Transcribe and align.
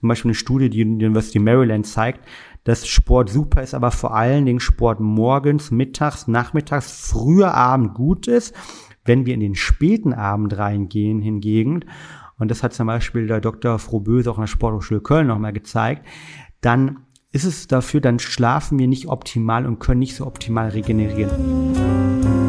zum 0.00 0.08
Beispiel 0.08 0.30
eine 0.30 0.34
Studie, 0.34 0.70
die 0.70 0.84
die 0.84 1.06
University 1.06 1.38
Maryland 1.38 1.86
zeigt, 1.86 2.20
dass 2.64 2.86
Sport 2.86 3.30
super 3.30 3.62
ist, 3.62 3.74
aber 3.74 3.90
vor 3.90 4.14
allen 4.14 4.44
Dingen 4.44 4.60
Sport 4.60 5.00
morgens, 5.00 5.70
mittags, 5.70 6.26
nachmittags, 6.26 7.08
früher 7.10 7.54
Abend 7.54 7.94
gut 7.94 8.26
ist. 8.26 8.54
Wenn 9.04 9.24
wir 9.24 9.34
in 9.34 9.40
den 9.40 9.54
späten 9.54 10.12
Abend 10.12 10.58
reingehen 10.58 11.20
hingegen, 11.20 11.84
und 12.38 12.50
das 12.50 12.62
hat 12.62 12.74
zum 12.74 12.88
Beispiel 12.88 13.26
der 13.26 13.40
Dr. 13.40 13.78
Frohböse 13.78 14.30
auch 14.30 14.36
in 14.36 14.42
der 14.42 14.48
Sporthochschule 14.48 15.00
Köln 15.00 15.28
nochmal 15.28 15.52
gezeigt, 15.52 16.06
dann 16.60 16.98
ist 17.32 17.44
es 17.44 17.66
dafür, 17.66 18.00
dann 18.00 18.18
schlafen 18.18 18.78
wir 18.78 18.88
nicht 18.88 19.08
optimal 19.08 19.66
und 19.66 19.78
können 19.78 20.00
nicht 20.00 20.16
so 20.16 20.26
optimal 20.26 20.70
regenerieren. 20.70 22.45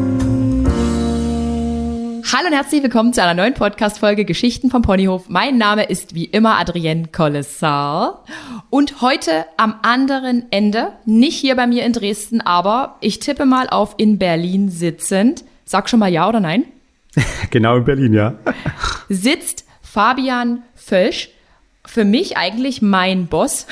Hallo 2.30 2.48
und 2.48 2.52
herzlich 2.52 2.82
willkommen 2.82 3.14
zu 3.14 3.22
einer 3.22 3.32
neuen 3.32 3.54
Podcast-Folge 3.54 4.26
Geschichten 4.26 4.70
vom 4.70 4.82
Ponyhof. 4.82 5.30
Mein 5.30 5.56
Name 5.56 5.84
ist 5.84 6.14
wie 6.14 6.26
immer 6.26 6.58
Adrienne 6.58 7.08
Kollessar. 7.10 8.22
Und 8.68 9.00
heute 9.00 9.46
am 9.56 9.76
anderen 9.80 10.44
Ende, 10.50 10.92
nicht 11.06 11.38
hier 11.38 11.56
bei 11.56 11.66
mir 11.66 11.86
in 11.86 11.94
Dresden, 11.94 12.42
aber 12.42 12.96
ich 13.00 13.18
tippe 13.18 13.46
mal 13.46 13.70
auf 13.70 13.94
in 13.96 14.18
Berlin 14.18 14.68
sitzend. 14.68 15.42
Sag 15.64 15.88
schon 15.88 16.00
mal 16.00 16.12
ja 16.12 16.28
oder 16.28 16.40
nein? 16.40 16.64
genau 17.50 17.78
in 17.78 17.84
Berlin, 17.84 18.12
ja. 18.12 18.34
Sitzt 19.08 19.64
Fabian 19.80 20.62
Völsch. 20.74 21.30
Für 21.86 22.04
mich 22.04 22.36
eigentlich 22.36 22.82
mein 22.82 23.28
Boss. 23.28 23.66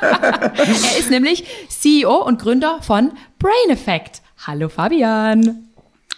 er 0.02 0.98
ist 0.98 1.10
nämlich 1.10 1.44
CEO 1.70 2.14
und 2.26 2.42
Gründer 2.42 2.82
von 2.82 3.12
Brain 3.38 3.70
Effect. 3.70 4.20
Hallo 4.46 4.68
Fabian. 4.68 5.67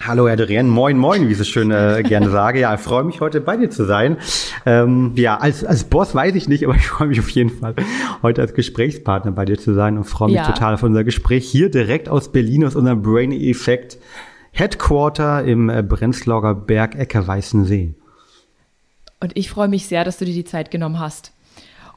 Hallo 0.03 0.27
Adrienne, 0.27 0.67
moin 0.67 0.97
moin, 0.97 1.29
wie 1.29 1.33
ich 1.33 1.39
so 1.39 1.45
schön 1.45 1.71
äh, 1.71 2.03
gerne 2.03 2.31
sage. 2.31 2.61
Ja, 2.61 2.73
ich 2.75 2.81
freue 2.81 3.05
mich 3.05 3.21
heute 3.21 3.43
bei 3.43 3.59
dir 3.59 3.69
zu 3.69 3.85
sein. 3.85 4.17
Ähm, 4.65 5.13
ja, 5.15 5.37
als, 5.37 5.63
als 5.63 5.85
Boss 5.85 6.15
weiß 6.15 6.35
ich 6.37 6.49
nicht, 6.49 6.65
aber 6.65 6.75
ich 6.75 6.87
freue 6.87 7.09
mich 7.09 7.21
auf 7.21 7.29
jeden 7.29 7.51
Fall, 7.51 7.75
heute 8.23 8.41
als 8.41 8.55
Gesprächspartner 8.55 9.33
bei 9.33 9.45
dir 9.45 9.59
zu 9.59 9.75
sein 9.75 9.99
und 9.99 10.05
freue 10.05 10.29
mich 10.29 10.39
ja. 10.39 10.47
total 10.47 10.73
auf 10.73 10.83
unser 10.83 11.05
Gespräch 11.05 11.47
hier 11.47 11.71
direkt 11.71 12.09
aus 12.09 12.33
Berlin, 12.33 12.65
aus 12.65 12.77
unserem 12.77 13.03
Brain 13.03 13.31
Effect 13.31 13.99
Headquarter 14.53 15.45
im 15.45 15.69
äh, 15.69 15.83
Brenzlauer 15.83 16.55
Berg 16.55 16.95
Ecke 16.95 17.27
Weißensee. 17.27 17.95
Und 19.21 19.37
ich 19.37 19.51
freue 19.51 19.69
mich 19.69 19.87
sehr, 19.87 20.05
dass 20.05 20.17
du 20.17 20.25
dir 20.25 20.33
die 20.33 20.45
Zeit 20.45 20.71
genommen 20.71 20.99
hast. 20.99 21.33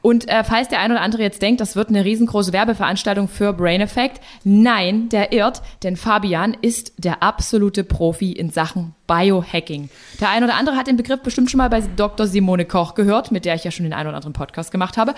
Und 0.04 0.28
äh, 0.28 0.44
falls 0.44 0.68
der 0.68 0.80
ein 0.80 0.92
oder 0.92 1.00
andere 1.00 1.22
jetzt 1.22 1.40
denkt, 1.40 1.62
das 1.62 1.76
wird 1.76 1.88
eine 1.88 2.04
riesengroße 2.04 2.52
Werbeveranstaltung 2.52 3.26
für 3.26 3.54
Brain 3.54 3.80
Effect, 3.80 4.20
nein, 4.44 5.08
der 5.08 5.32
irrt, 5.32 5.62
denn 5.82 5.96
Fabian 5.96 6.54
ist 6.60 6.92
der 6.98 7.22
absolute 7.22 7.84
Profi 7.84 8.30
in 8.30 8.50
Sachen 8.50 8.94
Biohacking. 9.06 9.88
Der 10.20 10.28
ein 10.28 10.44
oder 10.44 10.56
andere 10.56 10.76
hat 10.76 10.88
den 10.88 10.98
Begriff 10.98 11.22
bestimmt 11.22 11.50
schon 11.50 11.56
mal 11.56 11.70
bei 11.70 11.80
Dr. 11.80 12.26
Simone 12.26 12.66
Koch 12.66 12.94
gehört, 12.94 13.32
mit 13.32 13.46
der 13.46 13.54
ich 13.54 13.64
ja 13.64 13.70
schon 13.70 13.84
den 13.84 13.94
einen 13.94 14.08
oder 14.08 14.16
anderen 14.16 14.34
Podcast 14.34 14.70
gemacht 14.70 14.98
habe. 14.98 15.14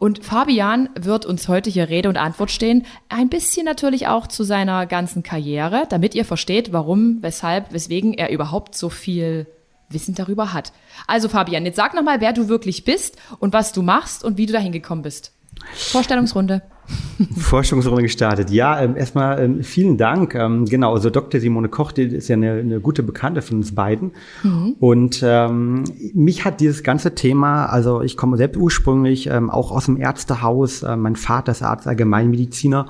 Und 0.00 0.24
Fabian 0.24 0.88
wird 0.98 1.26
uns 1.26 1.46
heute 1.46 1.70
hier 1.70 1.88
Rede 1.88 2.08
und 2.08 2.16
Antwort 2.16 2.50
stehen, 2.50 2.86
ein 3.08 3.28
bisschen 3.28 3.64
natürlich 3.64 4.08
auch 4.08 4.26
zu 4.26 4.42
seiner 4.42 4.86
ganzen 4.86 5.22
Karriere, 5.22 5.84
damit 5.88 6.16
ihr 6.16 6.24
versteht, 6.24 6.72
warum, 6.72 7.18
weshalb, 7.20 7.72
weswegen 7.72 8.14
er 8.14 8.30
überhaupt 8.30 8.74
so 8.74 8.88
viel 8.88 9.46
Wissen 9.94 10.14
darüber 10.14 10.52
hat. 10.52 10.72
Also 11.06 11.28
Fabian, 11.28 11.64
jetzt 11.64 11.76
sag 11.76 11.94
nochmal, 11.94 12.20
wer 12.20 12.32
du 12.32 12.48
wirklich 12.48 12.84
bist 12.84 13.16
und 13.38 13.52
was 13.52 13.72
du 13.72 13.82
machst 13.82 14.24
und 14.24 14.36
wie 14.36 14.46
du 14.46 14.52
dahin 14.52 14.72
gekommen 14.72 15.02
bist. 15.02 15.32
Vorstellungsrunde. 15.74 16.62
Forschungsrunde 17.38 18.02
gestartet. 18.02 18.50
Ja, 18.50 18.80
ähm, 18.80 18.96
erstmal 18.96 19.42
ähm, 19.42 19.62
vielen 19.62 19.96
Dank. 19.96 20.34
Ähm, 20.34 20.66
genau, 20.66 20.92
also 20.92 21.10
Dr. 21.10 21.40
Simone 21.40 21.68
Koch, 21.68 21.92
die 21.92 22.02
ist 22.02 22.28
ja 22.28 22.36
eine, 22.36 22.52
eine 22.52 22.80
gute 22.80 23.02
Bekannte 23.02 23.42
von 23.42 23.58
uns 23.58 23.74
beiden. 23.74 24.12
Mhm. 24.42 24.76
Und 24.80 25.22
ähm, 25.24 25.84
mich 26.12 26.44
hat 26.44 26.60
dieses 26.60 26.82
ganze 26.82 27.14
Thema, 27.14 27.66
also 27.66 28.02
ich 28.02 28.16
komme 28.16 28.36
selbst 28.36 28.58
ursprünglich 28.58 29.28
ähm, 29.28 29.50
auch 29.50 29.70
aus 29.70 29.86
dem 29.86 29.96
Ärztehaus. 29.96 30.82
Äh, 30.82 30.96
mein 30.96 31.16
Vater 31.16 31.52
ist 31.52 31.62
Arzt, 31.62 31.86
Allgemeinmediziner. 31.86 32.86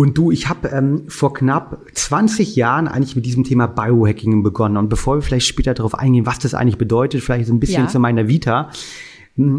Und 0.00 0.16
du, 0.16 0.30
ich 0.30 0.48
habe 0.48 0.68
ähm, 0.68 1.02
vor 1.08 1.34
knapp 1.34 1.78
20 1.92 2.56
Jahren 2.56 2.88
eigentlich 2.88 3.16
mit 3.16 3.26
diesem 3.26 3.44
Thema 3.44 3.66
Biohacking 3.66 4.42
begonnen. 4.42 4.78
Und 4.78 4.88
bevor 4.88 5.16
wir 5.16 5.20
vielleicht 5.20 5.46
später 5.46 5.74
darauf 5.74 5.94
eingehen, 5.94 6.24
was 6.24 6.38
das 6.38 6.54
eigentlich 6.54 6.78
bedeutet, 6.78 7.20
vielleicht 7.22 7.48
so 7.48 7.52
ein 7.52 7.60
bisschen 7.60 7.82
ja. 7.82 7.88
zu 7.88 7.98
meiner 7.98 8.26
Vita. 8.26 8.70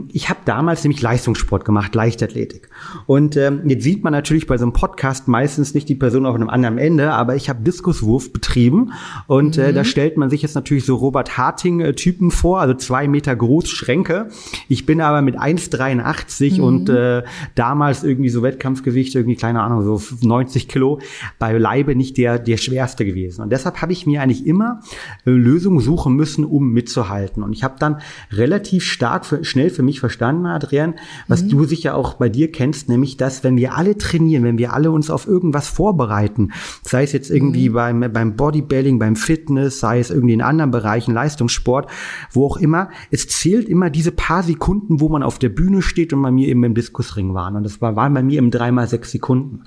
Ich 0.09 0.29
habe 0.29 0.41
damals 0.45 0.83
nämlich 0.83 1.01
Leistungssport 1.01 1.65
gemacht, 1.65 1.95
Leichtathletik. 1.95 2.69
Und 3.07 3.35
ähm, 3.37 3.61
jetzt 3.65 3.83
sieht 3.83 4.03
man 4.03 4.11
natürlich 4.11 4.45
bei 4.45 4.57
so 4.57 4.65
einem 4.65 4.73
Podcast 4.73 5.27
meistens 5.27 5.73
nicht 5.73 5.89
die 5.89 5.95
Person 5.95 6.25
auf 6.25 6.35
einem 6.35 6.49
anderen 6.49 6.77
Ende, 6.77 7.13
aber 7.13 7.35
ich 7.35 7.49
habe 7.49 7.63
Diskuswurf 7.63 8.31
betrieben 8.31 8.91
und 9.27 9.57
mhm. 9.57 9.63
äh, 9.63 9.73
da 9.73 9.81
mhm. 9.81 9.85
stellt 9.85 10.17
man 10.17 10.29
sich 10.29 10.41
jetzt 10.41 10.55
natürlich 10.55 10.85
so 10.85 10.95
Robert 10.95 11.37
Harting-Typen 11.37 12.31
vor, 12.31 12.59
also 12.59 12.73
zwei 12.75 13.07
Meter 13.07 13.35
groß 13.35 13.69
Schränke. 13.69 14.27
Ich 14.67 14.85
bin 14.85 15.01
aber 15.01 15.21
mit 15.21 15.39
1,83 15.39 16.57
mhm. 16.57 16.63
und 16.63 16.89
äh, 16.89 17.23
damals 17.55 18.03
irgendwie 18.03 18.29
so 18.29 18.43
Wettkampfgewicht, 18.43 19.15
irgendwie, 19.15 19.37
keine 19.37 19.61
Ahnung, 19.63 19.83
so 19.83 20.01
90 20.21 20.67
Kilo, 20.67 20.99
bei 21.39 21.57
Leibe 21.57 21.95
nicht 21.95 22.17
der, 22.17 22.37
der 22.37 22.57
schwerste 22.57 23.05
gewesen. 23.05 23.41
Und 23.41 23.51
deshalb 23.51 23.81
habe 23.81 23.93
ich 23.93 24.05
mir 24.05 24.21
eigentlich 24.21 24.45
immer 24.45 24.81
äh, 25.25 25.31
Lösungen 25.31 25.79
suchen 25.79 26.13
müssen, 26.13 26.45
um 26.45 26.71
mitzuhalten. 26.71 27.41
Und 27.41 27.53
ich 27.53 27.63
habe 27.63 27.75
dann 27.79 28.01
relativ 28.31 28.83
stark, 28.83 29.25
für, 29.25 29.43
schnell 29.43 29.60
für 29.69 29.83
mich 29.83 29.99
verstanden, 29.99 30.45
Adrian, 30.45 30.95
was 31.27 31.44
mhm. 31.44 31.49
du 31.49 31.66
sicher 31.66 31.95
auch 31.95 32.16
bei 32.16 32.29
dir 32.29 32.51
kennst, 32.51 32.89
nämlich, 32.89 33.17
dass 33.17 33.44
wenn 33.44 33.57
wir 33.57 33.75
alle 33.75 33.97
trainieren, 33.97 34.44
wenn 34.44 34.57
wir 34.57 34.73
alle 34.73 34.91
uns 34.91 35.09
auf 35.09 35.27
irgendwas 35.27 35.67
vorbereiten, 35.67 36.51
sei 36.83 37.03
es 37.03 37.11
jetzt 37.11 37.29
irgendwie 37.29 37.69
mhm. 37.69 37.73
beim, 37.73 38.13
beim 38.13 38.35
Bodybuilding, 38.35 38.99
beim 38.99 39.16
Fitness, 39.16 39.79
sei 39.79 39.99
es 39.99 40.09
irgendwie 40.09 40.33
in 40.33 40.41
anderen 40.41 40.72
Bereichen, 40.72 41.13
Leistungssport, 41.13 41.89
wo 42.31 42.45
auch 42.45 42.57
immer, 42.57 42.89
es 43.11 43.27
zählt 43.27 43.67
immer 43.67 43.89
diese 43.89 44.11
paar 44.11 44.44
Sekunden, 44.44 44.99
wo 45.01 45.09
man 45.09 45.23
auf 45.23 45.39
der 45.39 45.49
Bühne 45.49 45.81
steht 45.81 46.13
und 46.13 46.22
bei 46.22 46.31
mir 46.31 46.47
eben 46.47 46.63
im 46.63 46.75
Diskusring 46.75 47.33
waren. 47.33 47.55
Und 47.55 47.63
das 47.63 47.81
war, 47.81 47.95
waren 47.95 48.13
bei 48.13 48.23
mir 48.23 48.39
im 48.39 48.51
dreimal 48.51 48.88
sechs 48.88 49.11
Sekunden. 49.11 49.63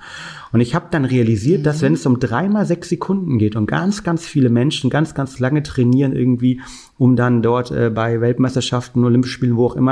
Und 0.51 0.61
ich 0.61 0.73
habe 0.73 0.87
dann 0.89 1.05
realisiert, 1.05 1.59
mhm. 1.59 1.63
dass 1.63 1.81
wenn 1.81 1.93
es 1.93 2.05
um 2.05 2.19
dreimal 2.19 2.65
sechs 2.65 2.89
Sekunden 2.89 3.37
geht 3.37 3.55
und 3.55 3.67
ganz, 3.67 4.03
ganz 4.03 4.25
viele 4.25 4.49
Menschen 4.49 4.89
ganz, 4.89 5.13
ganz 5.13 5.39
lange 5.39 5.63
trainieren 5.63 6.15
irgendwie, 6.15 6.61
um 6.97 7.15
dann 7.15 7.41
dort 7.41 7.71
äh, 7.71 7.91
bei 7.93 8.21
Weltmeisterschaften, 8.21 9.03
Olympischen 9.03 9.33
Spielen, 9.33 9.57
wo 9.57 9.65
auch 9.65 9.75
immer, 9.75 9.84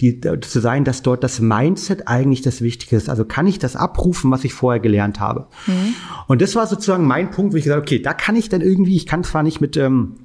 die, 0.00 0.20
zu 0.20 0.60
sein, 0.60 0.84
dass 0.84 1.02
dort 1.02 1.24
das 1.24 1.40
Mindset 1.40 2.08
eigentlich 2.08 2.42
das 2.42 2.60
Wichtige 2.60 2.96
ist. 2.96 3.08
Also 3.08 3.24
kann 3.24 3.46
ich 3.46 3.58
das 3.58 3.76
abrufen, 3.76 4.30
was 4.30 4.44
ich 4.44 4.54
vorher 4.54 4.80
gelernt 4.80 5.20
habe. 5.20 5.46
Mhm. 5.66 5.94
Und 6.26 6.42
das 6.42 6.54
war 6.56 6.66
sozusagen 6.66 7.06
mein 7.06 7.30
Punkt, 7.30 7.52
wo 7.52 7.56
ich 7.56 7.64
gesagt 7.64 7.82
okay, 7.82 8.00
da 8.00 8.12
kann 8.12 8.36
ich 8.36 8.48
dann 8.48 8.60
irgendwie, 8.60 8.96
ich 8.96 9.06
kann 9.06 9.24
zwar 9.24 9.42
nicht 9.42 9.60
mit 9.60 9.76
ähm, 9.76 10.16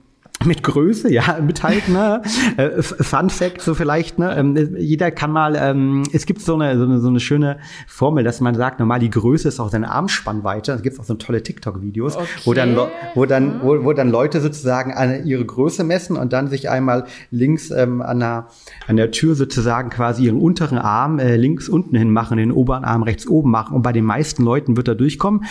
mit 0.46 0.64
Größe, 0.64 1.12
ja, 1.12 1.40
mithalten. 1.42 1.94
Ne? 1.94 2.22
Äh, 2.58 2.82
Fun 2.82 3.30
Fact 3.30 3.62
so 3.62 3.74
vielleicht, 3.74 4.20
ne? 4.20 4.36
Ähm, 4.38 4.76
jeder 4.78 5.12
kann 5.12 5.32
mal, 5.32 5.56
ähm, 5.60 6.04
es 6.14 6.26
gibt 6.26 6.42
so 6.42 6.56
eine, 6.56 6.78
so 6.78 6.86
eine, 6.86 7.00
so 7.00 7.10
eine 7.10 7.20
schöne 7.20 7.60
Formel, 7.88 8.24
dass 8.24 8.40
man 8.40 8.56
sagt, 8.56 8.80
normal 8.80 9.00
die 9.00 9.10
Größe 9.10 9.48
ist 9.48 9.60
auch 9.60 9.70
seine 9.70 9.92
Armspannweite. 9.92 10.72
Da 10.72 10.82
gibt 10.82 11.00
auch 11.00 11.04
so 11.04 11.16
tolle 11.16 11.44
TikTok-Videos, 11.44 12.16
okay. 12.16 12.28
wo 12.46 12.54
dann, 12.54 12.78
wo 13.16 13.26
dann, 13.26 13.62
wo, 13.62 13.84
wo 13.84 13.94
dann 13.94 14.10
Leute 14.10 14.40
sozusagen 14.40 14.94
an 14.94 15.26
ihre 15.26 15.46
Größe 15.46 15.84
messen 15.84 16.16
und 16.16 16.32
dann 16.32 16.48
sich 16.48 16.70
einmal 16.70 17.06
links 17.32 17.70
ähm, 17.72 18.02
an, 18.02 18.20
der, 18.20 18.48
an 18.88 18.96
der 18.96 19.12
Tür 19.12 19.36
sozusagen 19.36 19.90
quasi 19.90 20.26
ihren 20.26 20.40
unteren 20.40 20.78
Arm 20.78 21.20
äh, 21.20 21.36
links 21.36 21.68
unten 21.68 21.98
hin 21.98 22.12
machen, 22.12 22.38
den 22.38 22.52
oberen 22.52 22.86
Arm 22.86 23.04
rechts 23.04 23.28
oben 23.28 23.52
machen. 23.52 23.76
Und 23.76 23.82
bei 23.82 23.92
den 23.92 24.06
meisten 24.06 24.44
Leuten 24.44 24.78
wird 24.78 24.88
er 24.88 24.96
durchkommen. 24.96 25.44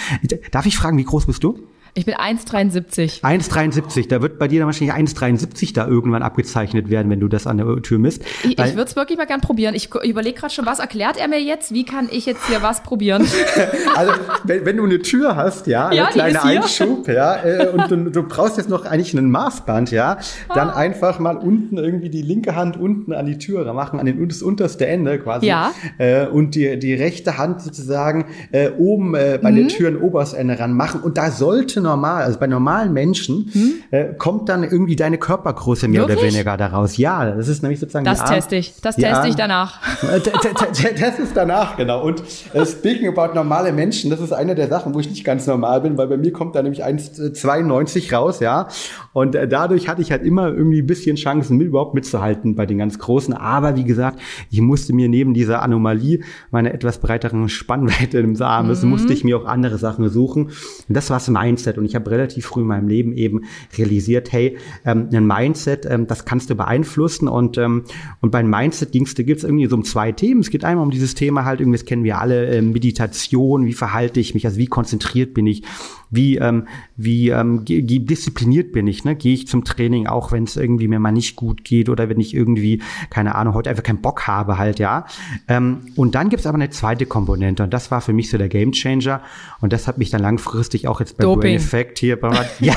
Darf 0.50 0.66
ich 0.66 0.76
fragen, 0.76 0.96
wie 0.96 1.04
groß 1.04 1.26
bist 1.26 1.44
du? 1.44 1.58
Ich 1.98 2.06
bin 2.06 2.14
1,73. 2.14 3.22
1,73. 3.22 4.08
Da 4.08 4.22
wird 4.22 4.38
bei 4.38 4.46
dir 4.46 4.60
dann 4.60 4.66
wahrscheinlich 4.66 4.94
1,73 4.94 5.74
da 5.74 5.88
irgendwann 5.88 6.22
abgezeichnet 6.22 6.90
werden, 6.90 7.10
wenn 7.10 7.18
du 7.18 7.26
das 7.26 7.48
an 7.48 7.56
der 7.56 7.82
Tür 7.82 7.98
misst. 7.98 8.22
Ich, 8.44 8.50
ich 8.50 8.56
würde 8.56 8.82
es 8.82 8.94
wirklich 8.94 9.18
mal 9.18 9.26
gern 9.26 9.40
probieren. 9.40 9.74
Ich 9.74 9.92
überlege 9.92 10.38
gerade 10.38 10.54
schon, 10.54 10.64
was 10.64 10.78
erklärt 10.78 11.16
er 11.16 11.26
mir 11.26 11.42
jetzt? 11.42 11.74
Wie 11.74 11.84
kann 11.84 12.08
ich 12.08 12.24
jetzt 12.24 12.46
hier 12.46 12.62
was 12.62 12.84
probieren? 12.84 13.26
also, 13.96 14.12
wenn, 14.44 14.64
wenn 14.64 14.76
du 14.76 14.84
eine 14.84 15.00
Tür 15.00 15.34
hast, 15.34 15.66
ja, 15.66 15.90
ja 15.90 16.04
eine 16.04 16.12
kleine 16.12 16.40
Einschub, 16.44 17.08
ja, 17.08 17.44
äh, 17.44 17.66
und 17.66 17.90
du, 17.90 18.10
du, 18.12 18.22
brauchst 18.22 18.58
jetzt 18.58 18.68
noch 18.68 18.84
eigentlich 18.84 19.18
einen 19.18 19.32
Maßband, 19.32 19.90
ja, 19.90 20.18
dann 20.54 20.70
ah. 20.70 20.76
einfach 20.76 21.18
mal 21.18 21.36
unten 21.36 21.78
irgendwie 21.78 22.10
die 22.10 22.22
linke 22.22 22.54
Hand 22.54 22.76
unten 22.76 23.12
an 23.12 23.26
die 23.26 23.38
Tür 23.38 23.72
machen, 23.72 23.98
an 23.98 24.06
den, 24.06 24.28
das 24.28 24.40
unterste 24.40 24.86
Ende 24.86 25.18
quasi. 25.18 25.46
Ja. 25.46 25.72
Äh, 25.98 26.28
und 26.28 26.54
die, 26.54 26.78
die 26.78 26.94
rechte 26.94 27.38
Hand 27.38 27.60
sozusagen 27.60 28.26
äh, 28.52 28.70
oben 28.70 29.12
bei 29.12 29.38
mhm. 29.42 29.56
der 29.56 29.68
Tür 29.68 29.88
ein 29.88 30.00
Oberstende 30.00 30.60
ranmachen. 30.60 31.00
Und 31.00 31.18
da 31.18 31.32
sollte 31.32 31.87
normal, 31.88 32.22
also 32.22 32.38
bei 32.38 32.46
normalen 32.46 32.92
Menschen, 32.92 33.50
hm? 33.52 33.74
äh, 33.90 34.14
kommt 34.14 34.48
dann 34.48 34.62
irgendwie 34.62 34.96
deine 34.96 35.18
Körpergröße 35.18 35.88
mehr 35.88 36.02
Wirklich? 36.02 36.18
oder 36.18 36.26
weniger 36.26 36.56
daraus. 36.56 36.96
Ja, 36.96 37.30
das 37.30 37.48
ist 37.48 37.62
nämlich 37.62 37.80
sozusagen 37.80 38.04
Das 38.04 38.24
teste 38.24 38.56
ich. 38.56 38.74
Das 38.80 38.96
teste 38.96 39.28
ich 39.28 39.34
danach. 39.34 39.80
das 41.00 41.18
ist 41.18 41.36
danach, 41.36 41.76
genau. 41.76 42.02
Und 42.04 42.22
äh, 42.52 42.64
speaking 42.66 43.08
about 43.08 43.34
normale 43.34 43.72
Menschen, 43.72 44.10
das 44.10 44.20
ist 44.20 44.32
eine 44.32 44.54
der 44.54 44.68
Sachen, 44.68 44.94
wo 44.94 45.00
ich 45.00 45.08
nicht 45.08 45.24
ganz 45.24 45.46
normal 45.46 45.80
bin, 45.80 45.96
weil 45.96 46.08
bei 46.08 46.16
mir 46.16 46.32
kommt 46.32 46.54
da 46.54 46.62
nämlich 46.62 46.84
1,92 46.84 48.14
raus, 48.14 48.40
ja. 48.40 48.68
Und 49.12 49.34
äh, 49.34 49.48
dadurch 49.48 49.88
hatte 49.88 50.02
ich 50.02 50.10
halt 50.10 50.22
immer 50.22 50.48
irgendwie 50.48 50.82
ein 50.82 50.86
bisschen 50.86 51.16
Chancen, 51.16 51.56
mit, 51.56 51.68
überhaupt 51.68 51.94
mitzuhalten 51.94 52.54
bei 52.54 52.66
den 52.66 52.78
ganz 52.78 52.98
Großen. 52.98 53.34
Aber 53.34 53.76
wie 53.76 53.84
gesagt, 53.84 54.20
ich 54.50 54.60
musste 54.60 54.92
mir 54.92 55.08
neben 55.08 55.34
dieser 55.34 55.62
Anomalie 55.62 56.20
meiner 56.50 56.72
etwas 56.72 56.98
breiteren 56.98 57.48
Spannweite 57.48 58.18
im 58.18 58.40
Arm, 58.40 58.68
mhm. 58.68 58.88
musste 58.88 59.12
ich 59.12 59.24
mir 59.24 59.36
auch 59.38 59.46
andere 59.46 59.78
Sachen 59.78 60.08
suchen. 60.08 60.46
Und 60.46 60.96
das 60.96 61.10
war 61.10 61.16
das 61.18 61.28
Mindset. 61.28 61.77
Und 61.78 61.84
ich 61.84 61.94
habe 61.94 62.10
relativ 62.10 62.46
früh 62.46 62.60
in 62.62 62.66
meinem 62.66 62.88
Leben 62.88 63.12
eben 63.12 63.42
realisiert, 63.76 64.32
hey, 64.32 64.58
ähm, 64.84 65.08
ein 65.12 65.26
Mindset, 65.26 65.86
ähm, 65.86 66.06
das 66.06 66.24
kannst 66.24 66.50
du 66.50 66.54
beeinflussen. 66.54 67.28
Und, 67.28 67.58
ähm, 67.58 67.84
und 68.20 68.30
beim 68.30 68.50
Mindset 68.50 68.92
ging's, 68.92 69.14
da 69.14 69.22
gibt's 69.22 69.44
irgendwie 69.44 69.66
so 69.66 69.76
um 69.76 69.84
zwei 69.84 70.12
Themen. 70.12 70.40
Es 70.40 70.50
geht 70.50 70.64
einmal 70.64 70.84
um 70.84 70.90
dieses 70.90 71.14
Thema 71.14 71.44
halt, 71.44 71.60
irgendwie, 71.60 71.78
das 71.78 71.86
kennen 71.86 72.04
wir 72.04 72.18
alle, 72.18 72.46
äh, 72.46 72.62
Meditation, 72.62 73.66
wie 73.66 73.72
verhalte 73.72 74.20
ich 74.20 74.34
mich, 74.34 74.44
also 74.46 74.58
wie 74.58 74.66
konzentriert 74.66 75.34
bin 75.34 75.46
ich, 75.46 75.62
wie, 76.10 76.36
ähm, 76.38 76.66
wie 76.96 77.30
ähm, 77.30 77.64
diszipliniert 77.64 78.72
bin 78.72 78.86
ich, 78.86 79.04
ne? 79.04 79.14
Gehe 79.14 79.34
ich 79.34 79.46
zum 79.48 79.64
Training, 79.64 80.06
auch 80.06 80.32
wenn 80.32 80.44
es 80.44 80.56
irgendwie 80.56 80.88
mir 80.88 80.98
mal 80.98 81.12
nicht 81.12 81.36
gut 81.36 81.64
geht 81.64 81.88
oder 81.88 82.08
wenn 82.08 82.20
ich 82.20 82.34
irgendwie, 82.34 82.82
keine 83.10 83.34
Ahnung, 83.34 83.54
heute 83.54 83.70
einfach 83.70 83.82
keinen 83.82 84.00
Bock 84.00 84.26
habe 84.26 84.58
halt, 84.58 84.78
ja. 84.78 85.06
Ähm, 85.48 85.80
und 85.96 86.14
dann 86.14 86.28
gibt's 86.28 86.46
aber 86.46 86.56
eine 86.56 86.70
zweite 86.70 87.06
Komponente 87.06 87.62
und 87.62 87.74
das 87.74 87.90
war 87.90 88.00
für 88.00 88.12
mich 88.12 88.30
so 88.30 88.38
der 88.38 88.48
Gamechanger 88.48 89.22
und 89.60 89.72
das 89.72 89.86
hat 89.86 89.98
mich 89.98 90.10
dann 90.10 90.22
langfristig 90.22 90.88
auch 90.88 91.00
jetzt 91.00 91.16
bei 91.16 91.24
Doping. 91.24 91.40
Brain 91.40 91.56
Effect 91.56 91.98
hier 91.98 92.18
bei 92.18 92.28
ja. 92.60 92.74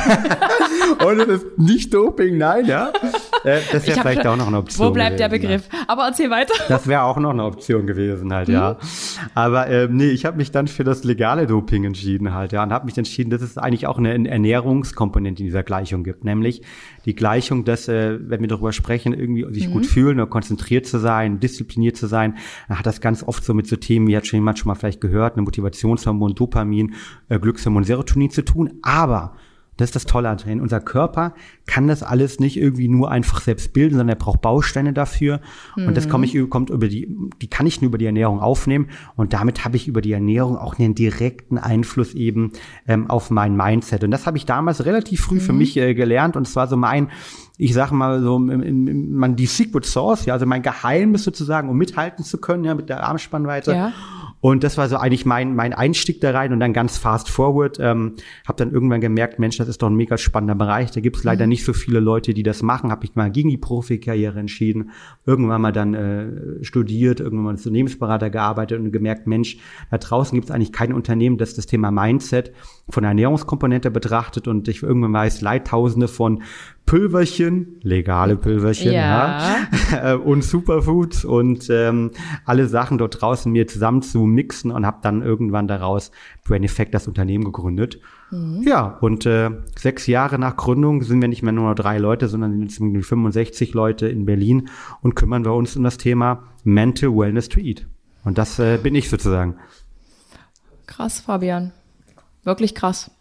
und 1.05 1.17
das 1.17 1.27
ist 1.27 1.57
nicht 1.57 1.93
Doping, 1.93 2.37
nein, 2.37 2.65
ja. 2.65 2.91
Äh, 3.43 3.59
das 3.71 3.87
wäre 3.87 3.99
vielleicht 3.99 4.25
auch 4.27 4.35
noch 4.35 4.47
eine 4.47 4.57
Option. 4.57 4.87
Wo 4.87 4.91
bleibt 4.91 5.17
gewesen, 5.17 5.31
der 5.31 5.37
Begriff? 5.37 5.69
Ja. 5.71 5.79
Aber 5.87 6.05
erzähl 6.05 6.29
weiter. 6.29 6.53
Das 6.67 6.87
wäre 6.87 7.03
auch 7.03 7.17
noch 7.17 7.31
eine 7.31 7.43
Option 7.43 7.87
gewesen 7.87 8.33
halt, 8.33 8.49
ja. 8.49 8.73
Mhm. 8.73 8.77
Aber 9.35 9.67
ähm, 9.69 9.97
nee, 9.97 10.09
ich 10.09 10.25
habe 10.25 10.37
mich 10.37 10.51
dann 10.51 10.67
für 10.67 10.83
das 10.83 11.03
legale 11.03 11.47
Doping 11.47 11.83
entschieden 11.83 12.33
halt, 12.33 12.51
ja, 12.51 12.63
und 12.63 12.71
habe 12.71 12.85
mich 12.85 12.97
entschieden, 12.97 13.29
dass 13.29 13.41
es 13.41 13.57
eigentlich 13.57 13.87
auch 13.87 13.97
eine 13.97 14.29
Ernährungskomponente 14.29 15.41
in 15.41 15.47
dieser 15.47 15.63
Gleichung 15.63 16.03
gibt, 16.03 16.23
nämlich 16.23 16.61
die 17.05 17.15
Gleichung, 17.15 17.65
dass, 17.65 17.87
äh, 17.87 18.17
wenn 18.21 18.41
wir 18.41 18.47
darüber 18.47 18.71
sprechen, 18.71 19.13
irgendwie 19.13 19.45
sich 19.53 19.67
mhm. 19.67 19.73
gut 19.73 19.85
fühlen 19.85 20.19
oder 20.19 20.29
konzentriert 20.29 20.85
zu 20.85 20.99
sein, 20.99 21.39
diszipliniert 21.39 21.97
zu 21.97 22.07
sein, 22.07 22.37
dann 22.67 22.79
hat 22.79 22.85
das 22.85 23.01
ganz 23.01 23.23
oft 23.23 23.43
so 23.43 23.53
mit 23.53 23.67
so 23.67 23.75
Themen, 23.75 24.07
wie 24.07 24.15
hat 24.15 24.27
schon 24.27 24.37
jemand 24.37 24.59
schon 24.59 24.67
mal 24.67 24.75
vielleicht 24.75 25.01
gehört, 25.01 25.35
eine 25.35 25.43
Motivationshormon, 25.43 26.35
Dopamin, 26.35 26.93
äh, 27.29 27.39
Glückshormon, 27.39 27.83
Serotonin 27.83 28.29
zu 28.29 28.43
tun, 28.43 28.73
aber 28.81 29.33
das 29.81 29.89
ist 29.89 29.95
das 29.95 30.05
Tolle 30.05 30.29
an 30.29 30.37
Training. 30.37 30.61
Unser 30.61 30.79
Körper 30.79 31.33
kann 31.65 31.87
das 31.87 32.03
alles 32.03 32.39
nicht 32.39 32.57
irgendwie 32.57 32.87
nur 32.87 33.09
einfach 33.09 33.41
selbst 33.41 33.73
bilden, 33.73 33.95
sondern 33.95 34.09
er 34.09 34.15
braucht 34.15 34.41
Bausteine 34.41 34.93
dafür. 34.93 35.41
Mhm. 35.75 35.87
Und 35.87 35.97
das 35.97 36.07
komme 36.07 36.25
ich, 36.25 36.49
kommt 36.49 36.69
über 36.69 36.87
die, 36.87 37.09
die 37.41 37.47
kann 37.47 37.65
ich 37.65 37.81
nur 37.81 37.89
über 37.89 37.97
die 37.97 38.05
Ernährung 38.05 38.39
aufnehmen. 38.39 38.87
Und 39.15 39.33
damit 39.33 39.65
habe 39.65 39.77
ich 39.77 39.87
über 39.87 40.01
die 40.01 40.11
Ernährung 40.11 40.57
auch 40.57 40.77
einen 40.77 40.95
direkten 40.95 41.57
Einfluss 41.57 42.13
eben 42.13 42.51
ähm, 42.87 43.09
auf 43.09 43.31
mein 43.31 43.55
Mindset. 43.55 44.03
Und 44.03 44.11
das 44.11 44.27
habe 44.27 44.37
ich 44.37 44.45
damals 44.45 44.85
relativ 44.85 45.21
früh 45.21 45.35
mhm. 45.35 45.41
für 45.41 45.53
mich 45.53 45.75
äh, 45.77 45.93
gelernt. 45.93 46.37
Und 46.37 46.47
zwar 46.47 46.67
so 46.67 46.77
mein, 46.77 47.09
ich 47.57 47.73
sage 47.73 47.95
mal 47.95 48.21
so, 48.21 48.39
man 48.39 49.35
die 49.35 49.47
Secret 49.47 49.85
Source, 49.85 50.25
ja, 50.25 50.33
also 50.33 50.45
mein 50.45 50.61
Geheimnis 50.61 51.23
sozusagen, 51.23 51.69
um 51.69 51.77
mithalten 51.77 52.23
zu 52.23 52.37
können, 52.39 52.63
ja, 52.63 52.75
mit 52.75 52.89
der 52.89 53.03
Armspannweite. 53.03 53.71
Ja. 53.73 53.93
Und 54.41 54.63
das 54.63 54.77
war 54.77 54.89
so 54.89 54.97
eigentlich 54.97 55.25
mein, 55.25 55.55
mein 55.55 55.73
Einstieg 55.73 56.19
da 56.19 56.31
rein 56.31 56.51
und 56.51 56.59
dann 56.59 56.73
ganz 56.73 56.97
fast 56.97 57.29
forward. 57.29 57.77
Ähm, 57.79 58.15
habe 58.47 58.57
dann 58.57 58.73
irgendwann 58.73 58.99
gemerkt, 58.99 59.37
Mensch, 59.39 59.57
das 59.57 59.67
ist 59.67 59.81
doch 59.81 59.89
ein 59.89 59.95
mega 59.95 60.17
spannender 60.17 60.55
Bereich. 60.55 60.91
Da 60.91 60.99
gibt 60.99 61.17
es 61.17 61.23
leider 61.23 61.45
mhm. 61.45 61.49
nicht 61.49 61.63
so 61.63 61.73
viele 61.73 61.99
Leute, 61.99 62.33
die 62.33 62.43
das 62.43 62.63
machen. 62.63 62.91
Habe 62.91 63.05
ich 63.05 63.15
mal 63.15 63.31
gegen 63.31 63.49
die 63.49 63.57
Profikarriere 63.57 64.39
entschieden. 64.39 64.89
Irgendwann 65.25 65.61
mal 65.61 65.71
dann 65.71 65.93
äh, 65.93 66.63
studiert, 66.63 67.19
irgendwann 67.19 67.45
mal 67.45 67.51
als 67.51 67.61
Unternehmensberater 67.61 68.31
gearbeitet 68.31 68.79
und 68.79 68.91
gemerkt, 68.91 69.27
Mensch, 69.27 69.57
da 69.91 69.99
draußen 69.99 70.35
gibt 70.35 70.49
es 70.49 70.51
eigentlich 70.51 70.73
kein 70.73 70.91
Unternehmen, 70.91 71.37
das 71.37 71.53
das 71.53 71.67
Thema 71.67 71.91
Mindset 71.91 72.51
von 72.89 73.03
der 73.03 73.09
Ernährungskomponente 73.09 73.91
betrachtet. 73.91 74.47
Und 74.47 74.67
ich 74.67 74.81
irgendwann 74.81 75.13
weiß, 75.13 75.41
Leitausende 75.41 76.07
von 76.07 76.41
Pülverchen, 76.85 77.79
legale 77.81 78.35
Pülverchen, 78.35 78.91
ja. 78.91 79.65
ja 79.91 80.15
und 80.25 80.43
Superfoods 80.43 81.23
und 81.23 81.69
ähm, 81.69 82.11
alle 82.45 82.67
Sachen 82.67 82.97
dort 82.97 83.21
draußen 83.21 83.51
mir 83.51 83.67
zusammen 83.67 84.01
zu 84.01 84.19
mixen 84.19 84.71
und 84.71 84.85
habe 84.85 84.97
dann 85.01 85.21
irgendwann 85.21 85.67
daraus 85.67 86.11
Brain 86.43 86.63
Effect 86.63 86.93
das 86.93 87.07
Unternehmen 87.07 87.45
gegründet. 87.45 87.99
Mhm. 88.31 88.63
Ja, 88.67 88.97
und 88.99 89.25
äh, 89.25 89.51
sechs 89.77 90.07
Jahre 90.07 90.37
nach 90.37 90.57
Gründung 90.57 91.03
sind 91.03 91.21
wir 91.21 91.27
nicht 91.27 91.43
mehr 91.43 91.53
nur 91.53 91.69
noch 91.69 91.75
drei 91.75 91.97
Leute, 91.97 92.27
sondern 92.27 92.67
sind 92.67 92.95
jetzt 92.95 93.07
65 93.07 93.73
Leute 93.73 94.07
in 94.07 94.25
Berlin 94.25 94.69
und 95.01 95.15
kümmern 95.15 95.45
wir 95.45 95.53
uns 95.53 95.75
um 95.75 95.83
das 95.83 95.97
Thema 95.97 96.43
Mental 96.63 97.09
Wellness 97.09 97.47
to 97.47 97.59
Eat. 97.59 97.87
Und 98.23 98.37
das 98.37 98.59
äh, 98.59 98.77
bin 98.81 98.95
ich 98.95 99.09
sozusagen. 99.09 99.55
Krass, 100.87 101.21
Fabian. 101.21 101.71
Wirklich 102.43 102.75
krass. 102.75 103.11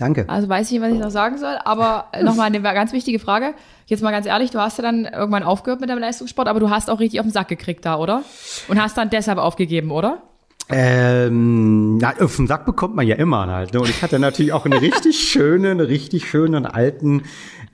Danke. 0.00 0.24
Also 0.28 0.48
weiß 0.48 0.66
ich 0.66 0.72
nicht, 0.72 0.82
was 0.82 0.92
ich 0.92 0.98
noch 0.98 1.10
sagen 1.10 1.36
soll, 1.36 1.58
aber 1.62 2.06
nochmal 2.22 2.46
eine 2.46 2.60
ganz 2.60 2.94
wichtige 2.94 3.18
Frage. 3.18 3.52
Jetzt 3.84 4.02
mal 4.02 4.12
ganz 4.12 4.24
ehrlich, 4.24 4.50
du 4.50 4.58
hast 4.58 4.78
ja 4.78 4.82
dann 4.82 5.04
irgendwann 5.04 5.42
aufgehört 5.42 5.80
mit 5.80 5.90
deinem 5.90 5.98
Leistungssport, 5.98 6.48
aber 6.48 6.58
du 6.58 6.70
hast 6.70 6.88
auch 6.88 7.00
richtig 7.00 7.20
auf 7.20 7.26
den 7.26 7.32
Sack 7.32 7.48
gekriegt 7.48 7.84
da, 7.84 7.98
oder? 7.98 8.22
Und 8.68 8.80
hast 8.80 8.96
dann 8.96 9.10
deshalb 9.10 9.38
aufgegeben, 9.38 9.90
oder? 9.90 10.22
Ähm, 10.72 11.98
na, 11.98 12.14
auf 12.20 12.36
den 12.36 12.46
Sack 12.46 12.64
bekommt 12.64 12.94
man 12.94 13.06
ja 13.06 13.16
immer 13.16 13.46
halt. 13.48 13.74
Ne? 13.74 13.80
Und 13.80 13.90
ich 13.90 14.02
hatte 14.02 14.18
natürlich 14.18 14.52
auch 14.52 14.64
einen 14.64 14.78
richtig 14.78 15.18
schönen, 15.18 15.80
richtig 15.80 16.30
schönen 16.30 16.64
alten 16.64 17.24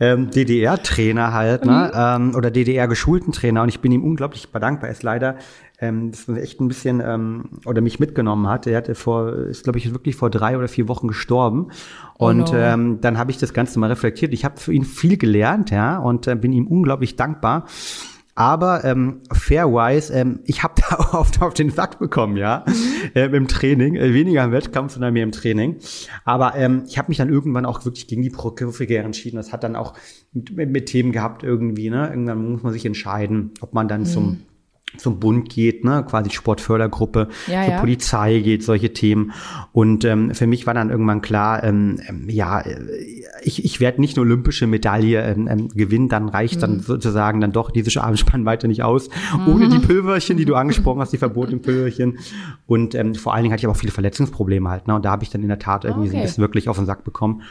ähm, 0.00 0.30
DDR-Trainer 0.30 1.32
halt, 1.32 1.64
ne? 1.64 1.90
Mhm. 1.92 2.28
Ähm, 2.30 2.34
oder 2.34 2.50
DDR-geschulten 2.50 3.32
Trainer. 3.32 3.62
Und 3.62 3.68
ich 3.68 3.80
bin 3.80 3.92
ihm 3.92 4.02
unglaublich 4.02 4.48
dankbar. 4.50 4.88
Er 4.88 4.92
ist 4.92 5.02
leider 5.02 5.36
ähm, 5.78 6.10
das 6.10 6.28
echt 6.36 6.60
ein 6.60 6.68
bisschen 6.68 7.02
ähm, 7.04 7.50
oder 7.66 7.80
mich 7.80 8.00
mitgenommen 8.00 8.48
hat. 8.48 8.66
Er 8.66 8.78
hatte 8.78 8.94
vor, 8.94 9.32
ist 9.32 9.64
glaube 9.64 9.78
ich 9.78 9.92
wirklich 9.92 10.16
vor 10.16 10.30
drei 10.30 10.56
oder 10.56 10.68
vier 10.68 10.88
Wochen 10.88 11.08
gestorben. 11.08 11.68
Oh 12.18 12.28
und 12.28 12.52
no. 12.52 12.58
ähm, 12.58 13.00
dann 13.00 13.18
habe 13.18 13.30
ich 13.30 13.38
das 13.38 13.52
Ganze 13.52 13.78
mal 13.78 13.88
reflektiert. 13.90 14.32
Ich 14.32 14.44
habe 14.44 14.58
für 14.58 14.72
ihn 14.72 14.84
viel 14.84 15.16
gelernt, 15.16 15.70
ja, 15.70 15.98
und 15.98 16.26
äh, 16.26 16.34
bin 16.34 16.52
ihm 16.52 16.66
unglaublich 16.66 17.16
dankbar. 17.16 17.66
Aber 18.38 18.84
ähm, 18.84 19.22
fairwise, 19.32 20.12
ähm, 20.12 20.40
ich 20.44 20.62
habe 20.62 20.74
da 20.90 20.96
oft 21.12 21.40
auf 21.40 21.54
den 21.54 21.70
Sack 21.70 21.98
bekommen, 21.98 22.36
ja, 22.36 22.64
ähm, 23.14 23.34
im 23.34 23.48
Training, 23.48 23.96
äh, 23.96 24.12
weniger 24.12 24.44
im 24.44 24.52
Wettkampf, 24.52 24.92
sondern 24.92 25.14
mehr 25.14 25.22
im 25.22 25.32
Training. 25.32 25.76
Aber 26.24 26.54
ähm, 26.54 26.84
ich 26.86 26.98
habe 26.98 27.08
mich 27.08 27.16
dann 27.16 27.30
irgendwann 27.30 27.64
auch 27.64 27.84
wirklich 27.86 28.06
gegen 28.06 28.22
die 28.22 28.30
Profikarriere 28.30 29.04
entschieden. 29.04 29.36
Das 29.36 29.52
hat 29.52 29.64
dann 29.64 29.74
auch 29.74 29.94
mit, 30.32 30.54
mit, 30.54 30.70
mit, 30.70 30.86
Themen 30.86 31.12
gehabt 31.12 31.44
irgendwie, 31.44 31.88
ne? 31.88 32.08
Irgendwann 32.08 32.52
muss 32.52 32.62
man 32.62 32.74
sich 32.74 32.84
entscheiden, 32.84 33.52
ob 33.62 33.72
man 33.72 33.88
dann 33.88 34.02
mhm. 34.02 34.06
zum 34.06 34.42
zum 34.98 35.20
Bund 35.20 35.48
geht, 35.48 35.84
ne, 35.84 36.04
quasi 36.08 36.30
Sportfördergruppe, 36.30 37.28
ja, 37.46 37.64
zur 37.64 37.72
ja. 37.72 37.80
Polizei 37.80 38.38
geht, 38.40 38.62
solche 38.62 38.92
Themen. 38.92 39.32
Und 39.72 40.04
ähm, 40.04 40.34
für 40.34 40.46
mich 40.46 40.66
war 40.66 40.74
dann 40.74 40.90
irgendwann 40.90 41.22
klar, 41.22 41.62
ähm, 41.64 42.00
ähm, 42.08 42.28
ja, 42.28 42.62
ich, 43.42 43.64
ich 43.64 43.80
werde 43.80 44.00
nicht 44.00 44.16
eine 44.16 44.22
olympische 44.22 44.66
Medaille 44.66 45.22
ähm, 45.22 45.48
ähm, 45.48 45.68
gewinnen, 45.68 46.08
dann 46.08 46.28
reicht 46.28 46.56
mhm. 46.56 46.60
dann 46.60 46.80
sozusagen 46.80 47.40
dann 47.40 47.52
doch 47.52 47.70
diese 47.70 48.02
Armspannweite 48.02 48.68
nicht 48.68 48.82
aus, 48.82 49.08
mhm. 49.36 49.48
ohne 49.48 49.68
die 49.68 49.78
Pülverchen, 49.78 50.36
die 50.36 50.44
du 50.44 50.54
angesprochen 50.54 51.00
hast, 51.00 51.12
die 51.12 51.18
verbotenen 51.18 51.62
Pülverchen. 51.62 52.18
Und 52.66 52.94
ähm, 52.94 53.14
vor 53.14 53.34
allen 53.34 53.42
Dingen 53.42 53.52
hatte 53.52 53.60
ich 53.60 53.66
aber 53.66 53.72
auch 53.72 53.80
viele 53.80 53.92
Verletzungsprobleme 53.92 54.68
halt, 54.68 54.86
ne, 54.86 54.94
und 54.94 55.04
da 55.04 55.10
habe 55.10 55.22
ich 55.22 55.30
dann 55.30 55.42
in 55.42 55.48
der 55.48 55.58
Tat 55.58 55.84
irgendwie 55.84 56.08
okay. 56.08 56.10
so 56.10 56.16
ein 56.16 56.22
bisschen 56.22 56.42
wirklich 56.42 56.68
auf 56.68 56.76
den 56.76 56.86
Sack 56.86 57.04
bekommen. 57.04 57.42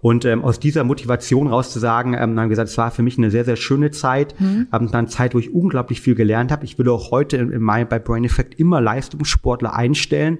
Und 0.00 0.24
ähm, 0.24 0.42
aus 0.42 0.58
dieser 0.58 0.84
Motivation 0.84 1.46
raus 1.46 1.72
zu 1.72 1.78
sagen, 1.78 2.14
ähm, 2.14 2.38
haben 2.38 2.48
gesagt, 2.48 2.70
es 2.70 2.78
war 2.78 2.90
für 2.90 3.02
mich 3.02 3.18
eine 3.18 3.30
sehr, 3.30 3.44
sehr 3.44 3.56
schöne 3.56 3.90
Zeit, 3.90 4.38
mhm. 4.40 4.68
ähm, 4.72 4.90
dann 4.90 5.08
Zeit, 5.08 5.34
wo 5.34 5.38
ich 5.38 5.52
unglaublich 5.52 6.00
viel 6.00 6.14
gelernt 6.14 6.50
habe. 6.52 6.64
Ich 6.64 6.78
würde 6.78 6.92
auch 6.92 7.10
heute 7.10 7.36
in, 7.36 7.50
in 7.52 7.62
mein, 7.62 7.88
bei 7.88 7.98
Brain 7.98 8.24
Effect 8.24 8.58
immer 8.58 8.80
Leistungssportler 8.80 9.74
einstellen, 9.74 10.38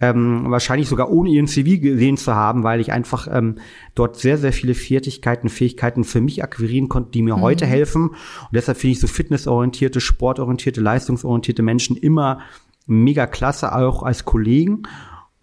ähm, 0.00 0.44
wahrscheinlich 0.48 0.88
sogar 0.88 1.10
ohne 1.10 1.30
ihren 1.30 1.46
CV 1.46 1.80
gesehen 1.80 2.16
zu 2.16 2.34
haben, 2.34 2.62
weil 2.62 2.80
ich 2.80 2.92
einfach 2.92 3.28
ähm, 3.30 3.56
dort 3.94 4.16
sehr, 4.16 4.38
sehr 4.38 4.52
viele 4.52 4.74
Fertigkeiten, 4.74 5.48
Fähigkeiten 5.48 6.04
für 6.04 6.20
mich 6.20 6.42
akquirieren 6.42 6.88
konnte, 6.88 7.10
die 7.12 7.22
mir 7.22 7.36
mhm. 7.36 7.40
heute 7.40 7.66
helfen. 7.66 8.10
Und 8.10 8.52
deshalb 8.52 8.78
finde 8.78 8.92
ich 8.92 9.00
so 9.00 9.06
fitnessorientierte, 9.06 10.00
sportorientierte, 10.00 10.80
leistungsorientierte 10.80 11.62
Menschen 11.62 11.96
immer 11.96 12.40
mega 12.86 13.26
klasse, 13.26 13.74
auch 13.74 14.02
als 14.02 14.24
Kollegen. 14.24 14.84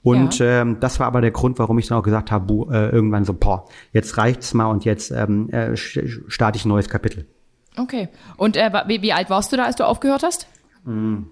Und 0.05 0.37
ja. 0.37 0.61
ähm, 0.61 0.79
das 0.79 0.99
war 0.99 1.07
aber 1.07 1.19
der 1.19 1.31
Grund, 1.31 1.57
warum 1.57 1.79
ich 1.79 1.87
dann 1.87 1.97
auch 1.97 2.03
gesagt 2.03 2.31
habe, 2.31 2.67
äh, 2.71 2.89
irgendwann 2.91 3.25
so, 3.25 3.33
boah, 3.33 3.65
jetzt 3.91 4.19
reicht's 4.19 4.53
mal 4.53 4.67
und 4.67 4.85
jetzt 4.85 5.09
ähm, 5.09 5.49
äh, 5.49 5.75
starte 5.75 6.57
ich 6.57 6.65
ein 6.65 6.69
neues 6.69 6.89
Kapitel. 6.89 7.25
Okay. 7.75 8.09
Und 8.37 8.55
äh, 8.55 8.69
wie, 8.85 9.01
wie, 9.01 9.13
alt 9.13 9.31
warst 9.31 9.51
du 9.51 9.57
da, 9.57 9.63
als 9.63 9.77
du 9.77 9.83
aufgehört 9.83 10.21
hast? 10.21 10.45
Hm. 10.85 11.25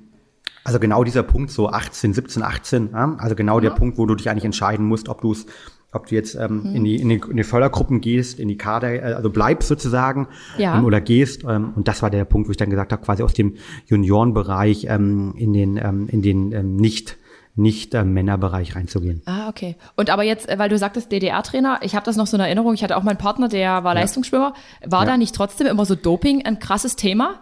Also 0.63 0.79
genau 0.79 1.03
dieser 1.03 1.21
Punkt, 1.21 1.51
so 1.51 1.69
18, 1.69 2.15
17, 2.15 2.41
18, 2.41 2.89
ja? 2.93 3.15
also 3.19 3.35
genau 3.35 3.57
mhm. 3.57 3.61
der 3.61 3.69
Punkt, 3.69 3.99
wo 3.99 4.07
du 4.07 4.15
dich 4.15 4.31
eigentlich 4.31 4.45
entscheiden 4.45 4.87
musst, 4.87 5.07
ob 5.07 5.21
du 5.21 5.33
es 5.33 5.45
ob 5.91 6.07
du 6.07 6.15
jetzt 6.15 6.33
ähm, 6.33 6.63
mhm. 6.63 6.75
in, 6.75 6.83
die, 6.83 6.95
in, 6.95 7.09
die, 7.09 7.21
in 7.29 7.37
die 7.37 7.43
Fördergruppen 7.43 8.01
gehst, 8.01 8.39
in 8.39 8.47
die 8.47 8.57
Kader, 8.57 8.91
äh, 8.91 9.13
also 9.13 9.29
bleibst 9.29 9.69
sozusagen 9.69 10.27
ja. 10.57 10.79
ähm, 10.79 10.85
oder 10.85 10.99
gehst. 10.99 11.43
Ähm, 11.43 11.73
und 11.75 11.87
das 11.87 12.01
war 12.01 12.09
der 12.09 12.25
Punkt, 12.25 12.47
wo 12.47 12.51
ich 12.51 12.57
dann 12.57 12.71
gesagt 12.71 12.91
habe, 12.91 13.05
quasi 13.05 13.21
aus 13.21 13.35
dem 13.35 13.53
Juniorenbereich 13.85 14.87
ähm, 14.89 15.35
in 15.37 15.53
den, 15.53 15.77
ähm, 15.77 16.07
in 16.09 16.23
den 16.23 16.51
ähm, 16.53 16.75
nicht 16.77 17.17
nicht 17.55 17.93
im 17.93 18.13
Männerbereich 18.13 18.75
reinzugehen. 18.75 19.21
Ah, 19.25 19.47
okay. 19.47 19.75
Und 19.95 20.09
aber 20.09 20.23
jetzt, 20.23 20.49
äh, 20.49 20.57
weil 20.57 20.69
du 20.69 20.77
sagtest 20.77 21.11
DDR-Trainer, 21.11 21.79
ich 21.83 21.95
habe 21.95 22.05
das 22.05 22.15
noch 22.15 22.27
so 22.27 22.35
in 22.37 22.41
Erinnerung, 22.41 22.73
ich 22.73 22.83
hatte 22.83 22.97
auch 22.97 23.03
meinen 23.03 23.17
Partner, 23.17 23.47
der 23.47 23.83
war 23.83 23.93
ja. 23.93 24.01
Leistungsschwimmer. 24.01 24.53
War 24.85 25.01
ja. 25.01 25.11
da 25.11 25.17
nicht 25.17 25.35
trotzdem 25.35 25.67
immer 25.67 25.85
so 25.85 25.95
Doping 25.95 26.45
ein 26.45 26.59
krasses 26.59 26.95
Thema? 26.95 27.39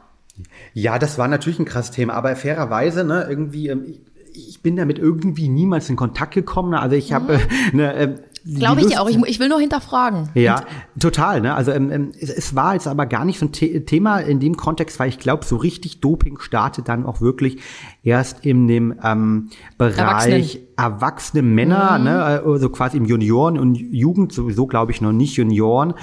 Ja, 0.73 0.99
das 0.99 1.17
war 1.17 1.27
natürlich 1.27 1.59
ein 1.59 1.65
krasses 1.65 1.91
Thema, 1.91 2.13
aber 2.13 2.35
fairerweise, 2.35 3.03
ne, 3.03 3.25
irgendwie, 3.29 3.69
ähm, 3.69 3.85
ich, 4.33 4.61
bin 4.61 4.75
damit 4.75 4.97
irgendwie 4.97 5.49
niemals 5.49 5.89
in 5.89 5.95
Kontakt 5.95 6.33
gekommen. 6.33 6.73
Also 6.73 6.95
ich 6.95 7.13
habe 7.13 7.37
mhm. 7.37 7.77
ne, 7.77 7.93
äh, 7.93 8.15
Glaube 8.43 8.81
ich 8.81 8.87
dir 8.87 9.01
auch. 9.01 9.09
Ich, 9.09 9.17
ich, 9.17 9.39
will 9.39 9.49
nur 9.49 9.59
hinterfragen. 9.59 10.29
Ja, 10.33 10.65
total. 10.99 11.41
Ne? 11.41 11.53
Also 11.53 11.71
ähm, 11.71 11.91
ähm, 11.91 12.11
es, 12.19 12.29
es, 12.31 12.55
war 12.55 12.73
jetzt 12.73 12.87
aber 12.87 13.05
gar 13.05 13.23
nicht 13.23 13.37
so 13.37 13.45
ein 13.45 13.53
The 13.53 13.81
Thema 13.81 14.17
in 14.19 14.39
dem 14.39 14.57
Kontext, 14.57 14.99
weil 14.99 15.09
ich 15.09 15.19
glaube, 15.19 15.45
so 15.45 15.57
richtig 15.57 16.01
Doping 16.01 16.39
startet 16.39 16.87
dann 16.87 17.05
auch 17.05 17.21
wirklich 17.21 17.59
erst 18.03 18.45
in 18.45 18.67
dem 18.67 18.95
ähm, 19.03 19.49
Bereich 19.77 20.59
erwachsene 20.75 21.43
Männer, 21.43 21.99
mhm. 21.99 22.03
ne, 22.05 22.23
also 22.23 22.69
quasi 22.69 22.97
im 22.97 23.05
Junioren 23.05 23.59
und 23.59 23.75
Jugend 23.75 24.33
sowieso, 24.33 24.65
glaube 24.65 24.91
ich, 24.91 25.01
noch 25.01 25.11
nicht 25.11 25.35
Junioren. 25.35 25.93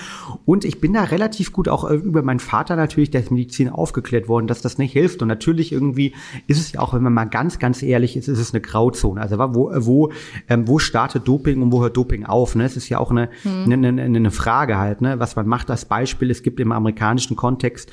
Und 0.44 0.64
ich 0.64 0.80
bin 0.80 0.92
da 0.92 1.02
relativ 1.02 1.52
gut 1.52 1.68
auch 1.68 1.90
äh, 1.90 1.94
über 1.94 2.22
meinen 2.22 2.38
Vater 2.38 2.76
natürlich, 2.76 3.10
der 3.10 3.22
ist 3.22 3.32
Medizin 3.32 3.68
aufgeklärt 3.68 4.28
worden, 4.28 4.46
dass 4.46 4.62
das 4.62 4.78
nicht 4.78 4.92
hilft. 4.92 5.22
Und 5.22 5.28
natürlich 5.28 5.72
irgendwie 5.72 6.14
ist 6.46 6.60
es 6.60 6.70
ja 6.70 6.80
auch, 6.80 6.94
wenn 6.94 7.02
man 7.02 7.12
mal 7.12 7.24
ganz, 7.24 7.58
ganz 7.58 7.82
ehrlich 7.82 8.16
ist, 8.16 8.28
ist 8.28 8.38
es 8.38 8.54
eine 8.54 8.60
Grauzone. 8.60 9.20
Also 9.20 9.36
wo, 9.38 9.72
wo, 9.74 10.12
ähm, 10.48 10.68
wo 10.68 10.78
startet 10.78 11.26
Doping 11.26 11.60
und 11.62 11.72
wo 11.72 11.82
hört 11.82 11.96
Doping 11.96 12.24
auf? 12.24 12.54
Ne? 12.54 12.64
Es 12.64 12.76
ist 12.76 12.88
ja 12.88 12.98
auch 12.98 13.10
eine, 13.10 13.30
mhm. 13.42 13.72
eine, 13.72 13.88
eine, 13.88 14.02
eine 14.02 14.30
Frage 14.30 14.78
halt, 14.78 15.00
ne? 15.00 15.18
was 15.18 15.34
man 15.34 15.48
macht 15.48 15.68
als 15.68 15.84
Beispiel. 15.84 16.30
Es 16.30 16.44
gibt 16.44 16.60
im 16.60 16.70
amerikanischen 16.70 17.34
Kontext 17.34 17.90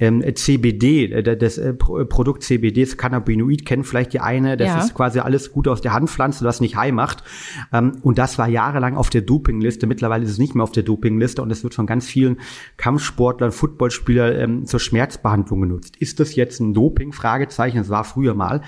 ähm, 0.00 0.24
CBD, 0.34 1.12
äh, 1.12 1.36
das 1.36 1.58
äh, 1.58 1.74
Produkt 1.74 2.42
CBD, 2.42 2.84
das 2.84 2.96
Cannabinoid, 2.96 3.64
kennen 3.64 3.84
vielleicht 3.84 4.12
die 4.12 4.20
eine, 4.20 4.56
das 4.56 4.68
ja. 4.68 4.78
ist 4.80 4.94
quasi 4.94 5.20
alles 5.20 5.52
gut 5.52 5.68
aus 5.68 5.80
der 5.80 5.92
Handpflanze, 5.92 6.44
was 6.44 6.60
nicht 6.60 6.76
high 6.76 6.92
macht. 6.92 7.22
Ähm, 7.72 7.92
und 8.02 8.18
das 8.18 8.38
war 8.38 8.48
jahrelang 8.48 8.96
auf 8.96 9.10
der 9.10 9.22
Dopingliste. 9.22 9.86
Mittlerweile 9.86 10.24
ist 10.24 10.30
es 10.32 10.38
nicht 10.38 10.54
mehr 10.54 10.64
auf 10.64 10.72
der 10.72 10.82
Dopingliste 10.82 11.42
und 11.42 11.50
es 11.50 11.62
wird 11.62 11.74
von 11.74 11.86
ganz 11.86 12.06
vielen 12.06 12.38
Kampfsportlern, 12.76 13.52
Footballspielern 13.52 14.36
ähm, 14.36 14.66
zur 14.66 14.80
Schmerzbehandlung 14.80 15.60
genutzt. 15.60 15.96
Ist 15.98 16.18
das 16.18 16.34
jetzt 16.34 16.60
ein 16.60 16.74
Doping? 16.74 17.12
Fragezeichen, 17.12 17.78
das 17.78 17.90
war 17.90 18.04
früher 18.04 18.34
mal. 18.34 18.62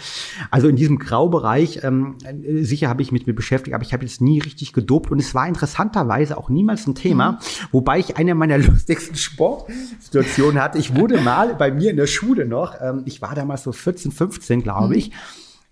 Also 0.50 0.68
in 0.68 0.76
diesem 0.76 0.98
Graubereich, 0.98 1.80
ähm, 1.82 2.16
sicher 2.60 2.88
habe 2.88 3.02
ich 3.02 3.10
mich 3.10 3.26
mit 3.26 3.36
beschäftigt, 3.36 3.74
aber 3.74 3.82
ich 3.82 3.94
habe 3.94 4.04
jetzt 4.04 4.20
nie 4.20 4.38
richtig 4.38 4.72
gedopt 4.72 5.10
und 5.10 5.18
es 5.18 5.34
war 5.34 5.48
interessanterweise 5.48 6.36
auch 6.36 6.50
niemals 6.50 6.86
ein 6.86 6.94
Thema, 6.94 7.32
mhm. 7.32 7.36
wobei 7.72 7.98
ich 7.98 8.16
eine 8.18 8.34
meiner 8.34 8.58
lustigsten 8.58 9.16
Sportsituationen 9.16 10.60
hatte. 10.60 10.78
Ich 10.78 10.94
wurde 10.94 11.21
Mal 11.24 11.54
bei 11.54 11.70
mir 11.70 11.90
in 11.90 11.96
der 11.96 12.06
Schule 12.06 12.46
noch, 12.46 12.74
ähm, 12.80 13.02
ich 13.06 13.22
war 13.22 13.34
damals 13.34 13.62
so 13.62 13.72
14, 13.72 14.12
15, 14.12 14.62
glaube 14.62 14.96
ich, 14.96 15.10
mhm 15.10 15.14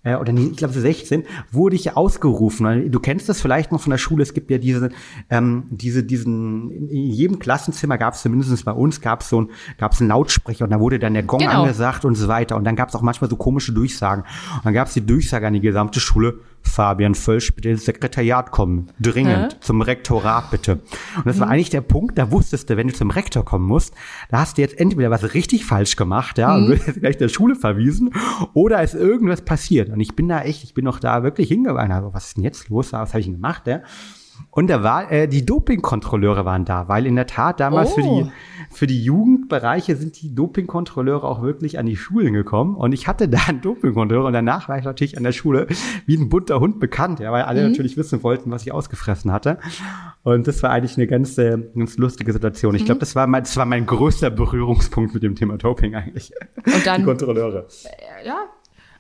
oder 0.03 0.33
nee, 0.33 0.49
ich 0.51 0.57
glaube 0.57 0.73
16, 0.73 1.25
wurde 1.53 1.77
ich 1.77 1.95
ausgerufen. 1.95 2.91
Du 2.91 3.01
kennst 3.01 3.29
das 3.29 3.43
vielleicht 3.43 3.71
noch 3.71 3.83
von 3.83 3.91
der 3.91 3.99
Schule, 3.99 4.23
es 4.23 4.33
gibt 4.33 4.51
ja 4.51 4.57
diese, 4.57 4.89
ähm, 5.29 5.65
diese, 5.69 6.03
diesen, 6.03 6.71
in 6.71 6.89
jedem 6.89 7.39
Klassenzimmer 7.39 7.99
gab 7.99 8.15
es 8.15 8.23
zumindest 8.23 8.65
bei 8.65 8.73
uns, 8.73 9.03
gab 9.03 9.21
es 9.21 9.29
so 9.29 9.43
ein, 9.43 9.51
gab 9.77 9.93
es 9.93 10.01
einen 10.01 10.09
Lautsprecher 10.09 10.65
und 10.65 10.71
da 10.71 10.81
wurde 10.81 10.99
dann 10.99 11.13
der 11.13 11.23
Gong 11.23 11.41
genau. 11.41 11.63
angesagt 11.63 12.07
und 12.07 12.15
so 12.15 12.29
weiter. 12.29 12.57
Und 12.57 12.65
dann 12.65 12.77
gab 12.77 12.89
es 12.89 12.95
auch 12.95 13.03
manchmal 13.03 13.29
so 13.29 13.37
komische 13.37 13.73
Durchsagen. 13.73 14.25
Und 14.57 14.65
dann 14.65 14.73
gab 14.73 14.89
es 14.89 14.95
die 14.95 15.05
Durchsage 15.05 15.47
an 15.47 15.53
die 15.53 15.61
gesamte 15.61 16.01
Schule, 16.01 16.39
Fabian 16.63 17.15
Völsch, 17.15 17.55
bitte 17.55 17.69
ins 17.69 17.85
Sekretariat 17.85 18.51
kommen. 18.51 18.89
Dringend. 19.01 19.55
Hä? 19.55 19.57
Zum 19.61 19.83
Rektorat 19.83 20.51
bitte. 20.51 20.81
Und 21.17 21.27
das 21.27 21.37
mhm. 21.37 21.41
war 21.41 21.49
eigentlich 21.49 21.71
der 21.71 21.81
Punkt, 21.81 22.17
da 22.19 22.31
wusstest 22.31 22.71
du, 22.71 22.77
wenn 22.77 22.89
du 22.89 22.95
zum 22.95 23.11
Rektor 23.11 23.45
kommen 23.45 23.67
musst, 23.67 23.95
da 24.31 24.41
hast 24.41 24.57
du 24.57 24.63
jetzt 24.63 24.79
entweder 24.79 25.11
was 25.11 25.35
richtig 25.35 25.65
falsch 25.65 25.97
gemacht, 25.97 26.39
ja, 26.39 26.55
mhm. 26.57 26.65
und 26.65 26.71
wirst 26.71 26.87
jetzt 26.87 27.01
gleich 27.01 27.17
der 27.17 27.29
Schule 27.29 27.57
verwiesen, 27.57 28.15
oder 28.55 28.83
ist 28.83 28.95
irgendwas 28.95 29.43
passiert. 29.43 29.91
Und 29.91 30.01
ich 30.01 30.15
bin 30.15 30.29
da 30.29 30.43
echt, 30.43 30.65
ich 30.65 30.75
bin 30.75 30.85
noch 30.85 31.01
da 31.01 31.23
wirklich 31.23 31.49
hingegangen. 31.49 31.93
Also, 31.93 32.15
was 32.15 32.29
ist 32.29 32.37
denn 32.37 32.45
jetzt 32.45 32.69
los? 32.69 32.93
Was 32.93 33.11
habe 33.11 33.21
ich 33.21 33.27
denn 33.27 33.35
gemacht, 33.35 33.67
ja? 33.67 33.83
Und 34.53 34.69
da 34.69 34.83
war, 34.83 35.13
äh, 35.13 35.29
die 35.29 35.47
Dopingkontrolleure 35.47 36.45
waren 36.45 36.65
da, 36.65 36.89
weil 36.89 37.07
in 37.07 37.15
der 37.15 37.27
Tat 37.27 37.61
damals 37.61 37.93
oh. 37.93 37.95
für 37.95 38.03
die, 38.03 38.09
oh. 38.09 38.31
für 38.71 38.87
die 38.89 39.05
Jugendbereiche 39.05 39.95
sind 39.95 40.21
die 40.21 40.35
Dopingkontrolleure 40.35 41.25
auch 41.25 41.41
wirklich 41.41 41.79
an 41.79 41.87
die 41.87 41.97
Schulen 41.97 42.33
gekommen. 42.33 42.75
Und 42.75 42.93
ich 42.93 43.07
hatte 43.07 43.29
da 43.29 43.39
einen 43.47 43.61
Dopingkontrolleur 43.61 44.27
und 44.27 44.33
danach 44.33 44.69
war 44.69 44.79
ich 44.79 44.85
natürlich 44.85 45.17
an 45.17 45.23
der 45.23 45.33
Schule 45.33 45.69
wie 46.07 46.17
ein 46.17 46.29
bunter 46.29 46.59
Hund 46.59 46.81
bekannt, 46.81 47.21
ja, 47.21 47.31
weil 47.31 47.43
alle 47.43 47.63
mhm. 47.63 47.71
natürlich 47.71 47.97
wissen 47.97 48.23
wollten, 48.25 48.51
was 48.51 48.63
ich 48.63 48.73
ausgefressen 48.73 49.31
hatte. 49.31 49.59
Und 50.25 50.49
das 50.49 50.63
war 50.65 50.71
eigentlich 50.71 50.97
eine 50.97 51.07
ganz, 51.07 51.39
äh, 51.39 51.57
ganz 51.77 51.97
lustige 51.97 52.33
Situation. 52.33 52.75
Ich 52.75 52.83
mhm. 52.83 52.87
glaube, 52.87 53.01
das 53.01 53.15
war 53.15 53.29
mein, 53.29 53.45
das 53.45 53.57
war 53.57 53.67
mein 53.67 53.87
größter 53.87 54.31
Berührungspunkt 54.31 55.15
mit 55.15 55.23
dem 55.23 55.37
Thema 55.37 55.59
Doping 55.59 55.95
eigentlich. 55.95 56.33
Und 56.67 56.85
dann, 56.85 57.03
die 57.03 57.05
Kontrolleure. 57.05 57.69
Äh, 57.85 58.27
ja, 58.27 58.47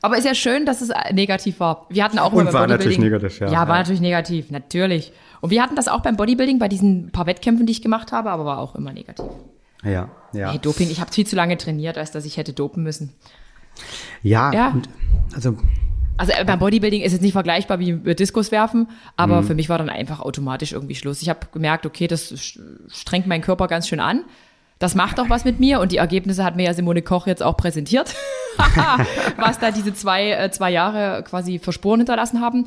aber 0.02 0.16
ist 0.16 0.24
ja 0.24 0.34
schön, 0.34 0.64
dass 0.64 0.80
es 0.80 0.90
äh, 0.90 1.12
negativ 1.12 1.60
war. 1.60 1.86
Wir 1.90 2.04
hatten 2.04 2.18
auch 2.18 2.32
Und 2.32 2.52
war 2.52 2.66
natürlich 2.66 2.98
negativ, 2.98 3.40
ja. 3.40 3.50
Ja, 3.50 3.68
war 3.68 3.78
natürlich 3.78 4.00
negativ, 4.00 4.50
natürlich. 4.50 5.12
Und 5.40 5.50
wir 5.50 5.62
hatten 5.62 5.76
das 5.76 5.88
auch 5.88 6.00
beim 6.00 6.16
Bodybuilding, 6.16 6.58
bei 6.58 6.68
diesen 6.68 7.10
paar 7.10 7.26
Wettkämpfen, 7.26 7.66
die 7.66 7.72
ich 7.72 7.82
gemacht 7.82 8.12
habe, 8.12 8.30
aber 8.30 8.44
war 8.44 8.58
auch 8.58 8.74
immer 8.74 8.92
negativ. 8.92 9.26
Ja, 9.82 10.10
ja. 10.32 10.50
Hey, 10.50 10.58
Doping, 10.58 10.90
ich 10.90 11.00
habe 11.00 11.12
viel 11.12 11.26
zu 11.26 11.36
lange 11.36 11.56
trainiert, 11.56 11.96
als 11.96 12.10
dass 12.10 12.24
ich 12.24 12.36
hätte 12.36 12.52
dopen 12.52 12.82
müssen. 12.82 13.14
Ja, 14.22 14.52
ja. 14.52 14.68
Und, 14.70 14.88
also 15.34 15.56
also 16.20 16.32
äh, 16.32 16.44
beim 16.44 16.58
Bodybuilding 16.58 17.00
ist 17.00 17.14
es 17.14 17.22
nicht 17.22 17.32
vergleichbar 17.32 17.78
wie 17.78 17.94
Diskus 18.14 18.52
werfen, 18.52 18.88
aber 19.16 19.40
mhm. 19.40 19.46
für 19.46 19.54
mich 19.54 19.70
war 19.70 19.78
dann 19.78 19.88
einfach 19.88 20.20
automatisch 20.20 20.72
irgendwie 20.72 20.94
Schluss. 20.94 21.22
Ich 21.22 21.30
habe 21.30 21.46
gemerkt, 21.50 21.86
okay, 21.86 22.08
das 22.08 22.34
strengt 22.88 23.26
meinen 23.26 23.40
Körper 23.40 23.68
ganz 23.68 23.88
schön 23.88 24.00
an 24.00 24.24
das 24.80 24.94
macht 24.94 25.20
auch 25.20 25.28
was 25.28 25.44
mit 25.44 25.60
mir 25.60 25.78
und 25.78 25.92
die 25.92 25.98
Ergebnisse 25.98 26.42
hat 26.42 26.56
mir 26.56 26.64
ja 26.64 26.74
Simone 26.74 27.02
Koch 27.02 27.26
jetzt 27.26 27.42
auch 27.42 27.54
präsentiert, 27.56 28.16
was 29.36 29.58
da 29.58 29.70
diese 29.70 29.92
zwei, 29.92 30.30
äh, 30.30 30.50
zwei 30.50 30.70
Jahre 30.70 31.22
quasi 31.22 31.58
verspuren 31.58 32.00
hinterlassen 32.00 32.40
haben. 32.40 32.64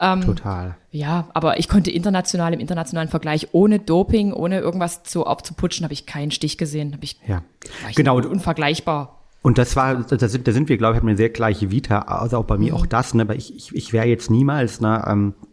Ähm, 0.00 0.22
Total. 0.22 0.74
Ja, 0.90 1.28
aber 1.34 1.60
ich 1.60 1.68
konnte 1.68 1.92
international, 1.92 2.52
im 2.52 2.58
internationalen 2.58 3.08
Vergleich 3.08 3.48
ohne 3.52 3.78
Doping, 3.78 4.32
ohne 4.32 4.58
irgendwas 4.58 5.04
zu 5.04 5.24
aufzuputschen, 5.24 5.84
habe 5.84 5.94
ich 5.94 6.04
keinen 6.04 6.32
Stich 6.32 6.58
gesehen. 6.58 6.94
Hab 6.94 7.04
ich, 7.04 7.20
ja, 7.28 7.42
genau. 7.94 8.16
Unvergleichbar. 8.16 9.20
Und 9.40 9.58
das 9.58 9.76
war, 9.76 10.02
da 10.02 10.28
sind, 10.28 10.48
da 10.48 10.52
sind 10.52 10.68
wir, 10.68 10.78
glaube 10.78 10.94
ich, 10.94 11.00
haben 11.00 11.08
eine 11.08 11.16
sehr 11.16 11.30
gleiche 11.30 11.70
Vita, 11.70 12.00
also 12.00 12.38
auch 12.38 12.44
bei 12.44 12.58
mir 12.58 12.72
mhm. 12.72 12.78
auch 12.78 12.86
das, 12.86 13.14
ne, 13.14 13.26
weil 13.28 13.38
ich, 13.38 13.54
ich, 13.54 13.74
ich 13.74 13.92
wäre 13.92 14.06
jetzt 14.06 14.30
niemals, 14.30 14.80
ne, 14.80 15.04
ähm, 15.06 15.34
äh, 15.40 15.51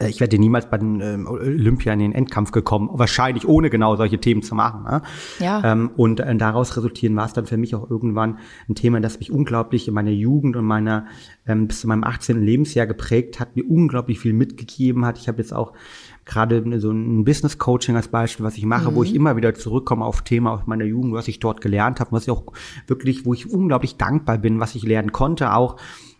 ich 0.00 0.20
werde 0.20 0.38
niemals 0.38 0.70
bei 0.70 0.78
den 0.78 1.00
ähm, 1.00 1.26
Olympia 1.26 1.92
in 1.92 1.98
den 1.98 2.12
Endkampf 2.12 2.50
gekommen, 2.50 2.88
wahrscheinlich 2.92 3.46
ohne 3.46 3.68
genau 3.68 3.94
solche 3.96 4.18
Themen 4.18 4.42
zu 4.42 4.54
machen. 4.54 4.84
Ne? 4.84 5.02
Ja. 5.38 5.62
Ähm, 5.64 5.90
und 5.96 6.20
äh, 6.20 6.34
daraus 6.36 6.76
resultieren 6.76 7.14
war 7.14 7.26
es 7.26 7.34
dann 7.34 7.46
für 7.46 7.56
mich 7.58 7.74
auch 7.74 7.90
irgendwann 7.90 8.38
ein 8.68 8.74
Thema, 8.74 9.00
das 9.00 9.18
mich 9.18 9.30
unglaublich 9.30 9.86
in 9.86 9.94
meiner 9.94 10.10
Jugend 10.10 10.56
und 10.56 10.64
meiner 10.64 11.06
ähm, 11.46 11.68
bis 11.68 11.80
zu 11.80 11.88
meinem 11.88 12.04
18. 12.04 12.42
Lebensjahr 12.42 12.86
geprägt 12.86 13.38
hat, 13.38 13.54
mir 13.54 13.64
unglaublich 13.68 14.18
viel 14.18 14.32
mitgegeben 14.32 15.04
hat. 15.04 15.18
Ich 15.18 15.28
habe 15.28 15.38
jetzt 15.38 15.52
auch 15.52 15.72
gerade 16.24 16.80
so 16.80 16.90
ein 16.90 17.24
Business 17.24 17.58
Coaching 17.58 17.96
als 17.96 18.08
Beispiel, 18.08 18.44
was 18.44 18.56
ich 18.56 18.64
mache, 18.64 18.90
mhm. 18.90 18.94
wo 18.96 19.02
ich 19.04 19.10
mhm. 19.10 19.16
immer 19.16 19.36
wieder 19.36 19.54
zurückkomme 19.54 20.04
auf 20.04 20.22
Thema 20.22 20.52
aus 20.52 20.66
meiner 20.66 20.84
Jugend, 20.84 21.12
was 21.12 21.28
ich 21.28 21.38
dort 21.38 21.60
gelernt 21.60 22.00
habe, 22.00 22.12
was 22.12 22.24
ich 22.24 22.30
auch 22.30 22.52
wirklich, 22.86 23.24
wo 23.26 23.34
ich 23.34 23.50
unglaublich 23.50 23.96
dankbar 23.96 24.38
bin, 24.38 24.58
was 24.58 24.74
ich 24.74 24.82
lernen 24.82 25.12
konnte, 25.12 25.54
auch 25.54 25.76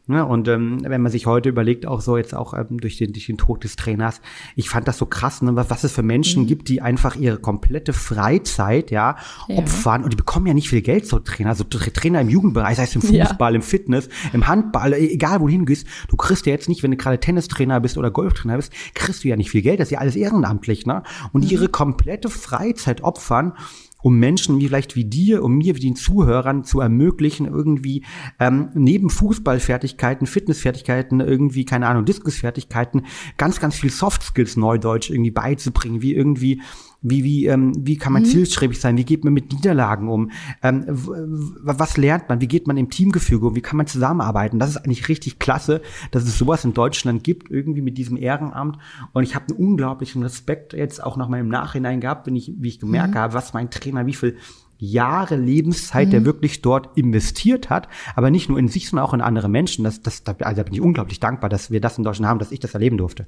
Ne? 0.08 0.24
Und 0.24 0.46
ähm, 0.46 0.78
wenn 0.82 1.02
man 1.02 1.10
sich 1.10 1.26
heute 1.26 1.48
überlegt, 1.48 1.84
auch 1.84 2.00
so 2.00 2.16
jetzt 2.16 2.34
auch 2.34 2.54
ähm, 2.54 2.80
durch, 2.80 2.96
den, 2.96 3.12
durch 3.12 3.26
den 3.26 3.38
Tod 3.38 3.64
des 3.64 3.74
Trainers, 3.74 4.20
ich 4.54 4.68
fand 4.68 4.86
das 4.86 4.98
so 4.98 5.06
krass, 5.06 5.42
ne? 5.42 5.56
was, 5.56 5.68
was 5.68 5.82
es 5.82 5.92
für 5.92 6.04
Menschen 6.04 6.44
mhm. 6.44 6.46
gibt, 6.46 6.68
die 6.68 6.80
einfach 6.80 7.16
ihre 7.16 7.38
komplette 7.38 7.92
Freizeit 7.92 8.92
ja, 8.92 9.16
ja, 9.48 9.56
opfern 9.56 10.04
und 10.04 10.12
die 10.12 10.16
bekommen 10.16 10.46
ja 10.46 10.54
nicht 10.54 10.68
viel 10.68 10.82
Geld 10.82 11.06
so 11.06 11.18
Trainer, 11.18 11.50
also 11.50 11.64
Trainer 11.64 12.20
im 12.20 12.28
Jugendbereich, 12.28 12.76
sei 12.76 12.84
es 12.84 12.94
im 12.94 13.02
Fußball, 13.02 13.52
ja. 13.52 13.56
im 13.56 13.62
Fitness, 13.62 14.08
im 14.32 14.46
Handball, 14.46 14.92
e-, 14.92 15.12
egal 15.12 15.40
wo 15.40 15.46
du 15.46 15.52
hingehst, 15.52 15.88
du 16.08 16.16
kriegst 16.16 16.46
ja 16.46 16.52
jetzt 16.52 16.68
nicht, 16.68 16.84
wenn 16.84 16.92
du 16.92 16.96
gerade 16.96 17.18
Tennistrainer 17.18 17.80
bist 17.80 17.98
oder 17.98 18.12
Golftrainer 18.12 18.56
bist, 18.56 18.72
kriegst 18.94 19.24
du 19.24 19.28
ja 19.28 19.34
nicht 19.34 19.50
viel 19.50 19.62
Geld, 19.62 19.80
das 19.80 19.88
ist 19.88 19.92
ja 19.92 19.98
alles 19.98 20.14
ehrenamtlich, 20.14 20.86
ne? 20.86 21.02
Und 21.32 21.44
mhm. 21.44 21.50
ihre 21.50 21.68
komplette 21.68 22.30
Freizeit 22.30 23.02
opfern 23.02 23.54
um 24.02 24.18
Menschen 24.18 24.58
wie 24.60 24.68
vielleicht 24.68 24.96
wie 24.96 25.04
dir, 25.04 25.42
um 25.42 25.56
mir, 25.56 25.76
wie 25.76 25.80
den 25.80 25.96
Zuhörern 25.96 26.64
zu 26.64 26.80
ermöglichen, 26.80 27.46
irgendwie 27.46 28.04
ähm, 28.38 28.68
neben 28.74 29.10
Fußballfertigkeiten, 29.10 30.26
Fitnessfertigkeiten, 30.26 31.20
irgendwie, 31.20 31.64
keine 31.64 31.88
Ahnung, 31.88 32.04
Diskusfertigkeiten, 32.04 33.06
ganz, 33.36 33.60
ganz 33.60 33.76
viel 33.76 33.90
Soft 33.90 34.22
Skills 34.22 34.56
Neudeutsch 34.56 35.10
irgendwie 35.10 35.30
beizubringen, 35.30 36.02
wie 36.02 36.14
irgendwie 36.14 36.62
wie, 37.02 37.24
wie, 37.24 37.46
ähm, 37.46 37.72
wie 37.78 37.96
kann 37.96 38.12
man 38.12 38.22
mhm. 38.22 38.26
zielstrebig 38.26 38.80
sein? 38.80 38.96
Wie 38.96 39.04
geht 39.04 39.24
man 39.24 39.32
mit 39.32 39.52
Niederlagen 39.52 40.08
um? 40.08 40.30
Ähm, 40.62 40.84
was 40.88 41.96
lernt 41.96 42.28
man? 42.28 42.40
Wie 42.40 42.48
geht 42.48 42.66
man 42.66 42.76
im 42.76 42.90
Teamgefüge 42.90 43.46
um? 43.46 43.54
Wie 43.54 43.60
kann 43.60 43.76
man 43.76 43.86
zusammenarbeiten? 43.86 44.58
Das 44.58 44.70
ist 44.70 44.78
eigentlich 44.78 45.08
richtig 45.08 45.38
klasse, 45.38 45.82
dass 46.10 46.24
es 46.24 46.38
sowas 46.38 46.64
in 46.64 46.74
Deutschland 46.74 47.22
gibt, 47.24 47.50
irgendwie 47.50 47.82
mit 47.82 47.98
diesem 47.98 48.16
Ehrenamt. 48.16 48.78
Und 49.12 49.22
ich 49.22 49.34
habe 49.34 49.46
einen 49.48 49.58
unglaublichen 49.58 50.22
Respekt 50.22 50.72
jetzt 50.72 51.02
auch 51.02 51.16
nach 51.16 51.28
meinem 51.28 51.48
Nachhinein 51.48 52.00
gehabt, 52.00 52.26
wenn 52.26 52.36
ich, 52.36 52.52
wie 52.56 52.68
ich 52.68 52.80
gemerkt 52.80 53.14
mhm. 53.14 53.18
habe, 53.18 53.34
was 53.34 53.54
mein 53.54 53.70
Trainer, 53.70 54.06
wie 54.06 54.14
viel 54.14 54.36
Jahre 54.78 55.36
Lebenszeit, 55.36 56.08
mhm. 56.08 56.10
der 56.10 56.24
wirklich 56.24 56.60
dort 56.60 56.96
investiert 56.98 57.70
hat, 57.70 57.88
aber 58.14 58.30
nicht 58.30 58.48
nur 58.48 58.58
in 58.58 58.68
sich, 58.68 58.88
sondern 58.88 59.06
auch 59.06 59.14
in 59.14 59.20
andere 59.20 59.48
Menschen. 59.48 59.84
Das, 59.84 60.02
das, 60.02 60.22
also 60.26 60.56
da 60.56 60.62
bin 60.62 60.74
ich 60.74 60.80
unglaublich 60.80 61.20
dankbar, 61.20 61.48
dass 61.48 61.70
wir 61.70 61.80
das 61.80 61.98
in 61.98 62.04
Deutschland 62.04 62.28
haben, 62.28 62.38
dass 62.38 62.52
ich 62.52 62.60
das 62.60 62.74
erleben 62.74 62.98
durfte. 62.98 63.26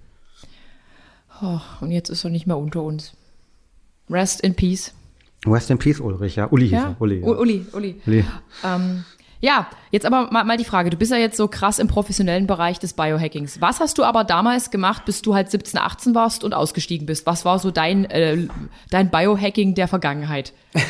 Oh, 1.40 1.60
und 1.80 1.90
jetzt 1.90 2.08
ist 2.10 2.24
er 2.24 2.30
nicht 2.30 2.46
mehr 2.46 2.58
unter 2.58 2.82
uns. 2.82 3.16
Rest 4.10 4.40
in 4.40 4.54
Peace. 4.54 4.92
Rest 5.46 5.70
in 5.70 5.78
Peace, 5.78 6.00
Ulrich, 6.00 6.36
ja. 6.36 6.46
Uli 6.50 6.66
ja? 6.66 6.78
hieß 6.78 6.86
er. 6.88 7.00
Uli, 7.00 7.20
ja. 7.20 7.26
Uli, 7.26 7.66
Uli. 7.72 8.00
Uli. 8.06 8.24
Ähm, 8.64 9.04
ja, 9.40 9.68
jetzt 9.92 10.04
aber 10.04 10.32
mal, 10.32 10.42
mal 10.42 10.56
die 10.56 10.64
Frage. 10.64 10.90
Du 10.90 10.96
bist 10.96 11.12
ja 11.12 11.16
jetzt 11.16 11.36
so 11.36 11.46
krass 11.46 11.78
im 11.78 11.86
professionellen 11.86 12.48
Bereich 12.48 12.80
des 12.80 12.92
Biohackings. 12.94 13.60
Was 13.60 13.78
hast 13.78 13.96
du 13.98 14.02
aber 14.02 14.24
damals 14.24 14.72
gemacht, 14.72 15.04
bis 15.04 15.22
du 15.22 15.34
halt 15.34 15.50
17, 15.50 15.78
18 15.78 16.14
warst 16.16 16.42
und 16.42 16.54
ausgestiegen 16.54 17.06
bist? 17.06 17.24
Was 17.24 17.44
war 17.44 17.60
so 17.60 17.70
dein, 17.70 18.04
äh, 18.06 18.48
dein 18.90 19.10
Biohacking 19.10 19.76
der 19.76 19.86
Vergangenheit? 19.86 20.52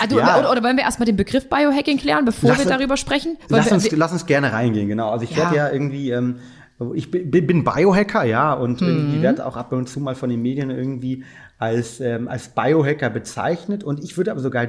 also, 0.00 0.18
ja. 0.18 0.38
oder, 0.38 0.50
oder 0.50 0.62
wollen 0.62 0.78
wir 0.78 0.84
erstmal 0.84 1.04
den 1.04 1.16
Begriff 1.16 1.50
Biohacking 1.50 1.98
klären, 1.98 2.24
bevor 2.24 2.50
lass 2.50 2.60
wir 2.60 2.66
darüber 2.66 2.96
sprechen? 2.96 3.36
Lass 3.48 3.70
uns, 3.70 3.90
lass 3.90 4.12
uns 4.12 4.24
gerne 4.24 4.52
reingehen, 4.52 4.88
genau. 4.88 5.10
Also 5.10 5.24
ich 5.24 5.36
werde 5.36 5.54
ja 5.54 5.70
irgendwie, 5.70 6.10
ähm, 6.10 6.36
ich 6.94 7.10
bin, 7.10 7.64
Biohacker, 7.64 8.24
ja, 8.24 8.52
und 8.52 8.80
mhm. 8.80 8.88
irgendwie 8.88 9.22
werde 9.22 9.46
auch 9.46 9.56
ab 9.56 9.72
und 9.72 9.88
zu 9.88 10.00
mal 10.00 10.14
von 10.14 10.28
den 10.30 10.42
Medien 10.42 10.70
irgendwie 10.70 11.24
als, 11.58 12.00
ähm, 12.00 12.28
als 12.28 12.48
Biohacker 12.48 13.10
bezeichnet. 13.10 13.84
Und 13.84 14.02
ich 14.02 14.16
würde 14.16 14.32
aber 14.32 14.40
sogar 14.40 14.66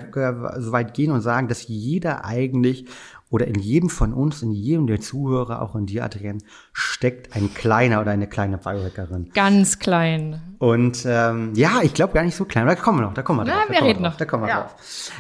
so 0.62 0.72
weit 0.72 0.94
gehen 0.94 1.12
und 1.12 1.22
sagen, 1.22 1.48
dass 1.48 1.68
jeder 1.68 2.24
eigentlich 2.26 2.86
oder 3.32 3.48
in 3.48 3.60
jedem 3.60 3.90
von 3.90 4.14
uns, 4.14 4.44
in 4.44 4.52
jedem 4.52 4.86
der 4.88 5.02
Zuhörer, 5.02 5.62
auch 5.62 5.76
in 5.76 5.88
dir, 5.88 6.04
Adrienne, 6.06 6.40
steckt 6.74 7.36
ein 7.36 7.54
kleiner 7.54 8.00
oder 8.02 8.12
eine 8.12 8.28
kleine 8.28 8.58
Biohackerin. 8.58 9.32
Ganz 9.34 9.80
klein. 9.80 10.40
Und 10.60 11.06
ähm, 11.08 11.52
ja, 11.56 11.82
ich 11.82 11.94
glaube 11.94 12.14
gar 12.14 12.24
nicht 12.24 12.36
so 12.36 12.46
klein. 12.46 12.68
Da 12.68 12.76
kommen 12.76 13.00
wir 13.00 13.02
noch, 13.02 13.14
da 13.14 13.24
kommen 13.24 13.40
wir 13.40 13.46
Na, 13.46 13.62
drauf. 13.62 13.70
wir 13.70 13.80
da 13.80 13.86
reden 13.86 14.00
wir 14.04 14.10
noch. 14.10 14.18
Da 14.18 14.26
kommen 14.26 14.44
wir 14.44 14.50
Ja. 14.50 14.62
drauf. 14.62 14.76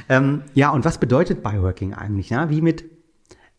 Ähm, 0.07 0.43
ja, 0.53 0.69
und 0.69 0.85
was 0.85 0.99
bedeutet 0.99 1.43
Biohacking 1.43 1.93
eigentlich? 1.95 2.29
Ja? 2.29 2.49
Wie 2.49 2.61
mit 2.61 2.94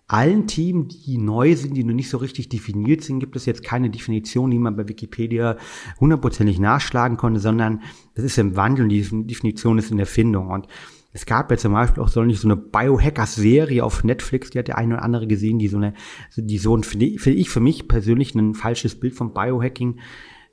allen 0.09 0.47
Themen, 0.47 0.89
die 0.89 1.19
neu 1.19 1.57
sind, 1.57 1.77
die 1.77 1.83
noch 1.83 1.95
nicht 1.95 2.11
so 2.11 2.19
richtig 2.19 2.49
definiert 2.49 3.03
sind, 3.03 3.19
gibt 3.19 3.35
es 3.35 3.47
jetzt 3.47 3.65
keine 3.65 3.91
Definition, 3.91 4.51
die 4.51 4.59
man 4.59 4.77
bei 4.77 4.89
Wikipedia 4.89 5.57
hundertprozentig 5.99 6.61
nachschlagen 6.61 7.17
konnte, 7.17 7.41
sondern 7.41 7.83
das 8.15 8.25
ist 8.25 8.39
im 8.39 8.55
Wandel 8.55 8.85
und 8.85 8.91
die 8.91 9.03
Definition 9.27 9.79
ist 9.79 9.91
in 9.91 9.99
Erfindung. 9.99 10.49
Und 10.49 10.69
es 11.13 11.27
gab 11.27 11.51
ja 11.51 11.57
zum 11.57 11.73
Beispiel 11.73 12.03
auch 12.03 12.09
so 12.09 12.21
eine 12.21 12.57
Biohackers-Serie 12.57 13.83
auf 13.83 14.05
Netflix, 14.05 14.51
die 14.51 14.59
hat 14.61 14.69
der 14.69 14.79
eine 14.79 14.95
oder 14.95 15.03
andere 15.03 15.27
gesehen, 15.27 15.59
die 15.59 15.69
so 15.69 15.79
eine, 15.79 15.95
die 16.37 16.59
so 16.59 16.77
ein, 16.77 16.85
finde 16.85 17.07
ich 17.07 17.51
für 17.51 17.61
mich 17.61 17.89
persönlich 17.89 18.35
ein 18.35 18.55
falsches 18.55 19.01
Bild 19.01 19.15
vom 19.15 19.35
Biohacking 19.35 19.99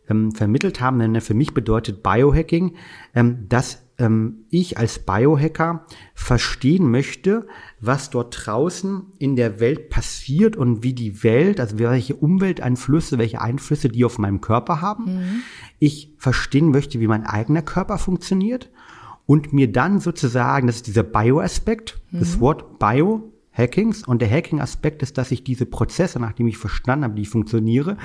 ähm, 0.10 0.32
vermittelt 0.32 0.82
haben. 0.82 0.98
Denn 0.98 1.20
für 1.22 1.34
mich 1.36 1.54
bedeutet 1.54 2.02
Biohacking, 2.02 2.76
ähm, 3.14 3.46
dass 3.50 3.83
ähm, 3.98 4.46
ich 4.50 4.78
als 4.78 5.00
Biohacker 5.00 5.86
verstehen 6.14 6.90
möchte, 6.90 7.48
was 7.80 8.10
dort 8.10 8.46
draußen 8.46 9.04
in 9.20 9.36
der 9.36 9.60
Welt 9.60 9.90
passiert 9.90 10.56
und 10.56 10.84
wie 10.84 10.94
die 10.94 11.24
Welt, 11.24 11.60
also 11.60 11.80
welche 11.80 12.16
Umwelteinflüsse, 12.16 13.18
welche 13.18 13.42
Einflüsse 13.42 13.90
die 13.90 14.06
auf 14.06 14.18
meinem 14.18 14.42
Körper 14.42 14.82
haben. 14.82 15.44
Ich 15.80 16.14
verstehen 16.18 16.72
möchte, 16.72 17.00
wie 17.00 17.08
mein 17.08 17.26
eigener 17.26 17.62
Körper 17.62 17.98
funktioniert 17.98 18.70
und 19.26 19.54
mir 19.54 19.72
dann 19.72 20.00
sozusagen, 20.00 20.68
das 20.68 20.78
ist 20.78 20.88
dieser 20.88 21.04
Bio-Aspekt, 21.04 22.02
das 22.12 22.40
Wort 22.40 22.80
Bio, 22.80 23.32
Hackings 23.52 24.06
und 24.08 24.22
der 24.22 24.30
Hacking-Aspekt 24.30 25.04
ist, 25.04 25.18
dass 25.18 25.32
ich 25.32 25.44
diese 25.44 25.66
Prozesse, 25.66 26.20
nachdem 26.20 26.48
ich 26.48 26.58
verstanden 26.58 27.06
habe, 27.06 27.16
wie 27.18 27.22
ich 27.22 27.30
funktioniere, 27.30 27.98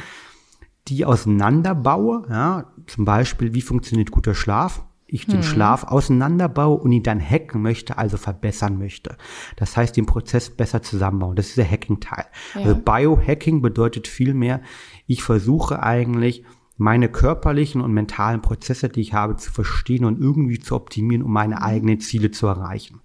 die 0.88 1.04
auseinanderbaue, 1.04 2.26
ja, 2.30 2.72
zum 2.86 3.04
Beispiel, 3.04 3.54
wie 3.54 3.62
funktioniert 3.62 4.10
guter 4.10 4.34
Schlaf, 4.34 4.84
ich 5.08 5.26
den 5.26 5.42
Schlaf 5.42 5.84
auseinanderbaue 5.84 6.78
und 6.78 6.92
ihn 6.92 7.02
dann 7.02 7.20
hacken 7.20 7.62
möchte, 7.62 7.96
also 7.96 8.18
verbessern 8.18 8.78
möchte. 8.78 9.16
Das 9.56 9.76
heißt, 9.76 9.96
den 9.96 10.06
Prozess 10.06 10.50
besser 10.50 10.82
zusammenbauen. 10.82 11.34
Das 11.34 11.48
ist 11.48 11.56
der 11.56 11.70
Hacking-Teil. 11.70 12.26
Also 12.54 12.76
Biohacking 12.76 13.62
bedeutet 13.62 14.06
vielmehr, 14.06 14.60
ich 15.06 15.22
versuche 15.22 15.82
eigentlich, 15.82 16.44
meine 16.76 17.08
körperlichen 17.08 17.80
und 17.80 17.92
mentalen 17.92 18.40
Prozesse, 18.40 18.88
die 18.88 19.00
ich 19.00 19.12
habe, 19.12 19.36
zu 19.36 19.50
verstehen 19.50 20.04
und 20.04 20.20
irgendwie 20.20 20.60
zu 20.60 20.76
optimieren, 20.76 21.24
um 21.24 21.32
meine 21.32 21.60
eigenen 21.60 21.98
Ziele 21.98 22.30
zu 22.30 22.46
erreichen. 22.46 23.00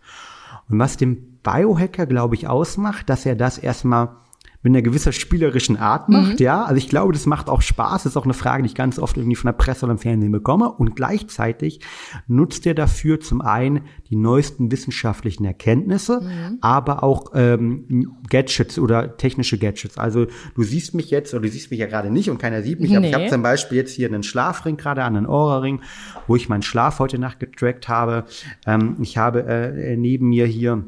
Und 0.69 0.79
was 0.79 0.95
den 0.97 1.39
Biohacker, 1.41 2.05
glaube 2.05 2.35
ich, 2.35 2.47
ausmacht, 2.47 3.09
dass 3.09 3.25
er 3.25 3.35
das 3.35 3.57
erstmal 3.57 4.15
mit 4.63 4.71
einer 4.71 4.81
gewisser 4.81 5.11
spielerischen 5.11 5.75
Art 5.77 6.07
macht, 6.09 6.39
ja. 6.39 6.63
Also 6.63 6.77
ich 6.77 6.87
glaube, 6.89 7.11
das 7.13 7.25
macht 7.25 7.49
auch 7.49 7.61
Spaß. 7.61 8.03
Das 8.03 8.13
ist 8.13 8.17
auch 8.17 8.23
eine 8.23 8.33
Frage, 8.33 8.63
die 8.63 8.67
ich 8.67 8.75
ganz 8.75 8.97
oft 8.97 9.17
irgendwie 9.17 9.35
von 9.35 9.49
der 9.49 9.53
Presse 9.57 9.85
oder 9.85 9.91
im 9.91 9.97
Fernsehen 9.99 10.31
bekomme. 10.31 10.71
Und 10.71 10.95
gleichzeitig 10.95 11.81
nutzt 12.27 12.65
er 12.65 12.73
dafür 12.73 13.19
zum 13.19 13.41
einen 13.41 13.81
die 14.09 14.15
neuesten 14.15 14.71
wissenschaftlichen 14.71 15.43
Erkenntnisse, 15.45 16.21
aber 16.61 17.03
auch 17.03 17.31
ähm, 17.35 18.15
Gadgets 18.29 18.79
oder 18.79 19.17
technische 19.17 19.57
Gadgets. 19.57 19.97
Also 19.97 20.27
du 20.55 20.63
siehst 20.63 20.93
mich 20.93 21.11
jetzt, 21.11 21.33
oder 21.33 21.41
du 21.43 21.49
siehst 21.49 21.69
mich 21.69 21.79
ja 21.81 21.85
gerade 21.87 22.09
nicht 22.09 22.29
und 22.29 22.37
keiner 22.39 22.61
sieht 22.61 22.79
mich, 22.79 22.95
aber 22.95 23.05
ich 23.05 23.11
Nee. 23.11 23.19
habe 23.19 23.29
zum 23.29 23.43
Beispiel 23.43 23.77
jetzt 23.77 23.91
hier 23.93 24.07
einen 24.07 24.23
Schlafring 24.23 24.77
gerade 24.77 25.03
an, 25.03 25.17
einen 25.17 25.25
Aura-Ring, 25.25 25.81
wo 26.27 26.35
ich 26.37 26.47
meinen 26.47 26.61
Schlaf 26.63 26.99
heute 26.99 27.19
Nacht 27.19 27.39
getrackt 27.41 27.89
habe. 27.89 28.23
Ähm, 28.65 28.95
ich 29.01 29.17
habe 29.17 29.43
äh, 29.43 29.97
neben 29.97 30.29
mir 30.29 30.45
hier 30.45 30.85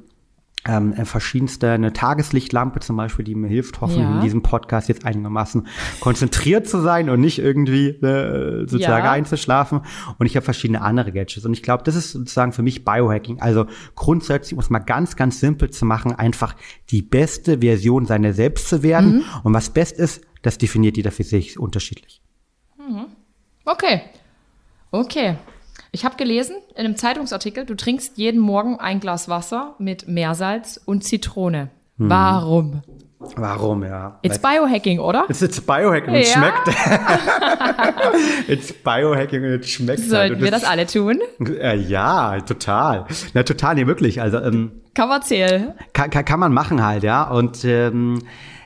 ähm, 0.67 0.93
äh, 0.93 1.05
verschiedenste, 1.05 1.71
eine 1.71 1.93
Tageslichtlampe 1.93 2.79
zum 2.79 2.97
Beispiel, 2.97 3.23
die 3.23 3.35
mir 3.35 3.47
hilft, 3.47 3.81
hoffentlich 3.81 4.03
Ja. 4.03 4.15
in 4.15 4.21
diesem 4.21 4.41
Podcast 4.41 4.89
jetzt 4.89 5.05
einigermaßen 5.05 5.67
konzentriert 5.99 6.67
zu 6.67 6.81
sein 6.81 7.09
und 7.09 7.21
nicht 7.21 7.37
irgendwie 7.39 7.89
äh, 7.89 8.61
sozusagen 8.67 9.05
Ja. 9.05 9.11
einzuschlafen. 9.11 9.81
Und 10.17 10.25
ich 10.25 10.35
habe 10.35 10.43
verschiedene 10.43 10.81
andere 10.81 11.11
Gadgets. 11.11 11.45
Und 11.45 11.53
ich 11.53 11.61
glaube, 11.63 11.83
das 11.83 11.95
ist 11.95 12.13
sozusagen 12.13 12.51
für 12.51 12.63
mich 12.63 12.83
Biohacking. 12.83 13.41
Also 13.41 13.67
grundsätzlich, 13.95 14.53
um 14.53 14.59
es 14.59 14.69
mal 14.69 14.79
ganz, 14.79 15.15
ganz 15.15 15.39
simpel 15.39 15.69
zu 15.69 15.85
machen, 15.85 16.11
einfach 16.13 16.55
die 16.89 17.01
beste 17.03 17.59
Version 17.59 18.05
seiner 18.05 18.33
selbst 18.33 18.67
zu 18.67 18.81
werden. 18.81 19.23
Und 19.43 19.53
was 19.53 19.69
best 19.69 19.97
ist, 19.99 20.23
das 20.41 20.57
definiert 20.57 20.97
jeder 20.97 21.11
für 21.11 21.23
sich 21.23 21.59
unterschiedlich. 21.59 22.21
Okay. 23.65 24.01
Okay. 24.91 25.37
Ich 25.95 26.03
habe 26.03 26.17
gelesen 26.17 26.57
in 26.75 26.83
einem 26.83 26.97
Zeitungsartikel, 26.97 27.65
du 27.65 27.73
trinkst 27.73 28.17
jeden 28.17 28.41
Morgen 28.41 28.77
ein 28.81 28.99
Glas 28.99 29.29
Wasser 29.29 29.75
mit 29.79 30.09
Meersalz 30.09 30.77
und 30.83 31.05
Zitrone. 31.05 31.69
Mhm. 31.95 32.09
Warum? 32.09 32.81
Warum, 33.37 33.81
ja? 33.85 34.19
It's 34.21 34.37
Biohacking, 34.39 34.99
oder? 34.99 35.23
Es 35.29 35.41
ist 35.41 35.65
Biohacking 35.65 36.09
und 36.13 36.19
es 36.19 36.35
Ja. 36.35 36.41
schmeckt. 36.41 36.67
It's 38.49 38.73
Biohacking 38.73 39.41
und 39.41 39.51
es 39.61 39.69
schmeckt. 39.69 39.99
halt. 40.01 40.09
Sollten 40.09 40.35
Und 40.35 40.41
wir 40.41 40.51
das 40.51 40.65
alle 40.65 40.85
tun? 40.85 41.19
Äh, 41.39 41.77
ja, 41.77 42.41
total. 42.41 43.05
Na, 43.33 43.43
total, 43.43 43.75
nee, 43.75 43.87
wirklich. 43.87 44.21
Also 44.21 44.39
ähm, 44.41 44.73
Kann 44.93 45.07
man 45.07 45.21
erzählen. 45.21 45.75
kann, 45.93 46.09
kann, 46.09 46.25
kann 46.25 46.41
man 46.41 46.51
machen 46.53 46.85
halt, 46.85 47.03
ja. 47.03 47.23
Und 47.23 47.63
ähm, 47.63 48.21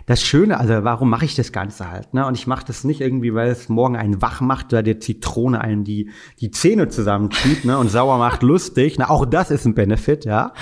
das 0.09 0.23
Schöne, 0.23 0.59
also 0.59 0.83
warum 0.83 1.07
mache 1.07 1.25
ich 1.25 1.35
das 1.35 1.51
Ganze 1.51 1.91
halt? 1.91 2.15
Ne? 2.15 2.25
Und 2.25 2.33
ich 2.33 2.47
mache 2.47 2.65
das 2.65 2.83
nicht 2.83 2.99
irgendwie, 2.99 3.35
weil 3.35 3.49
es 3.49 3.69
morgen 3.69 3.95
einen 3.95 4.23
wach 4.23 4.41
macht 4.41 4.73
oder 4.73 4.81
der 4.81 4.99
Zitrone 4.99 5.61
einen 5.61 5.83
die, 5.83 6.09
die 6.39 6.49
Zähne 6.49 6.89
zusammenzieht 6.89 7.63
ne? 7.63 7.77
und 7.77 7.89
sauer 7.89 8.17
macht 8.17 8.41
lustig. 8.41 8.95
Na, 8.97 9.11
auch 9.11 9.27
das 9.27 9.51
ist 9.51 9.65
ein 9.65 9.75
Benefit, 9.75 10.25
ja. 10.25 10.53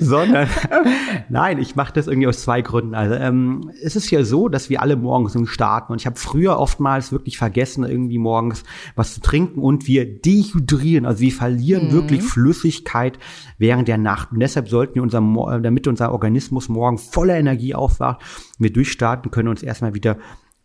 Sondern 0.00 0.48
nein, 1.30 1.58
ich 1.60 1.76
mache 1.76 1.94
das 1.94 2.08
irgendwie 2.08 2.28
aus 2.28 2.42
zwei 2.42 2.60
Gründen. 2.60 2.94
Also 2.94 3.14
ähm, 3.14 3.70
es 3.82 3.96
ist 3.96 4.10
ja 4.10 4.22
so, 4.22 4.50
dass 4.50 4.68
wir 4.68 4.82
alle 4.82 4.96
morgens 4.96 5.34
irgendwie 5.34 5.54
starten. 5.54 5.92
Und 5.92 6.02
ich 6.02 6.04
habe 6.04 6.18
früher 6.18 6.58
oftmals 6.58 7.10
wirklich 7.10 7.38
vergessen, 7.38 7.84
irgendwie 7.84 8.18
morgens 8.18 8.64
was 8.96 9.14
zu 9.14 9.22
trinken 9.22 9.62
und 9.62 9.86
wir 9.86 10.04
dehydrieren, 10.04 11.06
also 11.06 11.20
wir 11.20 11.32
verlieren 11.32 11.90
wirklich 11.90 12.22
Flüssigkeit 12.22 13.18
während 13.56 13.88
der 13.88 13.96
Nacht. 13.96 14.32
Und 14.32 14.40
deshalb 14.40 14.68
sollten 14.68 14.96
wir 14.96 15.02
unser, 15.02 15.20
äh, 15.20 15.62
damit 15.62 15.86
unser 15.86 16.12
Organismus 16.12 16.68
morgen 16.68 16.98
voller 16.98 17.38
Energie 17.38 17.74
aufwacht, 17.74 18.20
wir 18.60 18.72
durchstarten 18.72 19.30
können, 19.30 19.48
uns 19.48 19.62
erstmal 19.62 19.94
wieder 19.94 20.16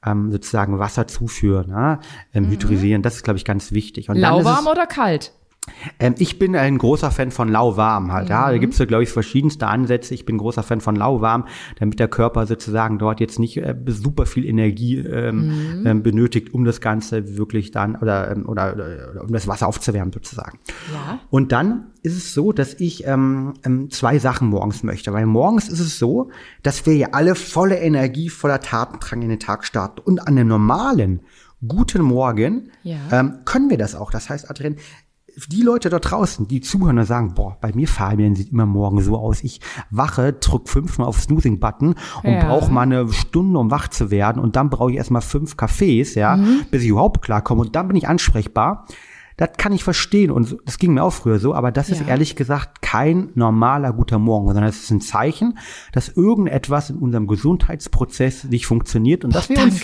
ähm, 0.06 0.32
sozusagen 0.32 0.78
Wasser 0.78 1.08
zuführen, 1.08 1.70
ja? 1.72 2.00
ähm, 2.34 2.48
hydrisieren. 2.50 3.02
Das 3.02 3.16
ist, 3.16 3.24
glaube 3.24 3.38
ich, 3.38 3.46
ganz 3.46 3.72
wichtig. 3.72 4.10
Und 4.10 4.22
dann 4.22 4.34
ist 4.36 4.40
es- 4.42 4.46
Lauwarm 4.46 4.68
oder 4.68 4.86
kalt? 4.86 5.34
Ähm, 6.00 6.16
ich 6.18 6.40
bin 6.40 6.56
ein 6.56 6.78
großer 6.78 7.12
Fan 7.12 7.32
von 7.32 7.50
lauwarm 7.50 8.12
halt. 8.12 8.30
Ja, 8.30 8.50
da 8.52 8.58
gibt's 8.58 8.78
ja, 8.78 8.86
glaube 8.86 9.04
ich, 9.04 9.10
verschiedenste 9.10 9.68
Ansätze. 9.68 10.14
Ich 10.14 10.26
bin 10.26 10.38
großer 10.38 10.64
Fan 10.64 10.82
von 10.82 10.96
lauwarm, 10.96 11.46
damit 11.80 12.00
der 12.00 12.08
Körper 12.08 12.46
sozusagen 12.46 13.00
dort 13.00 13.20
jetzt 13.20 13.40
nicht 13.40 13.58
äh, 13.58 13.76
super 13.88 14.26
viel 14.26 14.46
Energie 14.46 14.98
ähm, 14.98 15.84
ähm, 15.86 16.04
benötigt, 16.04 16.54
um 16.54 16.66
das 16.66 16.82
Ganze 16.82 17.38
wirklich 17.38 17.72
dann 17.72 17.96
oder, 17.96 18.32
ähm, 18.32 18.48
oder, 18.48 18.74
oder, 18.74 19.12
oder 19.12 19.22
um 19.24 19.32
das 19.32 19.48
Wasser 19.48 19.68
aufzuwärmen 19.68 20.14
sozusagen. 20.14 20.60
Ja. 20.94 21.20
Und 21.30 21.52
dann 21.52 21.88
ist 22.04 22.16
es 22.16 22.34
so, 22.34 22.52
dass 22.52 22.76
ich 22.76 23.08
ähm, 23.08 23.56
ähm, 23.66 23.90
zwei 23.90 24.20
Sachen 24.20 24.50
morgens 24.50 24.84
möchte. 24.84 25.12
Weil 25.14 25.26
morgens 25.26 25.68
ist 25.70 25.80
es 25.80 25.98
so, 25.98 26.30
dass 26.62 26.86
wir 26.86 26.96
ja 26.96 27.08
alle 27.14 27.34
voller 27.36 27.80
Energie, 27.82 28.30
voller 28.30 28.60
Tatendrang 28.60 29.24
in 29.24 29.30
den 29.30 29.40
Tag 29.40 29.66
starten. 29.66 30.02
Und 30.02 30.20
an 30.20 30.28
einem 30.38 30.48
normalen, 30.48 31.22
guten 31.68 32.04
Morgen 32.04 32.70
Ja. 32.84 32.98
ähm, 33.12 33.40
können 33.46 33.70
wir 33.72 33.78
das 33.78 33.96
auch. 33.96 34.12
Das 34.12 34.30
heißt, 34.30 34.50
Adrian, 34.52 34.76
die 35.50 35.62
Leute 35.62 35.90
da 35.90 36.00
draußen, 36.00 36.48
die 36.48 36.62
zuhören 36.62 36.98
und 36.98 37.06
sagen, 37.06 37.34
boah, 37.36 37.58
bei 37.60 37.72
mir 37.74 37.88
Fabian 37.88 38.36
sieht 38.36 38.52
immer 38.52 38.66
morgen 38.66 39.02
so 39.02 39.18
aus. 39.18 39.44
Ich 39.44 39.60
wache, 39.90 40.34
drück 40.34 40.70
fünfmal 40.70 41.08
auf 41.08 41.20
Snoozing-Button 41.20 41.96
und 42.24 42.30
Ja. 42.32 42.46
brauche 42.48 42.72
mal 42.72 42.82
eine 42.84 43.12
Stunde, 43.12 43.60
um 43.60 43.70
wach 43.72 43.88
zu 43.90 44.12
werden. 44.12 44.42
Und 44.42 44.56
dann 44.56 44.70
brauche 44.70 44.92
ich 44.92 44.98
erstmal 44.98 45.22
fünf 45.22 45.58
Kaffees, 45.58 46.16
ja, 46.16 46.40
bis 46.72 46.84
ich 46.84 46.90
überhaupt 46.90 47.22
klarkomme. 47.22 47.62
Und 47.62 47.76
dann 47.76 47.88
bin 47.88 47.98
ich 47.98 48.08
ansprechbar. 48.08 48.86
Das 49.38 49.50
kann 49.58 49.74
ich 49.74 49.84
verstehen 49.84 50.32
und 50.32 50.56
das 50.64 50.78
ging 50.78 50.94
mir 50.94 51.04
auch 51.04 51.12
früher 51.12 51.40
so, 51.40 51.54
aber 51.54 51.70
das 51.74 51.90
ist 51.90 52.00
Ja. 52.00 52.08
ehrlich 52.08 52.38
gesagt 52.38 52.82
kein 52.82 53.32
normaler 53.36 53.92
guter 53.92 54.18
Morgen, 54.18 54.48
sondern 54.48 54.64
es 54.64 54.84
ist 54.84 54.92
ein 54.92 55.02
Zeichen, 55.02 55.58
dass 55.92 56.08
irgendetwas 56.08 56.90
in 56.90 56.96
unserem 57.00 57.28
Gesundheitsprozess 57.28 58.46
nicht 58.46 58.66
funktioniert 58.66 59.26
und 59.26 59.36
dass 59.36 59.50
wir 59.50 59.62
uns, 59.62 59.82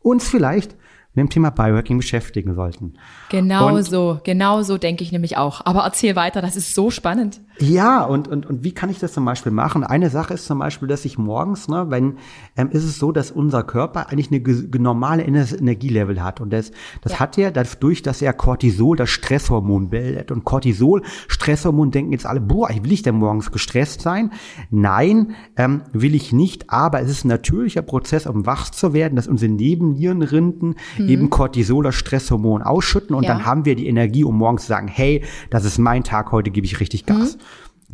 uns 0.00 0.28
vielleicht 0.28 0.76
mit 1.14 1.22
dem 1.22 1.30
Thema 1.30 1.50
Biohacking 1.50 1.96
beschäftigen 1.98 2.54
sollten. 2.54 2.94
Genau 3.30 3.74
Und- 3.74 3.82
so, 3.84 4.20
genau 4.24 4.62
so 4.62 4.78
denke 4.78 5.04
ich 5.04 5.12
nämlich 5.12 5.36
auch. 5.36 5.62
Aber 5.64 5.80
erzähl 5.84 6.16
weiter, 6.16 6.42
das 6.42 6.56
ist 6.56 6.74
so 6.74 6.90
spannend. 6.90 7.40
Ja, 7.60 8.02
und, 8.02 8.26
und, 8.26 8.46
und 8.46 8.64
wie 8.64 8.72
kann 8.72 8.90
ich 8.90 8.98
das 8.98 9.12
zum 9.12 9.24
Beispiel 9.24 9.52
machen? 9.52 9.84
Eine 9.84 10.10
Sache 10.10 10.34
ist 10.34 10.46
zum 10.46 10.58
Beispiel, 10.58 10.88
dass 10.88 11.04
ich 11.04 11.18
morgens, 11.18 11.68
ne, 11.68 11.86
wenn, 11.88 12.16
ähm, 12.56 12.70
ist 12.70 12.82
es 12.84 12.98
so, 12.98 13.12
dass 13.12 13.30
unser 13.30 13.62
Körper 13.62 14.08
eigentlich 14.10 14.30
eine 14.32 14.42
normale 14.82 15.22
Ener- 15.22 15.56
Energielevel 15.56 16.22
hat. 16.22 16.40
Und 16.40 16.52
das, 16.52 16.72
das 17.02 17.12
Ja. 17.12 17.20
hat 17.20 17.38
er 17.38 17.52
dadurch, 17.52 18.02
dass 18.02 18.22
er 18.22 18.32
Cortisol, 18.32 18.96
das 18.96 19.10
Stresshormon 19.10 19.88
bildet. 19.88 20.32
Und 20.32 20.44
Cortisol, 20.44 21.02
Stresshormon, 21.28 21.92
denken 21.92 22.10
jetzt 22.12 22.26
alle, 22.26 22.40
boah, 22.40 22.68
will 22.82 22.92
ich 22.92 23.02
denn 23.02 23.14
morgens 23.16 23.52
gestresst 23.52 24.00
sein? 24.00 24.32
Nein, 24.70 25.34
ähm, 25.56 25.82
will 25.92 26.14
ich 26.16 26.32
nicht. 26.32 26.70
Aber 26.70 27.00
es 27.02 27.10
ist 27.10 27.24
ein 27.24 27.28
natürlicher 27.28 27.82
Prozess, 27.82 28.26
um 28.26 28.46
wach 28.46 28.70
zu 28.70 28.92
werden, 28.92 29.14
dass 29.14 29.28
unsere 29.28 29.52
Nebennierenrinden 29.52 30.74
eben 30.98 31.30
Cortisol, 31.30 31.84
das 31.84 31.94
Stresshormon 31.94 32.62
ausschütten. 32.62 33.14
Und 33.14 33.22
Ja. 33.24 33.34
dann 33.34 33.46
haben 33.46 33.64
wir 33.64 33.76
die 33.76 33.86
Energie, 33.86 34.24
um 34.24 34.36
morgens 34.38 34.62
zu 34.62 34.68
sagen, 34.68 34.88
hey, 34.88 35.22
das 35.50 35.64
ist 35.64 35.78
mein 35.78 36.02
Tag, 36.04 36.32
heute 36.32 36.50
gebe 36.50 36.66
ich 36.66 36.80
richtig 36.80 37.06
Gas. 37.06 37.38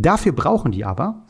Dafür 0.00 0.32
brauchen 0.32 0.72
die 0.72 0.84
aber 0.84 1.26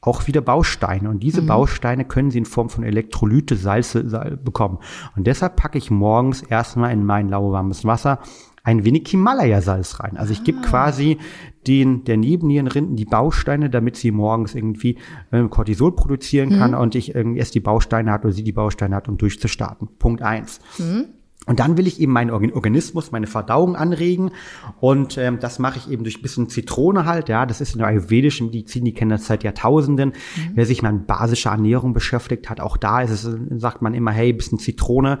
auch 0.00 0.26
wieder 0.26 0.40
Bausteine. 0.40 1.10
Und 1.10 1.22
diese 1.22 1.42
mhm. 1.42 1.46
Bausteine 1.46 2.04
können 2.04 2.30
Sie 2.30 2.38
in 2.38 2.44
Form 2.44 2.68
von 2.68 2.84
Elektrolyte, 2.84 3.56
Salze 3.56 4.38
bekommen. 4.42 4.78
Und 5.16 5.26
deshalb 5.26 5.56
packe 5.56 5.78
ich 5.78 5.90
morgens 5.90 6.42
erstmal 6.42 6.92
in 6.92 7.04
mein 7.04 7.28
lauwarmes 7.28 7.84
Wasser 7.84 8.20
ein 8.64 8.84
wenig 8.84 9.08
Himalaya-Salz 9.08 10.00
rein. 10.00 10.16
Also 10.16 10.32
ich 10.32 10.44
gebe 10.44 10.58
ah. 10.58 10.66
quasi 10.66 11.18
den 11.66 12.04
der 12.04 12.16
Nebennierenrinden 12.16 12.96
die 12.96 13.04
Bausteine, 13.04 13.70
damit 13.70 13.96
sie 13.96 14.10
morgens 14.10 14.54
irgendwie 14.54 14.98
äh, 15.30 15.42
Cortisol 15.48 15.94
produzieren 15.94 16.50
kann 16.50 16.72
mhm. 16.72 16.78
und 16.78 16.94
ich 16.94 17.14
irgendwie 17.14 17.38
erst 17.38 17.54
die 17.54 17.60
Bausteine 17.60 18.12
hat 18.12 18.24
oder 18.24 18.32
sie 18.32 18.44
die 18.44 18.52
Bausteine 18.52 18.94
hat, 18.94 19.08
um 19.08 19.16
durchzustarten. 19.16 19.88
Punkt 19.98 20.22
eins. 20.22 20.60
Mhm. 20.78 21.06
Und 21.48 21.60
dann 21.60 21.78
will 21.78 21.86
ich 21.86 22.00
eben 22.00 22.12
meinen 22.12 22.30
Organismus, 22.30 23.10
meine 23.10 23.26
Verdauung 23.26 23.74
anregen. 23.74 24.32
Und 24.80 25.16
ähm, 25.16 25.38
das 25.40 25.58
mache 25.58 25.78
ich 25.78 25.90
eben 25.90 26.04
durch 26.04 26.18
ein 26.18 26.22
bisschen 26.22 26.48
Zitrone 26.48 27.06
halt. 27.06 27.28
Ja, 27.28 27.46
das 27.46 27.60
ist 27.60 27.72
in 27.72 27.78
der 27.78 27.88
ayurvedischen 27.88 28.48
Medizin, 28.48 28.84
die 28.84 28.92
kennen 28.92 29.10
das 29.10 29.26
seit 29.26 29.42
Jahrtausenden. 29.44 30.10
Mhm. 30.10 30.50
Wer 30.54 30.66
sich 30.66 30.82
mal 30.82 30.92
mit 30.92 31.06
basischer 31.06 31.50
Ernährung 31.50 31.94
beschäftigt 31.94 32.50
hat, 32.50 32.60
auch 32.60 32.76
da 32.76 33.00
ist 33.00 33.10
es, 33.10 33.36
sagt 33.60 33.80
man 33.82 33.94
immer, 33.94 34.10
hey, 34.10 34.32
bisschen 34.32 34.58
Zitrone. 34.58 35.18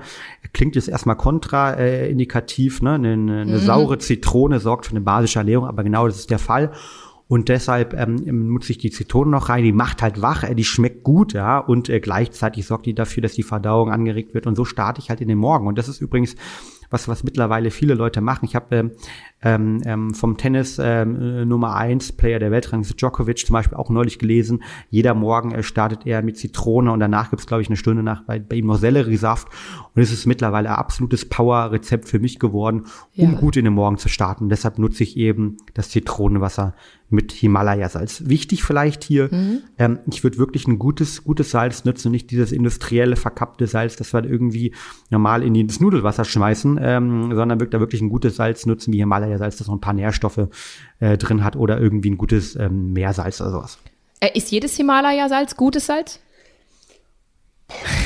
Klingt 0.52 0.76
jetzt 0.76 0.88
erstmal 0.88 1.16
kontraindikativ, 1.16 2.82
ne? 2.82 2.94
Eine, 2.94 3.12
eine 3.12 3.44
mhm. 3.44 3.58
saure 3.58 3.98
Zitrone 3.98 4.60
sorgt 4.60 4.86
für 4.86 4.92
eine 4.92 5.00
basische 5.00 5.38
Ernährung, 5.38 5.66
aber 5.66 5.82
genau 5.82 6.06
das 6.06 6.18
ist 6.18 6.30
der 6.30 6.38
Fall. 6.38 6.72
Und 7.28 7.50
deshalb 7.50 7.92
ähm, 7.92 8.16
nutze 8.52 8.72
ich 8.72 8.78
die 8.78 8.90
Zitrone 8.90 9.30
noch 9.30 9.50
rein. 9.50 9.62
Die 9.62 9.72
macht 9.72 10.00
halt 10.00 10.22
wach, 10.22 10.44
äh, 10.44 10.54
die 10.54 10.64
schmeckt 10.64 11.04
gut, 11.04 11.34
ja. 11.34 11.58
Und 11.58 11.90
äh, 11.90 12.00
gleichzeitig 12.00 12.66
sorgt 12.66 12.86
die 12.86 12.94
dafür, 12.94 13.22
dass 13.22 13.34
die 13.34 13.42
Verdauung 13.42 13.92
angeregt 13.92 14.32
wird. 14.32 14.46
Und 14.46 14.56
so 14.56 14.64
starte 14.64 15.00
ich 15.00 15.10
halt 15.10 15.20
in 15.20 15.28
den 15.28 15.38
Morgen. 15.38 15.66
Und 15.66 15.76
das 15.76 15.88
ist 15.88 16.00
übrigens 16.00 16.36
was, 16.90 17.06
was 17.06 17.24
mittlerweile 17.24 17.70
viele 17.70 17.92
Leute 17.92 18.22
machen. 18.22 18.46
Ich 18.46 18.56
habe 18.56 18.92
ähm, 19.42 19.80
ähm, 19.84 20.14
vom 20.14 20.36
Tennis 20.36 20.80
ähm, 20.82 21.48
Nummer 21.48 21.76
eins 21.76 22.12
Player 22.12 22.38
der 22.38 22.50
Weltrang 22.50 22.82
Djokovic 22.82 23.46
zum 23.46 23.54
Beispiel 23.54 23.78
auch 23.78 23.90
neulich 23.90 24.18
gelesen. 24.18 24.62
Jeder 24.90 25.14
Morgen 25.14 25.52
äh, 25.52 25.62
startet 25.62 26.06
er 26.06 26.22
mit 26.22 26.36
Zitrone 26.36 26.90
und 26.90 27.00
danach 27.00 27.30
gibt's 27.30 27.46
glaube 27.46 27.62
ich, 27.62 27.68
eine 27.68 27.76
Stunde 27.76 28.02
nach 28.02 28.22
bei, 28.22 28.38
bei 28.38 28.56
ihm 28.56 28.66
noch 28.66 28.78
Selleriesaft. 28.78 29.48
Und 29.94 30.02
es 30.02 30.12
ist 30.12 30.26
mittlerweile 30.26 30.70
ein 30.70 30.76
absolutes 30.76 31.28
Power-Rezept 31.28 32.08
für 32.08 32.18
mich 32.18 32.38
geworden, 32.38 32.86
um 33.16 33.32
ja. 33.32 33.38
gut 33.38 33.56
in 33.56 33.64
den 33.64 33.74
Morgen 33.74 33.98
zu 33.98 34.08
starten. 34.08 34.48
Deshalb 34.48 34.78
nutze 34.78 35.04
ich 35.04 35.16
eben 35.16 35.56
das 35.74 35.90
Zitronenwasser 35.90 36.74
mit 37.10 37.32
Himalaya-Salz. 37.32 38.24
Wichtig 38.26 38.62
vielleicht 38.62 39.02
hier, 39.02 39.28
mhm. 39.32 39.62
ähm, 39.78 39.98
ich 40.10 40.24
würde 40.24 40.38
wirklich 40.38 40.66
ein 40.68 40.78
gutes, 40.78 41.24
gutes 41.24 41.50
Salz 41.50 41.84
nutzen 41.84 42.12
nicht 42.12 42.30
dieses 42.30 42.52
industrielle, 42.52 43.16
verkappte 43.16 43.66
Salz, 43.66 43.96
das 43.96 44.12
wir 44.12 44.24
irgendwie 44.24 44.74
normal 45.08 45.42
in 45.42 45.66
das 45.66 45.80
Nudelwasser 45.80 46.24
schmeißen, 46.24 46.78
ähm, 46.82 47.34
sondern 47.34 47.60
wirklich 47.60 47.70
da 47.70 47.80
wirklich 47.80 48.02
ein 48.02 48.10
gutes 48.10 48.36
Salz 48.36 48.66
nutzen 48.66 48.92
wie 48.92 49.00
Himalaya-Salz, 49.28 49.56
das 49.56 49.66
noch 49.66 49.74
ein 49.74 49.80
paar 49.80 49.94
Nährstoffe 49.94 50.48
äh, 51.00 51.16
drin 51.18 51.44
hat 51.44 51.56
oder 51.56 51.78
irgendwie 51.78 52.10
ein 52.10 52.18
gutes 52.18 52.56
ähm, 52.56 52.92
Meersalz 52.92 53.40
oder 53.40 53.50
sowas. 53.50 53.78
Äh, 54.20 54.30
ist 54.34 54.50
jedes 54.50 54.76
Himalaya-Salz 54.76 55.56
gutes 55.56 55.86
Salz? 55.86 56.20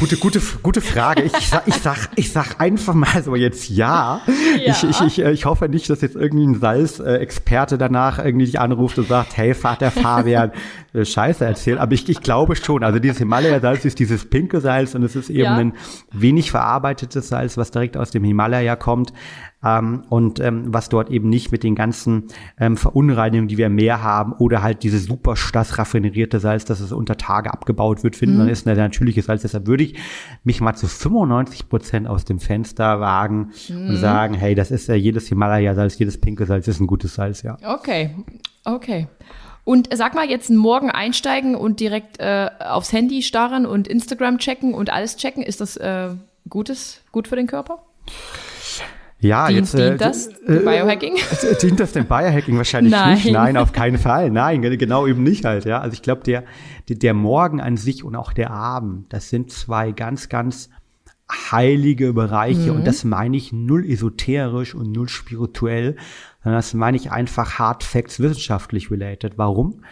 Gute, 0.01 0.17
gute, 0.17 0.41
gute 0.65 0.81
Frage. 0.81 1.23
Ich 1.23 1.49
sag, 1.49 1.69
ich 1.69 1.77
sag, 1.77 2.09
ich 2.17 2.33
sag 2.33 2.61
einfach 2.61 2.95
mal 2.95 3.23
so 3.23 3.37
jetzt 3.37 3.69
ja. 3.69 4.21
ja. 4.59 4.73
Ich, 4.73 4.83
ich, 4.83 5.01
ich, 5.01 5.19
äh, 5.21 5.31
ich 5.31 5.45
hoffe 5.45 5.69
nicht, 5.69 5.89
dass 5.89 6.01
jetzt 6.01 6.17
irgendwie 6.17 6.45
ein 6.45 6.59
Salzexperte 6.59 7.79
danach 7.79 8.19
irgendwie 8.19 8.47
dich 8.47 8.59
anruft 8.59 8.99
und 8.99 9.07
sagt, 9.07 9.37
hey 9.37 9.55
Vater 9.55 9.93
Fabian, 9.93 10.51
äh, 10.51 10.55
Scheiße 10.95 11.45
erzählt. 11.45 11.79
Aber 11.79 11.93
ich, 11.93 12.09
ich 12.09 12.21
glaube 12.21 12.57
schon. 12.57 12.85
Also 12.85 12.99
dieses 12.99 13.19
Himalaya-Salz 13.19 13.85
ist 13.85 13.99
dieses 13.99 14.29
pinke 14.29 14.61
Salz 14.61 14.95
und 14.95 15.03
es 15.03 15.17
ist 15.17 15.31
eben 15.31 15.43
ja. 15.43 15.57
ein 15.57 15.73
wenig 16.13 16.51
verarbeitetes 16.51 17.29
Salz, 17.29 17.57
was 17.57 17.71
direkt 17.71 17.97
aus 17.97 18.11
dem 18.11 18.25
Himalaya 18.25 18.77
kommt 18.77 19.13
ähm, 19.65 20.03
und 20.09 20.41
ähm, 20.41 20.65
was 20.67 20.89
dort 20.89 21.11
eben 21.11 21.29
nicht 21.29 21.53
mit 21.53 21.63
den 21.63 21.75
ganzen 21.75 22.25
ähm, 22.59 22.77
Verunreinigungen, 22.77 23.49
die 23.49 23.59
wir 23.59 23.67
im 23.67 23.75
Meer 23.75 24.03
haben, 24.03 24.33
oder 24.35 24.63
halt 24.63 24.83
diese 24.83 24.99
super 24.99 25.35
das 25.53 25.79
raffinerierte 25.79 26.41
Salz, 26.41 26.65
dass 26.65 26.81
es 26.81 26.93
unter 26.93 27.17
Tage 27.17 27.53
abgebaut 27.53 28.03
wird, 28.03 28.17
finden, 28.17 28.37
mhm. 28.37 28.41
dann 28.41 28.49
ist 28.49 28.67
ein 28.67 28.77
natürliches 28.77 29.27
Salz. 29.27 29.43
Deshalb 29.43 29.67
würde 29.67 29.85
ich 29.85 29.97
mich 30.45 30.61
mal 30.61 30.75
zu 30.75 30.87
95 30.87 31.69
Prozent 31.69 32.09
aus 32.09 32.25
dem 32.25 32.39
Fenster 32.39 33.01
wagen 33.01 33.53
mhm. 33.69 33.91
und 33.91 33.97
sagen, 33.97 34.35
hey, 34.35 34.55
das 34.55 34.71
ist 34.71 34.89
ja 34.89 34.95
jedes 34.95 35.29
Himalaya-Salz, 35.29 35.99
jedes 35.99 36.21
pinke 36.21 36.47
Salz 36.47 36.69
ist 36.69 36.81
ein 36.81 36.87
gutes 36.87 37.15
Salz, 37.15 37.43
ja. 37.43 37.57
Okay, 37.63 38.11
okay. 38.65 39.09
Und 39.65 39.89
sag 39.95 40.15
mal, 40.15 40.29
jetzt 40.29 40.51
morgen 40.51 40.91
einsteigen 40.91 41.55
und 41.55 41.79
direkt 41.79 42.19
äh, 42.19 42.51
aufs 42.59 42.93
Handy 42.93 43.23
starren 43.23 43.65
und 43.65 43.87
Instagram 43.87 44.39
checken 44.39 44.75
und 44.75 44.91
alles 44.91 45.17
checken, 45.17 45.43
ist 45.43 45.61
das 45.61 45.77
äh, 45.77 46.11
gutes, 46.49 47.01
gut 47.13 47.29
für 47.29 47.37
den 47.37 47.47
Körper? 47.47 47.83
Ja, 49.21 49.47
dient, 49.47 49.61
jetzt 49.61 49.75
dient 49.75 49.95
äh, 49.95 49.97
das 49.97 50.27
äh, 50.27 50.59
Biohacking? 50.65 51.15
Dient 51.63 51.79
das 51.79 51.93
dem 51.93 52.07
Biohacking 52.07 52.57
wahrscheinlich 52.57 52.91
Nein. 52.91 53.15
nicht? 53.15 53.31
Nein, 53.31 53.57
auf 53.57 53.71
keinen 53.71 53.99
Fall. 53.99 54.31
Nein, 54.31 54.63
genau 54.63 55.07
eben 55.07 55.23
nicht 55.23 55.45
halt. 55.45 55.65
Ja, 55.65 55.81
also 55.81 55.95
ich 55.95 56.03
glaube, 56.03 56.25
der, 56.25 56.43
der 56.89 56.97
der 56.97 57.15
Morgen 57.15 57.61
an 57.61 57.77
sich 57.77 58.03
und 58.03 58.17
auch 58.17 58.33
der 58.33 58.51
Abend, 58.51 59.13
das 59.13 59.31
sind 59.31 59.53
zwei 59.53 59.93
ganz, 59.93 60.29
ganz 60.29 60.71
heilige 61.31 62.13
Bereiche 62.13 62.73
mhm. 62.73 62.79
und 62.79 62.87
das 62.87 63.05
meine 63.05 63.37
ich 63.37 63.53
null 63.53 63.89
esoterisch 63.89 64.75
und 64.75 64.91
null 64.91 65.09
spirituell, 65.09 65.97
sondern 66.43 66.59
das 66.59 66.75
meine 66.75 66.97
ich 66.97 67.11
einfach 67.11 67.59
Hard 67.59 67.85
Facts 67.85 68.21
wissenschaftlich 68.21 68.91
related. 68.91 69.39
Warum? 69.39 69.85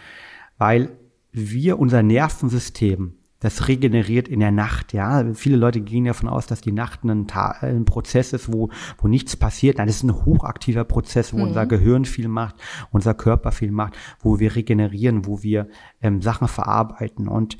Weil 0.57 0.97
wir 1.31 1.79
unser 1.79 2.03
Nervensystem 2.03 3.15
das 3.41 3.67
regeneriert 3.67 4.27
in 4.27 4.39
der 4.39 4.51
Nacht, 4.51 4.93
ja. 4.93 5.33
Viele 5.33 5.57
Leute 5.57 5.81
gehen 5.81 6.05
davon 6.05 6.29
aus, 6.29 6.45
dass 6.45 6.61
die 6.61 6.71
Nacht 6.71 7.03
ein, 7.03 7.25
ein 7.61 7.85
Prozess 7.85 8.33
ist, 8.33 8.53
wo, 8.53 8.69
wo 8.99 9.07
nichts 9.07 9.35
passiert. 9.35 9.79
Nein, 9.79 9.87
das 9.87 9.97
ist 9.97 10.03
ein 10.03 10.25
hochaktiver 10.25 10.83
Prozess, 10.83 11.33
wo 11.33 11.37
mhm. 11.37 11.43
unser 11.45 11.65
Gehirn 11.65 12.05
viel 12.05 12.27
macht, 12.27 12.55
unser 12.91 13.15
Körper 13.15 13.51
viel 13.51 13.71
macht, 13.71 13.97
wo 14.19 14.39
wir 14.39 14.55
regenerieren, 14.55 15.25
wo 15.25 15.41
wir 15.41 15.67
ähm, 16.03 16.21
Sachen 16.21 16.47
verarbeiten. 16.47 17.27
Und 17.27 17.57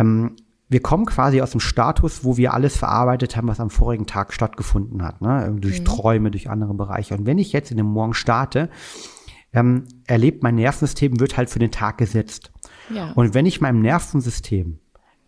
ähm, 0.00 0.34
wir 0.68 0.80
kommen 0.80 1.04
quasi 1.04 1.40
aus 1.40 1.50
dem 1.50 1.60
Status, 1.60 2.24
wo 2.24 2.36
wir 2.36 2.54
alles 2.54 2.76
verarbeitet 2.76 3.36
haben, 3.36 3.48
was 3.48 3.60
am 3.60 3.70
vorigen 3.70 4.06
Tag 4.06 4.32
stattgefunden 4.32 5.02
hat, 5.02 5.20
ne? 5.20 5.54
durch 5.58 5.80
mhm. 5.80 5.84
Träume, 5.84 6.30
durch 6.30 6.48
andere 6.48 6.74
Bereiche. 6.74 7.14
Und 7.14 7.26
wenn 7.26 7.38
ich 7.38 7.52
jetzt 7.52 7.70
in 7.70 7.76
den 7.76 7.86
Morgen 7.86 8.14
starte, 8.14 8.70
ähm, 9.52 9.84
erlebt 10.06 10.42
mein 10.42 10.56
Nervensystem, 10.56 11.20
wird 11.20 11.36
halt 11.36 11.50
für 11.50 11.58
den 11.58 11.70
Tag 11.70 11.98
gesetzt. 11.98 12.52
Ja. 12.90 13.12
Und 13.12 13.34
wenn 13.34 13.46
ich 13.46 13.60
meinem 13.60 13.80
Nervensystem 13.80 14.78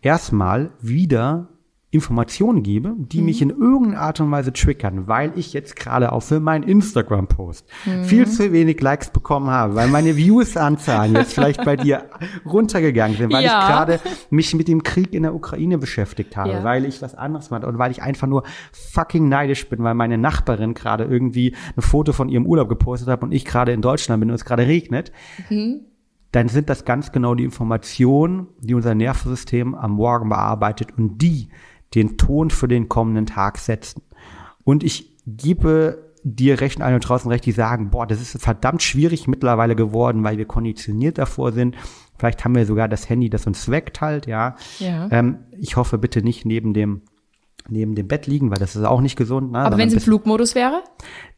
erstmal 0.01 0.71
wieder 0.81 1.49
Informationen 1.89 2.63
gebe, 2.63 2.93
die 2.97 3.19
mhm. 3.19 3.25
mich 3.25 3.41
in 3.41 3.49
irgendeiner 3.49 4.01
Art 4.01 4.19
und 4.19 4.29
Weise 4.29 4.51
triggern, 4.51 5.07
weil 5.07 5.31
ich 5.37 5.53
jetzt 5.53 5.77
gerade 5.77 6.11
auch 6.11 6.19
für 6.19 6.41
meinen 6.41 6.63
Instagram-Post 6.63 7.65
mhm. 7.85 8.03
viel 8.03 8.27
zu 8.27 8.51
wenig 8.51 8.81
Likes 8.81 9.09
bekommen 9.09 9.49
habe, 9.49 9.75
weil 9.75 9.87
meine 9.87 10.17
Views-Anzahlen 10.17 11.15
jetzt 11.15 11.33
vielleicht 11.33 11.63
bei 11.63 11.77
dir 11.77 12.09
runtergegangen 12.45 13.15
sind, 13.17 13.31
weil 13.31 13.45
ja. 13.45 13.61
ich 13.61 13.67
gerade 13.67 13.99
mich 14.29 14.53
mit 14.53 14.67
dem 14.67 14.83
Krieg 14.83 15.13
in 15.13 15.23
der 15.23 15.33
Ukraine 15.33 15.77
beschäftigt 15.77 16.35
habe, 16.35 16.49
ja. 16.49 16.63
weil 16.65 16.83
ich 16.83 17.01
was 17.01 17.15
anderes 17.15 17.51
mache 17.51 17.65
und 17.65 17.77
weil 17.77 17.91
ich 17.91 18.01
einfach 18.01 18.27
nur 18.27 18.43
fucking 18.73 19.29
neidisch 19.29 19.69
bin, 19.69 19.81
weil 19.81 19.93
meine 19.93 20.17
Nachbarin 20.17 20.73
gerade 20.73 21.05
irgendwie 21.05 21.55
ein 21.77 21.81
Foto 21.81 22.11
von 22.11 22.27
ihrem 22.27 22.45
Urlaub 22.45 22.67
gepostet 22.67 23.07
hat 23.07 23.23
und 23.23 23.31
ich 23.31 23.45
gerade 23.45 23.71
in 23.71 23.81
Deutschland 23.81 24.19
bin 24.19 24.29
und 24.29 24.35
es 24.35 24.43
gerade 24.43 24.67
regnet. 24.67 25.13
Mhm 25.49 25.85
dann 26.31 26.49
sind 26.49 26.69
das 26.69 26.85
ganz 26.85 27.11
genau 27.11 27.35
die 27.35 27.45
Informationen, 27.45 28.47
die 28.59 28.73
unser 28.73 28.93
Nervensystem 28.93 29.73
am 29.73 29.91
Morgen 29.91 30.29
bearbeitet 30.29 30.89
und 30.97 31.21
die 31.21 31.49
den 31.95 32.17
Ton 32.17 32.49
für 32.49 32.67
den 32.67 32.89
kommenden 32.89 33.25
Tag 33.25 33.57
setzen. 33.57 34.01
Und 34.63 34.83
ich 34.83 35.15
gebe 35.25 36.07
dir 36.23 36.59
recht 36.59 36.81
ein 36.81 36.93
und 36.93 37.01
draußen 37.01 37.31
recht, 37.31 37.45
die 37.45 37.51
sagen, 37.51 37.89
boah, 37.89 38.05
das 38.05 38.21
ist 38.21 38.41
verdammt 38.41 38.83
schwierig 38.83 39.27
mittlerweile 39.27 39.75
geworden, 39.75 40.23
weil 40.23 40.37
wir 40.37 40.45
konditioniert 40.45 41.17
davor 41.17 41.51
sind. 41.51 41.75
Vielleicht 42.17 42.43
haben 42.43 42.55
wir 42.55 42.65
sogar 42.65 42.87
das 42.87 43.09
Handy, 43.09 43.29
das 43.29 43.47
uns 43.47 43.69
weckt 43.69 44.01
halt, 44.01 44.27
ja. 44.27 44.55
ja. 44.79 45.07
Ähm, 45.11 45.39
ich 45.57 45.77
hoffe 45.77 45.97
bitte 45.97 46.21
nicht 46.21 46.45
neben 46.45 46.73
dem 46.73 47.01
neben 47.69 47.95
dem 47.95 48.07
Bett 48.07 48.27
liegen, 48.27 48.49
weil 48.49 48.59
das 48.59 48.75
ist 48.75 48.83
auch 48.85 49.01
nicht 49.01 49.17
gesund. 49.17 49.51
Ne? 49.51 49.59
Aber 49.59 49.77
wenn 49.77 49.89
es 49.89 49.93
im 49.93 49.99
Flugmodus 49.99 50.55
wäre? 50.55 50.83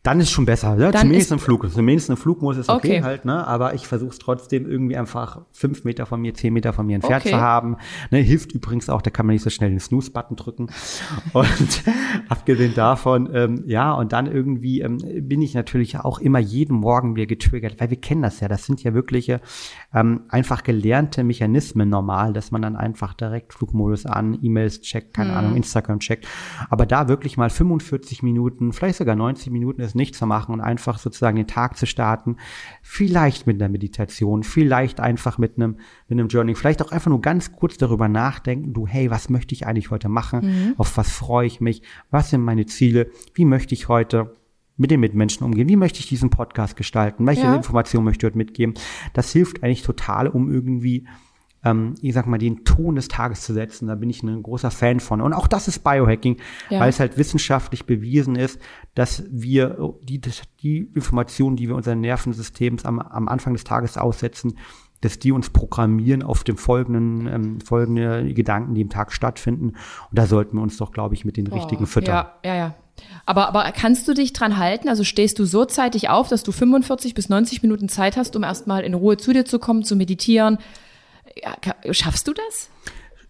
Dann 0.01 0.21
ist 0.21 0.31
schon 0.31 0.45
besser. 0.45 0.75
Ne? 0.75 0.91
Dann 0.91 1.01
Zumindest 1.01 1.31
im 1.33 1.39
Flug. 1.39 1.69
Zumindest 1.69 2.09
im 2.09 2.15
Flugmodus 2.15 2.59
ist 2.59 2.69
okay, 2.69 2.99
okay. 2.99 3.03
halt, 3.03 3.25
ne? 3.25 3.45
Aber 3.45 3.73
ich 3.73 3.85
versuche 3.85 4.11
es 4.11 4.19
trotzdem 4.19 4.65
irgendwie 4.65 4.95
einfach 4.95 5.41
fünf 5.51 5.83
Meter 5.83 6.05
von 6.05 6.21
mir, 6.21 6.33
zehn 6.33 6.53
Meter 6.53 6.71
von 6.71 6.85
mir 6.85 6.95
entfernt 6.95 7.25
okay. 7.25 7.35
zu 7.35 7.41
haben. 7.41 7.75
Ne? 8.09 8.19
Hilft 8.19 8.53
übrigens 8.53 8.89
auch, 8.89 9.01
da 9.01 9.09
kann 9.09 9.25
man 9.25 9.33
nicht 9.33 9.43
so 9.43 9.49
schnell 9.49 9.69
den 9.69 9.79
Snooze-Button 9.81 10.37
drücken. 10.37 10.67
Und 11.33 11.83
abgesehen 12.29 12.73
davon, 12.75 13.29
ähm, 13.33 13.63
ja, 13.65 13.93
und 13.93 14.13
dann 14.13 14.27
irgendwie 14.27 14.81
ähm, 14.81 14.99
bin 15.27 15.41
ich 15.41 15.53
natürlich 15.53 15.99
auch 15.99 16.19
immer 16.19 16.39
jeden 16.39 16.77
Morgen 16.77 17.15
wieder 17.15 17.25
getriggert, 17.25 17.79
weil 17.79 17.89
wir 17.89 17.99
kennen 17.99 18.21
das 18.21 18.39
ja. 18.39 18.47
Das 18.47 18.65
sind 18.65 18.81
ja 18.83 18.93
wirkliche 18.93 19.41
ähm, 19.93 20.21
einfach 20.29 20.63
gelernte 20.63 21.23
Mechanismen 21.23 21.89
normal, 21.89 22.33
dass 22.33 22.51
man 22.51 22.61
dann 22.61 22.75
einfach 22.75 23.13
direkt 23.13 23.53
Flugmodus 23.53 24.05
an, 24.05 24.39
E-Mails 24.41 24.81
checkt, 24.81 25.13
keine 25.13 25.31
hm. 25.31 25.37
Ahnung, 25.37 25.55
Instagram 25.55 25.99
checkt. 25.99 26.27
Aber 26.69 26.85
da 26.85 27.07
wirklich 27.07 27.37
mal 27.37 27.49
45 27.49 28.23
Minuten, 28.23 28.71
vielleicht 28.71 28.97
sogar 28.97 29.15
90 29.15 29.51
Minuten 29.51 29.81
ist 29.89 29.95
nichts 29.95 30.17
zu 30.17 30.25
machen 30.25 30.53
und 30.53 30.61
einfach 30.61 30.99
sozusagen 30.99 31.37
den 31.37 31.47
Tag 31.47 31.77
zu 31.77 31.85
starten. 31.85 32.37
Vielleicht 32.81 33.47
mit 33.47 33.61
einer 33.61 33.69
Meditation, 33.69 34.43
vielleicht 34.43 34.99
einfach 34.99 35.37
mit 35.37 35.57
einem, 35.57 35.77
mit 36.07 36.19
einem 36.19 36.27
Journey, 36.27 36.55
vielleicht 36.55 36.81
auch 36.81 36.91
einfach 36.91 37.09
nur 37.09 37.21
ganz 37.21 37.51
kurz 37.51 37.77
darüber 37.77 38.07
nachdenken, 38.07 38.73
du, 38.73 38.87
hey, 38.87 39.11
was 39.11 39.29
möchte 39.29 39.53
ich 39.53 39.67
eigentlich 39.67 39.91
heute 39.91 40.09
machen? 40.09 40.41
Mhm. 40.41 40.73
Auf 40.77 40.97
was 40.97 41.11
freue 41.11 41.47
ich 41.47 41.61
mich? 41.61 41.81
Was 42.09 42.29
sind 42.29 42.41
meine 42.41 42.65
Ziele? 42.65 43.11
Wie 43.33 43.45
möchte 43.45 43.73
ich 43.73 43.87
heute 43.87 44.35
mit 44.77 44.91
den 44.91 45.01
Mitmenschen 45.01 45.45
umgehen? 45.45 45.67
Wie 45.67 45.75
möchte 45.75 45.99
ich 45.99 46.07
diesen 46.07 46.29
Podcast 46.29 46.77
gestalten? 46.77 47.27
Welche 47.27 47.43
ja. 47.43 47.55
Informationen 47.55 48.05
möchte 48.05 48.25
ich 48.25 48.31
dort 48.31 48.37
mitgeben? 48.37 48.75
Das 49.13 49.31
hilft 49.31 49.63
eigentlich 49.63 49.83
total, 49.83 50.27
um 50.27 50.51
irgendwie 50.51 51.05
ähm, 51.63 51.95
ich 52.01 52.13
sag 52.13 52.25
mal, 52.27 52.37
den 52.37 52.63
Ton 52.63 52.95
des 52.95 53.07
Tages 53.07 53.41
zu 53.41 53.53
setzen. 53.53 53.87
Da 53.87 53.95
bin 53.95 54.09
ich 54.09 54.23
ein 54.23 54.43
großer 54.43 54.71
Fan 54.71 54.99
von. 54.99 55.21
Und 55.21 55.33
auch 55.33 55.47
das 55.47 55.67
ist 55.67 55.83
Biohacking, 55.83 56.37
ja. 56.69 56.79
weil 56.79 56.89
es 56.89 56.99
halt 56.99 57.17
wissenschaftlich 57.17 57.85
bewiesen 57.85 58.35
ist, 58.35 58.59
dass 58.95 59.23
wir 59.29 59.95
die, 60.03 60.21
die 60.61 60.77
Informationen, 60.93 61.55
die 61.55 61.67
wir 61.67 61.75
unseren 61.75 62.01
Nervensystems 62.01 62.85
am, 62.85 62.99
am 62.99 63.27
Anfang 63.27 63.53
des 63.53 63.63
Tages 63.63 63.97
aussetzen, 63.97 64.57
dass 65.01 65.19
die 65.19 65.31
uns 65.31 65.49
programmieren 65.49 66.23
auf 66.23 66.43
dem 66.43 66.57
folgenden, 66.57 67.27
ähm, 67.27 67.61
folgende 67.61 68.33
Gedanken, 68.33 68.75
die 68.75 68.81
im 68.81 68.89
Tag 68.89 69.13
stattfinden. 69.13 69.69
Und 69.69 69.75
da 70.11 70.25
sollten 70.25 70.57
wir 70.57 70.61
uns 70.61 70.77
doch, 70.77 70.91
glaube 70.91 71.15
ich, 71.15 71.23
mit 71.23 71.37
den 71.37 71.49
oh, 71.49 71.55
richtigen 71.55 71.87
füttern. 71.87 72.15
Ja, 72.15 72.33
ja, 72.43 72.55
ja. 72.55 72.75
Aber, 73.25 73.47
aber 73.47 73.63
kannst 73.71 74.09
du 74.09 74.13
dich 74.13 74.33
dran 74.33 74.57
halten? 74.57 74.89
Also 74.89 75.05
stehst 75.05 75.39
du 75.39 75.45
so 75.45 75.63
zeitig 75.63 76.09
auf, 76.09 76.27
dass 76.27 76.43
du 76.43 76.51
45 76.51 77.13
bis 77.13 77.29
90 77.29 77.61
Minuten 77.61 77.87
Zeit 77.87 78.17
hast, 78.17 78.35
um 78.35 78.43
erstmal 78.43 78.83
in 78.83 78.93
Ruhe 78.93 79.15
zu 79.15 79.31
dir 79.31 79.45
zu 79.45 79.57
kommen, 79.57 79.83
zu 79.83 79.95
meditieren? 79.95 80.57
Schaffst 81.91 82.27
du 82.27 82.33
das? 82.33 82.69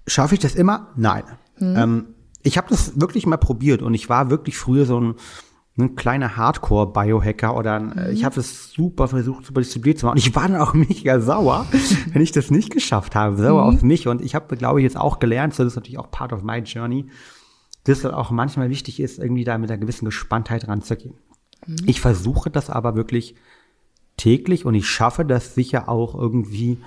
Schaffe 0.08 0.36
ich 0.36 0.42
das 0.42 0.56
immer? 0.56 0.94
Nein. 0.96 1.24
Hm. 1.56 1.76
Ähm, 1.78 2.06
ich 2.44 2.58
habe 2.58 2.70
das 2.70 3.00
wirklich 3.00 3.26
mal 3.26 3.38
probiert 3.38 3.82
und 3.82 3.94
ich 3.94 4.10
war 4.10 4.30
wirklich 4.30 4.58
früher 4.58 4.86
so 4.86 5.00
ein 5.00 5.16
ein 5.80 5.96
kleiner 5.96 6.36
Hardcore-Biohacker 6.38 7.56
oder 7.56 7.76
ein, 7.76 7.88
mhm. 7.88 8.12
ich 8.12 8.24
habe 8.26 8.40
es 8.40 8.72
super 8.72 9.08
versucht, 9.08 9.46
super 9.46 9.62
diszipliniert 9.62 10.00
zu 10.00 10.06
machen. 10.06 10.18
Und 10.18 10.28
ich 10.28 10.36
war 10.36 10.48
dann 10.48 10.62
auch 10.62 10.74
mega 10.74 11.20
sauer, 11.20 11.66
wenn 12.12 12.22
ich 12.22 12.32
das 12.32 12.52
nicht 12.52 12.72
geschafft 12.72 13.16
habe, 13.16 13.38
sauer 13.38 13.64
mhm. 13.70 13.78
auf 13.78 13.82
mich. 13.82 14.08
Und 14.08 14.22
ich 14.22 14.36
habe, 14.36 14.56
glaube 14.58 14.80
ich, 14.80 14.84
jetzt 14.84 14.98
auch 14.98 15.20
gelernt, 15.20 15.54
so 15.54 15.64
das 15.64 15.74
ist 15.74 15.78
natürlich 15.78 16.00
auch 16.00 16.12
part 16.12 16.34
of 16.34 16.44
my 16.44 16.60
journey, 16.60 17.10
dass 17.86 18.00
es 18.00 18.06
auch 18.06 18.32
manchmal 18.32 18.70
wichtig 18.70 19.00
ist, 19.00 19.20
irgendwie 19.20 19.44
da 19.44 19.58
mit 19.58 19.72
einer 19.72 19.80
gewissen 19.80 20.06
Gespanntheit 20.06 20.68
ranzugehen. 20.68 21.16
Mhm. 21.66 21.78
Ich 21.86 22.02
versuche 22.02 22.50
das 22.50 22.70
aber 22.70 22.96
wirklich 22.96 23.36
täglich 24.18 24.66
und 24.66 24.76
ich 24.76 24.88
schaffe 24.88 25.24
das 25.24 25.56
sicher 25.56 25.88
auch 25.88 26.14
irgendwie 26.14 26.78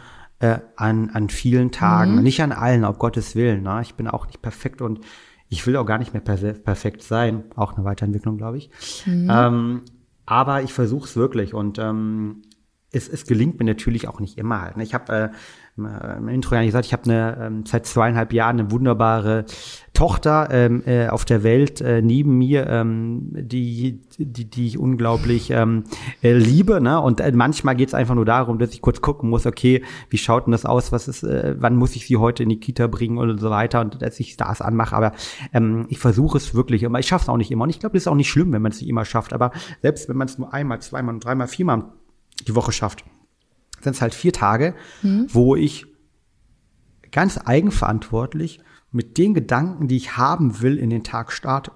äh, 0.42 0.58
an, 0.74 1.10
an 1.10 1.28
vielen 1.28 1.70
Tagen. 1.70 2.16
Mhm. 2.16 2.22
Nicht 2.22 2.42
an 2.42 2.50
allen, 2.50 2.84
auf 2.84 2.98
Gottes 2.98 3.36
Willen. 3.36 3.62
Ne? 3.62 3.78
Ich 3.82 3.94
bin 3.94 4.08
auch 4.08 4.26
nicht 4.26 4.42
perfekt 4.42 4.82
und 4.82 5.00
ich 5.48 5.64
will 5.66 5.76
auch 5.76 5.86
gar 5.86 5.98
nicht 5.98 6.12
mehr 6.12 6.22
perfekt 6.22 7.02
sein, 7.02 7.44
auch 7.54 7.74
eine 7.74 7.84
Weiterentwicklung, 7.84 8.38
glaube 8.38 8.58
ich. 8.58 8.70
Mhm. 9.06 9.30
Ähm, 9.30 9.82
aber 10.26 10.62
ich 10.62 10.72
versuche 10.72 11.04
es 11.04 11.14
wirklich 11.14 11.54
und 11.54 11.78
ähm, 11.78 12.42
es, 12.90 13.08
es 13.08 13.24
gelingt 13.24 13.60
mir 13.60 13.66
natürlich 13.66 14.08
auch 14.08 14.18
nicht 14.18 14.36
immer 14.36 14.62
halt. 14.62 14.76
Ne? 14.76 14.82
Ich 14.82 14.94
habe 14.94 15.12
äh, 15.12 15.28
im 15.76 16.28
Intro 16.28 16.54
ja 16.54 16.64
gesagt, 16.64 16.84
ich 16.84 16.92
habe 16.92 17.04
eine 17.04 17.38
ähm, 17.40 17.64
seit 17.64 17.86
zweieinhalb 17.86 18.34
Jahren 18.34 18.60
eine 18.60 18.70
wunderbare 18.70 19.46
Tochter 19.94 20.48
ähm, 20.50 20.82
äh, 20.84 21.08
auf 21.08 21.24
der 21.24 21.42
Welt 21.42 21.80
äh, 21.80 22.02
neben 22.02 22.36
mir, 22.36 22.66
ähm, 22.66 23.30
die, 23.32 24.02
die, 24.18 24.50
die 24.50 24.66
ich 24.66 24.78
unglaublich 24.78 25.50
ähm, 25.50 25.84
äh, 26.22 26.34
liebe. 26.34 26.82
Ne? 26.82 27.00
Und 27.00 27.20
äh, 27.20 27.32
manchmal 27.32 27.74
geht 27.74 27.88
es 27.88 27.94
einfach 27.94 28.14
nur 28.14 28.26
darum, 28.26 28.58
dass 28.58 28.74
ich 28.74 28.82
kurz 28.82 29.00
gucken 29.00 29.30
muss, 29.30 29.46
okay, 29.46 29.82
wie 30.10 30.18
schaut 30.18 30.46
denn 30.46 30.52
das 30.52 30.66
aus? 30.66 30.92
Was 30.92 31.08
ist, 31.08 31.22
äh, 31.22 31.54
wann 31.58 31.76
muss 31.76 31.96
ich 31.96 32.06
sie 32.06 32.18
heute 32.18 32.42
in 32.42 32.50
die 32.50 32.60
Kita 32.60 32.86
bringen 32.86 33.16
und 33.16 33.38
so 33.38 33.48
weiter 33.48 33.80
und 33.80 34.02
dass 34.02 34.20
ich 34.20 34.36
das 34.36 34.60
anmache. 34.60 34.94
Aber 34.94 35.12
ähm, 35.54 35.86
ich 35.88 35.98
versuche 35.98 36.36
es 36.36 36.54
wirklich 36.54 36.82
immer. 36.82 36.98
Ich 36.98 37.06
schaffe 37.06 37.24
es 37.24 37.28
auch 37.30 37.38
nicht 37.38 37.50
immer. 37.50 37.64
Und 37.64 37.70
ich 37.70 37.80
glaube, 37.80 37.94
das 37.94 38.02
ist 38.02 38.08
auch 38.08 38.14
nicht 38.14 38.30
schlimm, 38.30 38.52
wenn 38.52 38.60
man 38.60 38.72
es 38.72 38.80
nicht 38.80 38.90
immer 38.90 39.06
schafft. 39.06 39.32
Aber 39.32 39.52
selbst 39.80 40.06
wenn 40.10 40.18
man 40.18 40.28
es 40.28 40.36
nur 40.36 40.52
einmal, 40.52 40.82
zweimal, 40.82 41.18
dreimal, 41.18 41.48
viermal 41.48 41.84
die 42.46 42.54
Woche 42.54 42.72
schafft, 42.72 43.04
sind 43.82 43.94
es 43.94 44.02
halt 44.02 44.14
vier 44.14 44.32
Tage, 44.32 44.74
mhm. 45.02 45.26
wo 45.28 45.56
ich 45.56 45.86
ganz 47.10 47.38
eigenverantwortlich 47.44 48.60
mit 48.90 49.18
den 49.18 49.34
Gedanken, 49.34 49.88
die 49.88 49.96
ich 49.96 50.16
haben 50.16 50.60
will, 50.60 50.78
in 50.78 50.90
den 50.90 51.04
Tag 51.04 51.32
starte 51.32 51.72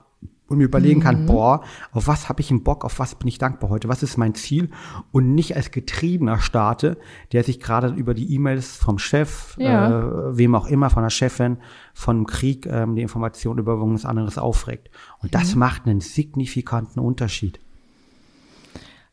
und 0.48 0.58
mir 0.58 0.64
überlegen 0.64 1.00
kann, 1.00 1.22
mhm. 1.22 1.26
boah, 1.26 1.62
auf 1.92 2.06
was 2.06 2.28
habe 2.28 2.40
ich 2.40 2.50
einen 2.50 2.62
Bock, 2.62 2.84
auf 2.84 2.98
was 2.98 3.16
bin 3.16 3.28
ich 3.28 3.38
dankbar 3.38 3.70
heute, 3.70 3.88
was 3.88 4.02
ist 4.02 4.16
mein 4.16 4.34
Ziel 4.34 4.70
und 5.10 5.34
nicht 5.34 5.56
als 5.56 5.70
Getriebener 5.70 6.38
starte, 6.38 6.98
der 7.32 7.42
sich 7.42 7.58
gerade 7.58 7.88
über 7.88 8.14
die 8.14 8.32
E-Mails 8.34 8.76
vom 8.76 8.98
Chef, 8.98 9.56
ja. 9.58 9.98
äh, 9.98 10.36
wem 10.36 10.54
auch 10.54 10.66
immer, 10.66 10.90
von 10.90 11.02
der 11.02 11.10
Chefin, 11.10 11.58
von 11.94 12.26
Krieg, 12.26 12.66
ähm, 12.66 12.94
die 12.94 13.02
Information 13.02 13.58
über 13.58 13.72
irgendwas 13.72 14.04
anderes 14.04 14.38
aufregt. 14.38 14.90
Und 15.18 15.34
das 15.34 15.54
mhm. 15.54 15.60
macht 15.60 15.86
einen 15.86 16.00
signifikanten 16.00 17.00
Unterschied. 17.00 17.60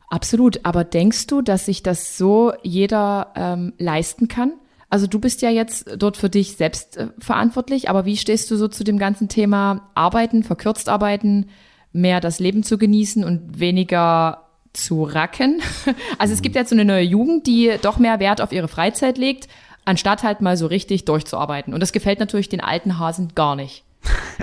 Absolut. 0.08 0.64
Aber 0.64 0.84
denkst 0.84 1.26
du, 1.26 1.42
dass 1.42 1.66
sich 1.66 1.82
das 1.82 2.16
so 2.18 2.52
jeder 2.62 3.32
ähm, 3.34 3.72
leisten 3.78 4.28
kann? 4.28 4.52
Also 4.94 5.08
du 5.08 5.18
bist 5.18 5.42
ja 5.42 5.50
jetzt 5.50 5.90
dort 5.98 6.16
für 6.16 6.28
dich 6.28 6.56
selbst 6.56 6.96
äh, 6.96 7.08
verantwortlich, 7.18 7.90
aber 7.90 8.04
wie 8.04 8.16
stehst 8.16 8.48
du 8.50 8.56
so 8.56 8.68
zu 8.68 8.84
dem 8.84 8.98
ganzen 8.98 9.28
Thema 9.28 9.90
Arbeiten, 9.94 10.44
verkürzt 10.44 10.88
arbeiten, 10.88 11.48
mehr 11.92 12.20
das 12.20 12.38
Leben 12.38 12.62
zu 12.62 12.78
genießen 12.78 13.24
und 13.24 13.58
weniger 13.58 14.44
zu 14.72 15.02
racken? 15.02 15.60
Also 16.18 16.32
es 16.32 16.42
gibt 16.42 16.54
jetzt 16.54 16.70
so 16.70 16.76
eine 16.76 16.84
neue 16.84 17.02
Jugend, 17.02 17.46
die 17.48 17.72
doch 17.82 17.98
mehr 17.98 18.20
Wert 18.20 18.40
auf 18.40 18.52
ihre 18.52 18.68
Freizeit 18.68 19.18
legt, 19.18 19.48
anstatt 19.84 20.22
halt 20.22 20.40
mal 20.40 20.56
so 20.56 20.66
richtig 20.66 21.04
durchzuarbeiten. 21.04 21.74
Und 21.74 21.80
das 21.80 21.92
gefällt 21.92 22.20
natürlich 22.20 22.48
den 22.48 22.60
alten 22.60 22.98
Hasen 22.98 23.32
gar 23.34 23.56
nicht. 23.56 23.82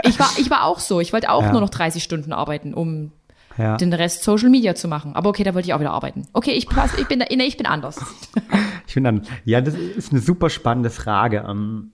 Ich 0.03 0.19
war, 0.19 0.29
ich 0.37 0.49
war 0.49 0.65
auch 0.65 0.79
so. 0.79 0.99
Ich 0.99 1.13
wollte 1.13 1.31
auch 1.31 1.43
ja. 1.43 1.51
nur 1.51 1.61
noch 1.61 1.69
30 1.69 2.03
Stunden 2.03 2.33
arbeiten, 2.33 2.73
um 2.73 3.11
ja. 3.57 3.77
den 3.77 3.93
Rest 3.93 4.23
Social 4.23 4.49
Media 4.49 4.75
zu 4.75 4.87
machen. 4.87 5.15
Aber 5.15 5.29
okay, 5.29 5.43
da 5.43 5.53
wollte 5.53 5.67
ich 5.67 5.73
auch 5.73 5.79
wieder 5.79 5.91
arbeiten. 5.91 6.27
Okay, 6.33 6.51
ich, 6.51 6.67
pass, 6.67 6.97
ich, 6.97 7.07
bin, 7.07 7.19
nee, 7.19 7.43
ich 7.43 7.57
bin 7.57 7.65
anders. 7.65 7.99
ich 8.87 8.93
bin 8.93 9.03
dann, 9.03 9.21
ja, 9.45 9.61
das 9.61 9.75
ist 9.75 10.11
eine 10.11 10.21
super 10.21 10.49
spannende 10.49 10.89
Frage. 10.89 11.45
Ähm, 11.47 11.91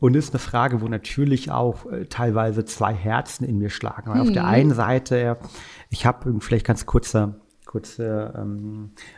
und 0.00 0.14
ist 0.14 0.32
eine 0.32 0.38
Frage, 0.38 0.80
wo 0.80 0.86
natürlich 0.86 1.50
auch 1.50 1.86
äh, 1.86 2.06
teilweise 2.06 2.64
zwei 2.64 2.94
Herzen 2.94 3.44
in 3.44 3.58
mir 3.58 3.70
schlagen. 3.70 4.14
Hm. 4.14 4.20
Auf 4.20 4.32
der 4.32 4.44
hm. 4.44 4.48
einen 4.48 4.74
Seite, 4.74 5.38
ich 5.90 6.06
habe 6.06 6.38
vielleicht 6.40 6.66
ganz 6.66 6.86
kurzer, 6.86 7.40
kurze 7.66 8.32
ähm, 8.36 8.48
ähm, 8.48 8.90
äh, 8.94 9.17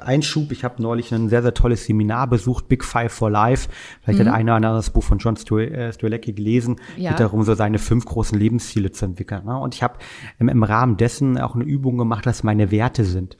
Einschub. 0.00 0.50
Ich 0.50 0.64
habe 0.64 0.82
neulich 0.82 1.12
ein 1.12 1.28
sehr, 1.28 1.42
sehr 1.42 1.52
tolles 1.52 1.84
Seminar 1.84 2.26
besucht, 2.26 2.68
Big 2.68 2.82
Five 2.82 3.12
for 3.12 3.30
Life. 3.30 3.68
Vielleicht 4.00 4.20
mhm. 4.20 4.26
hat 4.26 4.34
einer 4.34 4.52
oder 4.52 4.56
andere 4.56 4.74
das 4.76 4.90
Buch 4.90 5.02
von 5.02 5.18
John 5.18 5.36
Strzelecki 5.36 6.30
äh, 6.30 6.34
gelesen. 6.34 6.76
Ja. 6.96 7.10
Geht 7.10 7.20
darum, 7.20 7.42
so 7.42 7.54
seine 7.54 7.78
fünf 7.78 8.06
großen 8.06 8.38
Lebensziele 8.38 8.92
zu 8.92 9.04
entwickeln. 9.04 9.44
Ne? 9.44 9.58
Und 9.58 9.74
ich 9.74 9.82
habe 9.82 9.98
im, 10.38 10.62
Rahmen 10.62 10.96
dessen 10.96 11.38
auch 11.38 11.54
eine 11.54 11.64
Übung 11.64 11.98
gemacht, 11.98 12.24
was 12.24 12.44
meine 12.44 12.70
Werte 12.70 13.04
sind. 13.04 13.36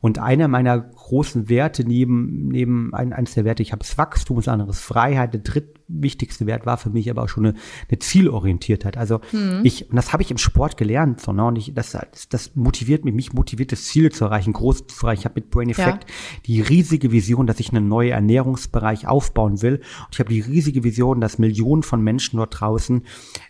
Und 0.00 0.18
einer 0.18 0.48
meiner 0.48 0.78
großen 0.78 1.48
Werte 1.48 1.82
neben, 1.84 2.48
neben 2.48 2.94
ein, 2.94 3.12
eines 3.12 3.34
der 3.34 3.44
Werte, 3.44 3.62
ich 3.62 3.72
habe 3.72 3.80
das 3.80 3.96
Wachstum, 3.96 4.36
das 4.36 4.48
andere 4.48 4.70
ist 4.70 4.80
Freiheit, 4.80 5.32
der 5.32 5.42
drittwichtigste 5.88 6.46
Wert 6.46 6.66
war 6.66 6.76
für 6.76 6.90
mich 6.90 7.10
aber 7.10 7.22
auch 7.22 7.28
schon 7.28 7.46
eine, 7.46 7.54
eine 7.88 7.98
Zielorientiertheit. 7.98 8.96
Also 8.96 9.20
mhm. 9.32 9.60
ich, 9.64 9.88
und 9.90 9.96
das 9.96 10.12
habe 10.12 10.22
ich 10.22 10.30
im 10.30 10.38
Sport 10.38 10.76
gelernt, 10.76 11.20
so, 11.20 11.32
ne? 11.32 11.44
und 11.44 11.56
ich, 11.56 11.72
das, 11.74 11.92
das, 11.92 12.28
das 12.28 12.56
motiviert 12.56 13.04
mich, 13.04 13.14
mich 13.14 13.32
motiviert 13.32 13.72
das 13.72 13.84
Ziel 13.84 14.12
zu 14.12 14.24
erreichen, 14.24 14.52
groß 14.52 14.86
zu 14.86 15.06
erreichen. 15.06 15.20
Ich 15.20 15.24
habe 15.24 15.36
mit 15.36 15.50
Brain 15.50 15.70
Effect 15.70 16.08
ja. 16.08 16.14
die 16.46 16.60
riesige 16.60 17.10
Vision, 17.12 17.46
dass 17.46 17.60
ich 17.60 17.70
einen 17.70 17.88
neuen 17.88 18.12
Ernährungsbereich 18.12 19.06
aufbauen 19.06 19.62
will. 19.62 19.76
Und 19.76 20.08
ich 20.12 20.20
habe 20.20 20.30
die 20.30 20.40
riesige 20.40 20.84
Vision, 20.84 21.20
dass 21.20 21.38
Millionen 21.38 21.82
von 21.82 22.02
Menschen 22.02 22.36
dort 22.36 22.60
draußen 22.60 23.02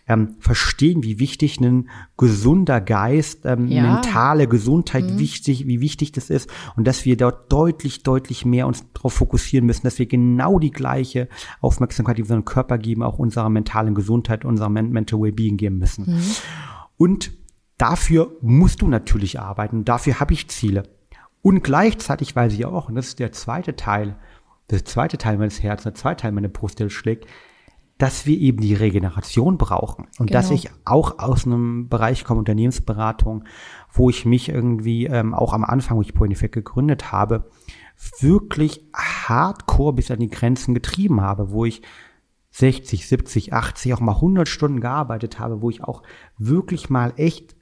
ähm, 0.07 0.35
verstehen, 0.39 1.03
wie 1.03 1.19
wichtig 1.19 1.59
ein 1.59 1.89
gesunder 2.17 2.81
Geist, 2.81 3.45
ähm, 3.45 3.67
ja. 3.67 3.81
mentale 3.83 4.47
Gesundheit, 4.47 5.03
mhm. 5.03 5.19
wichtig, 5.19 5.67
wie 5.67 5.81
wichtig 5.81 6.11
das 6.11 6.29
ist 6.29 6.49
und 6.75 6.87
dass 6.87 7.05
wir 7.05 7.17
dort 7.17 7.51
deutlich, 7.51 8.03
deutlich 8.03 8.45
mehr 8.45 8.67
uns 8.67 8.85
darauf 8.93 9.13
fokussieren 9.13 9.65
müssen, 9.65 9.83
dass 9.83 9.99
wir 9.99 10.05
genau 10.05 10.59
die 10.59 10.71
gleiche 10.71 11.27
Aufmerksamkeit, 11.61 12.17
die 12.17 12.28
wir 12.29 12.35
unserem 12.35 12.45
Körper 12.45 12.77
geben, 12.77 13.03
auch 13.03 13.19
unserer 13.19 13.49
mentalen 13.49 13.95
Gesundheit, 13.95 14.45
unserer 14.45 14.69
Mental 14.69 15.21
Wellbeing 15.21 15.57
geben 15.57 15.77
müssen. 15.77 16.05
Mhm. 16.15 16.35
Und 16.97 17.31
dafür 17.77 18.31
musst 18.41 18.81
du 18.81 18.87
natürlich 18.87 19.39
arbeiten. 19.39 19.85
Dafür 19.85 20.19
habe 20.19 20.33
ich 20.33 20.49
Ziele. 20.49 20.83
Und 21.41 21.63
gleichzeitig 21.63 22.35
weiß 22.35 22.53
ich 22.53 22.65
auch, 22.65 22.89
und 22.89 22.95
das 22.95 23.07
ist 23.07 23.19
der 23.19 23.31
zweite 23.31 23.75
Teil, 23.75 24.15
der 24.69 24.85
zweite 24.85 25.17
Teil 25.17 25.37
meines 25.37 25.63
Herzens, 25.63 25.83
der 25.83 25.95
zweite 25.95 26.21
Teil 26.23 26.31
meiner 26.31 26.49
Brust, 26.49 26.79
der 26.79 26.89
schlägt, 26.89 27.25
dass 27.97 28.25
wir 28.25 28.37
eben 28.37 28.61
die 28.61 28.73
Regeneration 28.73 29.57
brauchen 29.57 30.07
und 30.19 30.27
genau. 30.27 30.39
dass 30.39 30.51
ich 30.51 30.69
auch 30.85 31.19
aus 31.19 31.45
einem 31.45 31.89
Bereich 31.89 32.23
komme, 32.23 32.39
Unternehmensberatung, 32.39 33.43
wo 33.91 34.09
ich 34.09 34.25
mich 34.25 34.49
irgendwie 34.49 35.05
ähm, 35.05 35.33
auch 35.33 35.53
am 35.53 35.65
Anfang, 35.65 35.97
wo 35.97 36.01
ich 36.01 36.13
Point 36.13 36.31
Effect 36.31 36.53
gegründet 36.53 37.11
habe, 37.11 37.49
wirklich 38.19 38.85
hardcore 38.93 39.93
bis 39.93 40.11
an 40.11 40.19
die 40.19 40.29
Grenzen 40.29 40.73
getrieben 40.73 41.19
habe, 41.19 41.51
wo 41.51 41.65
ich 41.65 41.81
60, 42.59 43.07
70, 43.07 43.53
80, 43.53 43.93
auch 43.93 43.99
mal 44.01 44.15
100 44.15 44.47
Stunden 44.47 44.81
gearbeitet 44.81 45.39
habe, 45.39 45.61
wo 45.61 45.69
ich 45.69 45.83
auch 45.83 46.03
wirklich 46.37 46.89
mal 46.89 47.13
echt 47.15 47.55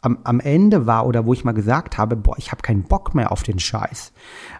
am, 0.00 0.18
am 0.24 0.40
Ende 0.40 0.86
war 0.86 1.06
oder 1.06 1.26
wo 1.26 1.32
ich 1.32 1.44
mal 1.44 1.52
gesagt 1.52 1.98
habe, 1.98 2.16
boah, 2.16 2.36
ich 2.38 2.52
habe 2.52 2.62
keinen 2.62 2.82
Bock 2.82 3.14
mehr 3.14 3.32
auf 3.32 3.42
den 3.42 3.58
Scheiß, 3.58 4.12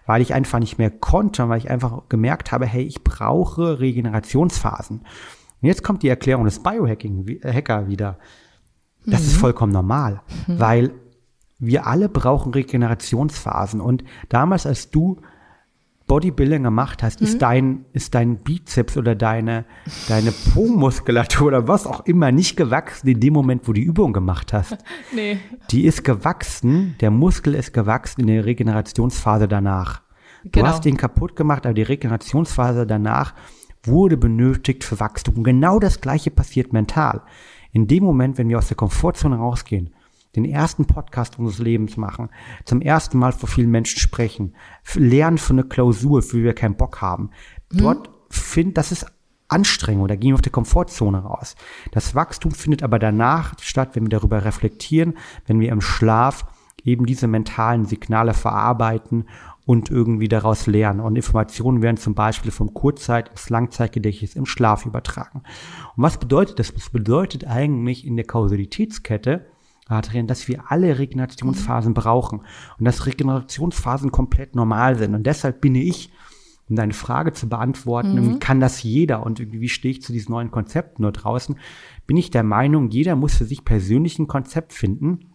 weil 0.07 0.23
ich 0.23 0.35
einfach 0.35 0.59
nicht 0.59 0.79
mehr 0.79 0.91
konnte, 0.91 1.49
weil 1.49 1.59
ich 1.59 1.71
einfach 1.71 2.09
gemerkt 2.09 2.53
habe, 2.53 2.67
hey, 2.67 2.83
ich 2.83 3.05
brauche 3.05 3.81
Regenerationsphasen. 3.81 5.01
Und 5.01 5.67
jetzt 5.67 5.85
kommt 5.85 6.03
die 6.03 6.09
Erklärung 6.09 6.45
des 6.45 6.63
Biohacking-Hacker 6.63 7.87
wieder. 7.87 8.19
Das 9.05 9.21
mhm. 9.21 9.27
ist 9.27 9.37
vollkommen 9.37 9.73
normal, 9.73 10.23
mhm. 10.47 10.59
weil 10.59 10.91
wir 11.59 11.87
alle 11.87 12.09
brauchen 12.09 12.53
Regenerationsphasen. 12.53 13.81
Und 13.81 14.05
damals, 14.31 14.67
als 14.67 14.91
du 14.91 15.21
Bodybuilding 16.11 16.65
gemacht 16.65 17.05
hast, 17.05 17.21
mhm. 17.21 17.27
ist 17.29 17.41
dein, 17.41 17.85
ist 17.93 18.17
dein 18.17 18.39
Bizeps 18.39 18.97
oder 18.97 19.15
deine, 19.15 19.65
deine 20.09 20.33
Po-Muskulatur 20.33 21.47
oder 21.47 21.69
was 21.69 21.87
auch 21.87 22.05
immer 22.05 22.33
nicht 22.33 22.57
gewachsen 22.57 23.07
in 23.07 23.21
dem 23.21 23.33
Moment, 23.33 23.63
wo 23.63 23.67
du 23.73 23.75
die 23.75 23.87
Übung 23.87 24.13
gemacht 24.13 24.53
hast. 24.53 24.77
nee. 25.15 25.39
Die 25.71 25.85
ist 25.85 26.03
gewachsen, 26.03 26.97
der 27.01 27.13
Muskel 27.13 27.55
ist 27.55 27.73
gewachsen 27.73 28.23
in 28.23 28.27
der 28.27 28.45
Regenerationsphase 28.45 29.47
danach. 29.47 30.03
Du 30.43 30.51
genau. 30.51 30.67
hast 30.67 30.85
den 30.85 30.97
kaputt 30.97 31.37
gemacht, 31.37 31.65
aber 31.65 31.75
die 31.75 31.83
Regenerationsphase 31.83 32.89
danach 32.89 33.33
wurde 33.85 34.17
benötigt 34.17 34.83
für 34.83 34.99
Wachstum. 34.99 35.45
Genau 35.45 35.79
das 35.79 36.01
Gleiche 36.01 36.33
passiert 36.33 36.73
mental. 36.73 37.23
In 37.71 37.87
dem 37.87 38.03
Moment, 38.03 38.37
wenn 38.37 38.49
wir 38.49 38.59
aus 38.59 38.67
der 38.67 38.77
Komfortzone 38.77 39.37
rausgehen, 39.37 39.91
den 40.37 40.45
ersten 40.45 40.87
Podcast 40.87 41.39
unseres 41.39 41.59
Lebens 41.59 41.97
machen, 41.97 42.29
zum 42.65 42.81
ersten 42.81 43.19
Mal 43.19 43.33
vor 43.33 43.49
vielen 43.49 43.71
Menschen 43.71 43.99
sprechen, 43.99 44.55
lernen 44.95 45.39
für 45.39 45.53
eine 45.53 45.65
Klausur, 45.65 46.23
für 46.23 46.39
die 46.39 46.45
wir 46.45 46.55
keinen 46.55 46.77
Bock 46.77 47.01
haben. 47.01 47.31
Mhm. 47.73 47.79
Dort 47.79 48.11
find, 48.31 48.79
das 48.79 48.93
ist 48.93 49.07
Anstrengung, 49.49 50.07
da 50.07 50.15
gehen 50.15 50.31
wir 50.31 50.35
auf 50.37 50.43
die 50.43 50.51
Komfortzone 50.51 51.19
raus. 51.19 51.57
Das 51.91 52.15
Wachstum 52.15 52.53
findet 52.53 52.83
aber 52.85 53.01
danach 53.01 53.55
statt, 53.61 53.91
wenn 53.95 54.05
wir 54.05 54.11
darüber 54.11 54.45
reflektieren, 54.45 55.15
wenn 55.47 55.59
wir 55.59 55.73
im 55.73 55.81
Schlaf 55.81 56.47
eben 56.85 57.05
diese 57.05 57.27
mentalen 57.27 57.85
Signale 57.85 58.33
verarbeiten 58.33 59.27
und 59.67 59.91
irgendwie 59.91 60.29
daraus 60.29 60.67
lernen. 60.67 61.01
Und 61.01 61.17
Informationen 61.17 61.83
werden 61.83 61.97
zum 61.97 62.15
Beispiel 62.15 62.51
vom 62.51 62.73
Kurzzeit- 62.75 63.29
ins 63.31 63.51
Langzeitgedächtnis 63.51 64.35
im 64.35 64.47
Schlaf 64.47 64.87
übertragen. 64.87 65.43
Und 65.97 66.03
was 66.03 66.19
bedeutet 66.19 66.59
das? 66.59 66.73
Das 66.73 66.91
bedeutet 66.91 67.47
eigentlich 67.47 68.07
in 68.07 68.17
der 68.17 68.27
Kausalitätskette, 68.27 69.47
Adrian, 69.91 70.27
dass 70.27 70.49
wir 70.49 70.71
alle 70.71 70.99
Regenerationsphasen 70.99 71.95
brauchen 71.95 72.41
und 72.79 72.85
dass 72.85 73.07
Regenerationsphasen 73.07 74.11
komplett 74.11 74.55
normal 74.55 74.97
sind. 74.97 75.15
Und 75.15 75.25
deshalb 75.25 75.61
bin 75.61 75.75
ich, 75.75 76.11
um 76.69 76.77
deine 76.77 76.93
Frage 76.93 77.33
zu 77.33 77.49
beantworten, 77.49 78.15
mhm. 78.15 78.39
kann 78.39 78.61
das 78.61 78.83
jeder 78.83 79.27
und 79.27 79.41
wie 79.41 79.69
stehe 79.69 79.93
ich 79.93 80.03
zu 80.03 80.13
diesen 80.13 80.33
neuen 80.33 80.51
Konzepten 80.51 81.03
nur 81.03 81.13
draußen, 81.13 81.57
bin 82.07 82.17
ich 82.17 82.31
der 82.31 82.45
Meinung, 82.45 82.91
jeder 82.91 83.17
muss 83.17 83.35
für 83.35 83.45
sich 83.45 83.65
persönlich 83.65 84.19
ein 84.19 84.29
Konzept 84.29 84.73
finden, 84.73 85.31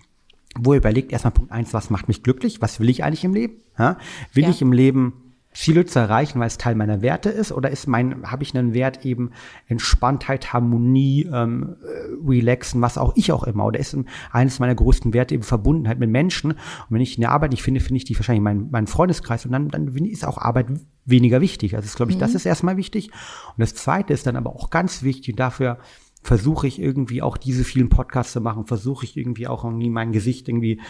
wo 0.57 0.71
er 0.71 0.77
überlegt, 0.77 1.11
erstmal 1.11 1.33
Punkt 1.33 1.51
eins, 1.51 1.73
was 1.73 1.89
macht 1.89 2.07
mich 2.07 2.23
glücklich? 2.23 2.61
Was 2.61 2.79
will 2.79 2.89
ich 2.89 3.03
eigentlich 3.03 3.25
im 3.25 3.33
Leben? 3.33 3.55
Ja? 3.77 3.97
Will 4.33 4.45
ja. 4.45 4.49
ich 4.49 4.61
im 4.61 4.71
Leben 4.71 5.24
Ziele 5.55 5.85
zu 5.85 5.99
erreichen, 5.99 6.39
weil 6.39 6.47
es 6.47 6.57
Teil 6.57 6.75
meiner 6.75 7.01
Werte 7.01 7.29
ist? 7.29 7.51
Oder 7.51 7.71
ist 7.71 7.87
mein, 7.87 8.29
habe 8.29 8.43
ich 8.43 8.55
einen 8.55 8.73
Wert 8.73 9.05
eben 9.05 9.31
Entspanntheit, 9.67 10.53
Harmonie, 10.53 11.27
ähm, 11.31 11.77
äh, 11.81 12.29
Relaxen, 12.29 12.81
was 12.81 12.97
auch 12.97 13.13
ich 13.15 13.31
auch 13.31 13.43
immer? 13.43 13.65
Oder 13.65 13.79
ist 13.79 13.97
eines 14.31 14.59
meiner 14.59 14.75
größten 14.75 15.13
Werte 15.13 15.33
eben 15.33 15.43
Verbundenheit 15.43 15.99
mit 15.99 16.09
Menschen? 16.09 16.51
Und 16.51 16.59
wenn 16.89 17.01
ich 17.01 17.15
in 17.15 17.21
der 17.21 17.31
Arbeit 17.31 17.51
nicht 17.51 17.63
finde, 17.63 17.79
finde 17.79 17.97
ich 17.97 18.05
die 18.05 18.15
wahrscheinlich 18.15 18.43
mein, 18.43 18.67
mein 18.69 18.87
Freundeskreis 18.87 19.45
und 19.45 19.51
dann, 19.51 19.69
dann 19.69 19.87
ist 19.87 20.25
auch 20.25 20.37
Arbeit 20.37 20.67
weniger 21.05 21.41
wichtig. 21.41 21.75
Also, 21.75 21.95
glaube 21.95 22.11
ich, 22.11 22.17
mhm. 22.17 22.21
das 22.21 22.35
ist 22.35 22.45
erstmal 22.45 22.77
wichtig. 22.77 23.11
Und 23.11 23.61
das 23.61 23.75
zweite 23.75 24.13
ist 24.13 24.27
dann 24.27 24.35
aber 24.35 24.51
auch 24.51 24.69
ganz 24.69 25.03
wichtig 25.03 25.37
dafür, 25.37 25.77
versuche 26.21 26.67
ich 26.67 26.81
irgendwie 26.81 27.21
auch 27.21 27.37
diese 27.37 27.63
vielen 27.63 27.89
Podcasts 27.89 28.33
zu 28.33 28.41
machen, 28.41 28.65
versuche 28.65 29.05
ich 29.05 29.15
irgendwie 29.15 29.47
auch 29.47 29.63
irgendwie 29.63 29.91
mein 29.91 30.11
Gesicht 30.11 30.49
irgendwie 30.49 30.81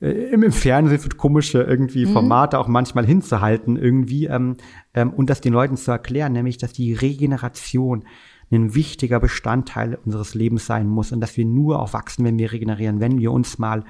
äh, 0.00 0.10
im 0.10 0.50
Fernsehen 0.52 0.98
für 0.98 1.10
komische 1.10 1.62
irgendwie 1.62 2.06
mhm. 2.06 2.12
Formate 2.12 2.58
auch 2.58 2.68
manchmal 2.68 3.06
hinzuhalten 3.06 3.76
irgendwie 3.76 4.26
ähm, 4.26 4.56
ähm, 4.94 5.10
und 5.10 5.30
das 5.30 5.40
den 5.40 5.52
Leuten 5.52 5.76
zu 5.76 5.90
erklären, 5.90 6.32
nämlich 6.32 6.58
dass 6.58 6.72
die 6.72 6.94
Regeneration 6.94 8.04
ein 8.52 8.74
wichtiger 8.74 9.20
Bestandteil 9.20 9.98
unseres 10.04 10.34
Lebens 10.34 10.66
sein 10.66 10.88
muss 10.88 11.12
und 11.12 11.20
dass 11.20 11.36
wir 11.36 11.44
nur 11.44 11.80
auch 11.80 11.92
wachsen, 11.92 12.24
wenn 12.24 12.38
wir 12.38 12.50
regenerieren, 12.50 12.98
wenn 12.98 13.18
wir 13.18 13.30
uns 13.30 13.58
mal 13.58 13.84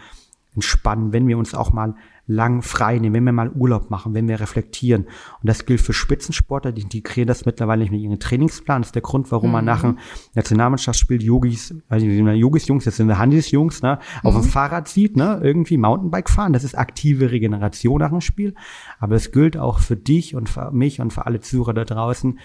entspannen, 0.54 1.12
wenn 1.12 1.28
wir 1.28 1.38
uns 1.38 1.54
auch 1.54 1.72
mal 1.72 1.94
lang 2.30 2.62
frei 2.62 2.98
nehmen, 2.98 3.14
wenn 3.14 3.24
wir 3.24 3.32
mal 3.32 3.50
Urlaub 3.50 3.90
machen, 3.90 4.14
wenn 4.14 4.28
wir 4.28 4.40
reflektieren. 4.40 5.04
Und 5.04 5.48
das 5.48 5.66
gilt 5.66 5.80
für 5.80 5.92
Spitzensportler, 5.92 6.72
die 6.72 6.82
integrieren 6.82 7.26
das 7.26 7.44
mittlerweile 7.44 7.82
nicht 7.82 7.90
mit 7.90 8.00
ihrem 8.00 8.18
Trainingsplan. 8.20 8.82
Das 8.82 8.88
ist 8.88 8.94
der 8.94 9.02
Grund, 9.02 9.30
warum 9.32 9.48
mhm. 9.48 9.52
man 9.52 9.64
nach 9.64 9.80
dem 9.82 9.98
Nationalmannschaftsspiel 10.34 11.22
Yogis, 11.22 11.74
also 11.88 12.06
Yogis 12.06 12.68
Jungs, 12.68 12.84
das 12.84 12.96
sind 12.96 13.18
Handys 13.18 13.50
Jungs, 13.50 13.82
ne, 13.82 13.98
auf 14.22 14.34
dem 14.34 14.44
mhm. 14.44 14.48
Fahrrad 14.48 14.88
sieht, 14.88 15.16
ne, 15.16 15.40
irgendwie 15.42 15.76
Mountainbike 15.76 16.30
fahren. 16.30 16.52
Das 16.52 16.64
ist 16.64 16.78
aktive 16.78 17.30
Regeneration 17.32 17.98
nach 17.98 18.10
dem 18.10 18.20
Spiel. 18.20 18.54
Aber 19.00 19.16
es 19.16 19.32
gilt 19.32 19.56
auch 19.56 19.80
für 19.80 19.96
dich 19.96 20.34
und 20.36 20.48
für 20.48 20.70
mich 20.70 21.00
und 21.00 21.12
für 21.12 21.26
alle 21.26 21.40
Zuhörer 21.40 21.74
da 21.74 21.84
draußen, 21.84 22.38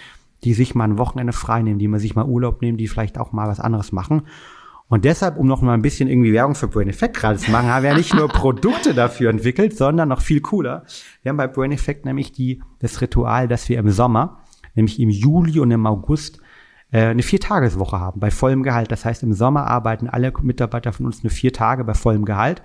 die 0.43 0.53
sich 0.53 0.75
mal 0.75 0.85
ein 0.85 0.97
Wochenende 0.97 1.33
frei 1.33 1.61
nehmen, 1.61 1.79
die 1.79 1.87
mal 1.87 1.99
sich 1.99 2.15
mal 2.15 2.25
Urlaub 2.25 2.61
nehmen, 2.61 2.77
die 2.77 2.87
vielleicht 2.87 3.17
auch 3.17 3.31
mal 3.31 3.47
was 3.47 3.59
anderes 3.59 3.91
machen. 3.91 4.23
Und 4.87 5.03
deshalb, 5.03 5.37
um 5.37 5.47
noch 5.47 5.61
mal 5.61 5.73
ein 5.73 5.81
bisschen 5.81 6.07
irgendwie 6.07 6.31
Werbung 6.31 6.53
für 6.53 6.67
Brain 6.67 6.89
Effect 6.89 7.15
gerade 7.15 7.39
zu 7.39 7.49
machen, 7.49 7.67
haben 7.67 7.83
wir 7.83 7.91
ja 7.91 7.97
nicht 7.97 8.13
nur 8.13 8.27
Produkte 8.29 8.93
dafür 8.93 9.31
entwickelt, 9.31 9.75
sondern 9.75 10.09
noch 10.09 10.21
viel 10.21 10.41
cooler. 10.41 10.83
Wir 11.23 11.29
haben 11.29 11.37
bei 11.37 11.47
Brain 11.47 11.71
Effect 11.71 12.05
nämlich 12.05 12.31
die, 12.31 12.61
das 12.79 13.01
Ritual, 13.01 13.47
dass 13.47 13.67
wir 13.67 13.79
im 13.79 13.89
Sommer, 13.89 14.39
nämlich 14.75 14.99
im 14.99 15.09
Juli 15.09 15.59
und 15.59 15.71
im 15.71 15.87
August, 15.87 16.39
äh, 16.91 17.05
eine 17.05 17.23
Viertageswoche 17.23 17.99
haben 17.99 18.19
bei 18.19 18.29
vollem 18.29 18.61
Gehalt. 18.61 18.91
Das 18.91 19.05
heißt, 19.05 19.23
im 19.23 19.33
Sommer 19.33 19.65
arbeiten 19.65 20.07
alle 20.07 20.31
Mitarbeiter 20.41 20.93
von 20.93 21.07
uns 21.07 21.23
nur 21.23 21.31
vier 21.31 21.51
Tage 21.51 21.83
bei 21.83 21.95
vollem 21.95 22.25
Gehalt 22.25 22.61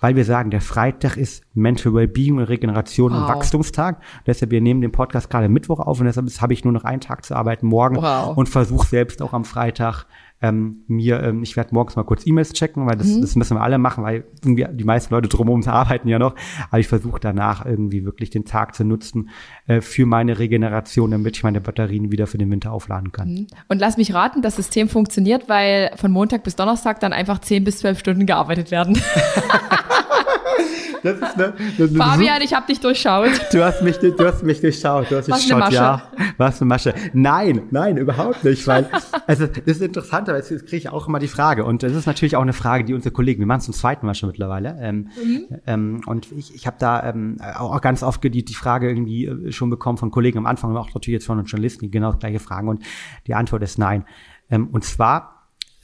weil 0.00 0.16
wir 0.16 0.24
sagen, 0.24 0.50
der 0.50 0.62
Freitag 0.62 1.16
ist 1.16 1.44
Mental 1.54 1.94
Wellbeing 1.94 2.38
und 2.38 2.44
Regeneration 2.44 3.12
wow. 3.12 3.20
und 3.20 3.28
Wachstumstag. 3.28 4.00
Deshalb, 4.26 4.50
wir 4.50 4.60
nehmen 4.60 4.80
den 4.80 4.92
Podcast 4.92 5.30
gerade 5.30 5.48
Mittwoch 5.48 5.78
auf 5.78 6.00
und 6.00 6.06
deshalb 6.06 6.28
habe 6.40 6.52
ich 6.52 6.64
nur 6.64 6.72
noch 6.72 6.84
einen 6.84 7.00
Tag 7.00 7.24
zu 7.24 7.36
arbeiten 7.36 7.66
morgen 7.66 7.96
wow. 7.96 8.36
und 8.36 8.48
versuche 8.48 8.86
selbst 8.86 9.22
auch 9.22 9.34
am 9.34 9.44
Freitag 9.44 10.06
ähm, 10.42 10.84
mir, 10.86 11.22
ähm, 11.22 11.42
ich 11.42 11.56
werde 11.56 11.74
morgens 11.74 11.96
mal 11.96 12.04
kurz 12.04 12.26
E-Mails 12.26 12.52
checken, 12.52 12.86
weil 12.86 12.96
das, 12.96 13.08
mhm. 13.08 13.20
das 13.20 13.36
müssen 13.36 13.56
wir 13.56 13.62
alle 13.62 13.78
machen, 13.78 14.04
weil 14.04 14.24
irgendwie 14.42 14.66
die 14.72 14.84
meisten 14.84 15.12
Leute 15.12 15.28
drumherum 15.28 15.62
arbeiten 15.66 16.08
ja 16.08 16.18
noch. 16.18 16.34
Aber 16.70 16.78
ich 16.78 16.88
versuche 16.88 17.20
danach 17.20 17.66
irgendwie 17.66 18.04
wirklich 18.04 18.30
den 18.30 18.44
Tag 18.44 18.74
zu 18.74 18.84
nutzen 18.84 19.30
äh, 19.66 19.80
für 19.80 20.06
meine 20.06 20.38
Regeneration, 20.38 21.10
damit 21.10 21.36
ich 21.36 21.42
meine 21.42 21.60
Batterien 21.60 22.10
wieder 22.10 22.26
für 22.26 22.38
den 22.38 22.50
Winter 22.50 22.72
aufladen 22.72 23.12
kann. 23.12 23.28
Mhm. 23.28 23.46
Und 23.68 23.78
lass 23.78 23.96
mich 23.96 24.14
raten, 24.14 24.42
das 24.42 24.56
System 24.56 24.88
funktioniert, 24.88 25.48
weil 25.48 25.90
von 25.96 26.10
Montag 26.10 26.42
bis 26.42 26.56
Donnerstag 26.56 27.00
dann 27.00 27.12
einfach 27.12 27.40
10 27.40 27.64
bis 27.64 27.78
12 27.78 27.98
Stunden 27.98 28.26
gearbeitet 28.26 28.70
werden. 28.70 28.98
Das 31.02 31.16
ist 31.16 31.34
eine, 31.34 31.54
das 31.78 31.90
Fabian, 31.92 32.42
ich 32.42 32.52
habe 32.54 32.66
dich 32.66 32.80
durchschaut. 32.80 33.30
Du 33.52 33.64
hast 33.64 33.82
mich, 33.82 33.98
du 33.98 34.26
hast 34.26 34.42
mich 34.42 34.60
durchschaut. 34.60 35.10
Du 35.10 35.16
hast 35.16 35.28
mich 35.28 35.48
durchschaut, 35.48 35.72
ja. 35.72 36.02
Was 36.36 36.60
eine 36.60 36.68
Masche. 36.68 36.94
Nein, 37.12 37.62
nein, 37.70 37.96
überhaupt 37.96 38.44
nicht, 38.44 38.66
weil, 38.66 38.88
also, 39.26 39.46
das 39.46 39.64
ist 39.64 39.82
interessant, 39.82 40.28
aber 40.28 40.38
jetzt 40.38 40.48
kriege 40.48 40.76
ich 40.76 40.88
auch 40.88 41.08
immer 41.08 41.18
die 41.18 41.28
Frage. 41.28 41.64
Und 41.64 41.82
das 41.82 41.92
ist 41.92 42.06
natürlich 42.06 42.36
auch 42.36 42.42
eine 42.42 42.52
Frage, 42.52 42.84
die 42.84 42.94
unsere 42.94 43.12
Kollegen, 43.12 43.40
wir 43.40 43.46
machen 43.46 43.60
es 43.60 43.64
zum 43.66 43.74
zweiten 43.74 44.06
Mal 44.06 44.14
schon 44.14 44.28
mittlerweile. 44.28 44.76
Ähm, 44.80 45.08
mhm. 45.22 45.46
ähm, 45.66 46.00
und 46.06 46.30
ich, 46.32 46.54
ich 46.54 46.66
habe 46.66 46.76
da 46.78 47.08
ähm, 47.08 47.38
auch 47.40 47.80
ganz 47.80 48.02
oft 48.02 48.22
die, 48.22 48.44
die 48.44 48.54
Frage 48.54 48.88
irgendwie 48.88 49.26
äh, 49.26 49.52
schon 49.52 49.70
bekommen 49.70 49.98
von 49.98 50.10
Kollegen 50.10 50.38
am 50.38 50.46
Anfang, 50.46 50.70
aber 50.70 50.80
auch 50.80 50.94
natürlich 50.94 51.20
jetzt 51.20 51.26
von 51.26 51.42
Journalisten, 51.44 51.86
die 51.86 51.90
genau 51.90 52.10
das 52.10 52.20
gleiche 52.20 52.38
fragen. 52.38 52.68
Und 52.68 52.82
die 53.26 53.34
Antwort 53.34 53.62
ist 53.62 53.78
nein. 53.78 54.04
Ähm, 54.50 54.68
und 54.72 54.84
zwar, 54.84 55.39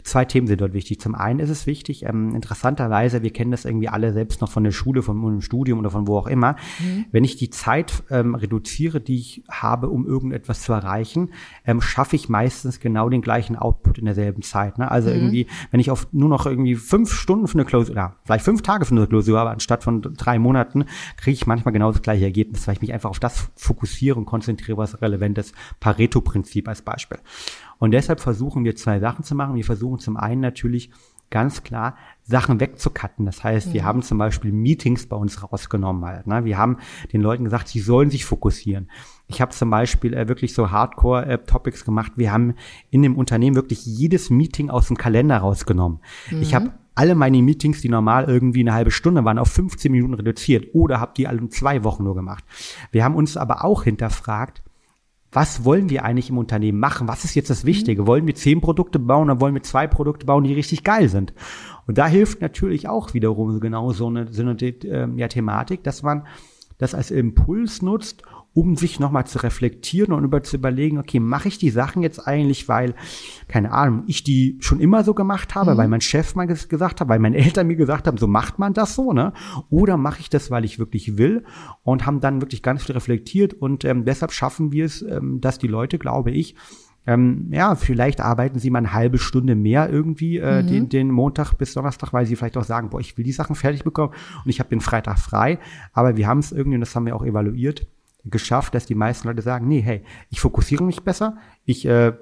zwei 0.06 0.24
Themen 0.24 0.46
sind 0.46 0.60
dort 0.60 0.72
wichtig. 0.72 1.00
Zum 1.00 1.14
einen 1.14 1.40
ist 1.40 1.50
es 1.50 1.66
wichtig, 1.66 2.04
ähm, 2.04 2.34
interessanterweise, 2.34 3.22
wir 3.22 3.32
kennen 3.32 3.50
das 3.50 3.64
irgendwie 3.64 3.88
alle 3.88 4.12
selbst 4.12 4.40
noch 4.40 4.50
von 4.50 4.64
der 4.64 4.70
Schule, 4.70 5.02
von 5.02 5.16
einem 5.24 5.40
Studium 5.40 5.78
oder 5.78 5.90
von 5.90 6.06
wo 6.06 6.16
auch 6.16 6.26
immer. 6.26 6.56
Mhm. 6.78 7.06
Wenn 7.10 7.24
ich 7.24 7.36
die 7.36 7.50
Zeit 7.50 8.04
ähm, 8.10 8.34
reduziere, 8.34 9.00
die 9.00 9.16
ich 9.16 9.44
habe, 9.50 9.88
um 9.88 10.06
irgendetwas 10.06 10.62
zu 10.62 10.72
erreichen, 10.72 11.30
ähm, 11.66 11.80
schaffe 11.80 12.16
ich 12.16 12.28
meistens 12.28 12.80
genau 12.80 13.08
den 13.08 13.22
gleichen 13.22 13.56
Output 13.56 13.98
in 13.98 14.04
derselben 14.04 14.42
Zeit. 14.42 14.78
Ne? 14.78 14.90
Also 14.90 15.10
mhm. 15.10 15.16
irgendwie, 15.16 15.46
wenn 15.70 15.80
ich 15.80 15.90
auf 15.90 16.08
nur 16.12 16.28
noch 16.28 16.46
irgendwie 16.46 16.76
fünf 16.76 17.12
Stunden 17.12 17.48
für 17.48 17.58
eine 17.58 17.64
Klausur, 17.64 17.92
oder 17.92 18.16
vielleicht 18.24 18.44
fünf 18.44 18.62
Tage 18.62 18.84
für 18.84 18.94
eine 18.94 19.06
Klausur 19.06 19.38
habe, 19.38 19.50
anstatt 19.50 19.84
von 19.84 20.02
drei 20.02 20.38
Monaten, 20.38 20.84
kriege 21.16 21.34
ich 21.34 21.46
manchmal 21.46 21.72
genau 21.72 21.90
das 21.90 22.02
gleiche 22.02 22.24
Ergebnis, 22.24 22.66
weil 22.66 22.74
ich 22.74 22.80
mich 22.80 22.92
einfach 22.92 23.10
auf 23.10 23.18
das 23.18 23.50
fokussiere 23.56 24.18
und 24.18 24.26
konzentriere, 24.26 24.78
was 24.78 25.02
relevant 25.02 25.38
ist. 25.38 25.54
Pareto-Prinzip 25.80 26.68
als 26.68 26.82
Beispiel. 26.82 27.18
Und 27.78 27.92
deshalb 27.92 28.20
versuchen 28.20 28.64
wir 28.64 28.76
zwei 28.76 29.00
Sachen 29.00 29.24
zu 29.24 29.34
machen. 29.34 29.54
Wir 29.54 29.64
versuchen 29.64 29.98
zum 29.98 30.16
einen 30.16 30.40
natürlich 30.40 30.90
ganz 31.30 31.62
klar 31.62 31.96
Sachen 32.22 32.60
wegzukatten. 32.60 33.26
Das 33.26 33.42
heißt, 33.42 33.68
mhm. 33.68 33.72
wir 33.74 33.84
haben 33.84 34.02
zum 34.02 34.18
Beispiel 34.18 34.52
Meetings 34.52 35.06
bei 35.06 35.16
uns 35.16 35.42
rausgenommen 35.42 36.04
halt. 36.04 36.26
Ne? 36.26 36.44
Wir 36.44 36.58
haben 36.58 36.78
den 37.12 37.20
Leuten 37.20 37.44
gesagt, 37.44 37.68
sie 37.68 37.80
sollen 37.80 38.10
sich 38.10 38.24
fokussieren. 38.24 38.90
Ich 39.26 39.40
habe 39.40 39.52
zum 39.52 39.70
Beispiel 39.70 40.14
äh, 40.14 40.28
wirklich 40.28 40.54
so 40.54 40.70
Hardcore-Topics 40.70 41.82
äh, 41.82 41.84
gemacht. 41.84 42.12
Wir 42.16 42.32
haben 42.32 42.54
in 42.90 43.02
dem 43.02 43.16
Unternehmen 43.16 43.56
wirklich 43.56 43.84
jedes 43.84 44.30
Meeting 44.30 44.70
aus 44.70 44.88
dem 44.88 44.96
Kalender 44.96 45.38
rausgenommen. 45.38 46.00
Mhm. 46.30 46.42
Ich 46.42 46.54
habe 46.54 46.72
alle 46.94 47.14
meine 47.14 47.42
Meetings, 47.42 47.80
die 47.82 47.88
normal 47.88 48.24
irgendwie 48.24 48.60
eine 48.60 48.72
halbe 48.72 48.90
Stunde 48.90 49.24
waren, 49.24 49.38
auf 49.38 49.48
15 49.48 49.92
Minuten 49.92 50.14
reduziert 50.14 50.74
oder 50.74 51.00
habe 51.00 51.12
die 51.16 51.28
alle 51.28 51.38
in 51.38 51.50
zwei 51.50 51.84
Wochen 51.84 52.04
nur 52.04 52.14
gemacht. 52.14 52.44
Wir 52.90 53.04
haben 53.04 53.14
uns 53.14 53.36
aber 53.36 53.64
auch 53.64 53.82
hinterfragt, 53.82 54.62
was 55.36 55.66
wollen 55.66 55.90
wir 55.90 56.02
eigentlich 56.02 56.30
im 56.30 56.38
Unternehmen 56.38 56.80
machen? 56.80 57.08
Was 57.08 57.24
ist 57.24 57.34
jetzt 57.34 57.50
das 57.50 57.66
Wichtige? 57.66 58.02
Mhm. 58.02 58.06
Wollen 58.06 58.26
wir 58.26 58.34
zehn 58.34 58.62
Produkte 58.62 58.98
bauen 58.98 59.28
oder 59.28 59.38
wollen 59.38 59.52
wir 59.52 59.62
zwei 59.62 59.86
Produkte 59.86 60.24
bauen, 60.24 60.44
die 60.44 60.54
richtig 60.54 60.82
geil 60.82 61.10
sind? 61.10 61.34
Und 61.86 61.98
da 61.98 62.06
hilft 62.06 62.40
natürlich 62.40 62.88
auch 62.88 63.12
wiederum 63.12 63.60
genau 63.60 63.92
so 63.92 64.06
eine, 64.06 64.32
so 64.32 64.40
eine 64.40 64.52
äh, 64.52 65.06
ja, 65.14 65.28
Thematik, 65.28 65.84
dass 65.84 66.02
man 66.02 66.26
das 66.78 66.94
als 66.94 67.10
Impuls 67.10 67.82
nutzt, 67.82 68.22
um 68.56 68.74
sich 68.74 68.98
nochmal 68.98 69.26
zu 69.26 69.42
reflektieren 69.42 70.14
und 70.14 70.24
über 70.24 70.42
zu 70.42 70.56
überlegen, 70.56 70.96
okay, 70.96 71.20
mache 71.20 71.46
ich 71.48 71.58
die 71.58 71.68
Sachen 71.68 72.00
jetzt 72.02 72.26
eigentlich, 72.26 72.68
weil, 72.68 72.94
keine 73.48 73.70
Ahnung, 73.70 74.04
ich 74.06 74.24
die 74.24 74.56
schon 74.60 74.80
immer 74.80 75.04
so 75.04 75.12
gemacht 75.12 75.54
habe, 75.54 75.74
mhm. 75.74 75.76
weil 75.76 75.88
mein 75.88 76.00
Chef 76.00 76.34
mal 76.34 76.46
gesagt 76.46 77.02
hat, 77.02 77.08
weil 77.08 77.18
meine 77.18 77.36
Eltern 77.36 77.66
mir 77.66 77.76
gesagt 77.76 78.06
haben, 78.06 78.16
so 78.16 78.26
macht 78.26 78.58
man 78.58 78.72
das 78.72 78.94
so, 78.94 79.12
ne? 79.12 79.34
Oder 79.68 79.98
mache 79.98 80.20
ich 80.20 80.30
das, 80.30 80.50
weil 80.50 80.64
ich 80.64 80.78
wirklich 80.78 81.18
will 81.18 81.44
und 81.82 82.06
haben 82.06 82.20
dann 82.20 82.40
wirklich 82.40 82.62
ganz 82.62 82.84
viel 82.84 82.94
reflektiert 82.94 83.52
und 83.52 83.84
ähm, 83.84 84.06
deshalb 84.06 84.32
schaffen 84.32 84.72
wir 84.72 84.86
es, 84.86 85.02
ähm, 85.02 85.38
dass 85.42 85.58
die 85.58 85.68
Leute, 85.68 85.98
glaube 85.98 86.30
ich, 86.30 86.54
ähm, 87.06 87.48
ja, 87.52 87.74
vielleicht 87.74 88.22
arbeiten 88.22 88.58
Sie 88.58 88.70
mal 88.70 88.78
eine 88.78 88.94
halbe 88.94 89.18
Stunde 89.18 89.54
mehr 89.54 89.90
irgendwie 89.90 90.38
äh, 90.38 90.62
Mhm. 90.62 90.66
den, 90.66 90.88
den 90.88 91.10
Montag 91.10 91.52
bis 91.54 91.74
Donnerstag, 91.74 92.14
weil 92.14 92.24
Sie 92.24 92.36
vielleicht 92.36 92.56
auch 92.56 92.64
sagen, 92.64 92.88
boah, 92.88 93.00
ich 93.00 93.16
will 93.18 93.24
die 93.24 93.32
Sachen 93.32 93.54
fertig 93.54 93.84
bekommen 93.84 94.14
und 94.44 94.50
ich 94.50 94.60
habe 94.60 94.70
den 94.70 94.80
Freitag 94.80 95.18
frei. 95.18 95.58
Aber 95.92 96.16
wir 96.16 96.26
haben 96.26 96.38
es 96.38 96.52
irgendwie, 96.52 96.76
und 96.76 96.80
das 96.80 96.96
haben 96.96 97.06
wir 97.06 97.14
auch 97.14 97.24
evaluiert, 97.24 97.86
geschafft, 98.30 98.74
dass 98.74 98.86
die 98.86 98.94
meisten 98.94 99.28
Leute 99.28 99.42
sagen, 99.42 99.68
nee, 99.68 99.80
hey, 99.80 100.02
ich 100.30 100.40
fokussiere 100.40 100.84
mich 100.84 101.02
besser, 101.02 101.36
ich 101.64 101.86
äh, 101.86 102.12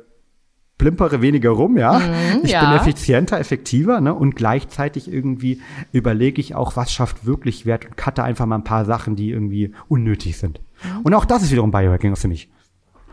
plimpere 0.78 1.22
weniger 1.22 1.50
rum, 1.50 1.76
ja. 1.78 1.98
ich 1.98 2.42
Mhm, 2.42 2.46
ja. 2.48 2.60
bin 2.64 2.78
effizienter, 2.80 3.38
effektiver, 3.38 4.00
ne? 4.00 4.12
Und 4.14 4.34
gleichzeitig 4.36 5.10
irgendwie 5.10 5.62
überlege 5.92 6.40
ich 6.40 6.54
auch, 6.54 6.76
was 6.76 6.92
schafft 6.92 7.26
wirklich 7.26 7.64
Wert 7.66 7.86
und 7.86 7.96
cutte 7.96 8.22
einfach 8.24 8.46
mal 8.46 8.56
ein 8.56 8.64
paar 8.64 8.84
Sachen, 8.84 9.14
die 9.16 9.30
irgendwie 9.30 9.72
unnötig 9.88 10.36
sind. 10.36 10.60
Mhm. 10.82 11.02
Und 11.02 11.14
auch 11.14 11.24
das 11.24 11.42
ist 11.42 11.52
wiederum 11.52 11.70
Biohacking 11.70 12.16
für 12.16 12.28
mich. 12.28 12.50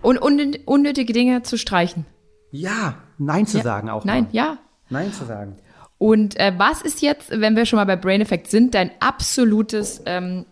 Und 0.02 0.20
un 0.22 0.56
unnötige 0.66 1.14
Dinge 1.14 1.44
zu 1.44 1.58
streichen. 1.58 2.06
Ja, 2.50 2.96
Nein 3.20 3.46
zu 3.46 3.58
Ja. 3.58 3.64
sagen 3.64 3.90
auch. 3.90 4.04
Nein, 4.04 4.24
mal. 4.24 4.30
ja. 4.34 4.58
Nein 4.90 5.14
zu 5.14 5.26
sagen. 5.26 5.58
Und 6.00 6.38
äh, 6.40 6.54
was 6.58 6.82
ist 6.82 7.04
jetzt, 7.04 7.30
wenn 7.30 7.56
wir 7.56 7.68
schon 7.68 7.78
mal 7.78 7.86
bei 7.86 7.96
Brain 7.96 8.22
Effect 8.22 8.48
sind, 8.48 8.74
dein 8.74 8.90
absolutes, 9.00 10.02
ähm, 10.08 10.46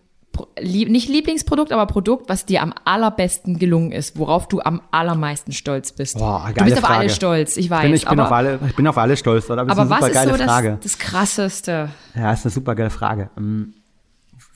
lieb, 0.59 0.89
nicht 0.89 1.09
Lieblingsprodukt, 1.09 1.71
aber 1.71 1.86
Produkt, 1.86 2.30
was 2.30 2.45
dir 2.45 2.61
am 2.61 2.73
allerbesten 2.86 3.59
gelungen 3.59 3.91
ist, 3.91 4.17
worauf 4.17 4.47
du 4.47 4.61
am 4.61 4.82
allermeisten 4.91 5.51
stolz 5.51 5.91
bist? 5.91 6.17
Boah, 6.17 6.45
du 6.47 6.53
geile 6.53 6.71
bist 6.71 6.77
auf 6.77 6.86
Frage. 6.86 6.99
alle 6.99 7.09
stolz, 7.09 7.57
ich 7.57 7.69
weiß. 7.69 7.84
Ich 7.84 7.88
bin, 7.88 7.95
ich, 7.95 8.05
bin 8.07 8.19
aber 8.19 8.25
auf 8.27 8.32
alle, 8.32 8.59
ich 8.67 8.75
bin 8.75 8.88
auf 8.88 8.97
alle 8.97 9.17
stolz, 9.17 9.49
oder? 9.49 9.61
Aber, 9.61 9.71
aber 9.71 9.86
das 9.86 9.86
ist 9.86 9.91
eine 9.91 9.99
was 9.99 9.99
super 9.99 10.07
ist 10.07 10.13
geile 10.13 10.38
so 10.38 10.43
Frage. 10.43 10.69
das, 10.82 10.91
das 10.91 10.97
Krasseste? 10.99 11.89
Ja, 12.15 12.34
ist 12.34 12.45
eine 12.45 12.51
super 12.51 12.75
geile 12.75 12.89
Frage. 12.89 13.30
Ähm, 13.38 13.73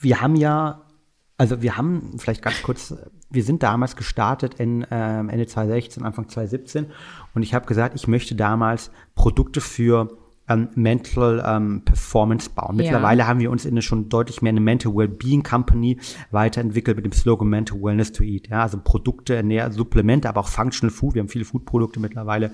Wir 0.00 0.20
haben 0.20 0.36
ja, 0.36 0.80
also 1.38 1.62
wir 1.62 1.76
haben 1.76 2.16
vielleicht 2.18 2.42
ganz 2.42 2.62
kurz, 2.62 2.94
wir 3.30 3.42
sind 3.42 3.62
damals 3.62 3.96
gestartet 3.96 4.54
in 4.54 4.86
ähm, 4.90 5.28
Ende 5.28 5.46
2016, 5.46 6.04
Anfang 6.04 6.28
2017 6.28 6.86
und 7.34 7.42
ich 7.42 7.54
habe 7.54 7.66
gesagt, 7.66 7.94
ich 7.96 8.06
möchte 8.06 8.34
damals 8.34 8.90
Produkte 9.14 9.60
für 9.60 10.16
ähm, 10.48 10.68
Mental 10.74 11.42
ähm, 11.46 11.82
Performance 11.84 12.50
bauen. 12.50 12.76
Ja. 12.76 12.84
Mittlerweile 12.84 13.26
haben 13.26 13.40
wir 13.40 13.50
uns 13.50 13.64
in 13.64 13.72
eine 13.72 13.82
schon 13.82 14.08
deutlich 14.08 14.42
mehr 14.42 14.50
eine 14.50 14.60
Mental 14.60 14.94
Wellbeing 14.94 15.42
Company 15.42 15.98
weiterentwickelt 16.30 16.96
mit 16.96 17.06
dem 17.06 17.12
Slogan 17.12 17.48
Mental 17.48 17.80
Wellness 17.80 18.12
to 18.12 18.22
Eat. 18.22 18.48
Ja, 18.48 18.62
also 18.62 18.78
Produkte, 18.82 19.34
Ernähr 19.34 19.70
Supplemente, 19.72 20.28
aber 20.28 20.40
auch 20.40 20.48
Functional 20.48 20.92
Food. 20.94 21.14
Wir 21.14 21.20
haben 21.20 21.28
viele 21.28 21.44
Foodprodukte 21.44 22.00
mittlerweile 22.00 22.50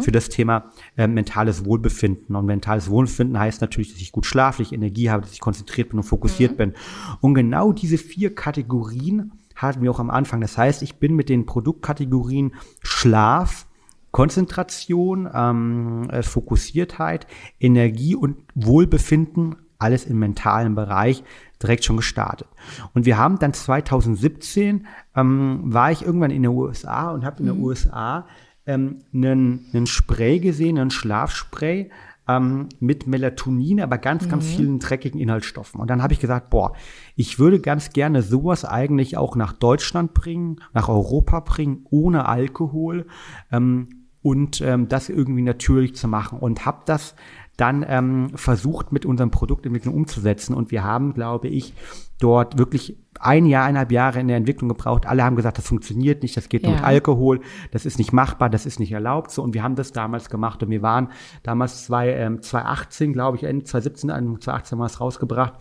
für 0.00 0.12
das 0.12 0.28
Thema 0.28 0.70
äh, 0.96 1.06
mentales 1.06 1.64
Wohlbefinden. 1.64 2.36
Und 2.36 2.46
mentales 2.46 2.88
Wohlbefinden 2.88 3.38
heißt 3.38 3.60
natürlich, 3.60 3.92
dass 3.92 4.00
ich 4.00 4.12
gut 4.12 4.26
schlafe, 4.26 4.62
dass 4.62 4.70
ich 4.70 4.74
Energie 4.74 5.10
habe, 5.10 5.22
dass 5.22 5.32
ich 5.32 5.40
konzentriert 5.40 5.90
bin 5.90 5.98
und 5.98 6.04
fokussiert 6.04 6.56
bin. 6.56 6.74
Und 7.20 7.34
genau 7.34 7.72
diese 7.72 7.98
vier 7.98 8.34
Kategorien 8.34 9.32
hatten 9.54 9.82
wir 9.82 9.90
auch 9.90 10.00
am 10.00 10.10
Anfang. 10.10 10.40
Das 10.40 10.56
heißt, 10.58 10.82
ich 10.82 10.96
bin 10.96 11.14
mit 11.14 11.28
den 11.28 11.46
Produktkategorien 11.46 12.54
Schlaf, 12.82 13.66
Konzentration, 14.12 15.28
ähm, 15.32 16.08
äh, 16.10 16.22
Fokussiertheit, 16.22 17.26
Energie 17.58 18.14
und 18.14 18.36
Wohlbefinden, 18.54 19.56
alles 19.78 20.04
im 20.04 20.18
mentalen 20.18 20.74
Bereich, 20.74 21.24
direkt 21.60 21.84
schon 21.84 21.96
gestartet. 21.96 22.48
Und 22.94 23.06
wir 23.06 23.18
haben 23.18 23.38
dann 23.38 23.52
2017, 23.52 24.86
ähm, 25.16 25.60
war 25.64 25.90
ich 25.90 26.02
irgendwann 26.04 26.30
in 26.30 26.42
den 26.42 26.52
USA 26.52 27.10
und 27.10 27.24
habe 27.24 27.40
in 27.40 27.46
den 27.46 27.60
USA 27.60 28.26
ähm, 28.66 28.98
einen, 29.12 29.66
einen 29.72 29.86
Spray 29.86 30.38
gesehen, 30.38 30.78
einen 30.78 30.90
Schlafspray, 30.90 31.90
ähm, 32.28 32.68
mit 32.78 33.06
Melatonin, 33.06 33.80
aber 33.80 33.98
ganz, 33.98 34.28
ganz 34.28 34.46
vielen 34.46 34.78
dreckigen 34.78 35.20
Inhaltsstoffen. 35.20 35.80
Und 35.80 35.90
dann 35.90 36.02
habe 36.02 36.12
ich 36.12 36.20
gesagt, 36.20 36.50
boah, 36.50 36.72
ich 37.16 37.38
würde 37.40 37.58
ganz 37.58 37.90
gerne 37.90 38.22
sowas 38.22 38.64
eigentlich 38.64 39.16
auch 39.16 39.34
nach 39.34 39.52
Deutschland 39.52 40.14
bringen, 40.14 40.60
nach 40.72 40.88
Europa 40.88 41.40
bringen, 41.40 41.84
ohne 41.90 42.26
Alkohol 42.28 43.06
ähm, 43.50 44.01
und 44.22 44.60
ähm, 44.60 44.88
das 44.88 45.08
irgendwie 45.08 45.42
natürlich 45.42 45.94
zu 45.94 46.08
machen. 46.08 46.38
Und 46.38 46.64
habe 46.64 46.82
das 46.86 47.14
dann 47.56 47.84
ähm, 47.86 48.30
versucht, 48.34 48.92
mit 48.92 49.04
unserem 49.04 49.30
Produktentwicklung 49.30 49.94
umzusetzen. 49.94 50.54
Und 50.54 50.70
wir 50.70 50.84
haben, 50.84 51.12
glaube 51.12 51.48
ich, 51.48 51.74
dort 52.18 52.56
wirklich 52.56 52.96
ein 53.20 53.44
Jahr, 53.46 53.64
eineinhalb 53.64 53.92
Jahre 53.92 54.20
in 54.20 54.28
der 54.28 54.38
Entwicklung 54.38 54.68
gebraucht. 54.68 55.06
Alle 55.06 55.22
haben 55.22 55.36
gesagt, 55.36 55.58
das 55.58 55.66
funktioniert 55.66 56.22
nicht, 56.22 56.36
das 56.36 56.48
geht 56.48 56.62
nur 56.62 56.72
Ja. 56.72 56.78
mit 56.78 56.86
Alkohol, 56.86 57.40
das 57.70 57.84
ist 57.84 57.98
nicht 57.98 58.12
machbar, 58.12 58.48
das 58.48 58.64
ist 58.64 58.80
nicht 58.80 58.92
erlaubt. 58.92 59.30
So, 59.30 59.42
und 59.42 59.52
wir 59.54 59.62
haben 59.62 59.74
das 59.74 59.92
damals 59.92 60.30
gemacht. 60.30 60.62
Und 60.62 60.70
wir 60.70 60.82
waren 60.82 61.08
damals 61.42 61.84
zwei, 61.84 62.10
ähm, 62.14 62.40
2018, 62.40 63.12
glaube 63.12 63.36
ich, 63.36 63.44
Ende 63.44 63.64
2017, 63.64 64.10
Anfang 64.10 64.40
2018 64.40 64.76
haben 64.78 64.82
wir 64.82 64.86
es 64.86 65.00
rausgebracht. 65.00 65.54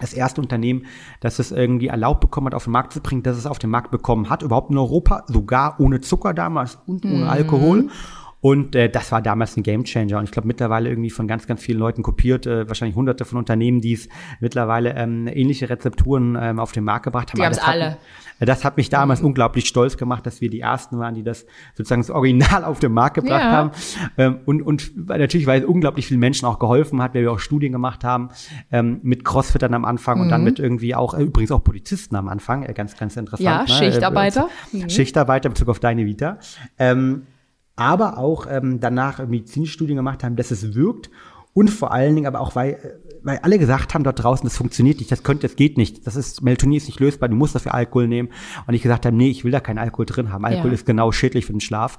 Das 0.00 0.12
erste 0.12 0.40
Unternehmen, 0.40 0.86
das 1.20 1.38
es 1.38 1.50
irgendwie 1.50 1.88
erlaubt 1.88 2.20
bekommen 2.20 2.46
hat, 2.46 2.54
auf 2.54 2.64
den 2.64 2.72
Markt 2.72 2.92
zu 2.92 3.00
bringen, 3.00 3.22
dass 3.22 3.36
es 3.36 3.46
auf 3.46 3.58
den 3.58 3.70
Markt 3.70 3.90
bekommen 3.90 4.30
hat, 4.30 4.42
überhaupt 4.42 4.70
in 4.70 4.78
Europa, 4.78 5.24
sogar 5.26 5.80
ohne 5.80 6.00
Zucker 6.00 6.34
damals 6.34 6.78
und 6.86 7.04
ohne 7.04 7.28
Alkohol. 7.28 7.88
Und 8.40 8.76
äh, 8.76 8.88
das 8.88 9.10
war 9.10 9.20
damals 9.20 9.56
ein 9.56 9.64
Gamechanger. 9.64 10.18
Und 10.18 10.24
ich 10.24 10.30
glaube 10.30 10.46
mittlerweile 10.46 10.88
irgendwie 10.88 11.10
von 11.10 11.26
ganz, 11.26 11.46
ganz 11.48 11.60
vielen 11.60 11.78
Leuten 11.80 12.02
kopiert, 12.02 12.46
äh, 12.46 12.68
wahrscheinlich 12.68 12.94
hunderte 12.96 13.24
von 13.24 13.36
Unternehmen, 13.38 13.80
die 13.80 13.94
es 13.94 14.08
mittlerweile 14.40 14.94
ähm, 14.94 15.26
ähnliche 15.26 15.68
Rezepturen 15.68 16.38
ähm, 16.40 16.60
auf 16.60 16.70
den 16.70 16.84
Markt 16.84 17.04
gebracht 17.04 17.30
haben. 17.32 17.38
Die 17.40 17.42
das 17.48 17.60
hat- 17.66 17.74
alle. 17.74 17.96
äh, 18.38 18.46
Das 18.46 18.64
hat 18.64 18.76
mich 18.76 18.90
damals 18.90 19.22
unglaublich 19.22 19.66
stolz 19.66 19.96
gemacht, 19.96 20.24
dass 20.24 20.40
wir 20.40 20.50
die 20.50 20.60
ersten 20.60 20.98
waren, 21.00 21.14
die 21.16 21.24
das 21.24 21.46
sozusagen 21.74 22.00
das 22.02 22.10
Original 22.10 22.64
auf 22.64 22.78
den 22.78 22.92
Markt 22.92 23.16
gebracht 23.16 23.42
Ja. 23.42 23.50
haben. 23.50 23.70
Ähm, 24.16 24.38
und, 24.46 24.62
und 24.62 25.08
natürlich, 25.08 25.48
weil 25.48 25.62
es 25.62 25.66
unglaublich 25.66 26.06
vielen 26.06 26.20
Menschen 26.20 26.46
auch 26.46 26.60
geholfen 26.60 27.02
hat, 27.02 27.14
weil 27.14 27.22
wir 27.22 27.32
auch 27.32 27.40
Studien 27.40 27.72
gemacht 27.72 28.04
haben 28.04 28.28
ähm, 28.70 29.00
mit 29.02 29.24
Crossfittern 29.24 29.74
am 29.74 29.84
Anfang 29.84 30.20
und 30.20 30.26
Mhm. 30.26 30.30
dann 30.30 30.44
mit 30.44 30.60
irgendwie 30.60 30.94
auch, 30.94 31.14
äh, 31.14 31.22
übrigens 31.24 31.50
auch 31.50 31.64
Polizisten 31.64 32.14
am 32.14 32.28
Anfang, 32.28 32.62
äh, 32.62 32.72
ganz, 32.72 32.96
ganz 32.96 33.16
interessant. 33.16 33.44
Ja, 33.44 33.62
ne? 33.62 33.68
Schichtarbeiter. 33.68 34.48
Äh, 34.72 34.76
Mhm. 34.84 34.90
Schichtarbeiter 34.90 35.46
in 35.48 35.54
Bezug 35.54 35.68
auf 35.70 35.80
deine 35.80 36.06
Vita. 36.06 36.38
Ähm, 36.78 37.22
aber 37.78 38.18
auch 38.18 38.46
ähm, 38.50 38.80
danach 38.80 39.26
Medizinstudien 39.26 39.96
gemacht 39.96 40.24
haben, 40.24 40.36
dass 40.36 40.50
es 40.50 40.74
wirkt 40.74 41.10
und 41.54 41.70
vor 41.70 41.92
allen 41.92 42.14
Dingen 42.14 42.26
aber 42.26 42.40
auch, 42.40 42.54
weil, 42.54 42.74
äh, 42.74 42.78
weil 43.22 43.38
alle 43.42 43.58
gesagt 43.58 43.94
haben 43.94 44.04
dort 44.04 44.22
draußen, 44.22 44.46
das 44.46 44.56
funktioniert 44.56 44.98
nicht, 44.98 45.10
das 45.10 45.22
könnte, 45.22 45.48
das 45.48 45.56
geht 45.56 45.76
nicht, 45.76 46.06
das 46.06 46.14
ist, 46.14 46.42
Melatonin 46.42 46.76
ist 46.76 46.86
nicht 46.86 47.00
lösbar, 47.00 47.28
du 47.28 47.34
musst 47.34 47.54
dafür 47.54 47.74
Alkohol 47.74 48.06
nehmen. 48.06 48.28
Und 48.66 48.74
ich 48.74 48.82
gesagt 48.82 49.06
habe, 49.06 49.16
nee, 49.16 49.28
ich 49.30 49.44
will 49.44 49.50
da 49.50 49.60
keinen 49.60 49.78
Alkohol 49.78 50.06
drin 50.06 50.30
haben. 50.32 50.44
Alkohol 50.44 50.68
Ja. 50.70 50.74
ist 50.74 50.86
genau 50.86 51.10
schädlich 51.10 51.46
für 51.46 51.52
den 51.52 51.60
Schlaf. 51.60 51.98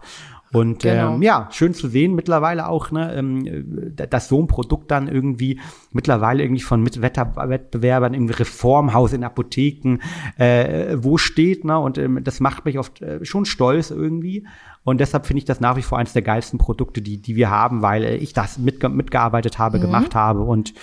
Und 0.51 0.81
Genau. 0.83 1.15
ähm, 1.15 1.21
ja, 1.21 1.47
schön 1.51 1.73
zu 1.75 1.87
sehen 1.89 2.15
mittlerweile 2.15 2.69
auch, 2.69 2.89
ne, 2.89 3.13
ähm, 3.13 3.45
äh, 3.45 4.07
dass 4.07 4.29
so 4.29 4.41
ein 4.41 4.47
Produkt 4.47 4.89
dann 4.89 5.07
irgendwie 5.07 5.59
mittlerweile 5.91 6.41
irgendwie 6.41 6.61
von 6.63 6.81
Mit 6.81 7.01
Wetter 7.01 7.33
Wettbewerbern 7.35 8.13
im 8.15 8.29
Reformhaus, 8.29 9.13
in 9.13 9.23
Apotheken, 9.23 9.97
äh, 10.37 10.95
wo 10.97 11.17
steht, 11.17 11.65
ne, 11.65 11.77
und 11.77 11.97
ähm, 11.99 12.23
das 12.23 12.39
macht 12.39 12.65
mich 12.65 12.79
oft 12.79 13.01
äh, 13.01 13.23
schon 13.25 13.45
stolz 13.45 13.91
irgendwie. 13.91 14.47
Und 14.89 14.99
deshalb 14.99 15.25
finde 15.25 15.39
ich 15.39 15.45
das 15.45 15.59
nach 15.59 15.75
wie 15.75 15.81
vor 15.81 15.97
eines 15.97 16.13
der 16.13 16.21
geilsten 16.21 16.59
Produkte, 16.59 17.01
die, 17.01 17.21
die 17.21 17.35
wir 17.35 17.49
haben, 17.49 17.81
weil 17.81 18.03
äh, 18.03 18.15
ich 18.15 18.33
das 18.33 18.57
mitge 18.57 18.89
mitgearbeitet 18.89 19.59
habe, 19.59 19.79
gemacht 19.79 20.15
habe 20.15 20.41
und 20.41 20.73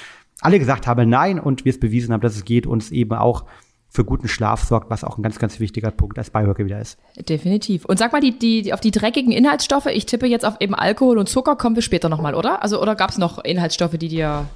alle 0.40 0.58
gesagt 0.58 0.86
haben 0.86 1.08
nein 1.08 1.40
und 1.40 1.64
wir 1.64 1.70
es 1.70 1.80
bewiesen 1.80 2.12
haben, 2.12 2.20
dass 2.20 2.36
es 2.36 2.44
geht 2.44 2.66
und 2.66 2.82
es 2.82 2.90
eben 2.90 3.12
auch 3.12 3.44
für 3.88 4.04
guten 4.04 4.28
Schlaf 4.28 4.62
sorgt, 4.62 4.90
was 4.90 5.04
auch 5.04 5.16
ein 5.16 5.22
ganz, 5.22 5.38
ganz 5.38 5.58
wichtiger 5.58 5.90
Punkt 5.90 6.18
als 6.18 6.30
Biohacker 6.30 6.64
wieder 6.64 6.80
ist. 6.80 6.98
Definitiv. 7.28 7.84
Und 7.86 7.98
sag 7.98 8.12
mal, 8.12 8.20
die, 8.20 8.38
die, 8.38 8.62
die, 8.62 8.74
auf 8.74 8.80
die 8.80 8.90
dreckigen 8.90 9.32
Inhaltsstoffe, 9.32 9.86
ich 9.86 10.06
tippe 10.06 10.26
jetzt 10.26 10.44
auf 10.44 10.56
eben 10.60 10.74
Alkohol 10.74 11.18
und 11.18 11.28
Zucker, 11.28 11.56
kommen 11.56 11.76
wir 11.76 11.82
später 11.82 12.08
nochmal, 12.08 12.34
oder? 12.34 12.62
Also, 12.62 12.80
oder 12.82 12.94
gab 12.94 13.10
es 13.10 13.18
noch 13.18 13.42
Inhaltsstoffe, 13.42 13.96
die 13.96 14.08
dir, 14.08 14.46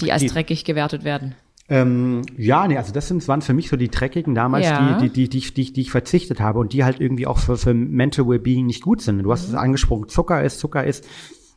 die 0.00 0.10
als 0.10 0.22
Die- 0.22 0.28
dreckig 0.28 0.64
gewertet 0.64 1.04
werden? 1.04 1.34
Ähm, 1.72 2.20
ja, 2.36 2.68
nee, 2.68 2.76
also 2.76 2.92
das 2.92 3.08
sind, 3.08 3.26
waren 3.28 3.40
für 3.40 3.54
mich 3.54 3.70
so 3.70 3.76
die 3.78 3.88
dreckigen 3.88 4.34
damals, 4.34 4.66
Ja. 4.66 4.98
die, 4.98 5.08
die, 5.08 5.28
die, 5.28 5.40
die, 5.40 5.54
die, 5.54 5.72
die 5.72 5.80
ich 5.80 5.90
verzichtet 5.90 6.38
habe 6.38 6.58
und 6.58 6.74
die 6.74 6.84
halt 6.84 7.00
irgendwie 7.00 7.26
auch 7.26 7.38
für, 7.38 7.56
für 7.56 7.72
Mental 7.72 8.28
Wellbeing 8.28 8.66
nicht 8.66 8.82
gut 8.82 9.00
sind. 9.00 9.22
Du 9.22 9.32
hast 9.32 9.48
es 9.48 9.54
angesprochen, 9.54 10.06
Zucker 10.10 10.44
ist, 10.44 10.58
Zucker 10.58 10.84
ist 10.84 11.08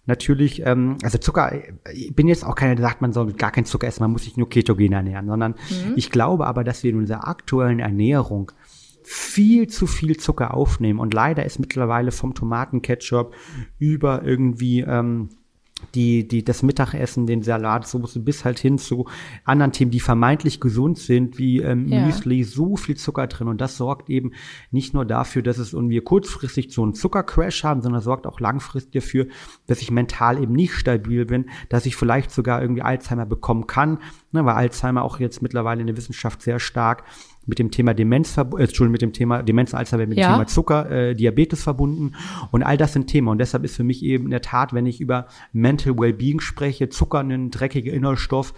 natürlich, 0.05 0.65
ähm, 0.65 0.97
also 1.03 1.17
Zucker, 1.17 1.51
ich 1.93 2.15
bin 2.15 2.29
jetzt 2.29 2.45
auch 2.45 2.55
keiner, 2.55 2.75
der 2.75 2.85
sagt, 2.85 3.01
man 3.01 3.11
soll 3.11 3.33
gar 3.33 3.51
keinen 3.51 3.65
Zucker 3.65 3.87
essen, 3.87 4.03
man 4.03 4.11
muss 4.11 4.23
sich 4.23 4.37
nur 4.37 4.47
ketogen 4.49 4.93
ernähren, 4.93 5.27
sondern 5.27 5.55
ich 5.97 6.11
glaube 6.11 6.47
aber, 6.47 6.63
dass 6.63 6.83
wir 6.83 6.91
in 6.91 6.97
unserer 6.97 7.27
aktuellen 7.27 7.79
Ernährung 7.79 8.53
viel 9.03 9.67
zu 9.67 9.85
viel 9.85 10.15
Zucker 10.15 10.53
aufnehmen 10.53 10.99
und 10.99 11.13
leider 11.13 11.45
ist 11.45 11.59
mittlerweile 11.59 12.11
vom 12.11 12.33
Tomatenketchup 12.35 13.33
über 13.79 14.23
irgendwie 14.23 14.79
ähm, 14.79 15.27
die, 15.93 16.27
die, 16.27 16.43
das 16.43 16.63
Mittagessen, 16.63 17.27
den 17.27 17.43
Salatsoße 17.43 18.19
bis 18.19 18.45
halt 18.45 18.59
hin 18.59 18.77
zu 18.77 19.05
anderen 19.43 19.71
Themen, 19.71 19.91
die 19.91 19.99
vermeintlich 19.99 20.59
gesund 20.59 20.97
sind, 20.97 21.37
wie 21.37 21.61
ähm, 21.61 21.87
Ja. 21.87 22.05
Müsli, 22.05 22.43
so 22.43 22.75
viel 22.75 22.97
Zucker 22.97 23.27
drin. 23.27 23.47
Und 23.47 23.61
das 23.61 23.77
sorgt 23.77 24.09
eben 24.09 24.31
nicht 24.71 24.93
nur 24.93 25.05
dafür, 25.05 25.41
dass 25.41 25.57
es 25.57 25.73
und 25.73 25.89
wir 25.89 26.03
kurzfristig 26.03 26.73
so 26.73 26.83
einen 26.83 26.93
Zuckercrash 26.93 27.63
haben, 27.63 27.81
sondern 27.81 28.01
sorgt 28.01 28.27
auch 28.27 28.39
langfristig 28.39 28.93
dafür, 28.93 29.27
dass 29.67 29.81
ich 29.81 29.91
mental 29.91 30.41
eben 30.41 30.53
nicht 30.53 30.73
stabil 30.73 31.25
bin, 31.25 31.49
dass 31.69 31.85
ich 31.85 31.95
vielleicht 31.95 32.31
sogar 32.31 32.61
irgendwie 32.61 32.81
Alzheimer 32.81 33.25
bekommen 33.25 33.67
kann, 33.67 33.99
ne, 34.31 34.45
weil 34.45 34.55
Alzheimer 34.55 35.03
auch 35.03 35.19
jetzt 35.19 35.41
mittlerweile 35.41 35.81
in 35.81 35.87
der 35.87 35.97
Wissenschaft 35.97 36.41
sehr 36.41 36.59
stark 36.59 37.03
mit 37.45 37.59
dem 37.59 37.71
Thema 37.71 37.93
Demenz, 37.93 38.37
äh, 38.37 38.41
Entschuldigung, 38.41 38.91
mit 38.91 39.01
dem 39.01 39.13
Thema 39.13 39.43
Demenz 39.43 39.73
Alzheimer, 39.73 40.05
mit 40.05 40.17
dem 40.17 40.21
Ja. 40.21 40.33
Thema 40.33 40.47
Zucker, 40.47 40.89
äh, 40.89 41.15
Diabetes 41.15 41.63
verbunden. 41.63 42.13
Und 42.51 42.63
all 42.63 42.77
das 42.77 42.93
sind 42.93 43.07
Themen. 43.07 43.27
Und 43.27 43.39
deshalb 43.39 43.63
ist 43.63 43.75
für 43.75 43.83
mich 43.83 44.03
eben 44.03 44.25
in 44.25 44.31
der 44.31 44.41
Tat, 44.41 44.73
wenn 44.73 44.85
ich 44.85 45.01
über 45.01 45.27
Mental 45.53 45.97
Wellbeing 45.97 46.39
spreche, 46.39 46.89
Zucker, 46.89 47.19
ein 47.19 47.51
dreckiger 47.51 47.93
Inhaltsstoff, 47.93 48.53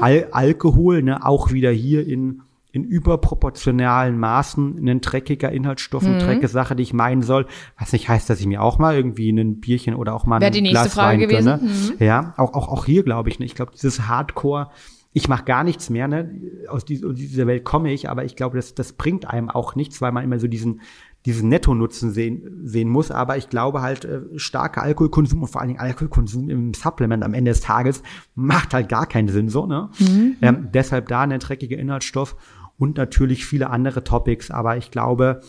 Al 0.00 0.28
Alkohol, 0.30 1.02
ne, 1.02 1.24
auch 1.24 1.52
wieder 1.52 1.70
hier 1.70 2.06
in 2.06 2.42
in 2.72 2.84
überproportionalen 2.84 4.18
Maßen 4.18 4.88
ein 4.88 5.00
dreckiger 5.00 5.50
Inhaltsstoff, 5.50 6.04
eine 6.04 6.14
mhm. 6.14 6.20
dreckige 6.20 6.48
Sache, 6.48 6.76
die 6.76 6.84
ich 6.84 6.92
meinen 6.92 7.22
soll. 7.22 7.46
Was 7.78 7.92
nicht 7.92 8.08
heißt, 8.08 8.30
dass 8.30 8.40
ich 8.40 8.46
mir 8.46 8.62
auch 8.62 8.78
mal 8.78 8.94
irgendwie 8.94 9.30
ein 9.30 9.60
Bierchen 9.60 9.94
oder 9.94 10.14
auch 10.14 10.24
mal 10.24 10.42
ein 10.42 10.52
die 10.52 10.60
nächste 10.60 10.82
Glas 10.82 10.94
Frage 10.94 11.22
Wein 11.22 11.28
gewesen. 11.28 11.96
Mhm. 11.98 12.04
Ja, 12.04 12.34
auch, 12.36 12.54
auch, 12.54 12.68
auch 12.68 12.86
hier 12.86 13.02
glaube 13.02 13.28
ich, 13.28 13.38
ne? 13.40 13.46
ich 13.46 13.54
glaube, 13.54 13.72
dieses 13.72 14.06
Hardcore, 14.06 14.70
ich 15.12 15.28
mache 15.28 15.44
gar 15.44 15.64
nichts 15.64 15.90
mehr, 15.90 16.06
ne? 16.06 16.30
Aus 16.68 16.84
dieser 16.84 17.46
Welt 17.46 17.64
komme 17.64 17.92
ich, 17.92 18.08
aber 18.08 18.24
ich 18.24 18.36
glaube, 18.36 18.56
das, 18.56 18.74
das 18.74 18.92
bringt 18.92 19.28
einem 19.28 19.50
auch 19.50 19.74
nichts, 19.74 20.00
weil 20.00 20.12
man 20.12 20.22
immer 20.22 20.38
so 20.38 20.46
diesen, 20.46 20.82
diesen 21.26 21.48
Netto-Nutzen 21.48 22.12
sehen, 22.12 22.60
sehen 22.62 22.88
muss. 22.88 23.10
Aber 23.10 23.36
ich 23.36 23.48
glaube 23.48 23.82
halt, 23.82 24.04
äh, 24.04 24.20
starker 24.36 24.82
Alkoholkonsum 24.82 25.42
und 25.42 25.48
vor 25.48 25.60
allen 25.60 25.68
Dingen 25.68 25.80
Alkoholkonsum 25.80 26.48
im 26.48 26.74
Supplement 26.74 27.24
am 27.24 27.34
Ende 27.34 27.50
des 27.50 27.60
Tages 27.60 28.02
macht 28.36 28.72
halt 28.72 28.88
gar 28.88 29.06
keinen 29.06 29.28
Sinn 29.28 29.48
so. 29.48 29.66
Ne? 29.66 29.90
Mhm. 29.98 30.36
Ähm, 30.42 30.68
deshalb 30.72 31.08
da 31.08 31.22
eine 31.22 31.40
dreckige 31.40 31.74
Inhaltsstoff 31.74 32.36
und 32.78 32.96
natürlich 32.96 33.44
viele 33.44 33.70
andere 33.70 34.04
Topics. 34.04 34.52
Aber 34.52 34.76
ich 34.76 34.92
glaube, 34.92 35.40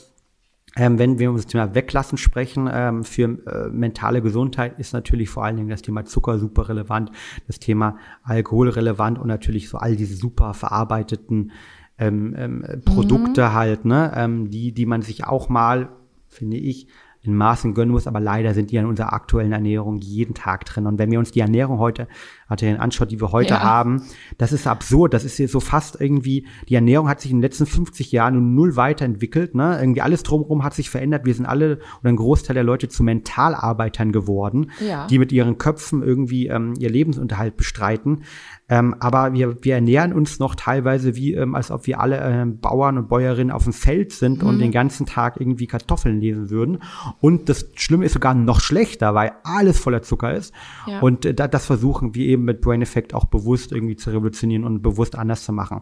ähm, 0.75 0.99
wenn 0.99 1.19
wir 1.19 1.29
um 1.29 1.35
das 1.35 1.47
Thema 1.47 1.75
Weglassen 1.75 2.17
sprechen, 2.17 2.69
ähm, 2.71 3.03
für 3.03 3.23
äh, 3.23 3.69
mentale 3.69 4.21
Gesundheit 4.21 4.79
ist 4.79 4.93
natürlich 4.93 5.29
vor 5.29 5.43
allen 5.43 5.57
Dingen 5.57 5.69
das 5.69 5.81
Thema 5.81 6.05
Zucker 6.05 6.39
super 6.39 6.69
relevant, 6.69 7.11
das 7.47 7.59
Thema 7.59 7.97
Alkohol 8.23 8.69
relevant 8.69 9.19
und 9.19 9.27
natürlich 9.27 9.67
so 9.67 9.77
all 9.77 9.95
diese 9.95 10.15
super 10.15 10.53
verarbeiteten 10.53 11.51
ähm, 11.97 12.33
ähm, 12.37 12.81
Produkte 12.85 13.43
mhm. 13.43 13.53
halt, 13.53 13.85
ne, 13.85 14.13
ähm, 14.15 14.49
die, 14.49 14.71
die 14.71 14.85
man 14.85 15.01
sich 15.01 15.25
auch 15.25 15.49
mal, 15.49 15.89
finde 16.27 16.57
ich, 16.57 16.87
in 17.23 17.35
Maßen 17.35 17.73
gönnen 17.73 17.91
muss, 17.91 18.07
aber 18.07 18.19
leider 18.19 18.53
sind 18.53 18.71
die 18.71 18.77
in 18.77 18.85
unserer 18.85 19.13
aktuellen 19.13 19.51
Ernährung 19.51 19.99
jeden 19.99 20.33
Tag 20.33 20.65
drin. 20.65 20.87
Und 20.87 20.97
wenn 20.97 21.11
wir 21.11 21.19
uns 21.19 21.31
die 21.31 21.41
Ernährung 21.41 21.77
heute, 21.77 22.07
hat 22.51 22.61
er 22.61 22.81
anschaut, 22.81 23.11
die 23.11 23.21
wir 23.21 23.31
heute 23.31 23.53
ja. 23.53 23.61
haben, 23.61 24.03
das 24.37 24.51
ist 24.51 24.67
absurd. 24.67 25.13
Das 25.13 25.23
ist 25.23 25.37
hier 25.37 25.47
so 25.47 25.59
fast 25.59 25.99
irgendwie, 25.99 26.45
die 26.67 26.75
Ernährung 26.75 27.07
hat 27.07 27.21
sich 27.21 27.31
in 27.31 27.37
den 27.37 27.43
letzten 27.43 27.65
50 27.65 28.11
Jahren 28.11 28.53
null 28.53 28.75
weiterentwickelt. 28.75 29.55
Ne? 29.55 29.77
Irgendwie 29.79 30.01
alles 30.01 30.23
drumherum 30.23 30.63
hat 30.63 30.73
sich 30.73 30.89
verändert. 30.89 31.25
Wir 31.25 31.33
sind 31.33 31.45
alle 31.45 31.79
oder 32.01 32.09
ein 32.09 32.17
Großteil 32.17 32.53
der 32.53 32.63
Leute 32.63 32.89
zu 32.89 33.03
Mentalarbeitern 33.03 34.11
geworden, 34.11 34.71
ja. 34.85 35.07
die 35.07 35.17
mit 35.17 35.31
ihren 35.31 35.57
Köpfen 35.57 36.03
irgendwie 36.03 36.47
ähm, 36.47 36.73
ihr 36.77 36.89
Lebensunterhalt 36.89 37.55
bestreiten. 37.55 38.23
Ähm, 38.71 38.95
aber 38.99 39.33
wir, 39.33 39.63
wir 39.65 39.75
ernähren 39.75 40.13
uns 40.13 40.39
noch 40.39 40.55
teilweise 40.55 41.17
wie, 41.17 41.33
ähm, 41.33 41.55
als 41.55 41.71
ob 41.71 41.87
wir 41.87 41.99
alle 41.99 42.21
ähm, 42.21 42.59
Bauern 42.59 42.97
und 42.97 43.09
Bäuerinnen 43.09 43.51
auf 43.51 43.65
dem 43.65 43.73
Feld 43.73 44.13
sind 44.13 44.41
mhm. 44.41 44.47
und 44.47 44.59
den 44.59 44.71
ganzen 44.71 45.05
Tag 45.05 45.41
irgendwie 45.41 45.67
Kartoffeln 45.67 46.21
lesen 46.21 46.49
würden. 46.49 46.81
Und 47.19 47.49
das 47.49 47.69
Schlimme 47.75 48.05
ist 48.05 48.13
sogar 48.13 48.33
noch 48.33 48.61
schlechter, 48.61 49.13
weil 49.13 49.33
alles 49.43 49.77
voller 49.77 50.03
Zucker 50.03 50.33
ist. 50.33 50.53
Ja. 50.87 51.01
Und 51.01 51.25
äh, 51.25 51.33
das 51.33 51.65
versuchen 51.65 52.15
wir 52.15 52.25
eben 52.25 52.40
mit 52.41 52.61
Brain 52.61 52.81
Effect 52.81 53.13
auch 53.13 53.25
bewusst 53.25 53.71
irgendwie 53.71 53.95
zu 53.95 54.09
revolutionieren 54.09 54.63
und 54.63 54.81
bewusst 54.81 55.15
anders 55.15 55.43
zu 55.43 55.53
machen. 55.53 55.81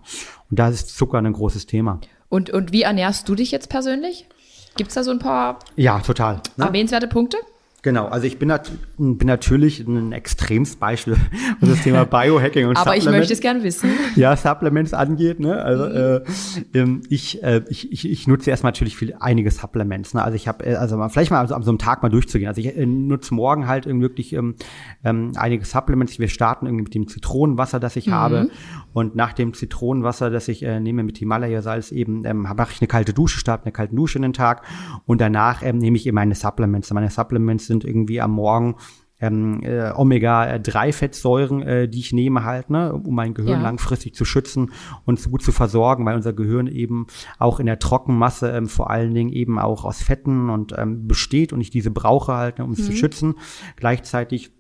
Und 0.49 0.60
da 0.60 0.70
ist 0.70 0.95
Zucker 0.95 1.18
ein 1.18 1.34
großes 1.34 1.66
Thema. 1.66 1.99
Und, 2.30 2.49
und 2.49 2.72
wie 2.72 2.84
ernährst 2.84 3.28
du 3.28 3.36
dich 3.36 3.51
jetzt 3.51 3.70
persönlich? 3.70 4.28
Gibt 4.78 4.89
es 4.89 4.95
da 4.95 5.03
so 5.03 5.12
ein 5.12 5.20
paar 5.20 5.60
ja, 5.76 5.99
total, 5.99 6.41
ne? 6.57 6.66
erwähnenswerte 6.66 7.07
Punkte? 7.07 7.38
Genau, 7.82 8.08
also 8.08 8.28
ich 8.28 8.38
bin, 8.38 8.50
nat 8.50 8.70
bin 8.98 9.28
natürlich 9.28 9.80
ein 9.80 10.12
Extremsbeispiel, 10.12 11.16
was 11.62 11.70
das 11.70 11.84
Thema 11.84 12.04
Biohacking 12.06 12.68
und 12.68 12.76
Aber 12.76 12.98
ich 12.98 13.06
möchte 13.06 13.32
es 13.32 13.40
gern 13.40 13.64
wissen. 13.64 13.90
Ja, 14.16 14.36
Supplements 14.36 14.94
angeht. 14.94 15.40
Ne? 15.40 15.62
Also 15.62 15.86
mhm. 15.86 16.26
äh, 16.74 16.80
ähm, 16.80 17.02
ich, 17.10 17.42
äh, 17.42 17.62
ich, 17.70 17.92
ich, 17.92 18.10
ich 18.10 18.28
nutze 18.28 18.50
erstmal 18.50 18.72
natürlich 18.72 18.98
viel, 18.98 19.16
einige 19.20 19.50
Supplements. 19.50 20.14
Ne? 20.14 20.24
Also 20.24 20.36
ich 20.36 20.48
habe, 20.48 20.66
äh, 20.66 20.76
also 20.76 20.98
mal, 20.98 21.10
vielleicht 21.10 21.32
mal 21.32 21.40
also 21.40 21.56
an 21.56 21.64
so 21.64 21.72
einem 21.72 21.78
Tag 21.78 22.04
mal 22.04 22.10
durchzugehen. 22.10 22.50
Also 22.50 22.60
ich 22.60 22.76
äh, 22.76 22.86
nutze 22.86 23.34
morgen 23.34 23.68
halt 23.68 23.86
irgendwie 23.86 24.06
wirklich 24.06 24.34
ähm, 24.34 24.56
ähm, 25.06 25.32
einige 25.36 25.64
Supplements. 25.64 26.20
Wir 26.20 26.28
starten 26.28 26.66
irgendwie 26.66 26.84
mit 26.84 26.96
dem 26.96 27.08
Zitronenwasser, 27.08 27.80
das 27.80 27.96
ich 27.96 28.08
mhm. 28.08 28.14
habe. 28.14 28.50
Und 28.92 29.16
nach 29.16 29.32
dem 29.32 29.54
Zitronenwasser, 29.54 30.30
das 30.30 30.48
ich 30.50 30.64
äh, 30.64 30.80
nehme 30.80 31.04
mit 31.04 31.18
Himalaya-Salz 31.18 31.92
eben, 31.92 32.26
ähm, 32.26 32.42
mache 32.42 32.72
ich 32.74 32.82
eine 32.82 32.88
kalte 32.88 33.14
Dusche, 33.14 33.40
starte 33.40 33.66
eine 33.66 33.72
kalte 33.72 33.96
Dusche 33.96 34.18
in 34.18 34.24
den 34.24 34.34
Tag. 34.34 34.64
Und 35.06 35.22
danach 35.22 35.62
ähm, 35.64 35.78
nehme 35.78 35.96
ich 35.96 36.08
eben 36.08 36.16
meine 36.16 36.36
Supplements. 36.36 36.92
Meine 36.92 37.10
Supplements 37.10 37.69
sind 37.70 37.86
irgendwie 37.86 38.20
am 38.20 38.32
Morgen 38.32 38.76
ähm, 39.22 39.62
äh, 39.64 39.92
Omega-3-Fettsäuren, 39.92 41.62
äh, 41.62 41.88
die 41.90 42.00
ich 42.00 42.14
nehme 42.14 42.44
halt, 42.44 42.70
ne, 42.70 42.94
um 42.94 43.14
mein 43.16 43.34
Gehirn 43.34 43.60
ja. 43.60 43.62
langfristig 43.62 44.16
zu 44.16 44.26
schützen 44.26 44.72
und 45.06 45.24
gut 45.30 45.42
zu 45.42 45.52
versorgen, 45.52 46.06
weil 46.06 46.16
unser 46.16 46.34
Gehirn 46.34 46.68
eben 46.68 47.08
auch 47.38 47.60
in 47.60 47.66
der 47.66 47.80
Trockenmasse 47.80 48.52
ähm, 48.52 48.68
vor 48.68 48.90
allen 48.90 49.14
Dingen 49.14 49.32
eben 49.32 49.60
auch 49.60 49.84
aus 49.84 50.02
Fetten 50.02 50.50
und 50.50 50.74
ähm, 50.78 51.08
besteht 51.08 51.54
und 51.54 51.62
ich 51.62 51.70
diese 51.70 51.92
brauche 51.92 52.34
halt, 52.34 52.60
ne, 52.60 52.66
um 52.66 52.72
es 52.72 52.80
mhm. 52.80 52.84
zu 52.84 52.92
schützen. 52.94 53.36
Gleichzeitig 53.76 54.52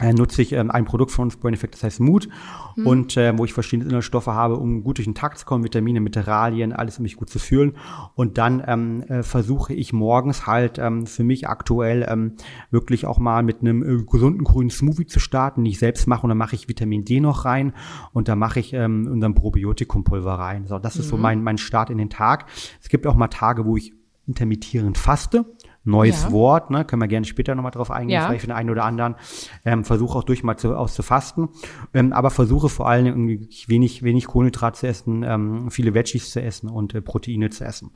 nutze 0.00 0.42
ich 0.42 0.52
ähm, 0.52 0.70
ein 0.70 0.84
Produkt 0.84 1.10
von 1.10 1.28
Brain 1.28 1.54
Effect, 1.54 1.74
das 1.74 1.82
heißt 1.82 2.00
Mood, 2.00 2.28
mhm. 2.76 2.86
und 2.86 3.16
äh, 3.16 3.36
wo 3.36 3.44
ich 3.44 3.52
verschiedene 3.52 3.88
Inhaltsstoffe 3.88 4.26
habe, 4.26 4.56
um 4.56 4.82
gut 4.82 4.98
durch 4.98 5.06
den 5.06 5.14
Tag 5.14 5.38
zu 5.38 5.46
kommen, 5.46 5.64
Vitamine, 5.64 6.00
Mineralien, 6.00 6.72
alles, 6.72 6.98
um 6.98 7.02
mich 7.02 7.16
gut 7.16 7.30
zu 7.30 7.38
fühlen. 7.38 7.76
Und 8.14 8.38
dann 8.38 8.62
ähm, 8.66 9.02
äh, 9.02 9.22
versuche 9.22 9.74
ich 9.74 9.92
morgens 9.92 10.46
halt 10.46 10.78
ähm, 10.78 11.06
für 11.06 11.24
mich 11.24 11.48
aktuell 11.48 12.06
ähm, 12.08 12.36
wirklich 12.70 13.06
auch 13.06 13.18
mal 13.18 13.42
mit 13.42 13.60
einem 13.60 13.82
äh, 13.82 14.02
gesunden 14.04 14.44
grünen 14.44 14.70
Smoothie 14.70 15.06
zu 15.06 15.20
starten, 15.20 15.64
den 15.64 15.70
ich 15.70 15.78
selbst 15.78 16.06
mache. 16.06 16.22
Und 16.22 16.30
dann 16.30 16.38
mache 16.38 16.54
ich 16.54 16.68
Vitamin 16.68 17.04
D 17.04 17.20
noch 17.20 17.44
rein 17.44 17.72
und 18.12 18.28
da 18.28 18.36
mache 18.36 18.60
ich 18.60 18.72
ähm, 18.72 19.08
unseren 19.10 19.34
Probiotikumpulver 19.34 20.32
rein. 20.32 20.66
So, 20.66 20.78
das 20.78 20.96
ist 20.96 21.08
so 21.08 21.16
mhm. 21.16 21.22
mein, 21.22 21.42
mein 21.42 21.58
Start 21.58 21.90
in 21.90 21.98
den 21.98 22.10
Tag. 22.10 22.46
Es 22.80 22.88
gibt 22.88 23.06
auch 23.06 23.14
mal 23.14 23.28
Tage, 23.28 23.64
wo 23.64 23.76
ich 23.76 23.92
intermittierend 24.26 24.96
faste 24.96 25.44
neues 25.84 26.24
ja. 26.24 26.32
Wort, 26.32 26.70
ne? 26.70 26.84
können 26.84 27.00
wir 27.02 27.08
gerne 27.08 27.26
später 27.26 27.54
nochmal 27.54 27.72
drauf 27.72 27.90
eingehen, 27.90 28.14
ja. 28.14 28.26
vielleicht 28.26 28.42
für 28.42 28.48
den 28.48 28.56
einen 28.56 28.70
oder 28.70 28.84
anderen. 28.84 29.16
Ähm, 29.64 29.84
versuche 29.84 30.18
auch 30.18 30.24
durch 30.24 30.42
mal 30.42 30.56
zu, 30.56 30.76
auszufasten, 30.76 31.48
ähm, 31.94 32.12
aber 32.12 32.30
versuche 32.30 32.68
vor 32.68 32.88
allem 32.88 33.06
irgendwie 33.06 33.48
wenig, 33.66 34.02
wenig 34.02 34.26
Kohlenhydrat 34.26 34.76
zu 34.76 34.86
essen, 34.86 35.22
ähm, 35.22 35.70
viele 35.70 35.94
Veggies 35.94 36.30
zu 36.30 36.42
essen 36.42 36.68
und 36.68 36.94
äh, 36.94 37.00
Proteine 37.00 37.50
zu 37.50 37.64
essen. 37.64 37.92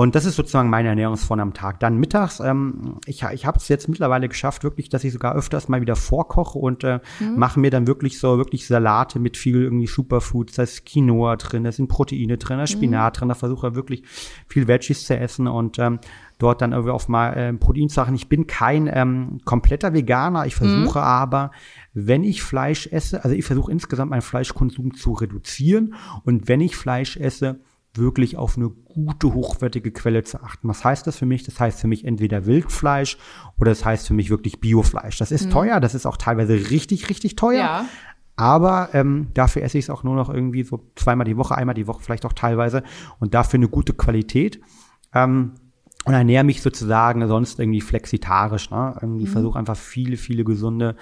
Und 0.00 0.14
das 0.14 0.24
ist 0.24 0.36
sozusagen 0.36 0.70
meine 0.70 0.88
Ernährungsform 0.88 1.40
am 1.40 1.52
Tag. 1.52 1.80
Dann 1.80 1.98
mittags, 1.98 2.40
ähm, 2.40 3.00
ich, 3.04 3.22
ich 3.22 3.44
habe 3.44 3.58
es 3.58 3.68
jetzt 3.68 3.86
mittlerweile 3.88 4.28
geschafft, 4.28 4.62
wirklich, 4.64 4.88
dass 4.88 5.04
ich 5.04 5.12
sogar 5.12 5.34
öfters 5.34 5.68
mal 5.68 5.82
wieder 5.82 5.96
vorkoche 5.96 6.58
und 6.58 6.84
äh, 6.84 7.00
mhm. 7.18 7.36
mache 7.36 7.60
mir 7.60 7.70
dann 7.70 7.86
wirklich 7.86 8.18
so 8.18 8.38
wirklich 8.38 8.66
Salate 8.66 9.18
mit 9.18 9.36
viel 9.36 9.62
irgendwie 9.62 9.86
Superfoods. 9.86 10.54
Da 10.54 10.62
ist 10.62 10.86
Quinoa 10.86 11.36
drin, 11.36 11.64
da 11.64 11.72
sind 11.72 11.88
Proteine 11.88 12.38
drin, 12.38 12.58
da 12.58 12.64
ist 12.64 12.70
Spinat 12.70 13.16
mhm. 13.16 13.18
drin, 13.18 13.28
da 13.28 13.34
versuche 13.34 13.68
ich 13.68 13.74
wirklich 13.74 14.04
viel 14.46 14.68
Veggies 14.68 15.04
zu 15.04 15.18
essen 15.18 15.48
und 15.48 15.78
ähm, 15.78 15.98
dort 16.40 16.60
dann 16.60 16.72
irgendwie 16.72 16.90
auf 16.90 17.08
mal 17.08 17.32
äh, 17.34 17.52
Proteinsachen. 17.52 18.14
Ich 18.14 18.28
bin 18.28 18.46
kein 18.46 18.90
ähm, 18.92 19.40
kompletter 19.44 19.92
Veganer. 19.92 20.46
Ich 20.46 20.56
versuche 20.56 20.98
mhm. 20.98 21.04
aber, 21.04 21.50
wenn 21.92 22.24
ich 22.24 22.42
Fleisch 22.42 22.88
esse, 22.88 23.22
also 23.22 23.36
ich 23.36 23.44
versuche 23.44 23.70
insgesamt 23.70 24.10
meinen 24.10 24.22
Fleischkonsum 24.22 24.94
zu 24.94 25.12
reduzieren. 25.12 25.94
Und 26.24 26.48
wenn 26.48 26.60
ich 26.60 26.76
Fleisch 26.76 27.16
esse, 27.16 27.60
wirklich 27.94 28.36
auf 28.36 28.56
eine 28.56 28.68
gute, 28.68 29.34
hochwertige 29.34 29.90
Quelle 29.90 30.22
zu 30.22 30.42
achten. 30.42 30.68
Was 30.68 30.84
heißt 30.84 31.06
das 31.06 31.16
für 31.16 31.26
mich? 31.26 31.42
Das 31.42 31.58
heißt 31.58 31.80
für 31.80 31.88
mich 31.88 32.04
entweder 32.04 32.46
Wildfleisch 32.46 33.18
oder 33.58 33.72
das 33.72 33.84
heißt 33.84 34.06
für 34.06 34.14
mich 34.14 34.30
wirklich 34.30 34.60
Biofleisch. 34.60 35.18
Das 35.18 35.32
ist 35.32 35.46
mhm. 35.46 35.50
teuer, 35.50 35.80
das 35.80 35.94
ist 35.94 36.06
auch 36.06 36.16
teilweise 36.16 36.70
richtig, 36.70 37.08
richtig 37.08 37.36
teuer. 37.36 37.58
Ja. 37.58 37.84
Aber 38.36 38.90
ähm, 38.94 39.28
dafür 39.34 39.62
esse 39.62 39.76
ich 39.76 39.86
es 39.86 39.90
auch 39.90 40.02
nur 40.02 40.14
noch 40.14 40.30
irgendwie 40.30 40.62
so 40.62 40.88
zweimal 40.94 41.26
die 41.26 41.36
Woche, 41.36 41.56
einmal 41.56 41.74
die 41.74 41.86
Woche 41.86 42.02
vielleicht 42.02 42.24
auch 42.24 42.32
teilweise 42.32 42.82
und 43.18 43.34
dafür 43.34 43.58
eine 43.58 43.68
gute 43.68 43.92
Qualität. 43.92 44.60
Ähm, 45.12 45.54
und 46.04 46.14
ernähre 46.14 46.44
mich 46.44 46.62
sozusagen 46.62 47.26
sonst 47.28 47.58
irgendwie 47.58 47.80
flexitarisch. 47.80 48.70
Ne? 48.70 48.96
Irgendwie 49.00 49.26
mhm. 49.26 49.32
versuche 49.32 49.58
einfach 49.58 49.76
viele, 49.76 50.16
viele 50.16 50.44
gesunde 50.44 50.96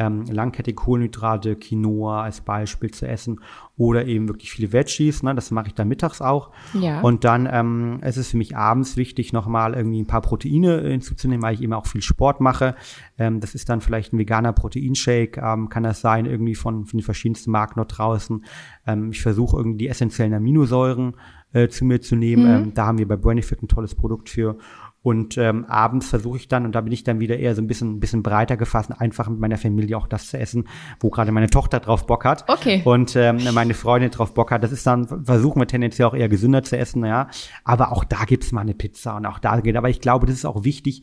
ähm, 0.00 0.24
langkettige 0.24 0.74
Kohlenhydrate, 0.74 1.56
Quinoa 1.56 2.22
als 2.22 2.40
Beispiel 2.40 2.90
zu 2.90 3.06
essen 3.06 3.40
oder 3.76 4.06
eben 4.06 4.28
wirklich 4.28 4.50
viele 4.50 4.72
Veggies. 4.72 5.22
Ne? 5.22 5.34
Das 5.34 5.50
mache 5.50 5.68
ich 5.68 5.74
dann 5.74 5.88
mittags 5.88 6.22
auch. 6.22 6.50
Ja. 6.72 7.02
Und 7.02 7.24
dann 7.24 7.46
ähm, 7.50 7.98
es 8.00 8.16
ist 8.16 8.30
für 8.30 8.38
mich 8.38 8.56
abends 8.56 8.96
wichtig, 8.96 9.34
nochmal 9.34 9.74
irgendwie 9.74 10.00
ein 10.00 10.06
paar 10.06 10.22
Proteine 10.22 10.80
hinzuzunehmen, 10.80 11.42
weil 11.42 11.54
ich 11.54 11.62
eben 11.62 11.74
auch 11.74 11.86
viel 11.86 12.00
Sport 12.00 12.40
mache. 12.40 12.76
Ähm, 13.18 13.40
das 13.40 13.54
ist 13.54 13.68
dann 13.68 13.82
vielleicht 13.82 14.14
ein 14.14 14.18
veganer 14.18 14.54
Proteinshake, 14.54 15.38
ähm, 15.38 15.68
kann 15.68 15.82
das 15.82 16.00
sein, 16.00 16.24
irgendwie 16.24 16.54
von, 16.54 16.86
von 16.86 16.98
den 16.98 17.04
verschiedensten 17.04 17.50
Marken 17.50 17.74
dort 17.76 17.98
draußen. 17.98 18.42
Ähm, 18.86 19.10
ich 19.10 19.20
versuche 19.20 19.58
irgendwie 19.58 19.78
die 19.78 19.88
essentiellen 19.88 20.32
Aminosäuren 20.32 21.14
äh, 21.52 21.68
zu 21.68 21.84
mir 21.84 22.00
zu 22.00 22.16
nehmen. 22.16 22.44
Mhm. 22.44 22.64
Ähm, 22.64 22.74
da 22.74 22.86
haben 22.86 22.98
wir 22.98 23.06
bei 23.06 23.16
Benefit 23.16 23.62
ein 23.62 23.68
tolles 23.68 23.94
Produkt 23.94 24.30
für. 24.30 24.56
Und 25.02 25.38
ähm, 25.38 25.64
abends 25.64 26.10
versuche 26.10 26.36
ich 26.36 26.48
dann, 26.48 26.66
und 26.66 26.74
da 26.74 26.82
bin 26.82 26.92
ich 26.92 27.04
dann 27.04 27.20
wieder 27.20 27.38
eher 27.38 27.54
so 27.54 27.62
ein 27.62 27.66
bisschen, 27.66 27.94
ein 27.94 28.00
bisschen 28.00 28.22
breiter 28.22 28.58
gefasst, 28.58 28.90
einfach 28.98 29.30
mit 29.30 29.40
meiner 29.40 29.56
Familie 29.56 29.96
auch 29.96 30.06
das 30.06 30.28
zu 30.28 30.38
essen, 30.38 30.68
wo 31.00 31.08
gerade 31.08 31.32
meine 31.32 31.48
Tochter 31.48 31.80
drauf 31.80 32.06
Bock 32.06 32.26
hat. 32.26 32.44
Okay. 32.48 32.82
Und 32.84 33.16
ähm, 33.16 33.38
meine 33.54 33.72
Freundin 33.72 34.10
drauf 34.10 34.34
Bock 34.34 34.50
hat. 34.50 34.62
Das 34.62 34.72
ist 34.72 34.86
dann, 34.86 35.24
versuchen 35.24 35.60
wir 35.60 35.66
tendenziell 35.66 36.06
auch 36.06 36.14
eher 36.14 36.28
gesünder 36.28 36.62
zu 36.62 36.76
essen, 36.76 37.04
ja. 37.06 37.28
Aber 37.64 37.92
auch 37.92 38.04
da 38.04 38.24
gibt's 38.26 38.52
mal 38.52 38.60
eine 38.60 38.74
Pizza 38.74 39.16
und 39.16 39.24
auch 39.24 39.38
da 39.38 39.58
geht. 39.60 39.76
Aber 39.76 39.88
ich 39.88 40.02
glaube, 40.02 40.26
das 40.26 40.36
ist 40.36 40.44
auch 40.44 40.64
wichtig, 40.64 41.02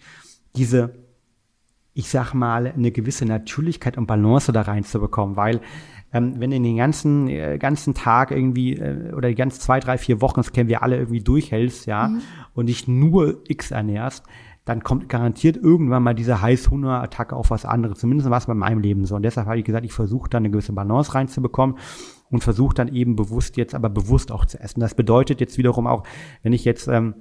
diese, 0.56 0.93
ich 1.95 2.10
sag 2.10 2.36
mal, 2.36 2.68
eine 2.68 2.91
gewisse 2.91 3.26
Natürlichkeit 3.26 3.98
und 3.98 4.06
Balance 4.06 4.52
da 4.52 4.62
reinzubekommen, 4.62 5.36
weil 5.38 5.62
ähm, 6.14 6.36
wenn 6.39 6.51
du 6.51 6.60
den 6.60 6.78
ganzen, 6.78 7.28
äh, 7.28 7.58
ganzen 7.58 7.93
Tag 7.93 8.32
irgendwie 8.32 8.74
äh, 8.78 9.14
oder 9.14 9.30
die 9.30 9.36
ganzen 9.36 9.60
zwei, 9.60 9.80
drei, 9.80 9.97
vier 9.97 10.22
Wochen, 10.22 10.39
das 10.39 10.51
kennen 10.51 10.70
wir 10.70 10.84
alle, 10.84 10.97
irgendwie 10.97 11.22
durchhältst, 11.22 11.86
ja, 11.86 12.10
mhm. 12.10 12.22
und 12.53 12.68
dich 12.68 12.88
nur 12.88 13.41
X 13.47 13.72
ernährst, 13.72 14.26
dann 14.66 14.84
kommt 14.84 15.08
garantiert 15.08 15.55
irgendwann 15.55 16.03
mal 16.03 16.14
diese 16.14 16.41
Heißhungerattacke 16.41 17.36
auf 17.36 17.51
was 17.51 17.64
anderes. 17.64 17.99
Zumindest 17.99 18.30
war 18.30 18.38
es 18.38 18.47
bei 18.47 18.53
meinem 18.53 18.80
Leben 18.80 19.05
so. 19.05 19.16
Und 19.16 19.24
deshalb 19.24 19.47
habe 19.47 19.58
ich 19.58 19.64
gesagt, 19.64 19.86
ich 19.86 19.93
versuche 19.93 20.30
da 20.30 20.39
eine 20.39 20.49
gewisse 20.49 20.74
Balance 20.74 21.16
reinzubekommen. 21.16 21.78
und 22.30 22.43
versuche 22.43 22.76
dann 22.76 22.89
eben 22.89 23.16
bewusst 23.16 23.55
jetzt, 23.55 23.74
aber 23.74 23.89
bewusst 23.89 24.34
auch 24.34 24.45
zu 24.45 24.60
essen. 24.60 24.82
Das 24.82 24.95
bedeutet 24.95 25.39
jetzt 25.39 25.58
wiederum 25.58 25.88
auch, 25.88 26.03
wenn 26.43 26.51
ich 26.51 26.66
jetzt 26.66 26.89
ähm, 26.89 27.16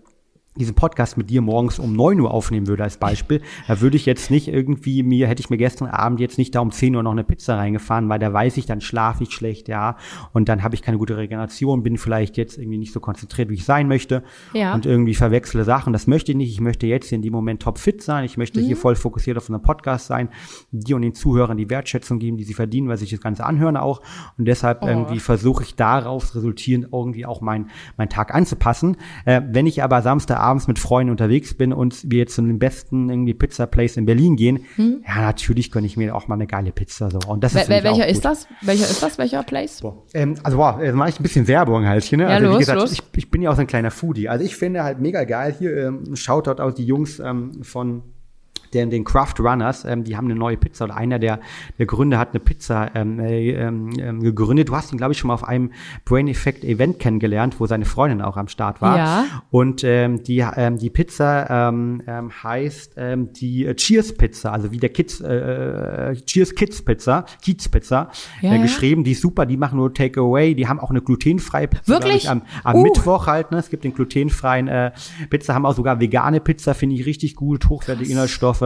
diesen 0.58 0.74
Podcast 0.74 1.16
mit 1.16 1.30
dir 1.30 1.42
morgens 1.42 1.78
um 1.78 1.94
neun 1.94 2.20
Uhr 2.20 2.30
aufnehmen 2.32 2.66
würde 2.66 2.84
als 2.84 2.96
Beispiel, 2.96 3.40
da 3.68 3.80
würde 3.80 3.96
ich 3.96 4.06
jetzt 4.06 4.30
nicht 4.30 4.48
irgendwie 4.48 5.02
mir, 5.02 5.28
hätte 5.28 5.40
ich 5.40 5.50
mir 5.50 5.56
gestern 5.56 5.88
Abend 5.88 6.20
jetzt 6.20 6.38
nicht 6.38 6.54
da 6.54 6.60
um 6.60 6.70
zehn 6.70 6.94
Uhr 6.94 7.02
noch 7.02 7.12
eine 7.12 7.24
Pizza 7.24 7.56
reingefahren, 7.56 8.08
weil 8.08 8.18
da 8.18 8.32
weiß 8.32 8.56
ich, 8.56 8.66
dann 8.66 8.80
schlafe 8.80 9.24
ich 9.24 9.32
schlecht, 9.32 9.68
ja, 9.68 9.96
und 10.32 10.48
dann 10.48 10.62
habe 10.62 10.74
ich 10.74 10.82
keine 10.82 10.98
gute 10.98 11.16
Regeneration, 11.16 11.82
bin 11.82 11.96
vielleicht 11.96 12.36
jetzt 12.36 12.58
irgendwie 12.58 12.78
nicht 12.78 12.92
so 12.92 13.00
konzentriert, 13.00 13.48
wie 13.50 13.54
ich 13.54 13.64
sein 13.64 13.88
möchte 13.88 14.22
ja. 14.52 14.74
und 14.74 14.86
irgendwie 14.86 15.14
verwechsle 15.14 15.64
Sachen. 15.64 15.92
Das 15.92 16.06
möchte 16.06 16.32
ich 16.32 16.36
nicht. 16.36 16.52
Ich 16.52 16.60
möchte 16.60 16.86
jetzt 16.86 17.12
in 17.12 17.22
dem 17.22 17.32
Moment 17.32 17.62
top 17.62 17.78
fit 17.78 18.02
sein. 18.02 18.24
Ich 18.24 18.36
möchte 18.36 18.60
mhm. 18.60 18.64
hier 18.64 18.76
voll 18.76 18.96
fokussiert 18.96 19.36
auf 19.36 19.48
unseren 19.48 19.62
Podcast 19.62 20.06
sein, 20.06 20.28
dir 20.70 20.96
und 20.96 21.02
den 21.02 21.14
Zuhörern 21.14 21.56
die 21.56 21.70
Wertschätzung 21.70 22.18
geben, 22.18 22.36
die 22.36 22.44
sie 22.44 22.54
verdienen, 22.54 22.88
weil 22.88 22.96
sich 22.96 23.10
das 23.10 23.20
Ganze 23.20 23.44
anhören 23.44 23.76
auch. 23.76 24.00
Und 24.38 24.46
deshalb 24.46 24.82
oh. 24.82 24.86
irgendwie 24.86 25.20
versuche 25.20 25.62
ich 25.62 25.76
daraus 25.76 26.34
resultierend 26.34 26.88
irgendwie 26.92 27.26
auch 27.26 27.40
mein, 27.40 27.70
mein 27.96 28.08
Tag 28.08 28.34
anzupassen. 28.34 28.96
Äh, 29.24 29.42
wenn 29.50 29.66
ich 29.66 29.82
aber 29.82 30.02
Samstag 30.02 30.40
abends 30.46 30.68
mit 30.68 30.78
Freunden 30.78 31.10
unterwegs 31.10 31.54
bin 31.54 31.72
und 31.72 32.10
wir 32.10 32.20
jetzt 32.20 32.34
zu 32.34 32.42
dem 32.42 32.58
besten 32.58 33.10
irgendwie 33.10 33.34
Pizza 33.34 33.66
Place 33.66 33.96
in 33.96 34.06
Berlin 34.06 34.36
gehen, 34.36 34.64
hm. 34.76 35.02
ja, 35.06 35.22
natürlich 35.22 35.70
gönne 35.70 35.86
ich 35.86 35.96
mir 35.96 36.14
auch 36.14 36.28
mal 36.28 36.36
eine 36.36 36.46
geile 36.46 36.72
Pizza 36.72 37.10
so. 37.10 37.18
Und 37.26 37.42
das 37.42 37.54
ist 37.54 37.68
Wel 37.68 37.82
welcher 37.84 38.06
ist 38.06 38.24
das? 38.24 38.46
Welcher 38.62 38.84
ist 38.84 39.02
das? 39.02 39.18
Welcher 39.18 39.42
Place? 39.42 39.82
Ähm, 40.14 40.36
also 40.42 40.58
wow, 40.58 40.80
jetzt 40.80 40.94
mache 40.94 41.10
ich 41.10 41.20
ein 41.20 41.22
bisschen 41.22 41.48
Werbung 41.48 41.86
halt 41.86 42.04
hier, 42.04 42.18
ne? 42.18 42.24
Ja, 42.24 42.30
also 42.30 42.46
los, 42.46 42.54
wie 42.54 42.58
gesagt. 42.60 42.92
Ich, 42.92 43.02
ich 43.16 43.30
bin 43.30 43.42
ja 43.42 43.50
auch 43.50 43.56
so 43.56 43.60
ein 43.60 43.66
kleiner 43.66 43.90
Foodie. 43.90 44.28
Also 44.28 44.44
ich 44.44 44.56
finde 44.56 44.84
halt 44.84 45.00
mega 45.00 45.24
geil 45.24 45.54
hier 45.58 45.76
ähm, 45.76 46.14
Shoutout 46.14 46.62
aus 46.62 46.74
die 46.74 46.84
Jungs 46.84 47.18
ähm, 47.18 47.62
von 47.62 48.02
den, 48.76 48.90
den 48.90 49.04
Craft 49.04 49.34
Runners, 49.40 49.84
ähm, 49.84 50.04
die 50.04 50.16
haben 50.16 50.26
eine 50.26 50.34
neue 50.34 50.56
Pizza 50.56 50.84
oder 50.84 50.96
einer 50.96 51.18
der, 51.18 51.40
der 51.78 51.86
Gründer 51.86 52.18
hat 52.18 52.30
eine 52.30 52.40
Pizza 52.40 52.90
ähm, 52.94 53.18
äh, 53.20 53.50
ähm, 53.50 53.90
ähm, 53.98 54.20
gegründet. 54.20 54.68
Du 54.68 54.76
hast 54.76 54.92
ihn, 54.92 54.98
glaube 54.98 55.12
ich, 55.12 55.18
schon 55.18 55.28
mal 55.28 55.34
auf 55.34 55.44
einem 55.44 55.72
Brain 56.04 56.28
Effect 56.28 56.64
Event 56.64 56.98
kennengelernt, 56.98 57.58
wo 57.58 57.66
seine 57.66 57.84
Freundin 57.84 58.22
auch 58.22 58.36
am 58.36 58.48
Start 58.48 58.80
war. 58.80 58.96
Ja. 58.96 59.24
Und 59.50 59.82
ähm, 59.84 60.22
die, 60.22 60.44
ähm, 60.56 60.78
die 60.78 60.90
Pizza 60.90 61.68
ähm, 61.68 62.02
ähm, 62.06 62.30
heißt 62.42 62.94
ähm, 62.96 63.32
die 63.32 63.72
Cheers 63.74 64.14
Pizza, 64.16 64.52
also 64.52 64.70
wie 64.70 64.78
der 64.78 64.90
Kids, 64.90 65.20
äh, 65.20 66.10
äh 66.10 66.14
Cheers 66.14 66.54
Kids 66.54 66.82
Pizza, 66.82 67.24
Kids 67.42 67.68
Pizza 67.68 68.10
ja, 68.40 68.54
äh, 68.54 68.58
geschrieben. 68.58 69.04
Die 69.04 69.12
ist 69.12 69.22
super, 69.22 69.46
die 69.46 69.56
machen 69.56 69.76
nur 69.76 69.92
Takeaway, 69.92 70.54
die 70.54 70.68
haben 70.68 70.80
auch 70.80 70.90
eine 70.90 71.00
glutenfreie 71.00 71.68
Pizza. 71.68 71.88
Wirklich? 71.88 72.24
Ich, 72.24 72.30
am 72.30 72.42
am 72.64 72.76
Uh. 72.76 72.82
Mittwoch 72.82 73.26
halt, 73.26 73.50
ne? 73.50 73.58
Es 73.58 73.70
gibt 73.70 73.84
den 73.84 73.94
glutenfreien 73.94 74.68
äh, 74.68 74.92
Pizza, 75.30 75.54
haben 75.54 75.66
auch 75.66 75.74
sogar 75.74 76.00
vegane 76.00 76.40
Pizza, 76.40 76.74
finde 76.74 76.96
ich 76.96 77.06
richtig 77.06 77.34
gut, 77.36 77.68
hochwertige 77.68 78.10
Inhaltsstoffe. 78.10 78.60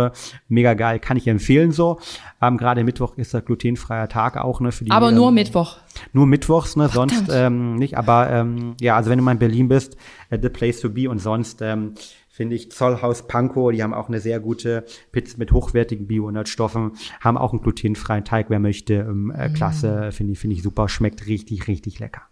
Mega 0.49 0.75
geil, 0.75 0.99
kann 0.99 1.17
ich 1.17 1.27
empfehlen 1.27 1.73
so. 1.73 1.99
Ähm, 2.43 2.57
Gerade 2.57 2.85
Mittwoch 2.85 3.17
ist 3.17 3.35
der 3.35 3.43
glutenfreier 3.43 4.09
Tag 4.09 4.37
auch, 4.37 4.61
ne? 4.61 4.73
Für 4.73 4.85
die, 4.85 4.91
Aber 4.91 5.13
nur 5.13 5.29
ähm, 5.29 5.35
Mittwoch. 5.35 5.79
Nur 6.13 6.27
Mittwochs, 6.27 6.77
ne? 6.77 6.89
Sonst 6.89 7.25
ähm, 7.31 7.77
nicht. 7.77 7.97
Aber 7.97 8.31
ähm, 8.31 8.75
ja, 8.81 8.97
also 8.97 9.11
wenn 9.11 9.19
du 9.19 9.25
mal 9.25 9.33
in 9.33 9.39
Berlin 9.39 9.69
bist, 9.69 9.97
äh, 10.31 10.39
the 10.41 10.49
place 10.49 10.81
to 10.81 10.91
be 10.91 11.09
und 11.09 11.19
sonst 11.19 11.63
ähm, 11.63 11.95
finde 12.29 12.57
ich 12.57 12.73
Zollhaus 12.73 13.27
Pankow, 13.27 13.71
die 13.71 13.83
haben 13.83 13.93
auch 13.93 14.09
eine 14.09 14.21
sehr 14.21 14.41
gute 14.41 14.85
Pizza 15.13 15.37
mit 15.37 15.53
hochwertigen 15.53 16.07
Bio-Inhaltsstoffen, 16.07 16.93
haben 17.21 17.37
auch 17.37 17.53
einen 17.53 17.61
glutenfreien 17.61 18.25
Teig, 18.25 18.47
wer 18.49 18.61
möchte. 18.61 18.95
Ähm, 18.95 19.31
äh, 19.37 19.51
klasse, 19.51 20.11
finde 20.13 20.33
ich, 20.33 20.39
finde 20.39 20.57
ich 20.57 20.63
super, 20.63 20.89
schmeckt 20.89 21.27
richtig, 21.27 21.69
richtig 21.69 21.99
lecker. 21.99 22.30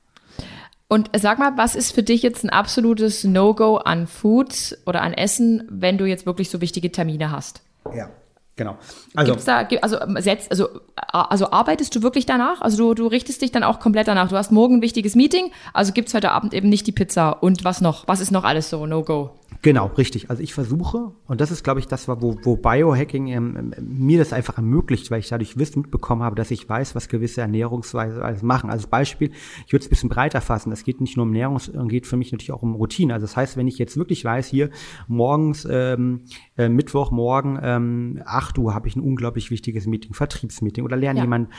Und 0.89 1.11
sag 1.15 1.39
mal, 1.39 1.57
was 1.57 1.77
ist 1.77 1.93
für 1.93 2.03
dich 2.03 2.23
jetzt 2.23 2.45
ein 2.45 2.51
absolutes 2.51 3.23
No-Go 3.25 3.77
an 3.77 4.07
Food 4.07 4.79
oder 4.87 5.03
an 5.03 5.13
Essen, 5.13 5.65
wenn 5.71 5.99
du 5.99 6.07
jetzt 6.07 6.25
wirklich 6.25 6.49
so 6.49 6.63
wichtige 6.63 6.91
Termine 6.91 7.31
hast? 7.31 7.61
Ja, 7.95 8.11
genau. 8.59 8.77
Also, 9.15 9.33
Gibt's 9.33 9.47
da, 9.47 9.67
also, 9.81 9.97
setzt, 10.19 10.51
also, 10.51 10.69
a- 10.97 11.23
also 11.31 11.51
arbeitest 11.51 11.97
du 11.97 12.03
wirklich 12.03 12.27
danach? 12.27 12.61
Also 12.61 12.77
du, 12.77 12.95
du 12.95 13.07
richtest 13.07 13.41
dich 13.41 13.51
dann 13.53 13.63
auch 13.63 13.81
komplett 13.81 14.07
danach. 14.09 14.29
Du 14.29 14.37
hast 14.37 14.53
morgen 14.53 14.77
ein 14.77 14.83
wichtiges 14.83 15.15
Meeting, 15.15 15.51
also 15.73 15.93
gibt's 15.95 16.13
heute 16.13 16.33
Abend 16.33 16.53
eben 16.53 16.69
nicht 16.69 16.87
die 16.87 16.93
Pizza. 16.93 17.31
Und 17.43 17.65
was 17.65 17.81
noch? 17.81 18.07
Was 18.07 18.21
ist 18.21 18.31
noch 18.33 18.45
alles 18.45 18.69
so 18.69 18.85
No-Go? 18.85 19.31
Genau, 19.63 19.87
richtig. 19.99 20.31
Also 20.31 20.41
ich 20.43 20.55
versuche, 20.55 21.11
und 21.27 21.41
das 21.41 21.51
ist, 21.51 21.65
glaube 21.65 21.81
ich, 21.81 21.89
das, 21.89 22.07
wo, 22.07 22.37
wo 22.43 22.57
Biohacking 22.57 23.27
ähm, 23.29 23.57
ähm, 23.57 23.75
mir 23.81 24.19
das 24.19 24.33
einfach 24.33 24.57
ermöglicht, 24.57 25.11
weil 25.11 25.19
ich 25.19 25.29
dadurch 25.29 25.59
Wissen 25.59 25.81
mitbekommen 25.83 26.23
habe, 26.23 26.37
dass 26.37 26.53
ich 26.53 26.69
weiß, 26.69 26.95
was 26.95 27.09
gewisse 27.09 27.41
Ernährungsweise 27.41 28.23
alles 28.25 28.43
machen. 28.43 28.71
Also 28.71 28.87
Beispiel, 28.89 29.33
ich 29.67 29.73
würde 29.73 29.81
es 29.83 29.87
ein 29.89 29.91
bisschen 29.91 30.11
breiter 30.11 30.41
fassen. 30.41 30.71
Es 30.71 30.85
geht 30.85 31.01
nicht 31.01 31.17
nur 31.17 31.25
um 31.25 31.31
Ernährung, 31.31 31.57
es 31.57 31.73
geht 31.89 32.07
für 32.07 32.17
mich 32.17 32.31
natürlich 32.31 32.53
auch 32.53 32.63
um 32.63 32.75
Routine. 32.77 33.13
Also 33.15 33.25
das 33.27 33.37
heißt, 33.37 33.57
wenn 33.57 33.67
ich 33.67 33.79
jetzt 33.79 33.97
wirklich 33.97 34.25
weiß, 34.25 34.47
hier 34.47 34.71
morgens, 35.09 35.67
ähm, 35.69 36.21
äh, 36.57 36.69
Mittwochmorgen, 36.69 37.59
ähm, 37.61 38.23
8 38.27 38.48
Uhr 38.57 38.73
habe 38.75 38.89
ich 38.89 38.97
ein 38.97 39.01
unglaublich 39.01 39.51
wichtiges 39.51 39.87
Meeting, 39.87 40.15
Vertriebsmeeting 40.15 40.85
oder 40.85 40.97
lerne 40.97 41.19
Ja. 41.19 41.25
jemand 41.25 41.51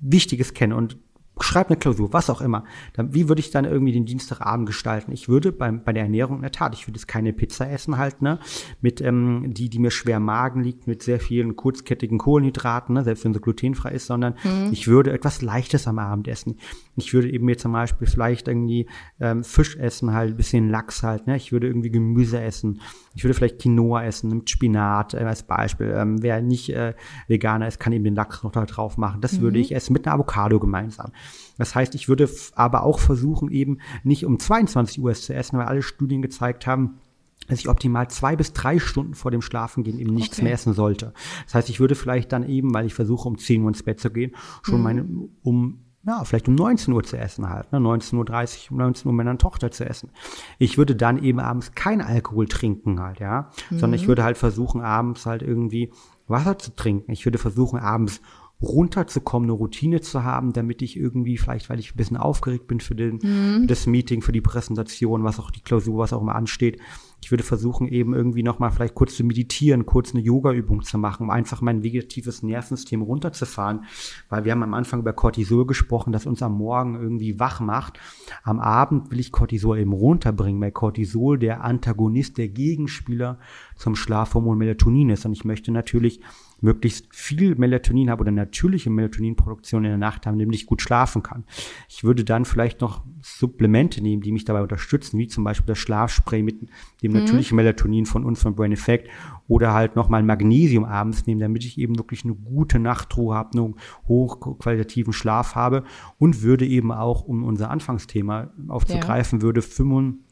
Wichtiges 0.00 0.52
kennen 0.52 0.72
und 0.74 0.98
schreib 1.40 1.68
eine 1.68 1.76
Klausur, 1.76 2.12
was 2.12 2.30
auch 2.30 2.40
immer. 2.40 2.62
Dann, 2.92 3.12
wie 3.12 3.28
würde 3.28 3.40
ich 3.40 3.50
dann 3.50 3.64
irgendwie 3.64 3.92
den 3.92 4.04
Dienstagabend 4.06 4.66
gestalten? 4.66 5.10
Ich 5.10 5.28
würde 5.28 5.50
beim, 5.50 5.82
bei 5.82 5.92
der 5.92 6.04
Ernährung 6.04 6.36
in 6.36 6.42
der 6.42 6.52
Tat, 6.52 6.74
ich 6.74 6.86
würde 6.86 6.96
jetzt 6.98 7.08
keine 7.08 7.32
Pizza 7.32 7.68
essen 7.68 7.98
halt, 7.98 8.22
ne, 8.22 8.38
mit 8.80 9.00
ähm, 9.00 9.52
die, 9.52 9.68
die 9.68 9.80
mir 9.80 9.90
schwer 9.90 10.18
im 10.18 10.24
Magen 10.26 10.62
liegt, 10.62 10.86
mit 10.86 11.02
sehr 11.02 11.18
vielen 11.18 11.56
kurzkettigen 11.56 12.18
Kohlenhydraten, 12.18 12.94
ne, 12.94 13.02
selbst 13.02 13.24
wenn 13.24 13.34
sie 13.34 13.40
glutenfrei 13.40 13.90
ist, 13.90 14.06
sondern 14.06 14.34
ich 14.70 14.86
würde 14.86 15.12
etwas 15.12 15.42
Leichtes 15.42 15.88
am 15.88 15.98
Abend 15.98 16.28
essen. 16.28 16.56
Ich 16.94 17.12
würde 17.12 17.28
eben 17.28 17.46
mir 17.46 17.58
zum 17.58 17.72
Beispiel 17.72 18.06
vielleicht 18.06 18.46
irgendwie 18.46 18.86
ähm, 19.18 19.42
Fisch 19.42 19.76
essen, 19.76 20.12
halt 20.12 20.34
ein 20.34 20.36
bisschen 20.36 20.68
Lachs 20.68 21.02
halt, 21.02 21.26
ne. 21.26 21.36
Ich 21.36 21.50
würde 21.50 21.66
irgendwie 21.66 21.90
Gemüse 21.90 22.40
essen. 22.40 22.80
Ich 23.14 23.24
würde 23.24 23.34
vielleicht 23.34 23.60
Quinoa 23.60 24.04
essen 24.04 24.30
mit 24.30 24.50
Spinat 24.50 25.14
äh, 25.14 25.18
als 25.18 25.42
Beispiel. 25.44 25.94
Ähm, 25.96 26.22
wer 26.22 26.42
nicht 26.42 26.70
äh, 26.70 26.94
Veganer 27.28 27.68
ist, 27.68 27.78
kann 27.80 27.92
eben 27.92 28.04
den 28.04 28.14
Lachs 28.14 28.42
noch 28.42 28.52
da 28.52 28.64
drauf 28.66 28.96
machen. 28.96 29.20
Das 29.20 29.40
würde 29.40 29.58
ich 29.58 29.74
essen 29.74 29.92
mit 29.92 30.06
einer 30.06 30.14
Avocado 30.14 30.58
gemeinsam. 30.58 31.12
Das 31.58 31.74
heißt, 31.74 31.94
ich 31.94 32.08
würde 32.08 32.28
aber 32.54 32.82
auch 32.82 32.98
versuchen, 32.98 33.50
eben 33.50 33.78
nicht 34.02 34.24
um 34.26 34.38
22 34.38 35.00
Uhr 35.00 35.10
es 35.10 35.22
zu 35.22 35.34
essen, 35.34 35.58
weil 35.58 35.66
alle 35.66 35.82
Studien 35.82 36.22
gezeigt 36.22 36.66
haben, 36.66 36.98
dass 37.46 37.58
ich 37.60 37.68
optimal 37.68 38.08
zwei 38.08 38.36
bis 38.36 38.54
drei 38.54 38.78
Stunden 38.78 39.14
vor 39.14 39.30
dem 39.30 39.42
Schlafengehen 39.42 39.98
eben 39.98 40.14
nichts 40.14 40.38
Okay. 40.38 40.44
mehr 40.44 40.54
essen 40.54 40.72
sollte. 40.72 41.12
Das 41.44 41.54
heißt, 41.54 41.68
ich 41.68 41.78
würde 41.78 41.94
vielleicht 41.94 42.32
dann 42.32 42.48
eben, 42.48 42.72
weil 42.72 42.86
ich 42.86 42.94
versuche, 42.94 43.28
um 43.28 43.36
10 43.36 43.62
Uhr 43.62 43.68
ins 43.68 43.82
Bett 43.82 44.00
zu 44.00 44.10
gehen, 44.10 44.34
schon 44.62 44.82
meine, 44.82 45.06
um 45.42 45.83
ja, 46.06 46.22
vielleicht 46.24 46.48
um 46.48 46.54
19 46.54 46.92
Uhr 46.92 47.02
zu 47.02 47.16
essen 47.16 47.48
halt, 47.48 47.72
ne? 47.72 47.78
19.30 47.78 48.66
Uhr, 48.66 48.72
um 48.72 48.78
19 48.78 49.06
Uhr 49.06 49.12
mit 49.12 49.24
meiner 49.24 49.38
Tochter 49.38 49.70
zu 49.70 49.86
essen. 49.86 50.10
Ich 50.58 50.76
würde 50.76 50.94
dann 50.94 51.22
eben 51.22 51.40
abends 51.40 51.74
kein 51.74 52.02
Alkohol 52.02 52.46
trinken 52.46 53.00
halt, 53.00 53.20
ja, 53.20 53.50
sondern 53.70 53.94
ich 53.94 54.06
würde 54.06 54.22
halt 54.22 54.36
versuchen, 54.36 54.82
abends 54.82 55.24
halt 55.24 55.42
irgendwie 55.42 55.92
Wasser 56.26 56.58
zu 56.58 56.74
trinken. 56.74 57.12
Ich 57.12 57.24
würde 57.24 57.38
versuchen, 57.38 57.78
abends 57.78 58.20
runterzukommen, 58.62 59.48
eine 59.48 59.58
Routine 59.58 60.00
zu 60.00 60.24
haben, 60.24 60.52
damit 60.52 60.82
ich 60.82 60.96
irgendwie, 60.96 61.36
vielleicht 61.36 61.68
weil 61.68 61.80
ich 61.80 61.92
ein 61.92 61.96
bisschen 61.96 62.16
aufgeregt 62.16 62.66
bin 62.66 62.80
für, 62.80 62.94
den, 62.94 63.20
für 63.20 63.66
das 63.66 63.86
Meeting, 63.86 64.22
für 64.22 64.32
die 64.32 64.40
Präsentation, 64.40 65.24
was 65.24 65.38
auch 65.38 65.50
die 65.50 65.60
Klausur, 65.60 65.98
was 65.98 66.12
auch 66.12 66.22
immer 66.22 66.34
ansteht. 66.34 66.80
Ich 67.24 67.30
würde 67.30 67.42
versuchen, 67.42 67.88
eben 67.88 68.12
irgendwie 68.12 68.42
nochmal 68.42 68.70
vielleicht 68.70 68.94
kurz 68.94 69.16
zu 69.16 69.24
meditieren, 69.24 69.86
kurz 69.86 70.12
eine 70.12 70.22
Yoga-Übung 70.22 70.82
zu 70.82 70.98
machen, 70.98 71.22
um 71.22 71.30
einfach 71.30 71.62
mein 71.62 71.82
vegetatives 71.82 72.42
Nervensystem 72.42 73.00
runterzufahren. 73.00 73.86
Weil 74.28 74.44
wir 74.44 74.52
haben 74.52 74.62
am 74.62 74.74
Anfang 74.74 75.00
über 75.00 75.14
Cortisol 75.14 75.64
gesprochen, 75.64 76.12
das 76.12 76.26
uns 76.26 76.42
am 76.42 76.58
Morgen 76.58 76.96
irgendwie 76.96 77.40
wach 77.40 77.60
macht. 77.60 77.98
Am 78.42 78.60
Abend 78.60 79.10
will 79.10 79.20
ich 79.20 79.32
Cortisol 79.32 79.78
eben 79.78 79.94
runterbringen, 79.94 80.60
weil 80.60 80.72
Cortisol 80.72 81.38
der 81.38 81.64
Antagonist, 81.64 82.36
der 82.36 82.48
Gegenspieler 82.48 83.38
zum 83.74 83.96
Schlafhormon 83.96 84.58
Melatonin 84.58 85.08
ist. 85.08 85.24
Und 85.24 85.32
ich 85.32 85.46
möchte 85.46 85.72
natürlich 85.72 86.20
möglichst 86.64 87.14
viel 87.14 87.54
Melatonin 87.56 88.10
habe 88.10 88.22
oder 88.22 88.30
natürliche 88.32 88.88
Melatoninproduktion 88.88 89.84
in 89.84 89.90
der 89.90 89.98
Nacht 89.98 90.26
haben, 90.26 90.38
damit 90.38 90.54
ich 90.54 90.66
gut 90.66 90.80
schlafen 90.80 91.22
kann. 91.22 91.44
Ich 91.88 92.04
würde 92.04 92.24
dann 92.24 92.46
vielleicht 92.46 92.80
noch 92.80 93.04
Supplemente 93.20 94.02
nehmen, 94.02 94.22
die 94.22 94.32
mich 94.32 94.44
dabei 94.44 94.62
unterstützen, 94.62 95.18
wie 95.18 95.28
zum 95.28 95.44
Beispiel 95.44 95.66
das 95.66 95.78
Schlafspray 95.78 96.42
mit 96.42 96.56
dem 97.02 97.12
natürlichen 97.12 97.56
Melatonin 97.56 98.06
von 98.06 98.24
uns 98.24 98.42
von 98.42 98.54
Brain 98.54 98.72
Effect 98.72 99.08
oder 99.46 99.74
halt 99.74 99.94
nochmal 99.94 100.22
Magnesium 100.22 100.84
abends 100.84 101.26
nehmen, 101.26 101.40
damit 101.40 101.64
ich 101.64 101.78
eben 101.78 101.98
wirklich 101.98 102.24
eine 102.24 102.34
gute 102.34 102.78
Nachtruhe 102.78 103.34
habe, 103.34 103.58
einen 103.58 103.74
hochqualitativen 104.08 105.12
Schlaf 105.12 105.54
habe 105.54 105.84
und 106.18 106.42
würde 106.42 106.66
eben 106.66 106.92
auch, 106.92 107.24
um 107.24 107.44
unser 107.44 107.70
Anfangsthema 107.70 108.50
aufzugreifen, 108.68 109.42
würde 109.42 109.60
75 109.60 110.23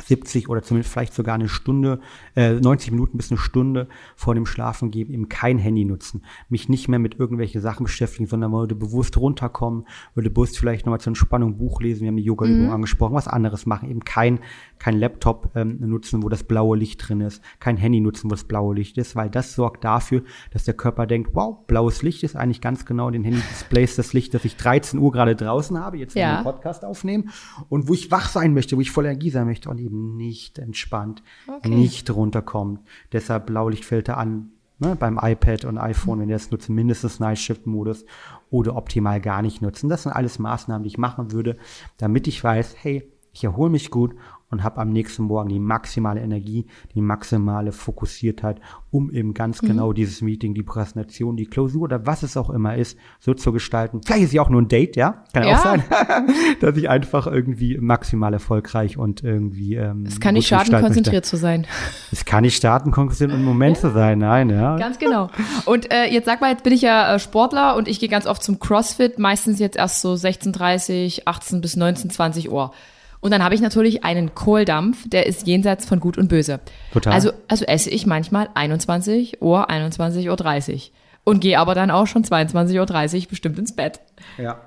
70 0.00 0.48
oder 0.48 0.62
zumindest 0.62 0.92
vielleicht 0.92 1.14
sogar 1.14 1.34
eine 1.34 1.48
Stunde, 1.48 2.00
äh, 2.34 2.52
90 2.52 2.92
Minuten 2.92 3.16
bis 3.16 3.30
eine 3.30 3.38
Stunde 3.38 3.88
vor 4.16 4.34
dem 4.34 4.46
Schlafen 4.46 4.90
geben, 4.90 5.12
eben 5.12 5.28
kein 5.28 5.58
Handy 5.58 5.84
nutzen, 5.84 6.22
mich 6.48 6.68
nicht 6.68 6.88
mehr 6.88 6.98
mit 6.98 7.18
irgendwelchen 7.18 7.60
Sachen 7.60 7.84
beschäftigen, 7.84 8.26
sondern 8.26 8.52
würde 8.52 8.74
bewusst 8.74 9.16
runterkommen, 9.16 9.86
würde 10.14 10.30
bewusst 10.30 10.58
vielleicht 10.58 10.86
nochmal 10.86 11.00
zur 11.00 11.10
Entspannung 11.10 11.56
Buch 11.58 11.80
lesen, 11.80 12.02
wir 12.02 12.08
haben 12.08 12.16
die 12.16 12.22
Yoga-Übung 12.22 12.70
angesprochen, 12.70 13.14
was 13.14 13.28
anderes 13.28 13.66
machen, 13.66 13.90
eben 13.90 14.04
kein, 14.04 14.40
kein 14.78 14.98
Laptop 14.98 15.50
ähm, 15.54 15.78
nutzen, 15.80 16.22
wo 16.22 16.28
das 16.28 16.44
blaue 16.44 16.76
Licht 16.76 17.08
drin 17.08 17.20
ist, 17.20 17.42
kein 17.58 17.76
Handy 17.76 18.00
nutzen, 18.00 18.30
wo 18.30 18.34
das 18.34 18.44
blaue 18.44 18.74
Licht 18.74 18.96
ist, 18.98 19.16
weil 19.16 19.28
das 19.28 19.54
sorgt 19.54 19.84
dafür, 19.84 20.22
dass 20.52 20.64
der 20.64 20.74
Körper 20.74 21.06
denkt, 21.06 21.30
wow, 21.34 21.58
blaues 21.66 22.02
Licht 22.02 22.22
ist 22.22 22.36
eigentlich 22.36 22.60
ganz 22.60 22.86
genau 22.86 23.10
den 23.10 23.24
Handy-Displays 23.24 23.96
das 23.96 24.12
Licht, 24.12 24.32
das 24.34 24.44
ich 24.44 24.56
13 24.56 24.98
Uhr 24.98 25.12
gerade 25.12 25.36
draußen 25.36 25.78
habe, 25.78 25.98
jetzt 25.98 26.14
Ja. 26.14 26.30
wir 26.30 26.36
den 26.38 26.44
Podcast 26.44 26.84
aufnehmen 26.84 27.30
und 27.68 27.88
wo 27.88 27.94
ich 27.94 28.10
wach 28.10 28.28
sein 28.28 28.54
möchte, 28.54 28.76
wo 28.76 28.80
ich 28.80 28.90
voll 28.90 29.04
Energie 29.04 29.30
sein 29.30 29.46
möchte. 29.46 29.68
Und 29.68 29.80
eben 29.90 30.16
nicht 30.16 30.58
entspannt, 30.58 31.22
Okay. 31.46 31.68
nicht 31.68 32.10
runterkommt. 32.10 32.80
Deshalb 33.12 33.46
Blaulichtfilter 33.46 34.16
an, 34.16 34.50
ne, 34.78 34.96
beim 34.96 35.18
iPad 35.20 35.64
und 35.64 35.78
iPhone, 35.78 36.20
wenn 36.20 36.28
ihr 36.28 36.36
das 36.36 36.50
nutzt, 36.50 36.68
mindestens 36.68 37.20
Night 37.20 37.38
Shift 37.38 37.66
Modus 37.66 38.04
oder 38.50 38.76
optimal 38.76 39.20
gar 39.20 39.42
nicht 39.42 39.62
nutzen. 39.62 39.88
Das 39.88 40.04
sind 40.04 40.12
alles 40.12 40.38
Maßnahmen, 40.38 40.84
die 40.84 40.88
ich 40.88 40.98
machen 40.98 41.32
würde, 41.32 41.56
damit 41.98 42.26
ich 42.28 42.42
weiß, 42.42 42.76
hey, 42.78 43.10
ich 43.32 43.44
erhole 43.44 43.70
mich 43.70 43.90
gut 43.90 44.14
und 44.50 44.64
habe 44.64 44.80
am 44.80 44.90
nächsten 44.90 45.24
Morgen 45.24 45.48
die 45.48 45.60
maximale 45.60 46.20
Energie, 46.20 46.66
die 46.94 47.00
maximale 47.00 47.72
Fokussiertheit, 47.72 48.60
um 48.90 49.10
eben 49.10 49.34
ganz 49.34 49.62
mhm. 49.62 49.68
genau 49.68 49.92
dieses 49.92 50.20
Meeting, 50.22 50.54
die 50.54 50.62
Präsentation, 50.62 51.36
die 51.36 51.46
Klausur 51.46 51.82
oder 51.82 52.06
was 52.06 52.22
es 52.22 52.36
auch 52.36 52.50
immer 52.50 52.76
ist, 52.76 52.98
so 53.20 53.34
zu 53.34 53.52
gestalten. 53.52 54.00
Vielleicht 54.04 54.24
ist 54.24 54.32
ja 54.32 54.42
auch 54.42 54.50
nur 54.50 54.60
ein 54.60 54.68
Date, 54.68 54.96
ja? 54.96 55.24
Kann 55.32 55.44
ja. 55.44 55.56
auch 55.56 55.62
sein, 55.62 55.84
dass 56.60 56.76
ich 56.76 56.88
einfach 56.88 57.26
irgendwie 57.26 57.78
maximal 57.78 58.32
erfolgreich 58.32 58.98
und 58.98 59.22
irgendwie. 59.22 59.76
Ähm, 59.76 60.04
es 60.06 60.18
kann 60.20 60.34
nicht 60.34 60.48
schaden, 60.48 60.72
konzentriert 60.80 61.24
möchte. 61.24 61.28
zu 61.30 61.36
sein. 61.36 61.66
Es 62.12 62.24
kann 62.24 62.42
nicht 62.42 62.56
starten, 62.56 62.90
konzentriert 62.90 63.32
und 63.32 63.40
im 63.40 63.44
Moment 63.44 63.76
ja. 63.76 63.82
zu 63.82 63.92
sein, 63.92 64.18
nein, 64.18 64.50
ja. 64.50 64.76
Ganz 64.76 64.98
genau. 64.98 65.30
Und 65.64 65.92
äh, 65.92 66.06
jetzt 66.06 66.26
sag 66.26 66.40
mal, 66.40 66.50
jetzt 66.50 66.64
bin 66.64 66.72
ich 66.72 66.82
ja 66.82 67.14
äh, 67.14 67.18
Sportler 67.18 67.76
und 67.76 67.88
ich 67.88 68.00
gehe 68.00 68.08
ganz 68.08 68.26
oft 68.26 68.42
zum 68.42 68.58
CrossFit, 68.58 69.18
meistens 69.18 69.58
jetzt 69.58 69.76
erst 69.76 70.00
so 70.00 70.14
16:30, 70.14 71.22
18 71.24 71.60
bis 71.60 71.76
19, 71.76 72.10
20 72.10 72.50
Uhr. 72.50 72.72
Und 73.20 73.32
dann 73.32 73.44
habe 73.44 73.54
ich 73.54 73.60
natürlich 73.60 74.02
einen 74.02 74.34
Kohldampf, 74.34 75.08
der 75.08 75.26
ist 75.26 75.46
jenseits 75.46 75.84
von 75.84 76.00
Gut 76.00 76.16
und 76.16 76.28
Böse. 76.28 76.60
Total. 76.92 77.12
Also, 77.12 77.32
also 77.48 77.64
esse 77.66 77.90
ich 77.90 78.06
manchmal 78.06 78.48
21 78.54 79.42
Uhr, 79.42 79.70
21.30 79.70 80.74
Uhr 80.74 80.80
und 81.24 81.40
gehe 81.40 81.58
aber 81.58 81.74
dann 81.74 81.90
auch 81.90 82.06
schon 82.06 82.24
22.30 82.24 83.22
Uhr 83.22 83.28
bestimmt 83.28 83.58
ins 83.58 83.76
Bett. 83.76 84.00
Ja. 84.38 84.60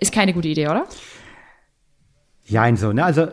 Ist 0.00 0.12
keine 0.12 0.32
gute 0.32 0.48
Idee, 0.48 0.66
oder? 0.66 0.86
Ja, 2.46 2.74
so, 2.76 2.92
ne? 2.92 3.04
Also 3.04 3.28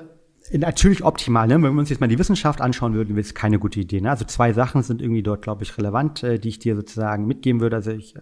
natürlich 0.57 1.03
optimal, 1.03 1.47
ne? 1.47 1.55
Wenn 1.55 1.73
wir 1.73 1.79
uns 1.79 1.89
jetzt 1.89 1.99
mal 1.99 2.07
die 2.07 2.17
Wissenschaft 2.17 2.61
anschauen 2.61 2.93
würden, 2.93 3.15
wäre 3.15 3.21
es 3.21 3.33
keine 3.33 3.59
gute 3.59 3.79
Idee. 3.79 4.01
Ne? 4.01 4.09
Also 4.09 4.25
zwei 4.25 4.53
Sachen 4.53 4.81
sind 4.81 5.01
irgendwie 5.01 5.23
dort, 5.23 5.41
glaube 5.41 5.63
ich, 5.63 5.77
relevant, 5.77 6.23
äh, 6.23 6.39
die 6.39 6.49
ich 6.49 6.59
dir 6.59 6.75
sozusagen 6.75 7.25
mitgeben 7.25 7.61
würde. 7.61 7.75
Also 7.75 7.91
ich 7.91 8.15
äh, 8.15 8.19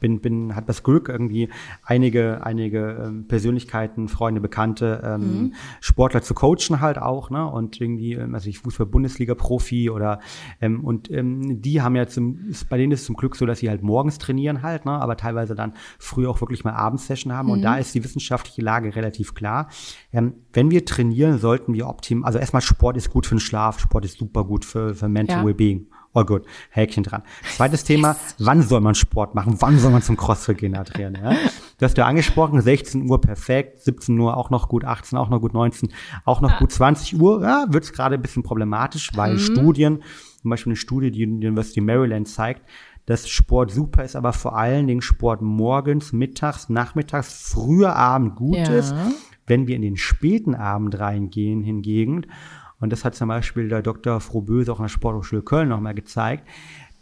bin, 0.00 0.20
bin, 0.20 0.54
hat 0.54 0.68
das 0.68 0.82
Glück, 0.82 1.08
irgendwie 1.08 1.48
einige, 1.82 2.44
einige 2.44 3.04
ähm, 3.04 3.26
Persönlichkeiten, 3.26 4.08
Freunde, 4.08 4.40
Bekannte, 4.40 5.02
ähm, 5.04 5.20
mhm. 5.20 5.54
Sportler 5.80 6.22
zu 6.22 6.34
coachen 6.34 6.80
halt 6.80 6.98
auch, 6.98 7.30
ne? 7.30 7.46
Und 7.46 7.80
irgendwie, 7.80 8.14
ähm, 8.14 8.34
also 8.34 8.48
ich 8.48 8.58
Fußball-Bundesliga-Profi 8.58 9.90
oder 9.90 10.20
ähm, 10.60 10.84
und 10.84 11.10
ähm, 11.10 11.60
die 11.60 11.82
haben 11.82 11.96
ja 11.96 12.06
zum, 12.06 12.52
bei 12.68 12.78
denen 12.78 12.92
ist 12.92 13.00
es 13.00 13.06
zum 13.06 13.16
Glück 13.16 13.36
so, 13.36 13.46
dass 13.46 13.58
sie 13.58 13.68
halt 13.68 13.82
morgens 13.82 14.18
trainieren 14.18 14.62
halt, 14.62 14.84
ne? 14.84 14.92
Aber 14.92 15.16
teilweise 15.16 15.54
dann 15.54 15.74
früh 15.98 16.26
auch 16.26 16.40
wirklich 16.40 16.64
mal 16.64 16.74
Abendsession 16.74 17.32
haben. 17.32 17.46
Mhm. 17.46 17.52
Und 17.52 17.62
da 17.62 17.76
ist 17.76 17.94
die 17.94 18.04
wissenschaftliche 18.04 18.62
Lage 18.62 18.94
relativ 18.94 19.34
klar. 19.34 19.68
Ähm, 20.12 20.34
wenn 20.52 20.70
wir 20.70 20.84
trainieren, 20.84 21.39
sollten 21.40 21.74
wir 21.74 21.88
optimal, 21.88 22.26
also 22.26 22.38
erstmal 22.38 22.62
Sport 22.62 22.96
ist 22.96 23.10
gut 23.10 23.26
für 23.26 23.34
den 23.34 23.40
Schlaf, 23.40 23.80
Sport 23.80 24.04
ist 24.04 24.18
super 24.18 24.44
gut 24.44 24.64
für, 24.64 24.94
für 24.94 25.08
Mental 25.08 25.38
ja. 25.38 25.46
Wellbeing. 25.46 25.86
All 26.12 26.24
good. 26.24 26.44
Häkchen 26.70 27.04
dran. 27.04 27.22
Zweites 27.54 27.84
Thema, 27.84 28.16
wann 28.38 28.62
soll 28.62 28.80
man 28.80 28.96
Sport 28.96 29.34
machen? 29.36 29.54
Wann 29.60 29.78
soll 29.78 29.92
man 29.92 30.02
zum 30.02 30.16
CrossFit 30.16 30.58
gehen, 30.58 30.76
Adrian? 30.76 31.14
Ja? 31.14 31.36
Du 31.78 31.84
hast 31.84 31.96
ja 31.96 32.06
angesprochen, 32.06 32.60
16 32.60 33.08
Uhr 33.08 33.20
perfekt, 33.20 33.80
17 33.82 34.18
Uhr 34.18 34.36
auch 34.36 34.50
noch 34.50 34.68
gut, 34.68 34.84
18 34.84 35.16
auch 35.16 35.28
noch 35.28 35.40
gut, 35.40 35.54
19 35.54 35.92
auch 36.24 36.40
noch 36.40 36.50
ja. 36.50 36.58
gut, 36.58 36.72
20 36.72 37.20
Uhr 37.20 37.42
ja, 37.42 37.66
wird 37.68 37.84
es 37.84 37.92
gerade 37.92 38.16
ein 38.16 38.22
bisschen 38.22 38.42
problematisch, 38.42 39.10
weil 39.14 39.34
mhm. 39.34 39.38
Studien, 39.38 40.02
zum 40.42 40.50
Beispiel 40.50 40.72
eine 40.72 40.76
Studie, 40.76 41.12
die 41.12 41.26
die 41.26 41.46
University 41.46 41.80
Maryland 41.80 42.28
zeigt, 42.28 42.62
dass 43.06 43.28
Sport 43.28 43.70
super 43.70 44.04
ist, 44.04 44.16
aber 44.16 44.32
vor 44.32 44.56
allen 44.56 44.88
Dingen 44.88 45.02
Sport 45.02 45.42
morgens, 45.42 46.12
mittags, 46.12 46.68
nachmittags, 46.68 47.50
früher 47.52 47.94
Abend 47.94 48.36
gut 48.36 48.56
ja. 48.56 48.74
ist 48.74 48.94
wenn 49.50 49.66
wir 49.66 49.76
in 49.76 49.82
den 49.82 49.98
späten 49.98 50.54
Abend 50.54 50.98
reingehen 50.98 51.62
hingegen, 51.62 52.26
und 52.78 52.90
das 52.92 53.04
hat 53.04 53.14
zum 53.14 53.28
Beispiel 53.28 53.68
der 53.68 53.82
Dr. 53.82 54.20
Frohböse 54.20 54.72
auch 54.72 54.78
an 54.78 54.84
der 54.84 54.88
Sporthochschule 54.88 55.42
Köln 55.42 55.68
nochmal 55.68 55.94
gezeigt, 55.94 56.48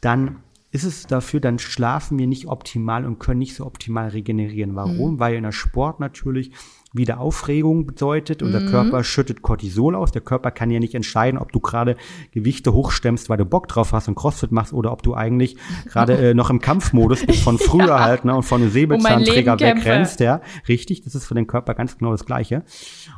dann 0.01 0.39
ist 0.71 0.85
es 0.85 1.07
dafür, 1.07 1.41
dann 1.41 1.59
schlafen 1.59 2.19
wir 2.19 2.27
nicht 2.27 2.47
optimal 2.47 3.07
und 3.07 3.19
können 3.19 3.39
nicht 3.39 3.55
so 3.55 3.65
optimal 3.65 4.09
regenerieren. 4.09 4.75
Warum? 4.75 5.15
Mhm. 5.15 5.21
Weil 5.21 5.37
in 5.37 5.45
der 5.45 5.53
Sport 5.53 6.01
natürlich 6.01 6.53
wieder 6.99 7.19
Aufregung 7.19 7.87
bedeutet. 7.87 8.43
Unser 8.43 8.61
mhm. 8.61 8.67
Körper 8.67 9.03
schüttet 9.03 9.41
Cortisol 9.41 9.95
aus. 9.95 10.13
Der 10.13 10.21
Körper 10.21 10.51
kann 10.51 10.71
ja 10.71 10.79
nicht 10.79 10.95
entscheiden, 10.95 11.39
ob 11.39 11.53
du 11.53 11.61
gerade 11.61 11.97
Gewichte 12.33 12.75
hochstemmst, 12.75 13.31
weil 13.31 13.39
du 13.39 13.47
Bock 13.47 13.69
drauf 13.69 13.93
hast 13.93 14.09
und 14.09 14.15
Crossfit 14.15 14.53
machst 14.53 14.75
oder 14.75 14.93
ob 14.93 15.03
du 15.03 15.15
eigentlich 15.15 15.57
gerade 15.87 16.13
äh, 16.19 16.35
noch 16.35 16.51
im 16.51 16.61
Kampfmodus 16.61 17.25
bist 17.25 17.43
von 17.43 17.59
früher 17.59 17.87
ja. 17.87 18.01
halt 18.01 18.27
ne, 18.27 18.37
und 18.37 18.43
von 18.43 18.61
einem 18.61 18.71
Säbelzahnträger 18.71 19.55
um 19.55 19.61
wegrennst. 19.61 20.21
Ja, 20.21 20.43
richtig. 20.69 21.03
Das 21.03 21.15
ist 21.15 21.25
für 21.25 21.35
den 21.35 21.47
Körper 21.47 21.75
ganz 21.75 21.97
genau 21.97 22.11
das 22.11 22.27
Gleiche. 22.27 22.65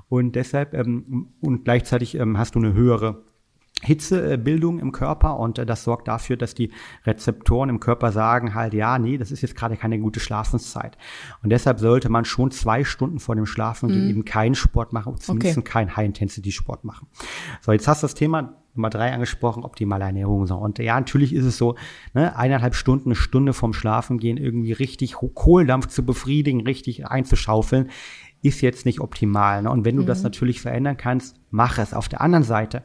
Und 0.09 0.37
deshalb 0.37 0.75
ähm, 0.75 1.29
und 1.41 1.65
gleichzeitig 1.65 2.15
ähm, 2.15 2.39
hast 2.39 2.55
du 2.55 2.61
eine 2.61 2.73
höhere 2.73 3.23
Hitzebildung 3.83 4.79
im 4.79 4.93
Körper 4.93 5.39
und 5.39 5.59
äh, 5.59 5.67
das 5.67 5.85
sorgt 5.85 6.09
dafür, 6.09 6.37
dass 6.37 6.55
die 6.55 6.71
Rezeptoren 7.07 7.69
im 7.69 7.81
Körper 7.81 8.13
sagen 8.13 8.55
halt, 8.55 8.75
ja, 8.75 8.99
nee, 8.99 9.19
das 9.19 9.31
ist 9.31 9.43
jetzt 9.43 9.57
gerade 9.57 9.77
keine 9.77 9.99
gute 9.99 10.21
Schlafenszeit. 10.21 10.99
Und 11.43 11.51
deshalb 11.51 11.81
sollte 11.81 12.09
man 12.09 12.25
schon 12.25 12.51
zwei 12.51 12.85
Stunden 12.85 13.21
vor 13.21 13.37
dem 13.37 13.47
Schlafen 13.47 13.91
mhm. 13.91 14.11
eben 14.11 14.25
keinen 14.25 14.55
Sport 14.55 14.93
machen, 14.93 15.17
zumindest 15.19 15.59
okay. 15.59 15.71
keinen 15.71 15.97
High-Intensity-Sport 15.97 16.85
machen. 16.85 17.09
So, 17.61 17.73
jetzt 17.73 17.89
hast 17.89 18.03
du 18.03 18.05
das 18.07 18.15
Thema 18.15 18.55
Nummer 18.75 18.91
drei 18.91 19.13
angesprochen, 19.13 19.65
optimale 19.65 20.05
Ernährung. 20.05 20.47
So. 20.47 20.57
Und 20.57 20.79
ja, 20.79 20.99
natürlich 20.99 21.35
ist 21.35 21.45
es 21.45 21.59
so, 21.59 21.75
ne, 22.15 22.37
eineinhalb 22.37 22.75
Stunden, 22.75 23.09
eine 23.09 23.17
Stunde 23.17 23.53
vorm 23.53 23.73
Schlafen 23.73 24.19
gehen, 24.19 24.37
irgendwie 24.37 24.73
richtig 24.73 25.15
Kohldampf 25.35 25.89
zu 25.89 26.05
befriedigen, 26.05 26.61
richtig 26.63 27.07
einzuschaufeln, 27.07 27.91
ist 28.43 28.61
jetzt 28.61 28.87
nicht 28.87 29.01
optimal. 29.01 29.63
Ne? 29.63 29.71
Und 29.71 29.85
wenn 29.85 29.97
du 29.97 30.03
mhm. 30.03 30.07
das 30.07 30.23
natürlich 30.23 30.61
verändern 30.61 30.97
kannst, 30.97 31.37
mach 31.51 31.79
es. 31.79 31.93
Auf 31.93 32.09
der 32.09 32.21
anderen 32.21 32.45
Seite, 32.45 32.83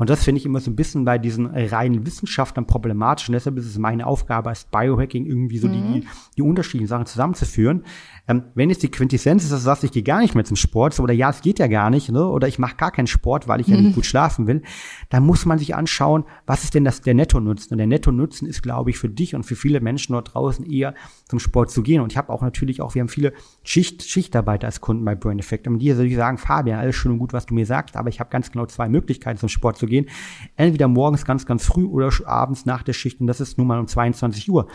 und 0.00 0.08
das 0.08 0.24
finde 0.24 0.38
ich 0.38 0.46
immer 0.46 0.60
so 0.60 0.70
ein 0.70 0.76
bisschen 0.76 1.04
bei 1.04 1.18
diesen 1.18 1.44
reinen 1.44 2.06
Wissenschaftlern 2.06 2.66
problematisch. 2.66 3.28
Und 3.28 3.34
deshalb 3.34 3.58
ist 3.58 3.66
es 3.66 3.76
meine 3.76 4.06
Aufgabe 4.06 4.48
als 4.48 4.64
Biohacking, 4.64 5.26
irgendwie 5.26 5.58
so 5.58 5.68
mhm. 5.68 5.72
die, 5.72 6.08
die 6.38 6.42
unterschiedlichen 6.42 6.88
Sachen 6.88 7.04
zusammenzuführen. 7.04 7.84
Ähm, 8.30 8.44
wenn 8.54 8.70
jetzt 8.70 8.84
die 8.84 8.92
Quintessenz 8.92 9.42
ist, 9.42 9.50
dass 9.50 9.58
du 9.58 9.64
sagst, 9.64 9.82
ich 9.82 9.90
gehe 9.90 10.04
gar 10.04 10.20
nicht 10.20 10.36
mehr 10.36 10.44
zum 10.44 10.54
Sport, 10.54 11.00
oder 11.00 11.12
ja, 11.12 11.30
es 11.30 11.40
geht 11.40 11.58
ja 11.58 11.66
gar 11.66 11.90
nicht, 11.90 12.12
ne? 12.12 12.24
oder 12.24 12.46
ich 12.46 12.60
mache 12.60 12.76
gar 12.76 12.92
keinen 12.92 13.08
Sport, 13.08 13.48
weil 13.48 13.60
ich 13.60 13.66
mhm. 13.66 13.74
ja 13.74 13.80
nicht 13.80 13.90
mhm. 13.90 13.94
gut 13.96 14.06
schlafen 14.06 14.46
will, 14.46 14.62
dann 15.08 15.26
muss 15.26 15.46
man 15.46 15.58
sich 15.58 15.74
anschauen, 15.74 16.24
was 16.46 16.62
ist 16.62 16.74
denn 16.74 16.84
das 16.84 17.00
der 17.00 17.14
Netto-Nutzen? 17.14 17.72
Und 17.72 17.78
der 17.78 17.88
Netto-Nutzen 17.88 18.46
ist, 18.46 18.62
glaube 18.62 18.90
ich, 18.90 18.98
für 18.98 19.08
dich 19.08 19.34
und 19.34 19.42
für 19.42 19.56
viele 19.56 19.80
Menschen 19.80 20.12
dort 20.12 20.32
draußen 20.32 20.64
eher 20.64 20.94
zum 21.28 21.40
Sport 21.40 21.72
zu 21.72 21.82
gehen. 21.82 22.00
Und 22.02 22.12
ich 22.12 22.18
habe 22.18 22.32
auch 22.32 22.42
natürlich 22.42 22.80
auch, 22.80 22.94
wir 22.94 23.00
haben 23.00 23.08
viele 23.08 23.32
Schicht, 23.64 24.04
Schichtarbeiter 24.04 24.68
als 24.68 24.80
Kunden 24.80 25.04
bei 25.04 25.16
Brain 25.16 25.40
Effect. 25.40 25.66
Und 25.66 25.80
die 25.80 25.90
natürlich 25.90 26.14
sagen, 26.14 26.38
Fabian, 26.38 26.78
alles 26.78 26.94
schön 26.94 27.10
und 27.10 27.18
gut, 27.18 27.32
was 27.32 27.46
du 27.46 27.54
mir 27.54 27.66
sagst, 27.66 27.96
aber 27.96 28.10
ich 28.10 28.20
habe 28.20 28.30
ganz 28.30 28.52
genau 28.52 28.66
zwei 28.66 28.88
Möglichkeiten 28.88 29.40
zum 29.40 29.48
Sport 29.48 29.76
zu 29.76 29.86
gehen. 29.86 30.06
Entweder 30.54 30.86
morgens 30.86 31.24
ganz, 31.24 31.46
ganz 31.46 31.64
früh 31.64 31.84
oder 31.84 32.10
abends 32.26 32.64
nach 32.64 32.84
der 32.84 32.92
Schicht 32.92 33.20
und 33.20 33.26
das 33.26 33.40
ist 33.40 33.58
nun 33.58 33.66
mal 33.66 33.80
um 33.80 33.88
22 33.88 34.48
Uhr. 34.48 34.68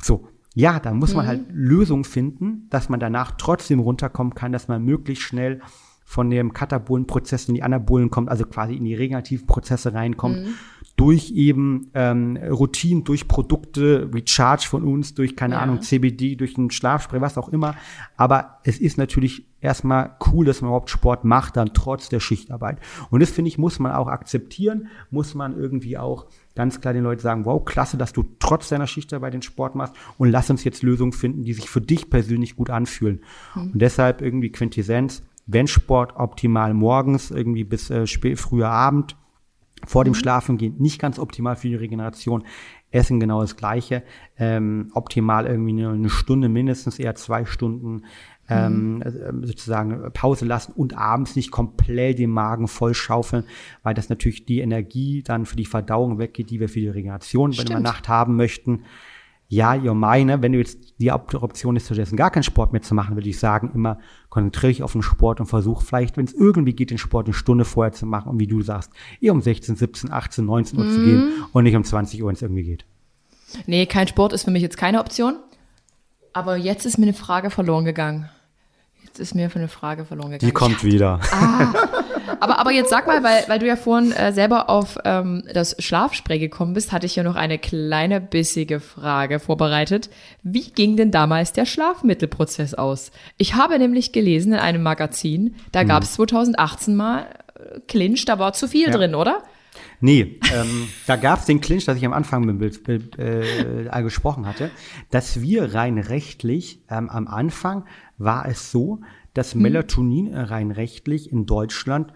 So. 0.00 0.26
Ja, 0.54 0.78
da 0.78 0.94
muss 0.94 1.14
man 1.14 1.24
mhm. 1.24 1.28
halt 1.28 1.44
Lösungen 1.50 2.04
finden, 2.04 2.68
dass 2.70 2.88
man 2.88 3.00
danach 3.00 3.32
trotzdem 3.32 3.80
runterkommen 3.80 4.34
kann, 4.34 4.52
dass 4.52 4.68
man 4.68 4.84
möglichst 4.84 5.24
schnell 5.24 5.60
von 6.04 6.30
dem 6.30 6.52
katabolen 6.52 7.06
Prozess 7.06 7.48
in 7.48 7.54
die 7.54 7.62
Anabolen 7.62 8.10
kommt, 8.10 8.28
also 8.28 8.44
quasi 8.44 8.74
in 8.74 8.84
die 8.84 8.94
regenerativen 8.94 9.46
Prozesse 9.46 9.94
reinkommt, 9.94 10.44
mhm. 10.44 10.54
durch 10.96 11.32
eben 11.32 11.90
ähm, 11.94 12.36
Routinen, 12.36 13.04
durch 13.04 13.26
Produkte, 13.26 14.10
Recharge 14.12 14.66
von 14.68 14.84
uns, 14.84 15.14
durch, 15.14 15.34
keine 15.34 15.54
ja. 15.54 15.60
Ahnung, 15.60 15.80
CBD, 15.80 16.36
durch 16.36 16.56
ein 16.58 16.70
Schlafspray, 16.70 17.20
was 17.20 17.38
auch 17.38 17.48
immer. 17.48 17.74
Aber 18.16 18.60
es 18.64 18.78
ist 18.78 18.98
natürlich 18.98 19.46
erstmal 19.60 20.16
cool, 20.30 20.44
dass 20.44 20.60
man 20.60 20.68
überhaupt 20.68 20.90
Sport 20.90 21.24
macht, 21.24 21.56
dann 21.56 21.72
trotz 21.72 22.10
der 22.10 22.20
Schichtarbeit. 22.20 22.78
Und 23.10 23.20
das, 23.20 23.30
finde 23.30 23.48
ich, 23.48 23.58
muss 23.58 23.78
man 23.78 23.92
auch 23.92 24.08
akzeptieren, 24.08 24.88
muss 25.10 25.34
man 25.34 25.56
irgendwie 25.56 25.96
auch 25.96 26.26
ganz 26.54 26.80
klar 26.80 26.94
den 26.94 27.04
Leuten 27.04 27.20
sagen, 27.20 27.44
wow, 27.44 27.64
klasse, 27.64 27.96
dass 27.96 28.12
du 28.12 28.24
trotz 28.38 28.68
deiner 28.68 28.86
Schichtarbeit 28.86 29.34
den 29.34 29.42
Sport 29.42 29.74
machst 29.74 29.94
und 30.18 30.30
lass 30.30 30.50
uns 30.50 30.64
jetzt 30.64 30.82
Lösungen 30.82 31.12
finden, 31.12 31.42
die 31.42 31.52
sich 31.52 31.68
für 31.68 31.80
dich 31.80 32.10
persönlich 32.10 32.56
gut 32.56 32.70
anfühlen. 32.70 33.22
Mhm. 33.54 33.72
Und 33.72 33.82
deshalb 33.82 34.22
irgendwie 34.22 34.50
Quintessenz, 34.50 35.22
wenn 35.46 35.66
Sport 35.66 36.14
optimal 36.16 36.74
morgens, 36.74 37.30
irgendwie 37.30 37.64
bis 37.64 37.90
äh, 37.90 38.06
spät, 38.06 38.38
früher 38.38 38.68
Abend, 38.68 39.16
vor 39.86 40.04
dem 40.04 40.12
mhm. 40.12 40.16
Schlafen 40.16 40.56
gehen, 40.56 40.76
nicht 40.78 41.00
ganz 41.00 41.18
optimal 41.18 41.56
für 41.56 41.68
die 41.68 41.74
Regeneration. 41.74 42.44
Essen 42.90 43.18
genau 43.18 43.40
das 43.40 43.56
Gleiche. 43.56 44.04
Ähm, 44.38 44.90
optimal 44.94 45.46
irgendwie 45.46 45.72
eine, 45.72 45.90
eine 45.90 46.10
Stunde 46.10 46.48
mindestens, 46.48 46.98
eher 46.98 47.16
zwei 47.16 47.44
Stunden 47.44 48.04
ähm, 48.48 48.98
mhm. 48.98 49.46
sozusagen 49.46 50.12
Pause 50.12 50.44
lassen 50.44 50.72
und 50.72 50.96
abends 50.96 51.36
nicht 51.36 51.50
komplett 51.50 52.18
den 52.18 52.30
Magen 52.30 52.68
vollschaufeln, 52.68 53.44
weil 53.82 53.94
das 53.94 54.08
natürlich 54.08 54.44
die 54.44 54.60
Energie 54.60 55.22
dann 55.22 55.46
für 55.46 55.56
die 55.56 55.64
Verdauung 55.64 56.18
weggeht, 56.18 56.50
die 56.50 56.60
wir 56.60 56.68
für 56.68 56.80
die 56.80 56.88
Regeneration 56.88 57.52
Stimmt. 57.52 57.70
in 57.70 57.74
der 57.74 57.82
Nacht 57.82 58.08
haben 58.08 58.36
möchten 58.36 58.82
ja, 59.48 59.74
ihr 59.74 59.94
meine, 59.94 60.42
wenn 60.42 60.52
du 60.52 60.58
jetzt 60.58 60.94
die 60.98 61.12
Option 61.12 61.76
ist, 61.76 61.86
stattdessen 61.86 62.16
gar 62.16 62.30
keinen 62.30 62.42
Sport 62.42 62.72
mehr 62.72 62.82
zu 62.82 62.94
machen, 62.94 63.14
würde 63.14 63.28
ich 63.28 63.38
sagen, 63.38 63.70
immer 63.74 63.98
konzentriere 64.30 64.72
dich 64.72 64.82
auf 64.82 64.92
den 64.92 65.02
Sport 65.02 65.38
und 65.38 65.46
versuch 65.46 65.82
vielleicht, 65.82 66.16
wenn 66.16 66.24
es 66.24 66.32
irgendwie 66.32 66.72
geht, 66.72 66.90
den 66.90 66.98
Sport 66.98 67.26
eine 67.26 67.34
Stunde 67.34 67.64
vorher 67.64 67.92
zu 67.92 68.06
machen 68.06 68.30
und 68.30 68.40
wie 68.40 68.46
du 68.46 68.62
sagst, 68.62 68.90
eher 69.20 69.32
um 69.32 69.42
16, 69.42 69.76
17, 69.76 70.10
18, 70.10 70.44
19 70.44 70.78
Uhr 70.78 70.84
mm. 70.86 70.90
zu 70.90 71.04
gehen 71.04 71.18
mhm. 71.18 71.46
und 71.52 71.64
nicht 71.64 71.76
um 71.76 71.84
20 71.84 72.22
Uhr, 72.22 72.28
wenn 72.28 72.34
es 72.34 72.42
irgendwie 72.42 72.64
geht. 72.64 72.84
Nee, 73.66 73.86
kein 73.86 74.08
Sport 74.08 74.32
ist 74.32 74.44
für 74.44 74.50
mich 74.50 74.62
jetzt 74.62 74.76
keine 74.76 74.98
Option. 74.98 75.36
Aber 76.32 76.56
jetzt 76.56 76.84
ist 76.84 76.98
mir 76.98 77.04
eine 77.04 77.14
Frage 77.14 77.50
verloren 77.50 77.84
gegangen. 77.84 78.28
Jetzt 79.04 79.20
ist 79.20 79.34
mir 79.34 79.50
für 79.50 79.58
eine 79.58 79.68
Frage 79.68 80.04
verloren 80.04 80.32
gegangen. 80.32 80.48
Die 80.48 80.52
kommt 80.52 80.82
wieder. 80.82 81.20
Ah. 81.30 81.72
Aber, 82.40 82.58
aber 82.58 82.72
jetzt 82.72 82.90
sag 82.90 83.06
mal, 83.06 83.22
weil, 83.22 83.44
weil 83.48 83.58
du 83.58 83.66
ja 83.66 83.76
vorhin 83.76 84.12
äh, 84.12 84.32
selber 84.32 84.68
auf 84.68 84.98
ähm, 85.04 85.44
das 85.52 85.76
Schlafspray 85.78 86.38
gekommen 86.38 86.74
bist, 86.74 86.92
hatte 86.92 87.06
ich 87.06 87.16
ja 87.16 87.22
noch 87.22 87.36
eine 87.36 87.58
kleine 87.58 88.20
bissige 88.20 88.80
Frage 88.80 89.40
vorbereitet. 89.40 90.10
Wie 90.42 90.70
ging 90.70 90.96
denn 90.96 91.10
damals 91.10 91.52
der 91.52 91.64
Schlafmittelprozess 91.64 92.74
aus? 92.74 93.12
Ich 93.36 93.54
habe 93.54 93.78
nämlich 93.78 94.12
gelesen 94.12 94.52
in 94.52 94.58
einem 94.58 94.82
Magazin, 94.82 95.54
da 95.72 95.84
gab 95.84 96.02
es 96.02 96.14
2018 96.14 96.96
mal 96.96 97.26
äh, 97.54 97.80
Clinch, 97.88 98.24
da 98.24 98.38
war 98.38 98.52
zu 98.52 98.68
viel 98.68 98.88
ja. 98.88 98.96
drin, 98.96 99.14
oder? 99.14 99.42
Nee, 100.00 100.38
ähm, 100.54 100.88
da 101.06 101.16
gab 101.16 101.40
es 101.40 101.46
den 101.46 101.60
Clinch, 101.60 101.84
das 101.86 101.96
ich 101.96 102.04
am 102.04 102.12
Anfang 102.12 102.44
mit, 102.44 102.86
mit, 102.86 103.18
äh, 103.18 104.02
gesprochen 104.02 104.46
hatte, 104.46 104.70
dass 105.10 105.40
wir 105.40 105.74
rein 105.74 105.98
rechtlich 105.98 106.80
ähm, 106.90 107.08
am 107.08 107.26
Anfang 107.26 107.84
war 108.18 108.46
es 108.46 108.70
so, 108.70 109.00
dass 109.32 109.54
mhm. 109.54 109.62
Melatonin 109.62 110.34
rein 110.34 110.70
rechtlich 110.70 111.30
in 111.32 111.46
Deutschland 111.46 112.12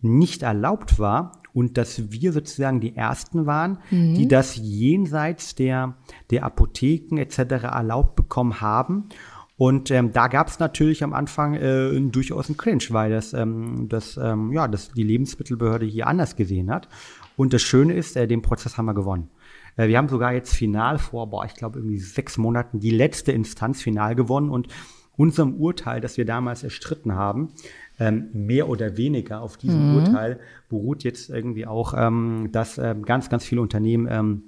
nicht 0.00 0.42
erlaubt 0.42 0.98
war 0.98 1.42
und 1.54 1.76
dass 1.76 2.10
wir 2.10 2.32
sozusagen 2.32 2.80
die 2.80 2.96
Ersten 2.96 3.46
waren, 3.46 3.78
mhm. 3.90 4.14
die 4.14 4.28
das 4.28 4.56
jenseits 4.56 5.54
der, 5.54 5.94
der 6.30 6.44
Apotheken 6.44 7.18
etc. 7.18 7.64
erlaubt 7.64 8.16
bekommen 8.16 8.60
haben. 8.60 9.08
Und 9.56 9.90
ähm, 9.90 10.12
da 10.12 10.28
gab 10.28 10.48
es 10.48 10.58
natürlich 10.58 11.04
am 11.04 11.12
Anfang 11.12 11.54
äh, 11.54 12.00
durchaus 12.00 12.48
einen 12.48 12.56
Clinch, 12.56 12.92
weil 12.92 13.10
das, 13.10 13.32
ähm, 13.32 13.86
das, 13.88 14.16
ähm, 14.16 14.52
ja, 14.52 14.66
das 14.66 14.90
die 14.90 15.04
Lebensmittelbehörde 15.04 15.86
hier 15.86 16.06
anders 16.06 16.34
gesehen 16.36 16.70
hat. 16.70 16.88
Und 17.36 17.52
das 17.52 17.62
Schöne 17.62 17.92
ist, 17.92 18.16
äh, 18.16 18.26
den 18.26 18.42
Prozess 18.42 18.76
haben 18.76 18.86
wir 18.86 18.94
gewonnen. 18.94 19.28
Äh, 19.76 19.88
wir 19.88 19.98
haben 19.98 20.08
sogar 20.08 20.32
jetzt 20.32 20.54
final 20.54 20.98
vor, 20.98 21.30
boah, 21.30 21.44
ich 21.44 21.54
glaube 21.54 21.78
irgendwie 21.78 21.98
sechs 21.98 22.38
Monaten 22.38 22.80
die 22.80 22.90
letzte 22.90 23.30
Instanz 23.32 23.82
final 23.82 24.14
gewonnen 24.16 24.50
und 24.50 24.68
unserem 25.16 25.54
Urteil, 25.56 26.00
das 26.00 26.16
wir 26.16 26.24
damals 26.24 26.62
erstritten 26.62 27.14
haben, 27.14 27.52
ähm, 27.98 28.28
mehr 28.32 28.68
oder 28.68 28.96
weniger 28.96 29.42
auf 29.42 29.56
diesem 29.56 29.90
mhm. 29.90 29.96
Urteil 29.96 30.40
beruht 30.68 31.04
jetzt 31.04 31.30
irgendwie 31.30 31.66
auch, 31.66 31.94
ähm, 31.96 32.48
dass 32.52 32.78
ähm, 32.78 33.02
ganz, 33.04 33.28
ganz 33.28 33.44
viele 33.44 33.60
Unternehmen 33.60 34.08
ähm, 34.10 34.42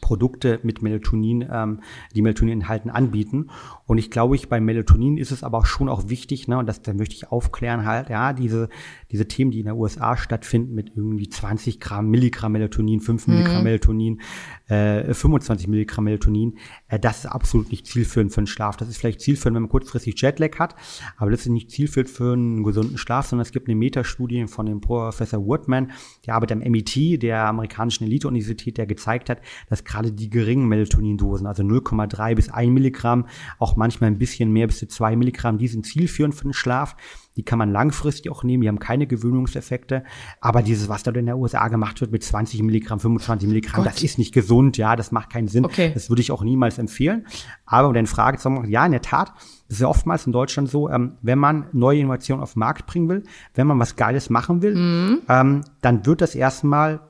Produkte 0.00 0.58
mit 0.62 0.82
Melatonin, 0.82 1.46
ähm, 1.50 1.80
die 2.14 2.22
Melatonin 2.22 2.60
enthalten, 2.60 2.90
anbieten. 2.90 3.50
Und 3.86 3.98
ich 3.98 4.10
glaube, 4.10 4.36
ich 4.36 4.48
bei 4.48 4.60
Melatonin 4.60 5.18
ist 5.18 5.32
es 5.32 5.44
aber 5.44 5.58
auch 5.58 5.66
schon 5.66 5.88
auch 5.88 6.08
wichtig, 6.08 6.48
ne, 6.48 6.58
und 6.58 6.66
das 6.66 6.82
da 6.82 6.94
möchte 6.94 7.14
ich 7.14 7.30
aufklären 7.30 7.84
halt, 7.84 8.08
ja, 8.08 8.32
diese, 8.32 8.68
diese 9.12 9.28
Themen, 9.28 9.50
die 9.50 9.60
in 9.60 9.66
der 9.66 9.76
USA 9.76 10.16
stattfinden, 10.16 10.74
mit 10.74 10.92
irgendwie 10.96 11.28
20 11.28 11.78
Gramm 11.80 12.08
Milligramm 12.08 12.52
Melatonin, 12.52 13.00
5 13.00 13.26
mhm. 13.26 13.34
Milligramm 13.34 13.64
Melatonin, 13.64 14.20
äh, 14.68 15.12
25 15.12 15.68
Milligramm 15.68 16.04
Melatonin, 16.04 16.58
äh, 16.88 16.98
das 16.98 17.18
ist 17.18 17.26
absolut 17.26 17.70
nicht 17.70 17.86
zielführend 17.86 18.32
für 18.32 18.38
einen 18.38 18.46
Schlaf. 18.46 18.76
Das 18.76 18.88
ist 18.88 18.96
vielleicht 18.96 19.20
zielführend, 19.20 19.56
wenn 19.56 19.62
man 19.62 19.70
kurzfristig 19.70 20.20
Jetlag 20.20 20.58
hat, 20.58 20.74
aber 21.16 21.30
das 21.30 21.42
ist 21.42 21.48
nicht 21.48 21.70
zielführend 21.70 22.10
für 22.10 22.32
einen 22.32 22.64
gesunden 22.64 22.98
Schlaf, 22.98 23.26
sondern 23.26 23.42
es 23.42 23.52
gibt 23.52 23.68
eine 23.68 23.76
Metastudie 23.76 24.46
von 24.46 24.66
dem 24.66 24.80
Professor 24.80 25.44
Woodman, 25.44 25.92
der 26.26 26.34
arbeitet 26.34 26.56
am 26.62 26.70
MIT, 26.70 27.22
der 27.22 27.46
amerikanischen 27.46 28.04
Elite-Universität, 28.04 28.78
der 28.78 28.86
gezeigt 28.86 29.28
hat, 29.28 29.42
dass 29.68 29.84
gerade 29.84 30.12
die 30.12 30.30
geringen 30.30 30.66
Melatonindosen, 30.68 31.46
also 31.46 31.62
0,3 31.62 32.34
bis 32.34 32.48
1 32.48 32.72
Milligramm, 32.72 33.26
auch 33.58 33.76
manchmal 33.76 34.10
ein 34.10 34.18
bisschen 34.18 34.52
mehr 34.52 34.66
bis 34.66 34.78
zu 34.78 34.88
2 34.88 35.16
Milligramm, 35.16 35.58
die 35.58 35.68
sind 35.68 35.86
zielführend 35.86 36.34
für 36.34 36.44
den 36.44 36.54
Schlaf. 36.54 36.96
Die 37.36 37.44
kann 37.44 37.58
man 37.58 37.70
langfristig 37.70 38.30
auch 38.30 38.44
nehmen, 38.44 38.62
die 38.62 38.68
haben 38.68 38.78
keine 38.78 39.06
Gewöhnungseffekte. 39.06 40.04
Aber 40.40 40.62
dieses, 40.62 40.88
was 40.88 41.02
da 41.02 41.10
in 41.12 41.26
der 41.26 41.38
USA 41.38 41.68
gemacht 41.68 42.00
wird 42.00 42.12
mit 42.12 42.22
20 42.22 42.62
Milligramm, 42.62 43.00
25 43.00 43.48
Milligramm, 43.48 43.84
Gott. 43.84 43.92
das 43.92 44.02
ist 44.02 44.18
nicht 44.18 44.34
gesund, 44.34 44.76
ja, 44.76 44.96
das 44.96 45.12
macht 45.12 45.30
keinen 45.30 45.48
Sinn. 45.48 45.64
Okay. 45.64 45.92
Das 45.94 46.10
würde 46.10 46.20
ich 46.20 46.30
auch 46.30 46.42
niemals 46.42 46.78
empfehlen. 46.78 47.26
Aber 47.64 47.88
um 47.88 47.94
deine 47.94 48.06
Frage 48.06 48.38
zu 48.38 48.44
sagen, 48.44 48.68
ja, 48.68 48.84
in 48.84 48.92
der 48.92 49.02
Tat, 49.02 49.32
das 49.68 49.76
ist 49.76 49.80
ja 49.80 49.88
oftmals 49.88 50.26
in 50.26 50.32
Deutschland 50.32 50.68
so, 50.68 50.90
ähm, 50.90 51.16
wenn 51.22 51.38
man 51.38 51.66
neue 51.72 52.00
Innovationen 52.00 52.42
auf 52.42 52.52
den 52.52 52.60
Markt 52.60 52.86
bringen 52.86 53.08
will, 53.08 53.22
wenn 53.54 53.66
man 53.66 53.78
was 53.78 53.96
Geiles 53.96 54.28
machen 54.28 54.60
will, 54.60 54.74
mhm. 54.74 55.22
ähm, 55.28 55.62
dann 55.80 56.04
wird 56.04 56.20
das 56.20 56.34
erstmal 56.34 57.00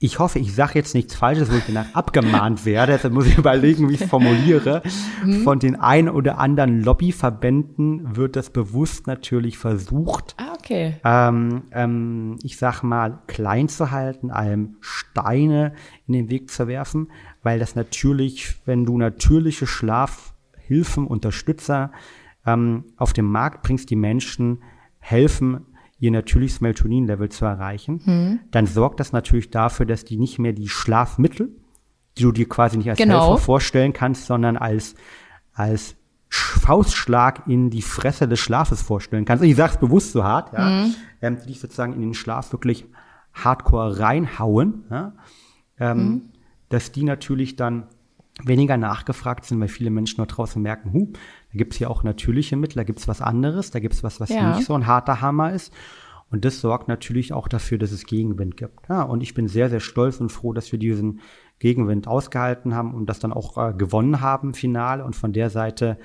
ich 0.00 0.20
hoffe, 0.20 0.38
ich 0.38 0.54
sage 0.54 0.74
jetzt 0.76 0.94
nichts 0.94 1.16
Falsches, 1.16 1.50
wo 1.50 1.56
ich 1.56 1.66
danach 1.66 1.92
abgemahnt 1.92 2.64
werde. 2.64 2.92
Deshalb 2.92 3.14
muss 3.14 3.26
ich 3.26 3.36
überlegen, 3.36 3.88
wie 3.88 3.94
ich 3.94 4.02
es 4.02 4.08
formuliere. 4.08 4.82
Mhm. 5.24 5.42
Von 5.42 5.58
den 5.58 5.74
ein 5.74 6.08
oder 6.08 6.38
anderen 6.38 6.84
Lobbyverbänden 6.84 8.16
wird 8.16 8.36
das 8.36 8.50
bewusst 8.50 9.08
natürlich 9.08 9.58
versucht, 9.58 10.36
ah, 10.38 10.54
okay. 10.56 10.96
ähm, 11.04 11.64
ähm, 11.72 12.38
ich 12.44 12.58
sag 12.58 12.82
mal, 12.82 13.18
klein 13.26 13.68
zu 13.68 13.90
halten, 13.90 14.30
einem 14.30 14.76
Steine 14.80 15.72
in 16.06 16.12
den 16.12 16.30
Weg 16.30 16.50
zu 16.50 16.68
werfen, 16.68 17.10
weil 17.42 17.58
das 17.58 17.74
natürlich, 17.74 18.54
wenn 18.66 18.84
du 18.84 18.98
natürliche 18.98 19.66
Schlafhilfen, 19.66 21.08
Unterstützer 21.08 21.90
ähm, 22.46 22.84
auf 22.96 23.12
den 23.12 23.24
Markt 23.24 23.62
bringst, 23.62 23.90
die 23.90 23.96
Menschen 23.96 24.62
helfen, 25.00 25.66
ihr 25.98 26.10
natürliches 26.10 26.60
Melatonin-Level 26.60 27.28
zu 27.28 27.44
erreichen, 27.44 28.00
mhm. 28.04 28.40
dann 28.50 28.66
sorgt 28.66 29.00
das 29.00 29.12
natürlich 29.12 29.50
dafür, 29.50 29.86
dass 29.86 30.04
die 30.04 30.16
nicht 30.16 30.38
mehr 30.38 30.52
die 30.52 30.68
Schlafmittel, 30.68 31.56
die 32.16 32.22
du 32.22 32.32
dir 32.32 32.48
quasi 32.48 32.76
nicht 32.76 32.90
als 32.90 32.98
genau. 32.98 33.28
Helfer 33.28 33.38
vorstellen 33.38 33.92
kannst, 33.92 34.26
sondern 34.26 34.56
als, 34.56 34.94
als 35.52 35.96
Faustschlag 36.28 37.46
in 37.46 37.70
die 37.70 37.82
Fresse 37.82 38.28
des 38.28 38.38
Schlafes 38.38 38.82
vorstellen 38.82 39.24
kannst. 39.24 39.42
Ich 39.42 39.56
sag's 39.56 39.78
bewusst 39.78 40.12
so 40.12 40.24
hart, 40.24 40.52
ja, 40.52 40.68
mhm. 40.68 40.94
ähm, 41.22 41.38
die 41.40 41.46
dich 41.46 41.60
sozusagen 41.60 41.94
in 41.94 42.00
den 42.00 42.14
Schlaf 42.14 42.52
wirklich 42.52 42.86
hardcore 43.32 43.98
reinhauen, 43.98 44.84
ja, 44.90 45.12
ähm, 45.80 45.98
mhm. 45.98 46.22
dass 46.68 46.92
die 46.92 47.04
natürlich 47.04 47.56
dann 47.56 47.86
weniger 48.44 48.76
nachgefragt 48.76 49.46
sind, 49.46 49.60
weil 49.60 49.68
viele 49.68 49.90
Menschen 49.90 50.18
dort 50.18 50.36
draußen 50.36 50.60
merken, 50.62 50.92
hu, 50.92 51.12
da 51.52 51.58
gibt's 51.58 51.76
hier 51.76 51.90
auch 51.90 52.02
natürliche 52.02 52.56
Mittel, 52.56 52.76
da 52.76 52.84
gibt's 52.84 53.08
was 53.08 53.22
anderes, 53.22 53.70
da 53.70 53.78
gibt's 53.80 54.02
was, 54.02 54.20
was 54.20 54.28
ja. 54.28 54.54
nicht 54.54 54.66
so 54.66 54.74
ein 54.74 54.86
harter 54.86 55.20
Hammer 55.20 55.52
ist. 55.52 55.72
Und 56.30 56.44
das 56.44 56.60
sorgt 56.60 56.88
natürlich 56.88 57.32
auch 57.32 57.48
dafür, 57.48 57.78
dass 57.78 57.90
es 57.90 58.04
Gegenwind 58.04 58.56
gibt. 58.58 58.88
Ja, 58.88 59.02
und 59.02 59.22
ich 59.22 59.32
bin 59.32 59.48
sehr, 59.48 59.70
sehr 59.70 59.80
stolz 59.80 60.20
und 60.20 60.30
froh, 60.30 60.52
dass 60.52 60.70
wir 60.72 60.78
diesen 60.78 61.20
Gegenwind 61.58 62.06
ausgehalten 62.06 62.74
haben 62.74 62.94
und 62.94 63.06
das 63.06 63.18
dann 63.18 63.32
auch 63.32 63.56
äh, 63.56 63.72
gewonnen 63.72 64.20
haben, 64.20 64.52
final. 64.52 65.00
Und 65.00 65.16
von 65.16 65.32
der 65.32 65.48
Seite 65.48 65.98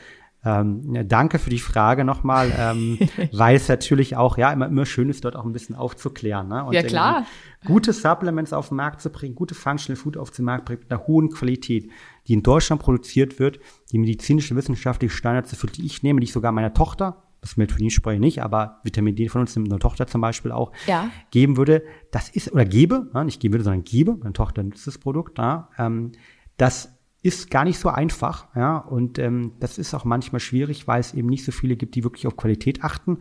ähm, 0.46 1.08
danke 1.08 1.40
für 1.40 1.50
die 1.50 1.60
Frage 1.60 2.04
nochmal, 2.04 2.52
ähm, 2.58 3.00
weil 3.32 3.56
es 3.56 3.68
natürlich 3.70 4.18
auch, 4.18 4.38
ja, 4.38 4.52
immer, 4.52 4.68
immer 4.68 4.86
schön 4.86 5.10
ist, 5.10 5.24
dort 5.24 5.36
auch 5.36 5.46
ein 5.46 5.54
bisschen 5.54 5.76
aufzuklären. 5.76 6.50
Ne? 6.50 6.66
Und 6.66 6.74
ja, 6.74 6.84
klar. 6.84 7.26
Gute 7.66 7.94
Supplements 7.94 8.52
auf 8.52 8.68
den 8.68 8.76
Markt 8.76 9.00
zu 9.00 9.10
bringen, 9.10 9.36
gute 9.36 9.56
Functional 9.56 9.96
Food 9.96 10.18
auf 10.18 10.32
den 10.32 10.44
Markt 10.44 10.66
bringen, 10.66 10.82
mit 10.82 10.92
einer 10.92 11.08
hohen 11.08 11.30
Qualität, 11.30 11.90
die 12.28 12.34
in 12.34 12.44
Deutschland 12.44 12.82
produziert 12.82 13.40
wird, 13.40 13.60
die 13.94 14.00
medizinische, 14.00 14.56
wissenschaftliche 14.58 15.16
Standards 15.16 15.54
erfüllt, 15.54 15.78
die 15.78 15.86
ich 15.86 16.04
nehme, 16.04 16.20
die 16.20 16.26
ich 16.26 16.34
sogar 16.34 16.52
meiner 16.52 16.74
Tochter, 16.74 17.24
das 17.40 17.56
Melatonin-Spray 17.56 18.20
nicht, 18.20 18.42
aber 18.42 18.80
Vitamin 18.84 19.16
D 19.16 19.30
von 19.30 19.42
uns, 19.42 19.56
eine 19.56 19.80
Tochter 19.80 20.08
zum 20.08 20.22
Beispiel 20.22 20.52
auch, 20.52 20.72
ja. 20.88 21.10
geben 21.32 21.56
würde, 21.56 21.84
das 22.12 22.30
ist, 22.30 22.52
oder 22.52 22.66
gebe, 22.66 23.10
ja, 23.14 23.24
nicht 23.24 23.42
geben 23.42 23.54
würde, 23.54 23.64
sondern 23.64 23.84
gebe, 23.84 24.16
meine 24.16 24.34
Tochter 24.34 24.64
nutzt 24.64 24.88
das 24.88 24.98
Produkt, 24.98 25.38
ja, 25.38 25.70
ähm, 25.78 26.14
das 26.58 26.93
ist 27.24 27.50
gar 27.50 27.64
nicht 27.64 27.80
so 27.80 27.90
einfach, 27.90 28.48
ja, 28.56 28.78
und 28.78 29.18
ähm, 29.18 29.54
das 29.60 29.78
ist 29.78 29.94
auch 29.94 30.04
manchmal 30.04 30.42
schwierig, 30.42 30.88
weil 30.88 31.00
es 31.00 31.14
eben 31.14 31.30
nicht 31.30 31.46
so 31.46 31.54
viele 31.54 31.78
gibt, 31.78 31.96
die 31.96 32.04
wirklich 32.04 32.28
auf 32.28 32.36
Qualität 32.36 32.84
achten 32.84 33.20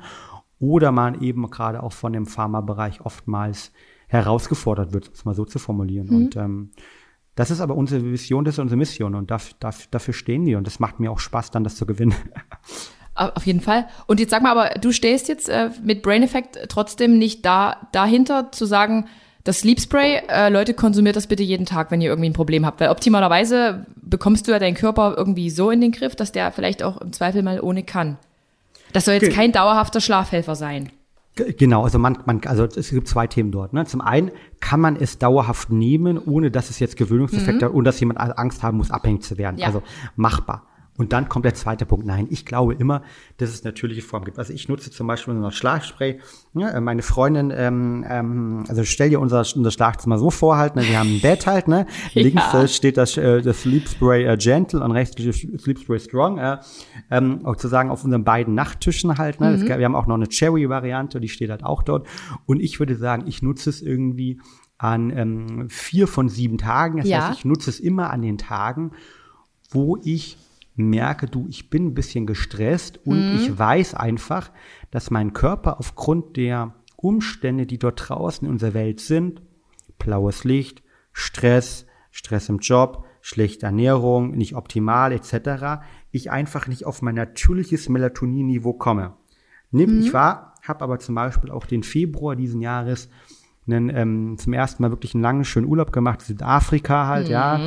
oder 0.58 0.92
man 0.92 1.22
eben 1.22 1.48
gerade 1.50 1.82
auch 1.82 1.92
von 1.92 2.12
dem 2.12 2.26
Pharmabereich 2.26 3.00
oftmals 3.00 3.72
herausgefordert 4.08 4.92
wird, 4.92 5.10
es 5.14 5.24
mal 5.24 5.34
so 5.34 5.44
zu 5.44 5.58
formulieren. 5.58 6.08
Mhm. 6.08 6.16
Und 6.16 6.36
ähm, 6.36 6.70
das 7.36 7.50
ist 7.50 7.60
aber 7.60 7.76
unsere 7.76 8.04
Vision, 8.04 8.44
das 8.44 8.56
ist 8.56 8.58
unsere 8.58 8.76
Mission 8.76 9.14
und 9.14 9.30
dafür, 9.30 9.56
dafür 9.90 10.14
stehen 10.14 10.44
wir 10.46 10.58
und 10.58 10.66
das 10.66 10.80
macht 10.80 11.00
mir 11.00 11.10
auch 11.10 11.20
Spaß, 11.20 11.52
dann 11.52 11.64
das 11.64 11.76
zu 11.76 11.86
gewinnen. 11.86 12.14
Auf 13.14 13.46
jeden 13.46 13.60
Fall. 13.60 13.86
Und 14.06 14.20
jetzt 14.20 14.30
sag 14.30 14.42
mal, 14.42 14.50
aber 14.50 14.78
du 14.80 14.90
stehst 14.90 15.28
jetzt 15.28 15.48
äh, 15.48 15.70
mit 15.82 16.02
Brain 16.02 16.22
Effect 16.22 16.58
trotzdem 16.68 17.18
nicht 17.18 17.44
da 17.44 17.88
dahinter 17.92 18.50
zu 18.52 18.64
sagen, 18.64 19.06
das 19.44 19.60
Sleep 19.60 19.80
Spray, 19.80 20.20
äh, 20.28 20.48
Leute, 20.50 20.72
konsumiert 20.74 21.16
das 21.16 21.26
bitte 21.26 21.42
jeden 21.42 21.66
Tag, 21.66 21.90
wenn 21.90 22.00
ihr 22.00 22.10
irgendwie 22.10 22.30
ein 22.30 22.34
Problem 22.34 22.64
habt. 22.64 22.80
Weil 22.80 22.90
optimalerweise 22.90 23.86
bekommst 23.96 24.46
du 24.46 24.52
ja 24.52 24.58
deinen 24.58 24.76
Körper 24.76 25.14
irgendwie 25.16 25.50
so 25.50 25.70
in 25.70 25.80
den 25.80 25.92
Griff, 25.92 26.14
dass 26.14 26.30
der 26.32 26.52
vielleicht 26.52 26.82
auch 26.82 27.00
im 27.00 27.12
Zweifel 27.12 27.42
mal 27.42 27.60
ohne 27.60 27.82
kann. 27.82 28.18
Das 28.92 29.06
soll 29.06 29.14
jetzt 29.14 29.24
Ge 29.24 29.32
kein 29.32 29.52
dauerhafter 29.52 30.00
Schlafhelfer 30.00 30.54
sein. 30.54 30.90
Genau, 31.34 31.82
also 31.82 31.98
man, 31.98 32.18
man, 32.26 32.42
also 32.44 32.64
es 32.64 32.90
gibt 32.90 33.08
zwei 33.08 33.26
Themen 33.26 33.52
dort. 33.52 33.72
Ne? 33.72 33.86
Zum 33.86 34.02
einen 34.02 34.30
kann 34.60 34.80
man 34.80 34.96
es 34.96 35.18
dauerhaft 35.18 35.70
nehmen, 35.70 36.18
ohne 36.18 36.50
dass 36.50 36.68
es 36.68 36.78
jetzt 36.78 36.98
Gewöhnungseffekte 36.98 37.64
mhm. 37.64 37.68
hat, 37.70 37.74
ohne 37.74 37.84
dass 37.84 37.98
jemand 38.00 38.20
Angst 38.20 38.62
haben 38.62 38.76
muss, 38.76 38.90
abhängig 38.90 39.22
zu 39.22 39.38
werden. 39.38 39.56
Ja. 39.58 39.68
Also 39.68 39.82
machbar. 40.14 40.66
Und 40.98 41.14
dann 41.14 41.30
kommt 41.30 41.46
der 41.46 41.54
zweite 41.54 41.86
Punkt. 41.86 42.04
Nein, 42.06 42.26
ich 42.28 42.44
glaube 42.44 42.74
immer, 42.74 43.02
dass 43.38 43.48
es 43.48 43.64
natürliche 43.64 44.02
Formen 44.02 44.26
gibt. 44.26 44.38
Also 44.38 44.52
ich 44.52 44.68
nutze 44.68 44.90
zum 44.90 45.06
Beispiel 45.06 45.32
unser 45.34 45.50
Schlafspray. 45.50 46.20
Ja, 46.52 46.68
äh, 46.68 46.80
meine 46.82 47.00
Freundin, 47.00 47.50
ähm, 47.50 48.04
ähm, 48.06 48.64
also 48.68 48.84
stell 48.84 49.08
dir 49.08 49.18
unser, 49.18 49.42
unser 49.56 49.70
Schlafzimmer 49.70 50.18
so 50.18 50.30
vor 50.30 50.58
halt, 50.58 50.76
ne, 50.76 50.82
wir 50.82 50.98
haben 50.98 51.16
ein 51.16 51.20
Bett 51.22 51.46
halt, 51.46 51.66
ne? 51.66 51.86
Links 52.12 52.42
ja. 52.52 52.64
äh, 52.64 52.68
steht 52.68 52.98
das, 52.98 53.16
äh, 53.16 53.40
das 53.40 53.62
Sleep 53.62 53.88
Spray 53.88 54.24
äh, 54.26 54.36
Gentle 54.36 54.84
und 54.84 54.92
rechts 54.92 55.16
das 55.16 55.36
Sleep 55.36 55.78
Spray 55.78 55.98
Strong. 55.98 56.36
Äh, 56.36 56.58
ähm, 57.10 57.40
auch 57.44 57.56
zu 57.56 57.68
sagen 57.68 57.90
auf 57.90 58.04
unseren 58.04 58.24
beiden 58.24 58.54
Nachttischen 58.54 59.16
halt. 59.16 59.40
Ne? 59.40 59.48
Mhm. 59.48 59.66
Das, 59.66 59.78
wir 59.78 59.84
haben 59.86 59.96
auch 59.96 60.06
noch 60.06 60.16
eine 60.16 60.28
Cherry-Variante, 60.28 61.20
die 61.20 61.28
steht 61.30 61.48
halt 61.48 61.64
auch 61.64 61.82
dort. 61.82 62.06
Und 62.44 62.60
ich 62.60 62.78
würde 62.78 62.96
sagen, 62.96 63.24
ich 63.26 63.40
nutze 63.40 63.70
es 63.70 63.80
irgendwie 63.80 64.40
an 64.76 65.10
ähm, 65.16 65.70
vier 65.70 66.06
von 66.06 66.28
sieben 66.28 66.58
Tagen. 66.58 66.98
Das 66.98 67.08
ja. 67.08 67.28
heißt, 67.28 67.38
ich 67.38 67.44
nutze 67.46 67.70
es 67.70 67.80
immer 67.80 68.10
an 68.10 68.20
den 68.20 68.36
Tagen, 68.36 68.90
wo 69.70 69.96
ich 70.02 70.36
merke, 70.74 71.26
du, 71.26 71.46
ich 71.48 71.70
bin 71.70 71.88
ein 71.88 71.94
bisschen 71.94 72.26
gestresst 72.26 72.98
und 73.04 73.32
mhm. 73.32 73.36
ich 73.36 73.58
weiß 73.58 73.94
einfach, 73.94 74.50
dass 74.90 75.10
mein 75.10 75.32
Körper 75.32 75.78
aufgrund 75.78 76.36
der 76.36 76.74
Umstände, 76.96 77.66
die 77.66 77.78
dort 77.78 78.08
draußen 78.08 78.46
in 78.46 78.52
unserer 78.52 78.74
Welt 78.74 79.00
sind, 79.00 79.42
blaues 79.98 80.44
Licht, 80.44 80.82
Stress, 81.12 81.86
Stress 82.10 82.48
im 82.48 82.58
Job, 82.58 83.04
schlechte 83.20 83.66
Ernährung, 83.66 84.32
nicht 84.32 84.54
optimal 84.54 85.12
etc., 85.12 85.82
ich 86.10 86.30
einfach 86.30 86.66
nicht 86.66 86.84
auf 86.84 87.02
mein 87.02 87.14
natürliches 87.14 87.88
Melatonin-Niveau 87.88 88.74
komme. 88.74 89.14
Nimm 89.70 89.96
mhm. 89.96 90.02
ich 90.02 90.12
wahr, 90.12 90.54
habe 90.62 90.82
aber 90.82 90.98
zum 90.98 91.14
Beispiel 91.14 91.50
auch 91.50 91.66
den 91.66 91.82
Februar 91.82 92.36
diesen 92.36 92.60
Jahres 92.60 93.08
einen, 93.66 93.90
ähm, 93.90 94.38
zum 94.38 94.52
ersten 94.52 94.82
Mal 94.82 94.90
wirklich 94.90 95.14
einen 95.14 95.22
langen, 95.22 95.44
schönen 95.44 95.68
Urlaub 95.68 95.92
gemacht, 95.92 96.20
Südafrika 96.22 97.06
halt, 97.06 97.26
mhm. 97.26 97.32
ja, 97.32 97.60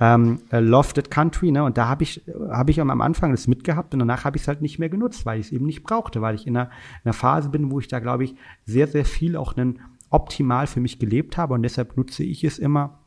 ähm, 0.00 0.38
äh, 0.50 0.60
Lofted 0.60 1.10
Country, 1.10 1.50
ne, 1.50 1.62
und 1.62 1.76
da 1.76 1.88
habe 1.88 2.04
ich, 2.04 2.22
habe 2.50 2.70
ich 2.70 2.80
am 2.80 3.00
Anfang 3.00 3.32
das 3.32 3.46
mitgehabt 3.48 3.92
und 3.92 4.00
danach 4.00 4.24
habe 4.24 4.36
ich 4.36 4.42
es 4.42 4.48
halt 4.48 4.62
nicht 4.62 4.78
mehr 4.78 4.88
genutzt, 4.88 5.26
weil 5.26 5.40
ich 5.40 5.46
es 5.46 5.52
eben 5.52 5.66
nicht 5.66 5.82
brauchte, 5.82 6.22
weil 6.22 6.34
ich 6.34 6.46
in 6.46 6.56
einer, 6.56 6.66
in 6.66 7.04
einer 7.04 7.12
Phase 7.12 7.50
bin, 7.50 7.70
wo 7.70 7.80
ich 7.80 7.88
da, 7.88 7.98
glaube 7.98 8.24
ich, 8.24 8.34
sehr, 8.64 8.86
sehr 8.86 9.04
viel 9.04 9.36
auch 9.36 9.56
einen 9.56 9.80
optimal 10.12 10.66
für 10.66 10.80
mich 10.80 10.98
gelebt 10.98 11.36
habe. 11.36 11.54
Und 11.54 11.62
deshalb 11.62 11.96
nutze 11.96 12.22
ich 12.22 12.44
es 12.44 12.58
immer 12.58 13.00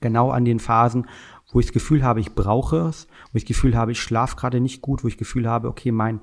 genau 0.00 0.30
an 0.30 0.44
den 0.44 0.58
Phasen, 0.58 1.06
wo 1.52 1.60
ich 1.60 1.66
das 1.66 1.72
Gefühl 1.72 2.02
habe, 2.02 2.20
ich 2.20 2.34
brauche 2.34 2.88
es, 2.88 3.06
wo 3.32 3.36
ich 3.36 3.44
das 3.44 3.48
Gefühl 3.48 3.76
habe, 3.76 3.92
ich 3.92 4.00
schlafe 4.00 4.36
gerade 4.36 4.60
nicht 4.60 4.82
gut, 4.82 5.02
wo 5.02 5.08
ich 5.08 5.14
das 5.14 5.20
Gefühl 5.20 5.48
habe, 5.48 5.68
okay, 5.68 5.92
mein, 5.92 6.20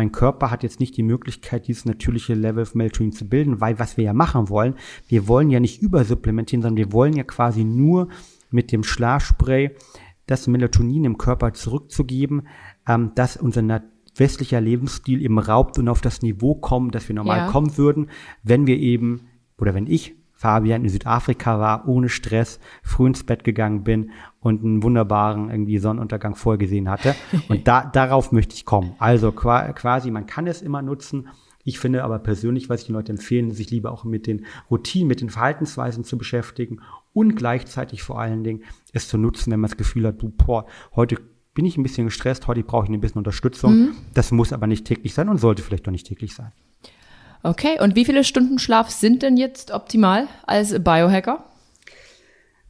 mein 0.00 0.12
Körper 0.12 0.50
hat 0.50 0.62
jetzt 0.62 0.80
nicht 0.80 0.96
die 0.96 1.02
Möglichkeit, 1.02 1.68
dieses 1.68 1.84
natürliche 1.84 2.32
Level 2.32 2.62
of 2.62 2.74
Melatonin 2.74 3.12
zu 3.12 3.28
bilden, 3.28 3.60
weil 3.60 3.78
was 3.78 3.98
wir 3.98 4.04
ja 4.04 4.14
machen 4.14 4.48
wollen, 4.48 4.76
wir 5.08 5.28
wollen 5.28 5.50
ja 5.50 5.60
nicht 5.60 5.82
übersupplementieren, 5.82 6.62
sondern 6.62 6.78
wir 6.78 6.90
wollen 6.94 7.12
ja 7.12 7.22
quasi 7.22 7.64
nur 7.64 8.08
mit 8.50 8.72
dem 8.72 8.82
Schlafspray 8.82 9.76
das 10.24 10.46
Melatonin 10.46 11.04
im 11.04 11.18
Körper 11.18 11.52
zurückzugeben, 11.52 12.48
ähm, 12.88 13.12
das 13.14 13.36
unser 13.36 13.82
westlicher 14.16 14.62
Lebensstil 14.62 15.20
eben 15.20 15.38
raubt 15.38 15.78
und 15.78 15.90
auf 15.90 16.00
das 16.00 16.22
Niveau 16.22 16.54
kommen, 16.54 16.92
das 16.92 17.06
wir 17.06 17.14
normal 17.14 17.36
ja. 17.36 17.50
kommen 17.50 17.76
würden, 17.76 18.08
wenn 18.42 18.66
wir 18.66 18.78
eben, 18.78 19.28
oder 19.58 19.74
wenn 19.74 19.86
ich 19.86 20.14
Fabian 20.40 20.84
in 20.84 20.88
Südafrika 20.88 21.60
war, 21.60 21.86
ohne 21.86 22.08
Stress, 22.08 22.60
früh 22.82 23.08
ins 23.08 23.24
Bett 23.24 23.44
gegangen 23.44 23.84
bin 23.84 24.10
und 24.40 24.64
einen 24.64 24.82
wunderbaren 24.82 25.50
irgendwie 25.50 25.76
Sonnenuntergang 25.76 26.34
vorgesehen 26.34 26.88
hatte. 26.88 27.14
Und 27.50 27.68
da, 27.68 27.84
darauf 27.84 28.32
möchte 28.32 28.54
ich 28.54 28.64
kommen. 28.64 28.94
Also 28.98 29.32
quasi, 29.32 30.10
man 30.10 30.24
kann 30.24 30.46
es 30.46 30.62
immer 30.62 30.80
nutzen. 30.80 31.28
Ich 31.62 31.78
finde 31.78 32.04
aber 32.04 32.18
persönlich, 32.20 32.70
was 32.70 32.80
ich 32.80 32.86
den 32.86 32.94
Leuten 32.94 33.10
empfehlen, 33.10 33.50
sich 33.50 33.70
lieber 33.70 33.92
auch 33.92 34.04
mit 34.04 34.26
den 34.26 34.46
Routinen, 34.70 35.08
mit 35.08 35.20
den 35.20 35.28
Verhaltensweisen 35.28 36.04
zu 36.04 36.16
beschäftigen 36.16 36.80
und 37.12 37.36
gleichzeitig 37.36 38.02
vor 38.02 38.18
allen 38.18 38.42
Dingen 38.42 38.62
es 38.94 39.08
zu 39.08 39.18
nutzen, 39.18 39.52
wenn 39.52 39.60
man 39.60 39.68
das 39.68 39.76
Gefühl 39.76 40.06
hat, 40.06 40.22
du, 40.22 40.30
boah, 40.30 40.64
heute 40.96 41.18
bin 41.52 41.66
ich 41.66 41.76
ein 41.76 41.82
bisschen 41.82 42.06
gestresst, 42.06 42.46
heute 42.46 42.62
brauche 42.62 42.84
ich 42.84 42.90
ein 42.90 43.00
bisschen 43.02 43.18
Unterstützung. 43.18 43.74
Mhm. 43.74 43.92
Das 44.14 44.32
muss 44.32 44.54
aber 44.54 44.66
nicht 44.66 44.86
täglich 44.86 45.12
sein 45.12 45.28
und 45.28 45.36
sollte 45.36 45.62
vielleicht 45.62 45.86
doch 45.86 45.92
nicht 45.92 46.06
täglich 46.06 46.34
sein. 46.34 46.52
Okay, 47.42 47.80
und 47.80 47.96
wie 47.96 48.04
viele 48.04 48.24
Stunden 48.24 48.58
Schlaf 48.58 48.90
sind 48.90 49.22
denn 49.22 49.36
jetzt 49.36 49.70
optimal 49.70 50.28
als 50.46 50.78
Biohacker? 50.82 51.44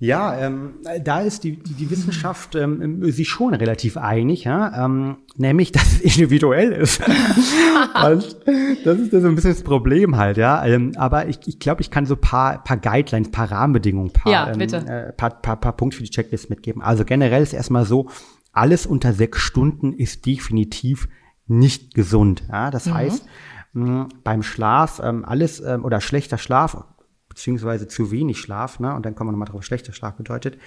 Ja, 0.02 0.38
ähm, 0.38 0.76
da 1.04 1.20
ist 1.20 1.44
die, 1.44 1.56
die, 1.56 1.74
die 1.74 1.90
Wissenschaft 1.90 2.54
ähm, 2.54 3.04
sich 3.12 3.28
schon 3.28 3.52
relativ 3.52 3.98
einig, 3.98 4.44
ja? 4.44 4.86
ähm, 4.86 5.18
nämlich, 5.36 5.72
dass 5.72 5.92
es 5.92 6.00
individuell 6.00 6.72
ist. 6.72 7.02
Und 8.02 8.36
das 8.84 8.98
ist 8.98 9.10
so 9.10 9.28
ein 9.28 9.34
bisschen 9.34 9.50
das 9.50 9.62
Problem 9.62 10.16
halt, 10.16 10.38
ja. 10.38 10.64
Ähm, 10.64 10.92
aber 10.96 11.28
ich, 11.28 11.40
ich 11.44 11.58
glaube, 11.58 11.82
ich 11.82 11.90
kann 11.90 12.06
so 12.06 12.16
paar, 12.16 12.64
paar 12.64 12.78
Guidelines, 12.78 13.30
paar 13.30 13.52
Rahmenbedingungen, 13.52 14.10
paar, 14.10 14.32
ja, 14.32 14.46
bitte. 14.56 14.78
Ähm, 14.78 14.88
äh, 14.88 15.12
paar, 15.12 15.30
paar, 15.42 15.60
paar 15.60 15.76
Punkte 15.76 15.98
für 15.98 16.04
die 16.04 16.10
Checklist 16.10 16.48
mitgeben. 16.48 16.80
Also 16.80 17.04
generell 17.04 17.42
ist 17.42 17.52
erstmal 17.52 17.84
so, 17.84 18.08
alles 18.52 18.86
unter 18.86 19.12
sechs 19.12 19.40
Stunden 19.40 19.92
ist 19.92 20.24
definitiv 20.24 21.08
nicht 21.46 21.92
gesund. 21.92 22.44
Ja? 22.50 22.70
Das 22.70 22.86
mhm. 22.86 22.94
heißt, 22.94 23.26
mh, 23.72 24.08
beim 24.24 24.42
Schlaf 24.42 25.00
ähm, 25.02 25.24
alles 25.24 25.60
ähm, 25.60 25.84
oder 25.84 26.00
schlechter 26.00 26.38
Schlaf 26.38 26.84
beziehungsweise 27.28 27.88
zu 27.88 28.10
wenig 28.10 28.38
Schlaf, 28.38 28.80
ne, 28.80 28.94
und 28.94 29.06
dann 29.06 29.14
kommen 29.14 29.28
wir 29.28 29.32
nochmal 29.32 29.46
drauf, 29.46 29.60
was 29.60 29.66
schlechter 29.66 29.92
Schlaf 29.92 30.16
bedeutet. 30.16 30.58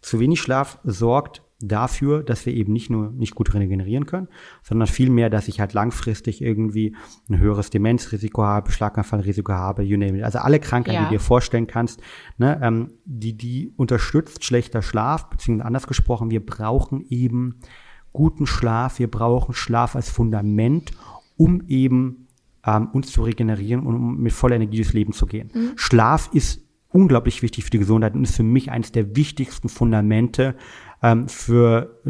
Zu 0.00 0.18
wenig 0.18 0.40
Schlaf 0.40 0.78
sorgt 0.82 1.42
dafür, 1.60 2.22
dass 2.22 2.46
wir 2.46 2.54
eben 2.54 2.72
nicht 2.72 2.88
nur 2.88 3.10
nicht 3.10 3.34
gut 3.34 3.52
regenerieren 3.52 4.06
können, 4.06 4.28
sondern 4.62 4.86
vielmehr, 4.86 5.28
dass 5.28 5.48
ich 5.48 5.58
halt 5.58 5.74
langfristig 5.74 6.40
irgendwie 6.40 6.96
ein 7.28 7.38
höheres 7.38 7.70
Demenzrisiko 7.70 8.44
habe, 8.44 8.70
Schlaganfallrisiko 8.70 9.52
habe, 9.52 9.82
you 9.82 9.98
name 9.98 10.18
it. 10.18 10.24
Also 10.24 10.38
alle 10.38 10.60
Krankheiten, 10.60 10.94
ja. 10.94 11.00
die 11.08 11.14
du 11.14 11.18
dir 11.18 11.24
vorstellen 11.24 11.66
kannst, 11.66 12.00
ne, 12.38 12.60
ähm, 12.62 12.92
die, 13.04 13.36
die 13.36 13.72
unterstützt 13.76 14.44
schlechter 14.44 14.82
Schlaf, 14.82 15.28
beziehungsweise 15.30 15.66
anders 15.66 15.86
gesprochen, 15.88 16.30
wir 16.30 16.44
brauchen 16.44 17.04
eben 17.08 17.60
guten 18.12 18.46
Schlaf, 18.46 19.00
wir 19.00 19.10
brauchen 19.10 19.52
Schlaf 19.52 19.96
als 19.96 20.10
Fundament, 20.10 20.92
um 21.36 21.64
eben 21.66 22.27
ähm, 22.66 22.88
uns 22.92 23.12
zu 23.12 23.22
regenerieren 23.22 23.86
und 23.86 23.94
um 23.94 24.18
mit 24.18 24.32
voller 24.32 24.56
Energie 24.56 24.78
durchs 24.78 24.92
Leben 24.92 25.12
zu 25.12 25.26
gehen. 25.26 25.50
Mhm. 25.54 25.72
Schlaf 25.76 26.30
ist 26.32 26.62
unglaublich 26.90 27.42
wichtig 27.42 27.64
für 27.64 27.70
die 27.70 27.78
Gesundheit 27.78 28.14
und 28.14 28.24
ist 28.24 28.36
für 28.36 28.42
mich 28.42 28.70
eines 28.70 28.92
der 28.92 29.14
wichtigsten 29.14 29.68
Fundamente 29.68 30.54
ähm, 31.02 31.28
für, 31.28 32.00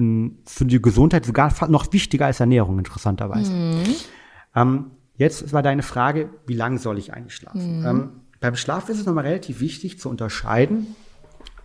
für 0.45 0.65
die 0.65 0.81
Gesundheit, 0.81 1.27
sogar 1.27 1.53
noch 1.69 1.93
wichtiger 1.93 2.27
als 2.27 2.41
Ernährung, 2.41 2.79
interessanterweise. 2.79 3.53
Mhm. 3.53 3.95
Ähm, 4.55 4.91
jetzt 5.17 5.53
war 5.53 5.63
deine 5.63 5.83
Frage, 5.83 6.31
wie 6.47 6.55
lange 6.55 6.79
soll 6.79 6.99
ich 6.99 7.13
eigentlich 7.13 7.35
schlafen? 7.35 7.81
Mhm. 7.81 7.87
Ähm, 7.87 8.11
beim 8.41 8.57
Schlaf 8.57 8.89
ist 8.89 9.01
es 9.01 9.07
nochmal 9.07 9.27
relativ 9.27 9.61
wichtig 9.61 9.99
zu 9.99 10.09
unterscheiden 10.09 10.95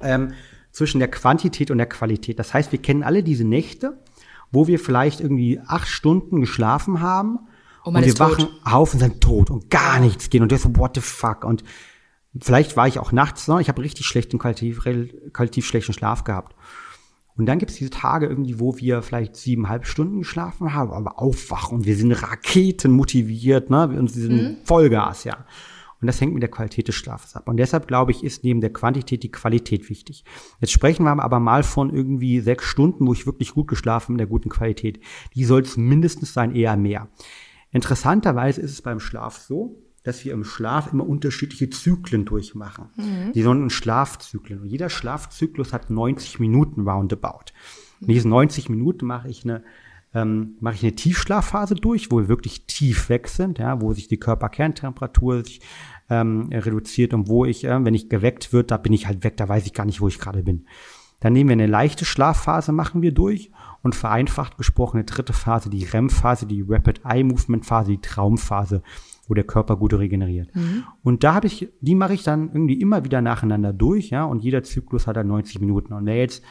ähm, 0.01 0.34
zwischen 0.71 0.99
der 0.99 1.09
Quantität 1.09 1.69
und 1.69 1.77
der 1.77 1.88
Qualität. 1.88 2.39
Das 2.39 2.53
heißt, 2.53 2.71
wir 2.71 2.81
kennen 2.81 3.03
alle 3.03 3.21
diese 3.21 3.45
Nächte, 3.45 3.99
wo 4.51 4.67
wir 4.67 4.79
vielleicht 4.79 5.21
irgendwie 5.21 5.59
acht 5.65 5.88
Stunden 5.88 6.41
geschlafen 6.41 6.99
haben 6.99 7.39
Oh, 7.86 7.89
und 7.89 8.05
wir 8.05 8.19
wachen 8.19 8.47
auf 8.63 8.93
und 8.93 8.99
sind 8.99 9.21
tot 9.21 9.49
und 9.49 9.69
gar 9.69 9.99
nichts 9.99 10.29
gehen. 10.29 10.41
Und 10.41 10.51
der 10.51 10.59
so, 10.59 10.75
what 10.77 10.95
the 10.95 11.01
fuck? 11.01 11.43
Und 11.43 11.63
vielleicht 12.39 12.77
war 12.77 12.88
ich 12.88 12.99
auch 12.99 13.11
nachts, 13.11 13.47
ne? 13.47 13.59
ich 13.61 13.67
habe 13.69 13.81
richtig 13.81 14.05
schlechten, 14.05 14.39
qualitativ, 14.39 14.79
qualitativ 15.34 15.65
schlechten 15.65 15.93
Schlaf 15.93 16.23
gehabt. 16.23 16.55
Und 17.36 17.47
dann 17.47 17.57
gibt 17.57 17.71
es 17.71 17.77
diese 17.77 17.89
Tage 17.89 18.27
irgendwie, 18.27 18.59
wo 18.59 18.77
wir 18.77 19.01
vielleicht 19.01 19.36
siebeneinhalb 19.36 19.88
Stunden 19.88 20.19
geschlafen 20.19 20.73
haben, 20.73 20.91
aber 20.91 21.19
aufwachen 21.19 21.79
und 21.79 21.86
wir 21.86 21.95
sind 21.95 22.11
Raketen 22.11 22.91
motiviert, 22.91 23.71
ne? 23.71 23.88
Und 23.88 24.15
wir 24.15 24.21
sind 24.21 24.36
mhm. 24.36 24.57
Vollgas, 24.65 25.23
ja. 25.23 25.45
Und 25.99 26.07
das 26.07 26.19
hängt 26.19 26.34
mit 26.34 26.43
der 26.43 26.51
Qualität 26.51 26.89
des 26.89 26.95
Schlafes 26.95 27.36
ab. 27.36 27.47
Und 27.47 27.57
deshalb 27.57 27.88
glaube 27.88 28.11
ich, 28.11 28.23
ist 28.23 28.43
neben 28.43 28.61
der 28.61 28.73
Quantität 28.73 29.23
die 29.23 29.31
Qualität 29.31 29.89
wichtig. 29.89 30.25
Jetzt 30.59 30.73
sprechen 30.73 31.05
wir 31.05 31.23
aber 31.23 31.39
mal 31.39 31.63
von 31.63 31.95
irgendwie 31.95 32.41
sechs 32.41 32.65
Stunden, 32.65 33.07
wo 33.07 33.13
ich 33.13 33.25
wirklich 33.25 33.53
gut 33.53 33.67
geschlafen 33.67 34.07
bin, 34.07 34.15
mit 34.15 34.19
der 34.19 34.27
guten 34.27 34.49
Qualität. 34.49 34.99
Die 35.34 35.45
soll 35.45 35.61
es 35.61 35.77
mindestens 35.77 36.34
sein, 36.34 36.53
eher 36.53 36.75
mehr. 36.75 37.07
Interessanterweise 37.74 38.61
ist 38.61 38.71
es 38.71 38.82
beim 38.82 38.99
Schlaf 38.99 39.38
so, 39.38 39.84
dass 40.03 40.24
wir 40.24 40.34
im 40.34 40.43
Schlaf 40.43 40.93
immer 40.93 41.07
unterschiedliche 41.07 41.69
Zyklen 41.69 42.24
durchmachen. 42.26 42.89
Mhm. 42.95 43.34
Die 43.34 43.41
sogenannten 43.41 43.69
Schlafzyklen. 43.69 44.61
Und 44.61 44.67
jeder 44.67 44.89
Schlafzyklus 44.89 45.74
hat 45.74 45.89
90 45.89 46.39
Minuten 46.39 46.88
roundabout. 46.88 47.51
In 48.01 48.07
diesen 48.07 48.30
90 48.30 48.69
Minuten 48.69 49.05
mache 49.05 49.30
ich 49.30 49.43
eine 49.43 49.63
ähm, 50.15 50.57
mache 50.59 50.76
ich 50.76 50.84
eine 50.84 50.93
Tiefschlafphase 50.93 51.74
durch, 51.74 52.11
wo 52.11 52.19
wir 52.19 52.28
wirklich 52.28 52.67
tief 52.67 53.09
weg 53.09 53.28
sind, 53.28 53.57
ja, 53.57 53.82
wo 53.82 53.93
sich 53.93 54.07
die 54.07 54.19
Körperkerntemperatur 54.19 55.43
sich 55.43 55.61
ähm, 56.09 56.49
reduziert 56.51 57.15
und 57.15 57.28
wo 57.28 57.45
ich, 57.45 57.63
äh, 57.63 57.84
wenn 57.84 57.95
ich 57.95 58.09
geweckt 58.09 58.53
wird, 58.53 58.69
da 58.69 58.78
bin 58.78 58.93
ich 58.93 59.07
halt 59.07 59.24
weg, 59.24 59.38
da 59.38 59.49
weiß 59.49 59.65
ich 59.65 59.74
gar 59.74 59.86
nicht, 59.86 60.01
wo 60.01 60.07
ich 60.07 60.19
gerade 60.19 60.43
bin. 60.43 60.67
Dann 61.19 61.34
nehmen 61.34 61.49
wir 61.49 61.53
eine 61.53 61.67
leichte 61.67 62.05
Schlafphase, 62.05 62.74
machen 62.74 63.01
wir 63.01 63.11
durch 63.11 63.49
und 63.84 63.93
vereinfacht 63.93 64.57
gesprochen 64.57 64.97
eine 64.97 65.05
dritte 65.05 65.34
Phase, 65.34 65.69
die 65.69 65.84
REM-Phase, 65.84 66.47
die 66.47 66.65
Rapid 66.67 67.01
Eye 67.05 67.23
Movement 67.23 67.65
Phase, 67.65 67.91
die 67.91 68.01
Traumphase, 68.01 68.81
wo 69.27 69.34
der 69.34 69.43
Körper 69.43 69.75
gut 69.75 69.93
regeneriert. 69.93 70.55
Mhm. 70.55 70.86
Und 71.03 71.23
da 71.23 71.36
habe 71.36 71.47
ich, 71.47 71.69
die 71.81 71.95
mache 71.95 72.13
ich 72.13 72.23
dann 72.23 72.49
irgendwie 72.53 72.79
immer 72.79 73.03
wieder 73.03 73.21
nacheinander 73.21 73.73
durch, 73.73 74.09
ja, 74.09 74.23
und 74.23 74.43
jeder 74.43 74.63
Zyklus 74.63 75.05
hat 75.05 75.17
dann 75.17 75.27
90 75.27 75.59
Minuten. 75.59 75.93
Und 75.93 76.05
wer 76.05 76.17
jetzt 76.17 76.43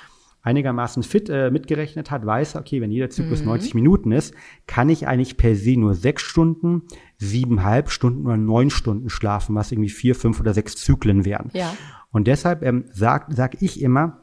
einigermaßen 0.43 1.03
fit 1.03 1.31
äh, 1.31 1.51
mitgerechnet 1.51 2.11
hat, 2.11 2.27
weiß, 2.27 2.57
okay, 2.57 2.81
wenn 2.81 2.91
jeder 2.91 3.11
Zyklus 3.11 3.41
mhm. 3.41 3.47
90 3.47 3.75
Minuten 3.75 4.13
ist, 4.13 4.35
kann 4.67 4.89
ich 4.89 5.07
eigentlich 5.07 5.37
per 5.37 5.55
se 5.57 5.79
nur 5.79 5.95
sechs 5.95 6.23
Stunden, 6.23 6.83
siebeneinhalb 7.17 7.91
Stunden 7.91 8.27
oder 8.27 8.37
neun 8.37 8.71
Stunden 8.71 9.09
schlafen, 9.09 9.55
was 9.55 9.73
irgendwie 9.73 9.91
vier, 9.91 10.15
fünf 10.15 10.41
oder 10.41 10.53
sechs 10.53 10.77
Zyklen 10.77 11.25
wären. 11.25 11.51
Ja. 11.53 11.73
Und 12.11 12.27
deshalb 12.27 12.63
ähm, 12.63 12.85
sag, 12.93 13.33
sag 13.33 13.63
ich 13.63 13.81
immer, 13.81 14.22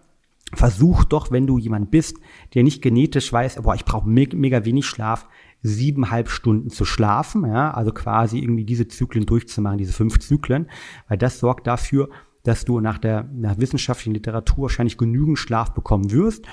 versuch 0.54 1.04
doch, 1.04 1.32
wenn 1.32 1.48
du 1.48 1.58
jemand 1.58 1.92
bist, 1.92 2.18
der 2.54 2.64
nicht 2.64 2.82
genetisch 2.82 3.32
weiß, 3.32 3.62
boah, 3.62 3.76
ich 3.76 3.86
brauche 3.86 4.08
me 4.08 4.28
mega 4.34 4.66
wenig 4.66 4.86
Schlaf, 4.86 5.28
siebeneinhalb 5.62 6.30
Stunden 6.30 6.70
zu 6.70 6.86
schlafen, 6.86 7.46
ja, 7.46 7.72
also 7.72 7.92
quasi 7.92 8.40
irgendwie 8.40 8.64
diese 8.64 8.88
Zyklen 8.88 9.26
durchzumachen, 9.26 9.78
diese 9.78 9.94
fünf 9.94 10.20
Zyklen, 10.20 10.70
weil 11.08 11.18
das 11.18 11.40
sorgt 11.40 11.68
dafür, 11.68 12.10
dass 12.44 12.64
du 12.66 12.80
nach 12.80 12.98
der 12.98 13.30
nach 13.34 13.58
wissenschaftlichen 13.58 14.14
Literatur 14.14 14.64
wahrscheinlich 14.64 14.98
genügend 14.98 15.38
Schlaf 15.38 15.74
bekommen 15.74 16.12
wirst 16.12 16.46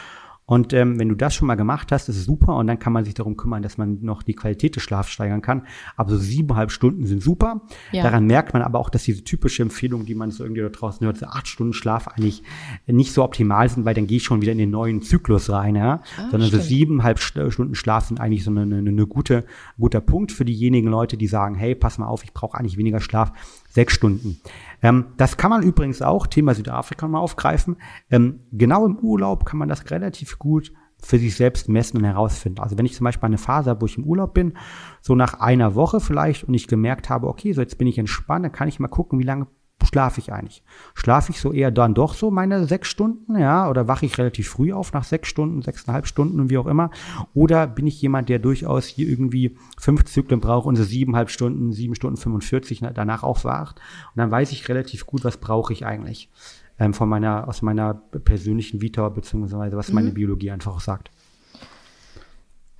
Und 0.46 0.72
ähm, 0.72 0.98
wenn 1.00 1.08
du 1.08 1.16
das 1.16 1.34
schon 1.34 1.48
mal 1.48 1.56
gemacht 1.56 1.90
hast, 1.90 2.08
ist 2.08 2.16
es 2.16 2.24
super 2.24 2.54
und 2.54 2.68
dann 2.68 2.78
kann 2.78 2.92
man 2.92 3.04
sich 3.04 3.14
darum 3.14 3.36
kümmern, 3.36 3.62
dass 3.62 3.78
man 3.78 3.98
noch 4.02 4.22
die 4.22 4.34
Qualität 4.34 4.76
des 4.76 4.84
Schlafs 4.84 5.10
steigern 5.10 5.42
kann. 5.42 5.66
Aber 5.96 6.10
so 6.10 6.18
siebeneinhalb 6.18 6.70
Stunden 6.70 7.04
sind 7.04 7.20
super. 7.20 7.62
Ja. 7.90 8.04
Daran 8.04 8.26
merkt 8.26 8.52
man 8.52 8.62
aber 8.62 8.78
auch, 8.78 8.88
dass 8.88 9.02
diese 9.02 9.24
typische 9.24 9.62
Empfehlung, 9.62 10.06
die 10.06 10.14
man 10.14 10.30
so 10.30 10.44
irgendwie 10.44 10.62
da 10.62 10.68
draußen 10.68 11.04
hört, 11.04 11.18
so 11.18 11.26
acht 11.26 11.48
Stunden 11.48 11.72
Schlaf 11.72 12.06
eigentlich 12.06 12.44
nicht 12.86 13.12
so 13.12 13.24
optimal 13.24 13.68
sind, 13.68 13.84
weil 13.84 13.94
dann 13.94 14.06
gehe 14.06 14.18
ich 14.18 14.22
schon 14.22 14.40
wieder 14.40 14.52
in 14.52 14.58
den 14.58 14.70
neuen 14.70 15.02
Zyklus 15.02 15.50
rein, 15.50 15.74
ja. 15.74 16.00
Ah, 16.16 16.30
Sondern 16.30 16.48
stimmt. 16.48 16.62
so 16.62 16.68
siebeneinhalb 16.68 17.18
Stunden 17.18 17.74
Schlaf 17.74 18.06
sind 18.06 18.20
eigentlich 18.20 18.44
so 18.44 18.52
eine, 18.52 18.62
eine, 18.62 18.78
eine 18.78 19.06
gute, 19.08 19.44
guter 19.78 20.00
Punkt 20.00 20.30
für 20.30 20.44
diejenigen 20.44 20.88
Leute, 20.88 21.16
die 21.16 21.26
sagen, 21.26 21.56
hey, 21.56 21.74
pass 21.74 21.98
mal 21.98 22.06
auf, 22.06 22.22
ich 22.22 22.32
brauche 22.32 22.56
eigentlich 22.56 22.76
weniger 22.76 23.00
Schlaf, 23.00 23.32
sechs 23.76 23.94
Stunden. 23.94 24.40
Ähm, 24.82 25.06
das 25.16 25.36
kann 25.36 25.50
man 25.50 25.62
übrigens 25.62 26.02
auch, 26.02 26.26
Thema 26.26 26.54
Südafrika 26.54 27.06
mal 27.06 27.20
aufgreifen. 27.20 27.76
Ähm, 28.10 28.40
genau 28.50 28.84
im 28.84 28.98
Urlaub 28.98 29.44
kann 29.44 29.58
man 29.58 29.68
das 29.68 29.88
relativ 29.90 30.38
gut 30.38 30.72
für 30.98 31.18
sich 31.18 31.36
selbst 31.36 31.68
messen 31.68 31.98
und 31.98 32.04
herausfinden. 32.04 32.60
Also 32.60 32.78
wenn 32.78 32.86
ich 32.86 32.94
zum 32.94 33.04
Beispiel 33.04 33.26
eine 33.26 33.38
Phase 33.38 33.70
habe, 33.70 33.82
wo 33.82 33.86
ich 33.86 33.98
im 33.98 34.04
Urlaub 34.04 34.32
bin, 34.32 34.54
so 35.02 35.14
nach 35.14 35.40
einer 35.40 35.74
Woche 35.74 36.00
vielleicht 36.00 36.44
und 36.44 36.54
ich 36.54 36.66
gemerkt 36.66 37.10
habe, 37.10 37.28
okay, 37.28 37.52
so 37.52 37.60
jetzt 37.60 37.78
bin 37.78 37.86
ich 37.86 37.98
entspannt, 37.98 38.44
dann 38.46 38.52
kann 38.52 38.66
ich 38.66 38.80
mal 38.80 38.88
gucken, 38.88 39.18
wie 39.18 39.24
lange 39.24 39.46
schlafe 39.84 40.20
ich 40.20 40.32
eigentlich? 40.32 40.62
Schlafe 40.94 41.32
ich 41.32 41.40
so 41.40 41.52
eher 41.52 41.70
dann 41.70 41.94
doch 41.94 42.14
so 42.14 42.30
meine 42.30 42.66
sechs 42.66 42.88
Stunden, 42.88 43.38
ja, 43.38 43.68
oder 43.68 43.88
wache 43.88 44.06
ich 44.06 44.18
relativ 44.18 44.48
früh 44.48 44.72
auf 44.72 44.92
nach 44.92 45.04
sechs 45.04 45.28
Stunden, 45.28 45.62
sechseinhalb 45.62 46.06
Stunden 46.06 46.40
und 46.40 46.50
wie 46.50 46.58
auch 46.58 46.66
immer? 46.66 46.90
Oder 47.34 47.66
bin 47.66 47.86
ich 47.86 48.00
jemand, 48.00 48.28
der 48.28 48.38
durchaus 48.38 48.86
hier 48.86 49.08
irgendwie 49.08 49.56
fünf 49.78 50.04
Zyklen 50.04 50.40
braucht 50.40 50.66
und 50.66 50.76
so 50.76 50.84
siebeneinhalb 50.84 51.30
Stunden, 51.30 51.72
sieben 51.72 51.94
Stunden 51.94 52.16
45 52.16 52.82
danach 52.94 53.22
aufwacht? 53.22 53.76
Und 54.14 54.18
dann 54.18 54.30
weiß 54.30 54.52
ich 54.52 54.68
relativ 54.68 55.06
gut, 55.06 55.24
was 55.24 55.36
brauche 55.36 55.72
ich 55.72 55.86
eigentlich 55.86 56.30
ähm, 56.78 56.94
von 56.94 57.08
meiner, 57.08 57.48
aus 57.48 57.62
meiner 57.62 57.94
persönlichen 57.94 58.80
Vita, 58.80 59.08
beziehungsweise 59.08 59.76
was 59.76 59.88
mhm. 59.88 59.94
meine 59.94 60.10
Biologie 60.10 60.50
einfach 60.50 60.74
auch 60.74 60.80
sagt. 60.80 61.10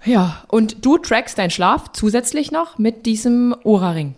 Ja, 0.05 0.45
und 0.49 0.85
du 0.85 0.99
trackst 0.99 1.39
deinen 1.39 1.51
Schlaf 1.51 1.93
zusätzlich 1.93 2.53
noch 2.53 2.79
mit 2.79 3.07
diesem 3.07 3.55
Ora-Ring. 3.65 4.15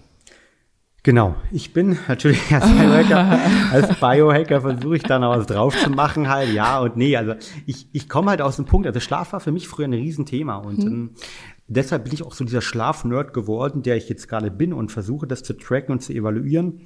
Genau, 1.08 1.36
ich 1.50 1.72
bin 1.72 1.96
natürlich 2.06 2.38
als 2.54 2.66
Biohacker, 2.70 3.40
als 3.72 3.98
Biohacker 3.98 4.60
versuche 4.60 4.96
ich 4.96 5.02
da 5.04 5.18
noch 5.18 5.38
was 5.38 5.46
drauf 5.46 5.74
zu 5.74 5.88
machen, 5.88 6.28
halt, 6.28 6.52
ja 6.52 6.80
und 6.80 6.98
nee. 6.98 7.16
Also 7.16 7.32
ich, 7.64 7.88
ich 7.92 8.10
komme 8.10 8.28
halt 8.28 8.42
aus 8.42 8.56
dem 8.56 8.66
Punkt, 8.66 8.86
also 8.86 9.00
Schlaf 9.00 9.32
war 9.32 9.40
für 9.40 9.50
mich 9.50 9.68
früher 9.68 9.88
ein 9.88 9.94
Riesenthema 9.94 10.56
und 10.56 10.80
mhm. 10.80 10.86
ähm, 10.86 11.10
deshalb 11.66 12.04
bin 12.04 12.12
ich 12.12 12.22
auch 12.22 12.34
so 12.34 12.44
dieser 12.44 12.60
Schlaf-Nerd 12.60 13.32
geworden, 13.32 13.82
der 13.82 13.96
ich 13.96 14.10
jetzt 14.10 14.28
gerade 14.28 14.50
bin 14.50 14.74
und 14.74 14.92
versuche 14.92 15.26
das 15.26 15.42
zu 15.42 15.54
tracken 15.54 15.92
und 15.92 16.00
zu 16.00 16.12
evaluieren. 16.12 16.82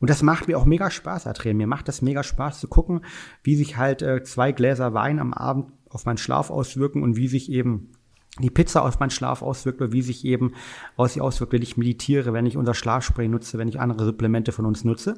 Und 0.00 0.10
das 0.10 0.24
macht 0.24 0.48
mir 0.48 0.58
auch 0.58 0.64
mega 0.64 0.90
Spaß, 0.90 1.28
Adrian. 1.28 1.56
Mir 1.56 1.68
macht 1.68 1.86
das 1.86 2.02
mega 2.02 2.24
Spaß 2.24 2.58
zu 2.58 2.66
gucken, 2.66 3.02
wie 3.44 3.54
sich 3.54 3.76
halt 3.76 4.02
äh, 4.02 4.24
zwei 4.24 4.50
Gläser 4.50 4.94
Wein 4.94 5.20
am 5.20 5.32
Abend 5.32 5.70
auf 5.88 6.06
meinen 6.06 6.18
Schlaf 6.18 6.50
auswirken 6.50 7.04
und 7.04 7.14
wie 7.14 7.28
sich 7.28 7.52
eben 7.52 7.92
die 8.40 8.50
Pizza 8.50 8.84
auf 8.84 8.98
meinen 8.98 9.10
Schlaf 9.10 9.42
auswirkt 9.42 9.80
oder 9.80 9.92
wie 9.92 10.02
sich 10.02 10.24
eben 10.24 10.54
aus 10.96 11.14
sie 11.14 11.20
auswirkt, 11.20 11.52
wenn 11.52 11.62
ich 11.62 11.76
meditiere, 11.76 12.32
wenn 12.32 12.46
ich 12.46 12.56
unser 12.56 12.74
Schlafspray 12.74 13.28
nutze, 13.28 13.58
wenn 13.58 13.68
ich 13.68 13.80
andere 13.80 14.04
Supplemente 14.04 14.52
von 14.52 14.66
uns 14.66 14.84
nutze. 14.84 15.14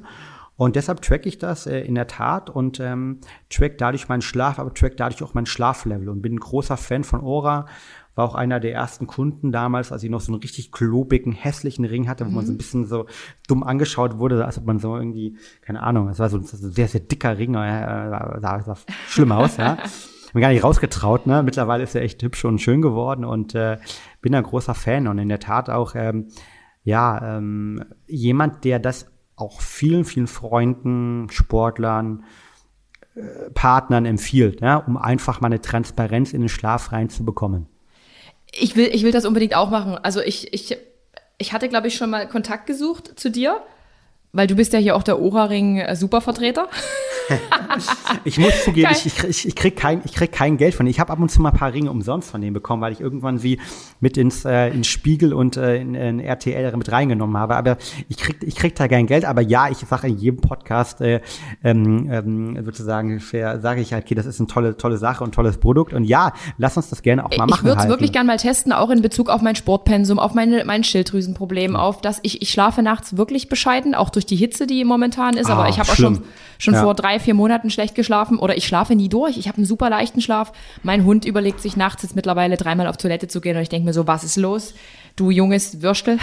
Und 0.55 0.75
deshalb 0.75 1.01
track 1.01 1.25
ich 1.25 1.37
das 1.37 1.67
äh, 1.67 1.79
in 1.81 1.95
der 1.95 2.07
Tat 2.07 2.49
und 2.49 2.79
ähm, 2.79 3.19
track 3.49 3.77
dadurch 3.77 4.09
meinen 4.09 4.21
Schlaf, 4.21 4.59
aber 4.59 4.73
track 4.73 4.97
dadurch 4.97 5.21
auch 5.23 5.35
mein 5.35 5.45
Schlaflevel 5.45 6.09
und 6.09 6.21
bin 6.21 6.33
ein 6.33 6.39
großer 6.39 6.77
Fan 6.77 7.03
von 7.03 7.21
Aura. 7.21 7.67
War 8.15 8.25
auch 8.25 8.33
einer 8.33 8.59
der 8.59 8.73
ersten 8.73 9.05
Kunden 9.05 9.51
damals, 9.51 9.91
als 9.91 10.01
ich 10.01 10.09
noch 10.09 10.21
so 10.21 10.31
einen 10.31 10.41
richtig 10.41 10.71
klobigen, 10.71 11.31
hässlichen 11.31 11.85
Ring 11.85 12.07
hatte, 12.07 12.25
wo 12.25 12.29
mhm. 12.29 12.35
man 12.35 12.45
so 12.47 12.51
ein 12.51 12.55
mhm. 12.55 12.57
bisschen 12.57 12.85
so 12.87 13.05
dumm 13.47 13.61
angeschaut 13.61 14.17
wurde, 14.17 14.43
als 14.43 14.57
ob 14.57 14.65
man 14.65 14.79
so 14.79 14.97
irgendwie, 14.97 15.37
keine 15.61 15.83
Ahnung, 15.83 16.09
es 16.09 16.17
war 16.17 16.29
so 16.29 16.37
ein 16.37 16.43
sehr, 16.43 16.87
sehr 16.87 17.01
dicker 17.01 17.37
Ring, 17.37 17.53
äh, 17.53 18.39
sah, 18.39 18.63
sah 18.65 18.75
schlimm 19.07 19.31
aus, 19.31 19.57
ja. 19.57 19.77
mir 20.37 20.41
gar 20.41 20.49
nicht 20.49 20.63
rausgetraut. 20.63 21.27
Ne? 21.27 21.43
Mittlerweile 21.43 21.83
ist 21.83 21.95
er 21.95 22.01
echt 22.01 22.21
hübsch 22.23 22.45
und 22.45 22.59
schön 22.59 22.81
geworden 22.81 23.25
und 23.25 23.55
äh, 23.55 23.77
bin 24.21 24.33
ein 24.35 24.43
großer 24.43 24.75
Fan 24.75 25.07
und 25.07 25.19
in 25.19 25.29
der 25.29 25.39
Tat 25.39 25.69
auch 25.69 25.95
ähm, 25.95 26.29
ja 26.83 27.37
ähm, 27.37 27.83
jemand, 28.07 28.63
der 28.63 28.79
das 28.79 29.07
auch 29.35 29.61
vielen, 29.61 30.05
vielen 30.05 30.27
Freunden, 30.27 31.27
Sportlern, 31.29 32.23
äh, 33.15 33.49
Partnern 33.53 34.05
empfiehlt, 34.05 34.61
ja, 34.61 34.77
um 34.77 34.97
einfach 34.97 35.41
mal 35.41 35.47
eine 35.47 35.61
Transparenz 35.61 36.33
in 36.33 36.41
den 36.41 36.49
Schlaf 36.49 36.91
reinzubekommen. 36.91 37.67
Ich 38.51 38.75
will, 38.75 38.89
ich 38.91 39.03
will 39.03 39.11
das 39.11 39.25
unbedingt 39.25 39.55
auch 39.55 39.69
machen. 39.69 39.97
Also 39.97 40.21
ich, 40.21 40.53
ich, 40.53 40.77
ich 41.37 41.53
hatte, 41.53 41.67
glaube 41.67 41.87
ich, 41.87 41.95
schon 41.95 42.09
mal 42.09 42.27
Kontakt 42.27 42.65
gesucht 42.65 43.19
zu 43.19 43.29
dir 43.29 43.61
weil 44.37 44.47
du 44.47 44.55
bist 44.55 44.73
ja 44.73 44.79
hier 44.79 44.95
auch 44.95 45.03
der 45.03 45.19
Ora-Ring-Supervertreter. 45.19 46.69
Ich 48.23 48.37
muss 48.37 48.63
zugeben, 48.63 48.89
ich, 48.91 49.05
ich, 49.05 49.47
ich, 49.47 49.55
krieg 49.55 49.75
kein, 49.75 50.01
ich 50.05 50.13
krieg 50.13 50.31
kein 50.31 50.57
Geld 50.57 50.75
von 50.75 50.85
denen. 50.85 50.91
Ich 50.91 50.99
habe 50.99 51.11
ab 51.11 51.19
und 51.19 51.29
zu 51.29 51.41
mal 51.41 51.49
ein 51.49 51.57
paar 51.57 51.73
Ringe 51.73 51.91
umsonst 51.91 52.31
von 52.31 52.41
denen 52.41 52.53
bekommen, 52.53 52.81
weil 52.81 52.93
ich 52.93 53.01
irgendwann 53.01 53.37
sie 53.37 53.59
mit 53.99 54.17
ins, 54.17 54.45
äh, 54.45 54.69
ins 54.69 54.87
Spiegel 54.87 55.33
und 55.33 55.57
äh, 55.57 55.77
in, 55.77 55.95
in 55.95 56.19
RTL 56.19 56.75
mit 56.77 56.91
reingenommen 56.91 57.37
habe. 57.37 57.55
Aber 57.55 57.77
ich 58.09 58.17
krieg, 58.17 58.37
ich 58.41 58.55
krieg 58.55 58.75
da 58.75 58.87
kein 58.87 59.07
Geld. 59.07 59.25
Aber 59.25 59.41
ja, 59.41 59.69
ich 59.69 59.77
sage 59.77 60.07
in 60.07 60.17
jedem 60.17 60.41
Podcast 60.41 61.01
äh, 61.01 61.21
ähm, 61.63 62.09
ähm, 62.11 62.63
sozusagen, 62.63 63.19
sage 63.19 63.81
ich 63.81 63.93
halt, 63.93 64.05
okay, 64.05 64.15
das 64.15 64.25
ist 64.25 64.39
eine 64.39 64.47
tolle, 64.47 64.77
tolle 64.77 64.97
Sache 64.97 65.23
und 65.23 65.33
tolles 65.33 65.57
Produkt. 65.57 65.93
Und 65.93 66.03
ja, 66.03 66.33
lass 66.57 66.77
uns 66.77 66.89
das 66.89 67.01
gerne 67.01 67.25
auch 67.25 67.31
mal 67.31 67.47
machen. 67.47 67.59
Ich 67.59 67.63
würde 67.63 67.81
es 67.81 67.87
wirklich 67.87 68.11
gerne 68.11 68.27
mal 68.27 68.37
testen, 68.37 68.71
auch 68.73 68.89
in 68.89 69.01
Bezug 69.01 69.29
auf 69.29 69.41
mein 69.41 69.55
Sportpensum, 69.55 70.19
auf 70.19 70.33
meine, 70.33 70.65
mein 70.65 70.83
Schilddrüsenproblem, 70.83 71.75
auf 71.75 72.01
das 72.01 72.19
ich, 72.23 72.41
ich 72.41 72.51
schlafe 72.51 72.81
nachts 72.81 73.17
wirklich 73.17 73.49
bescheiden, 73.49 73.95
auch 73.95 74.09
durch 74.09 74.25
die 74.25 74.35
Hitze, 74.35 74.67
die 74.67 74.83
momentan 74.83 75.37
ist, 75.37 75.49
ah, 75.49 75.53
aber 75.53 75.69
ich 75.69 75.79
habe 75.79 75.89
auch 75.89 75.95
schon, 75.95 76.23
schon 76.57 76.73
ja. 76.73 76.83
vor 76.83 76.93
drei, 76.93 77.16
vier 77.19 77.33
Monaten 77.33 77.69
schlecht 77.69 77.95
geschlafen 77.95 78.39
oder 78.39 78.57
ich 78.57 78.67
schlafe 78.67 78.95
nie 78.95 79.09
durch. 79.09 79.37
Ich 79.37 79.47
habe 79.47 79.57
einen 79.57 79.65
super 79.65 79.89
leichten 79.89 80.21
Schlaf. 80.21 80.51
Mein 80.83 81.05
Hund 81.05 81.25
überlegt 81.25 81.61
sich 81.61 81.77
nachts 81.77 82.03
jetzt 82.03 82.15
mittlerweile 82.15 82.57
dreimal 82.57 82.87
auf 82.87 82.97
Toilette 82.97 83.27
zu 83.27 83.41
gehen 83.41 83.55
und 83.55 83.61
ich 83.61 83.69
denke 83.69 83.85
mir 83.85 83.93
so, 83.93 84.07
was 84.07 84.23
ist 84.23 84.37
los? 84.37 84.73
Du 85.15 85.31
junges 85.31 85.81
Würstel. 85.81 86.19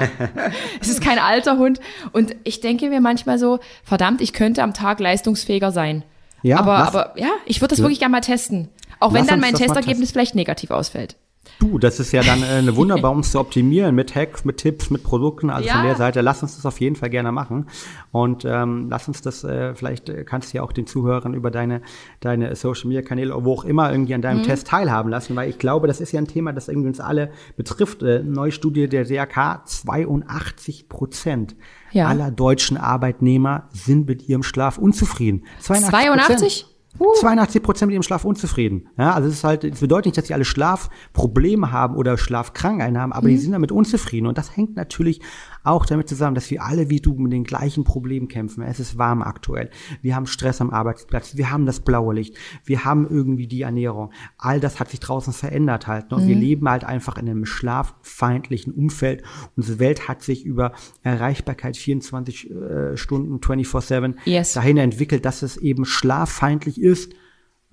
es 0.80 0.88
ist 0.88 1.02
kein 1.02 1.18
alter 1.18 1.58
Hund. 1.58 1.80
Und 2.12 2.34
ich 2.44 2.60
denke 2.60 2.88
mir 2.88 3.00
manchmal 3.00 3.38
so, 3.38 3.60
verdammt, 3.82 4.20
ich 4.20 4.32
könnte 4.32 4.62
am 4.62 4.74
Tag 4.74 5.00
leistungsfähiger 5.00 5.72
sein. 5.72 6.04
Ja, 6.42 6.58
aber, 6.58 6.76
aber 6.78 7.14
ja, 7.16 7.30
ich 7.46 7.60
würde 7.60 7.74
das 7.74 7.80
wirklich 7.80 7.98
gerne 7.98 8.12
mal 8.12 8.20
testen. 8.20 8.68
Auch 8.98 9.12
wenn 9.12 9.26
dann 9.26 9.40
mein 9.40 9.54
Testergebnis 9.54 10.12
vielleicht 10.12 10.34
negativ 10.34 10.70
ausfällt. 10.70 11.16
Du, 11.60 11.78
das 11.78 12.00
ist 12.00 12.10
ja 12.12 12.22
dann 12.22 12.42
äh, 12.42 12.46
eine 12.46 12.74
wunderbar, 12.76 13.12
um 13.12 13.20
es 13.20 13.32
zu 13.32 13.38
optimieren 13.38 13.94
mit 13.94 14.14
Hacks, 14.14 14.46
mit 14.46 14.56
Tipps, 14.56 14.88
mit 14.88 15.04
Produkten. 15.04 15.50
Also 15.50 15.68
ja. 15.68 15.74
von 15.74 15.84
der 15.84 15.94
Seite, 15.94 16.22
lass 16.22 16.42
uns 16.42 16.56
das 16.56 16.64
auf 16.64 16.80
jeden 16.80 16.96
Fall 16.96 17.10
gerne 17.10 17.32
machen. 17.32 17.66
Und 18.12 18.46
ähm, 18.46 18.88
lass 18.88 19.06
uns 19.08 19.20
das, 19.20 19.44
äh, 19.44 19.74
vielleicht 19.74 20.08
äh, 20.08 20.24
kannst 20.24 20.52
du 20.52 20.56
ja 20.56 20.62
auch 20.62 20.72
den 20.72 20.86
Zuhörern 20.86 21.34
über 21.34 21.50
deine, 21.50 21.82
deine 22.20 22.56
Social 22.56 22.88
Media 22.88 23.02
Kanäle, 23.02 23.34
wo 23.44 23.52
auch 23.52 23.64
immer 23.64 23.92
irgendwie 23.92 24.14
an 24.14 24.22
deinem 24.22 24.38
mhm. 24.38 24.44
Test 24.44 24.68
teilhaben 24.68 25.10
lassen, 25.10 25.36
weil 25.36 25.50
ich 25.50 25.58
glaube, 25.58 25.86
das 25.86 26.00
ist 26.00 26.12
ja 26.12 26.20
ein 26.20 26.26
Thema, 26.26 26.54
das 26.54 26.68
irgendwie 26.68 26.88
uns 26.88 26.98
alle 26.98 27.30
betrifft. 27.56 28.02
Äh, 28.02 28.22
neue 28.22 28.52
Studie 28.52 28.88
der 28.88 29.04
DRK, 29.04 29.62
82 29.66 30.88
Prozent 30.88 31.56
ja. 31.92 32.06
aller 32.06 32.30
deutschen 32.30 32.78
Arbeitnehmer 32.78 33.68
sind 33.70 34.08
mit 34.08 34.26
ihrem 34.26 34.42
Schlaf 34.42 34.78
unzufrieden. 34.78 35.44
82? 35.60 35.90
82? 35.90 36.69
Uh. 36.98 37.14
82 37.20 37.62
Prozent 37.62 37.88
mit 37.88 37.94
ihrem 37.94 38.02
Schlaf 38.02 38.24
unzufrieden. 38.24 38.88
Ja, 38.98 39.14
also 39.14 39.28
es 39.28 39.34
ist 39.34 39.44
halt, 39.44 39.64
es 39.64 39.80
bedeutet 39.80 40.06
nicht, 40.06 40.18
dass 40.18 40.26
sie 40.26 40.34
alle 40.34 40.44
Schlafprobleme 40.44 41.70
haben 41.70 41.96
oder 41.96 42.18
Schlafkrankheiten 42.18 42.98
haben, 42.98 43.12
aber 43.12 43.28
mhm. 43.28 43.32
die 43.32 43.38
sind 43.38 43.52
damit 43.52 43.72
unzufrieden. 43.72 44.26
Und 44.26 44.38
das 44.38 44.56
hängt 44.56 44.76
natürlich 44.76 45.20
auch 45.62 45.86
damit 45.86 46.08
zusammen, 46.08 46.34
dass 46.34 46.50
wir 46.50 46.62
alle 46.62 46.90
wie 46.90 47.00
du 47.00 47.14
mit 47.14 47.32
den 47.32 47.44
gleichen 47.44 47.84
Problemen 47.84 48.28
kämpfen. 48.28 48.62
Es 48.62 48.80
ist 48.80 48.96
warm 48.96 49.22
aktuell. 49.22 49.70
Wir 50.02 50.16
haben 50.16 50.26
Stress 50.26 50.60
am 50.60 50.70
Arbeitsplatz. 50.70 51.36
Wir 51.36 51.50
haben 51.50 51.66
das 51.66 51.80
blaue 51.80 52.14
Licht. 52.14 52.36
Wir 52.64 52.84
haben 52.84 53.06
irgendwie 53.08 53.46
die 53.46 53.62
Ernährung. 53.62 54.12
All 54.38 54.60
das 54.60 54.80
hat 54.80 54.90
sich 54.90 55.00
draußen 55.00 55.32
verändert 55.32 55.86
halt. 55.86 56.10
Ne? 56.10 56.16
Und 56.16 56.24
mhm. 56.24 56.28
wir 56.28 56.36
leben 56.36 56.68
halt 56.68 56.84
einfach 56.84 57.18
in 57.18 57.28
einem 57.28 57.44
schlaffeindlichen 57.44 58.72
Umfeld. 58.72 59.22
Unsere 59.56 59.78
Welt 59.78 60.08
hat 60.08 60.22
sich 60.22 60.44
über 60.44 60.72
Erreichbarkeit 61.02 61.76
24 61.76 62.50
äh, 62.50 62.96
Stunden 62.96 63.38
24-7 63.38 64.14
yes. 64.24 64.54
dahin 64.54 64.76
entwickelt, 64.78 65.24
dass 65.24 65.42
es 65.42 65.56
eben 65.56 65.84
schlaffeindlich 65.84 66.80
ist. 66.80 67.12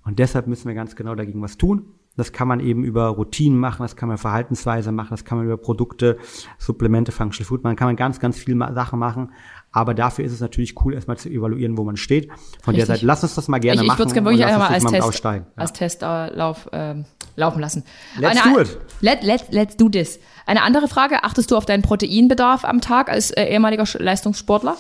Und 0.03 0.19
deshalb 0.19 0.47
müssen 0.47 0.67
wir 0.67 0.75
ganz 0.75 0.95
genau 0.95 1.15
dagegen 1.15 1.41
was 1.41 1.57
tun. 1.57 1.96
Das 2.17 2.31
kann 2.31 2.47
man 2.47 2.59
eben 2.59 2.83
über 2.83 3.07
Routinen 3.07 3.59
machen, 3.59 3.83
das 3.83 3.95
kann 3.95 4.09
man 4.09 4.17
Verhaltensweise 4.17 4.91
machen, 4.91 5.11
das 5.11 5.23
kann 5.23 5.37
man 5.37 5.45
über 5.45 5.57
Produkte, 5.57 6.17
Supplemente, 6.57 7.11
Functional 7.11 7.47
Food 7.47 7.63
machen, 7.63 7.75
kann 7.75 7.87
man 7.87 7.95
ganz, 7.95 8.19
ganz 8.19 8.37
viele 8.37 8.57
Sachen 8.73 8.99
machen. 8.99 9.31
Aber 9.71 9.93
dafür 9.93 10.25
ist 10.25 10.31
es 10.31 10.41
natürlich 10.41 10.73
cool, 10.83 10.95
erstmal 10.95 11.17
zu 11.17 11.29
evaluieren, 11.29 11.77
wo 11.77 11.83
man 11.83 11.95
steht. 11.95 12.29
Von 12.63 12.73
Richtig. 12.73 12.75
der 12.75 12.85
Seite, 12.87 13.05
lass 13.05 13.21
uns 13.21 13.35
das 13.35 13.47
mal 13.47 13.59
gerne 13.59 13.75
ich, 13.75 13.81
ich 13.83 13.87
machen. 13.87 13.95
Ich 13.95 14.15
würde 14.15 14.19
es 14.19 14.25
wirklich 14.25 14.45
einfach 14.45 14.69
mal 14.69 14.73
als 14.73 14.85
Test, 14.85 15.03
aussteigen. 15.03 15.45
als 15.55 15.73
Testlauf 15.73 16.69
äh, 16.71 16.91
ähm, 16.91 17.05
laufen 17.35 17.59
lassen. 17.59 17.83
Let's 18.17 18.41
Eine, 18.43 18.55
do 18.55 18.61
it. 18.61 18.77
Let, 19.01 19.23
let, 19.23 19.45
let's 19.51 19.77
do 19.77 19.87
this. 19.87 20.19
Eine 20.47 20.63
andere 20.63 20.87
Frage, 20.87 21.23
achtest 21.23 21.51
du 21.51 21.55
auf 21.55 21.65
deinen 21.65 21.83
Proteinbedarf 21.83 22.65
am 22.65 22.81
Tag 22.81 23.09
als 23.09 23.31
äh, 23.31 23.43
ehemaliger 23.43 23.85
Leistungssportler? 23.99 24.75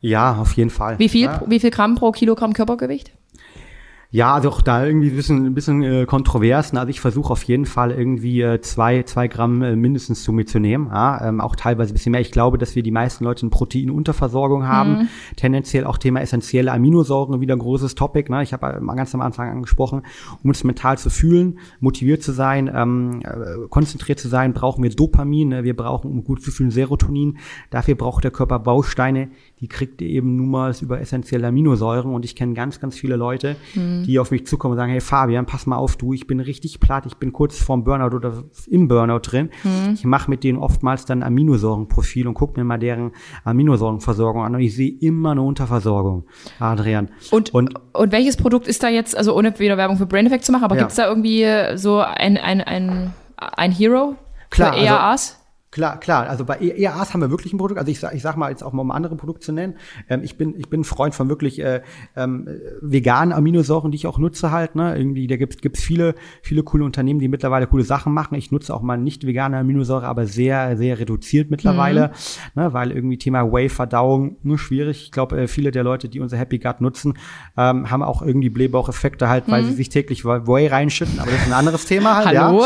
Ja, 0.00 0.36
auf 0.36 0.52
jeden 0.52 0.70
Fall. 0.70 0.98
Wie 0.98 1.08
viel, 1.08 1.24
ja. 1.24 1.42
wie 1.46 1.58
viel 1.58 1.70
Gramm 1.70 1.96
pro 1.96 2.12
Kilogramm 2.12 2.52
Körpergewicht? 2.52 3.12
Ja, 4.10 4.34
also 4.34 4.50
auch 4.50 4.62
da 4.62 4.86
irgendwie 4.86 5.10
ein 5.10 5.16
bisschen, 5.16 5.46
ein 5.46 5.54
bisschen 5.54 5.82
äh, 5.82 6.06
kontrovers. 6.06 6.72
Ne? 6.72 6.80
Also 6.80 6.90
ich 6.90 7.00
versuche 7.00 7.32
auf 7.32 7.42
jeden 7.42 7.66
Fall 7.66 7.90
irgendwie 7.90 8.40
äh, 8.40 8.60
zwei, 8.60 9.02
zwei 9.02 9.26
Gramm 9.26 9.62
äh, 9.62 9.74
mindestens 9.74 10.22
zu 10.22 10.32
mir 10.32 10.46
zu 10.46 10.60
nehmen. 10.60 10.86
Ja? 10.86 11.28
Ähm, 11.28 11.40
auch 11.40 11.56
teilweise 11.56 11.92
ein 11.92 11.94
bisschen 11.94 12.12
mehr. 12.12 12.20
Ich 12.20 12.30
glaube, 12.30 12.56
dass 12.56 12.76
wir 12.76 12.82
die 12.82 12.92
meisten 12.92 13.24
Leute 13.24 13.42
eine 13.42 13.50
Proteinunterversorgung 13.50 14.66
haben. 14.66 14.90
Mhm. 14.90 15.08
Tendenziell 15.34 15.84
auch 15.84 15.98
Thema 15.98 16.20
essentielle 16.20 16.72
Aminosäuren 16.72 17.40
wieder 17.40 17.56
ein 17.56 17.58
großes 17.58 17.96
Topic. 17.96 18.30
Ne? 18.30 18.42
Ich 18.44 18.52
habe 18.52 18.80
mal 18.80 18.94
ganz 18.94 19.14
am 19.14 19.20
Anfang 19.20 19.50
angesprochen, 19.50 20.02
um 20.42 20.48
uns 20.48 20.62
mental 20.62 20.98
zu 20.98 21.10
fühlen, 21.10 21.58
motiviert 21.80 22.22
zu 22.22 22.32
sein, 22.32 22.70
ähm, 22.72 23.22
äh, 23.24 23.68
konzentriert 23.68 24.20
zu 24.20 24.28
sein, 24.28 24.52
brauchen 24.52 24.84
wir 24.84 24.90
Dopamin. 24.90 25.48
Ne? 25.48 25.64
Wir 25.64 25.74
brauchen, 25.74 26.10
um 26.10 26.22
gut 26.22 26.42
zu 26.42 26.52
fühlen, 26.52 26.70
Serotonin. 26.70 27.38
Dafür 27.70 27.96
braucht 27.96 28.22
der 28.22 28.30
Körper 28.30 28.60
Bausteine, 28.60 29.28
die 29.60 29.68
kriegt 29.68 30.00
ihr 30.00 30.08
eben 30.08 30.36
nun 30.36 30.50
mal 30.50 30.72
über 30.80 31.00
essentielle 31.00 31.48
Aminosäuren. 31.48 32.14
Und 32.14 32.24
ich 32.24 32.36
kenne 32.36 32.54
ganz, 32.54 32.78
ganz 32.80 32.96
viele 32.96 33.16
Leute, 33.16 33.56
mhm. 33.74 33.95
Die 34.04 34.18
auf 34.18 34.30
mich 34.30 34.46
zukommen 34.46 34.72
und 34.72 34.78
sagen, 34.78 34.92
hey 34.92 35.00
Fabian, 35.00 35.46
pass 35.46 35.66
mal 35.66 35.76
auf, 35.76 35.96
du, 35.96 36.12
ich 36.12 36.26
bin 36.26 36.40
richtig 36.40 36.80
platt, 36.80 37.06
ich 37.06 37.16
bin 37.16 37.32
kurz 37.32 37.58
vorm 37.58 37.84
Burnout 37.84 38.14
oder 38.16 38.44
im 38.68 38.88
Burnout 38.88 39.20
drin. 39.20 39.50
Mhm. 39.64 39.94
Ich 39.94 40.04
mache 40.04 40.30
mit 40.30 40.44
denen 40.44 40.58
oftmals 40.58 41.04
dann 41.04 41.22
Aminosäurenprofil 41.22 42.26
und 42.28 42.34
gucke 42.34 42.58
mir 42.58 42.64
mal 42.64 42.78
deren 42.78 43.12
Aminosäurenversorgung 43.44 44.42
an. 44.42 44.54
Und 44.54 44.60
ich 44.60 44.74
sehe 44.74 44.92
immer 45.00 45.32
eine 45.32 45.42
Unterversorgung, 45.42 46.24
Adrian. 46.58 47.10
Und, 47.30 47.54
und, 47.54 47.74
und 47.92 48.12
welches 48.12 48.36
Produkt 48.36 48.66
ist 48.66 48.82
da 48.82 48.88
jetzt, 48.88 49.16
also 49.16 49.36
ohne 49.36 49.58
wieder 49.58 49.76
Werbung 49.76 49.96
für 49.96 50.06
Brain 50.06 50.26
Effect 50.26 50.44
zu 50.44 50.52
machen, 50.52 50.64
aber 50.64 50.76
ja. 50.76 50.82
gibt 50.82 50.90
es 50.90 50.96
da 50.96 51.08
irgendwie 51.08 51.46
so 51.76 51.98
ein, 51.98 52.36
ein, 52.36 52.60
ein, 52.60 53.12
ein 53.36 53.72
Hero 53.72 54.16
Klar, 54.50 54.72
für 54.72 54.80
ERAs? 54.80 55.32
Also, 55.32 55.45
Klar, 55.76 56.00
klar. 56.00 56.26
Also 56.26 56.46
bei 56.46 56.58
EAAs 56.58 57.12
haben 57.12 57.20
wir 57.20 57.30
wirklich 57.30 57.52
ein 57.52 57.58
Produkt. 57.58 57.78
Also 57.78 57.92
ich 57.92 58.00
sag, 58.00 58.14
ich 58.14 58.22
sag 58.22 58.38
mal 58.38 58.48
jetzt 58.48 58.62
auch 58.62 58.72
mal 58.72 58.80
um 58.80 58.90
andere 58.90 59.14
Produkte 59.14 59.44
zu 59.44 59.52
nennen. 59.52 59.74
Ähm, 60.08 60.22
ich 60.22 60.38
bin, 60.38 60.58
ich 60.58 60.70
bin 60.70 60.80
ein 60.80 60.84
Freund 60.84 61.14
von 61.14 61.28
wirklich 61.28 61.60
äh, 61.60 61.82
ähm, 62.16 62.48
veganen 62.80 63.34
Aminosäuren, 63.34 63.90
die 63.90 63.96
ich 63.96 64.06
auch 64.06 64.16
nutze 64.16 64.50
halt. 64.50 64.74
Ne? 64.74 64.96
Irgendwie, 64.96 65.26
da 65.26 65.36
gibt's 65.36 65.58
gibt's 65.58 65.82
viele, 65.82 66.14
viele 66.40 66.62
coole 66.62 66.82
Unternehmen, 66.82 67.20
die 67.20 67.28
mittlerweile 67.28 67.66
coole 67.66 67.84
Sachen 67.84 68.14
machen. 68.14 68.36
Ich 68.36 68.50
nutze 68.50 68.72
auch 68.72 68.80
mal 68.80 68.96
nicht 68.96 69.26
vegane 69.26 69.58
Aminosäure, 69.58 70.06
aber 70.06 70.24
sehr, 70.24 70.78
sehr 70.78 70.98
reduziert 70.98 71.50
mittlerweile, 71.50 72.12
mhm. 72.54 72.62
ne? 72.62 72.72
weil 72.72 72.90
irgendwie 72.90 73.18
Thema 73.18 73.52
Whey-Verdauung 73.52 74.38
nur 74.44 74.58
schwierig. 74.58 75.02
Ich 75.02 75.12
glaube, 75.12 75.42
äh, 75.42 75.46
viele 75.46 75.72
der 75.72 75.84
Leute, 75.84 76.08
die 76.08 76.20
unser 76.20 76.38
Happy 76.38 76.56
Gut 76.56 76.80
nutzen, 76.80 77.18
ähm, 77.58 77.90
haben 77.90 78.02
auch 78.02 78.22
irgendwie 78.22 78.48
Blähbaucheffekte 78.48 79.28
halt, 79.28 79.44
weil 79.48 79.60
mhm. 79.60 79.66
sie 79.66 79.74
sich 79.74 79.90
täglich 79.90 80.24
Whey 80.24 80.68
reinschütten. 80.68 81.18
Aber 81.18 81.30
das 81.30 81.42
ist 81.42 81.48
ein 81.48 81.52
anderes 81.52 81.84
Thema 81.84 82.16
halt. 82.16 82.38
Hallo? 82.38 82.62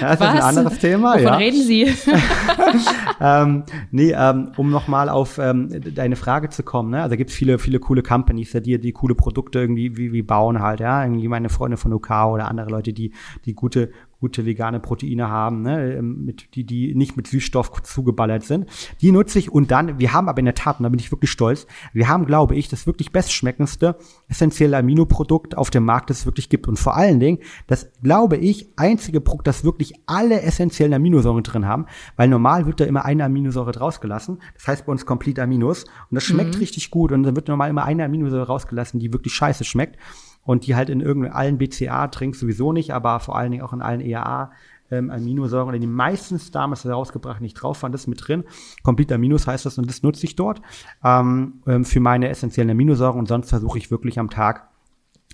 Ja, 0.00 0.08
das 0.08 0.20
Was? 0.20 0.34
ist 0.34 0.40
ein 0.40 0.56
anderes 0.56 0.78
Thema. 0.78 1.12
Wovon 1.12 1.24
ja. 1.24 1.34
reden 1.36 1.62
Sie? 1.62 1.94
ähm, 3.20 3.64
nee, 3.90 4.12
ähm, 4.12 4.52
um 4.56 4.70
nochmal 4.70 5.08
auf 5.08 5.38
ähm, 5.38 5.68
deine 5.94 6.16
Frage 6.16 6.48
zu 6.48 6.62
kommen, 6.62 6.90
ne? 6.90 7.02
Also 7.02 7.16
gibt 7.16 7.30
es 7.30 7.36
viele, 7.36 7.58
viele 7.58 7.80
coole 7.80 8.02
Companies, 8.02 8.52
die, 8.52 8.78
die 8.78 8.92
coole 8.92 9.14
Produkte 9.14 9.60
irgendwie 9.60 9.96
wie, 9.96 10.12
wie 10.12 10.22
bauen 10.22 10.60
halt, 10.60 10.80
ja. 10.80 11.02
Irgendwie 11.02 11.28
meine 11.28 11.48
Freunde 11.48 11.76
von 11.76 11.92
OK 11.92 12.10
oder 12.10 12.48
andere 12.48 12.70
Leute, 12.70 12.92
die, 12.92 13.12
die 13.44 13.54
gute, 13.54 13.90
gute 14.24 14.46
vegane 14.46 14.80
Proteine 14.80 15.28
haben, 15.28 15.60
ne, 15.60 15.96
ähm, 15.96 16.24
mit, 16.24 16.54
die, 16.54 16.64
die 16.64 16.94
nicht 16.94 17.14
mit 17.14 17.26
Süßstoff 17.26 17.82
zugeballert 17.82 18.42
sind. 18.42 18.70
Die 19.02 19.12
nutze 19.12 19.38
ich 19.38 19.52
und 19.52 19.70
dann, 19.70 19.98
wir 19.98 20.14
haben 20.14 20.30
aber 20.30 20.38
in 20.38 20.46
der 20.46 20.54
Tat, 20.54 20.78
und 20.78 20.84
da 20.84 20.88
bin 20.88 20.98
ich 20.98 21.12
wirklich 21.12 21.30
stolz, 21.30 21.66
wir 21.92 22.08
haben, 22.08 22.24
glaube 22.24 22.54
ich, 22.56 22.68
das 22.68 22.86
wirklich 22.86 23.12
bestschmeckendste 23.12 23.98
essentielle 24.28 24.78
Aminoprodukt 24.78 25.58
auf 25.58 25.68
dem 25.68 25.84
Markt, 25.84 26.08
das 26.08 26.20
es 26.20 26.26
wirklich 26.26 26.48
gibt. 26.48 26.68
Und 26.68 26.78
vor 26.78 26.96
allen 26.96 27.20
Dingen, 27.20 27.38
das, 27.66 27.92
glaube 28.02 28.38
ich, 28.38 28.72
einzige 28.76 29.20
Produkt, 29.20 29.46
das 29.46 29.62
wirklich 29.62 29.92
alle 30.06 30.40
essentiellen 30.40 30.94
Aminosäuren 30.94 31.42
drin 31.42 31.66
haben, 31.66 31.84
weil 32.16 32.28
normal 32.28 32.64
wird 32.64 32.80
da 32.80 32.86
immer 32.86 33.04
eine 33.04 33.24
Aminosäure 33.24 33.72
draus 33.72 34.00
gelassen. 34.00 34.38
Das 34.54 34.66
heißt 34.66 34.86
bei 34.86 34.92
uns 34.92 35.04
Complete 35.04 35.42
Aminos. 35.42 35.84
Und 35.84 36.14
das 36.14 36.24
schmeckt 36.24 36.54
mhm. 36.54 36.60
richtig 36.60 36.90
gut. 36.90 37.12
Und 37.12 37.24
dann 37.24 37.36
wird 37.36 37.48
normal 37.48 37.68
immer 37.68 37.84
eine 37.84 38.06
Aminosäure 38.06 38.46
rausgelassen, 38.46 39.00
die 39.00 39.12
wirklich 39.12 39.34
scheiße 39.34 39.64
schmeckt 39.64 39.98
und 40.44 40.66
die 40.66 40.74
halt 40.74 40.90
in 40.90 41.00
irgendeinen 41.00 41.34
allen 41.34 41.58
BCA-Trinks 41.58 42.40
sowieso 42.40 42.72
nicht, 42.72 42.92
aber 42.92 43.20
vor 43.20 43.36
allen 43.36 43.50
Dingen 43.50 43.62
auch 43.62 43.72
in 43.72 43.82
allen 43.82 44.00
EAA 44.00 44.52
ähm, 44.90 45.10
Aminosäuren, 45.10 45.68
oder 45.68 45.78
die 45.78 45.86
meistens 45.86 46.50
damals 46.50 46.84
herausgebracht 46.84 47.40
nicht 47.40 47.54
drauf 47.54 47.82
waren, 47.82 47.92
das 47.92 48.02
ist 48.02 48.06
mit 48.06 48.26
drin. 48.26 48.44
Complete 48.82 49.14
Aminos 49.14 49.46
heißt 49.46 49.66
das 49.66 49.78
und 49.78 49.88
das 49.88 50.02
nutze 50.02 50.24
ich 50.24 50.36
dort 50.36 50.60
ähm, 51.02 51.62
ähm, 51.66 51.84
für 51.84 52.00
meine 52.00 52.28
essentiellen 52.28 52.70
Aminosäuren 52.70 53.18
und 53.18 53.28
sonst 53.28 53.48
versuche 53.48 53.78
ich 53.78 53.90
wirklich 53.90 54.18
am 54.18 54.30
Tag 54.30 54.68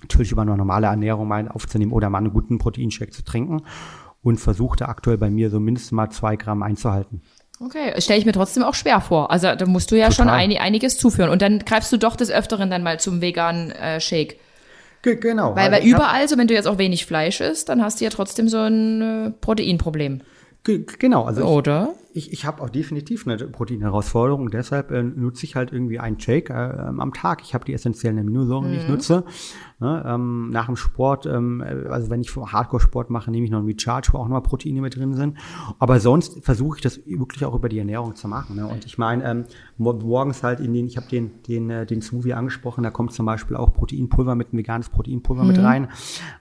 natürlich 0.01 0.31
über 0.31 0.41
eine 0.41 0.55
normale 0.57 0.87
Ernährung 0.87 1.27
mal 1.27 1.47
aufzunehmen 1.47 1.91
oder 1.91 2.09
mal 2.09 2.19
einen 2.19 2.33
guten 2.33 2.57
Proteinshake 2.57 3.11
zu 3.11 3.23
trinken 3.23 3.63
und 4.23 4.39
versuche 4.39 4.77
da 4.77 4.85
aktuell 4.85 5.17
bei 5.17 5.29
mir 5.29 5.49
so 5.49 5.59
mindestens 5.59 5.91
mal 5.91 6.09
zwei 6.09 6.35
Gramm 6.35 6.63
einzuhalten. 6.63 7.21
Okay, 7.63 7.93
stelle 8.01 8.17
ich 8.19 8.25
mir 8.25 8.31
trotzdem 8.31 8.63
auch 8.63 8.73
schwer 8.73 9.01
vor. 9.01 9.29
Also 9.29 9.53
da 9.55 9.65
musst 9.67 9.91
du 9.91 9.95
ja 9.95 10.09
Total. 10.09 10.15
schon 10.15 10.29
ein, 10.29 10.57
einiges 10.57 10.97
zuführen. 10.97 11.29
Und 11.29 11.43
dann 11.43 11.59
greifst 11.59 11.91
du 11.91 11.97
doch 11.97 12.15
des 12.15 12.31
Öfteren 12.31 12.71
dann 12.71 12.81
mal 12.81 12.99
zum 12.99 13.21
veganen 13.21 13.69
äh, 13.71 14.01
Shake. 14.01 14.39
Ge 15.03 15.15
genau. 15.15 15.55
Weil, 15.55 15.71
weil 15.71 15.83
überall, 15.83 16.27
so 16.27 16.37
wenn 16.37 16.47
du 16.47 16.53
jetzt 16.53 16.67
auch 16.67 16.77
wenig 16.77 17.05
Fleisch 17.05 17.41
isst, 17.41 17.69
dann 17.69 17.83
hast 17.83 17.99
du 17.99 18.03
ja 18.03 18.11
trotzdem 18.11 18.47
so 18.47 18.59
ein 18.59 19.01
äh, 19.01 19.31
Proteinproblem. 19.31 20.21
Ge 20.63 20.85
genau, 20.99 21.23
also 21.25 21.43
Oder? 21.43 21.93
Ich, 22.13 22.33
ich 22.33 22.45
habe 22.45 22.61
auch 22.61 22.69
definitiv 22.69 23.27
eine 23.27 23.37
Proteinherausforderung. 23.37 24.49
Deshalb 24.49 24.91
äh, 24.91 25.03
nutze 25.03 25.45
ich 25.45 25.55
halt 25.55 25.71
irgendwie 25.71 25.99
einen 25.99 26.19
Shake 26.19 26.49
äh, 26.49 26.53
am 26.53 27.13
Tag. 27.13 27.41
Ich 27.41 27.53
habe 27.53 27.65
die 27.65 27.73
essentiellen 27.73 28.19
Aminosäuren, 28.19 28.67
mhm. 28.67 28.71
die 28.71 28.77
ich 28.77 28.87
mhm. 28.87 28.93
nutze. 28.93 29.23
Ne, 29.79 30.03
ähm, 30.05 30.51
nach 30.51 30.67
dem 30.67 30.75
Sport, 30.75 31.25
ähm, 31.25 31.63
also 31.89 32.11
wenn 32.11 32.21
ich 32.21 32.35
Hardcore-Sport 32.35 33.09
mache, 33.09 33.31
nehme 33.31 33.45
ich 33.45 33.51
noch 33.51 33.57
einen 33.57 33.67
Recharge, 33.67 34.09
wo 34.11 34.19
auch 34.19 34.25
nochmal 34.25 34.43
Proteine 34.43 34.79
mit 34.79 34.95
drin 34.95 35.15
sind. 35.15 35.39
Aber 35.79 35.99
sonst 35.99 36.43
versuche 36.45 36.77
ich 36.77 36.81
das 36.83 36.99
wirklich 37.07 37.45
auch 37.45 37.55
über 37.55 37.67
die 37.67 37.79
Ernährung 37.79 38.15
zu 38.15 38.27
machen. 38.27 38.57
Ne? 38.57 38.67
Und 38.67 38.85
ich 38.85 38.99
meine, 38.99 39.23
ähm, 39.23 39.45
morgens 39.77 40.43
halt 40.43 40.59
in 40.59 40.73
den, 40.73 40.85
ich 40.85 40.97
habe 40.97 41.07
den, 41.07 41.41
den, 41.47 41.71
äh, 41.71 41.85
den 41.87 42.03
Smoothie 42.03 42.33
angesprochen, 42.33 42.83
da 42.83 42.91
kommt 42.91 43.13
zum 43.13 43.25
Beispiel 43.25 43.57
auch 43.57 43.73
Proteinpulver 43.73 44.35
mit, 44.35 44.53
ein 44.53 44.57
veganes 44.57 44.89
Proteinpulver 44.89 45.43
mhm. 45.43 45.47
mit 45.47 45.57
rein. 45.57 45.87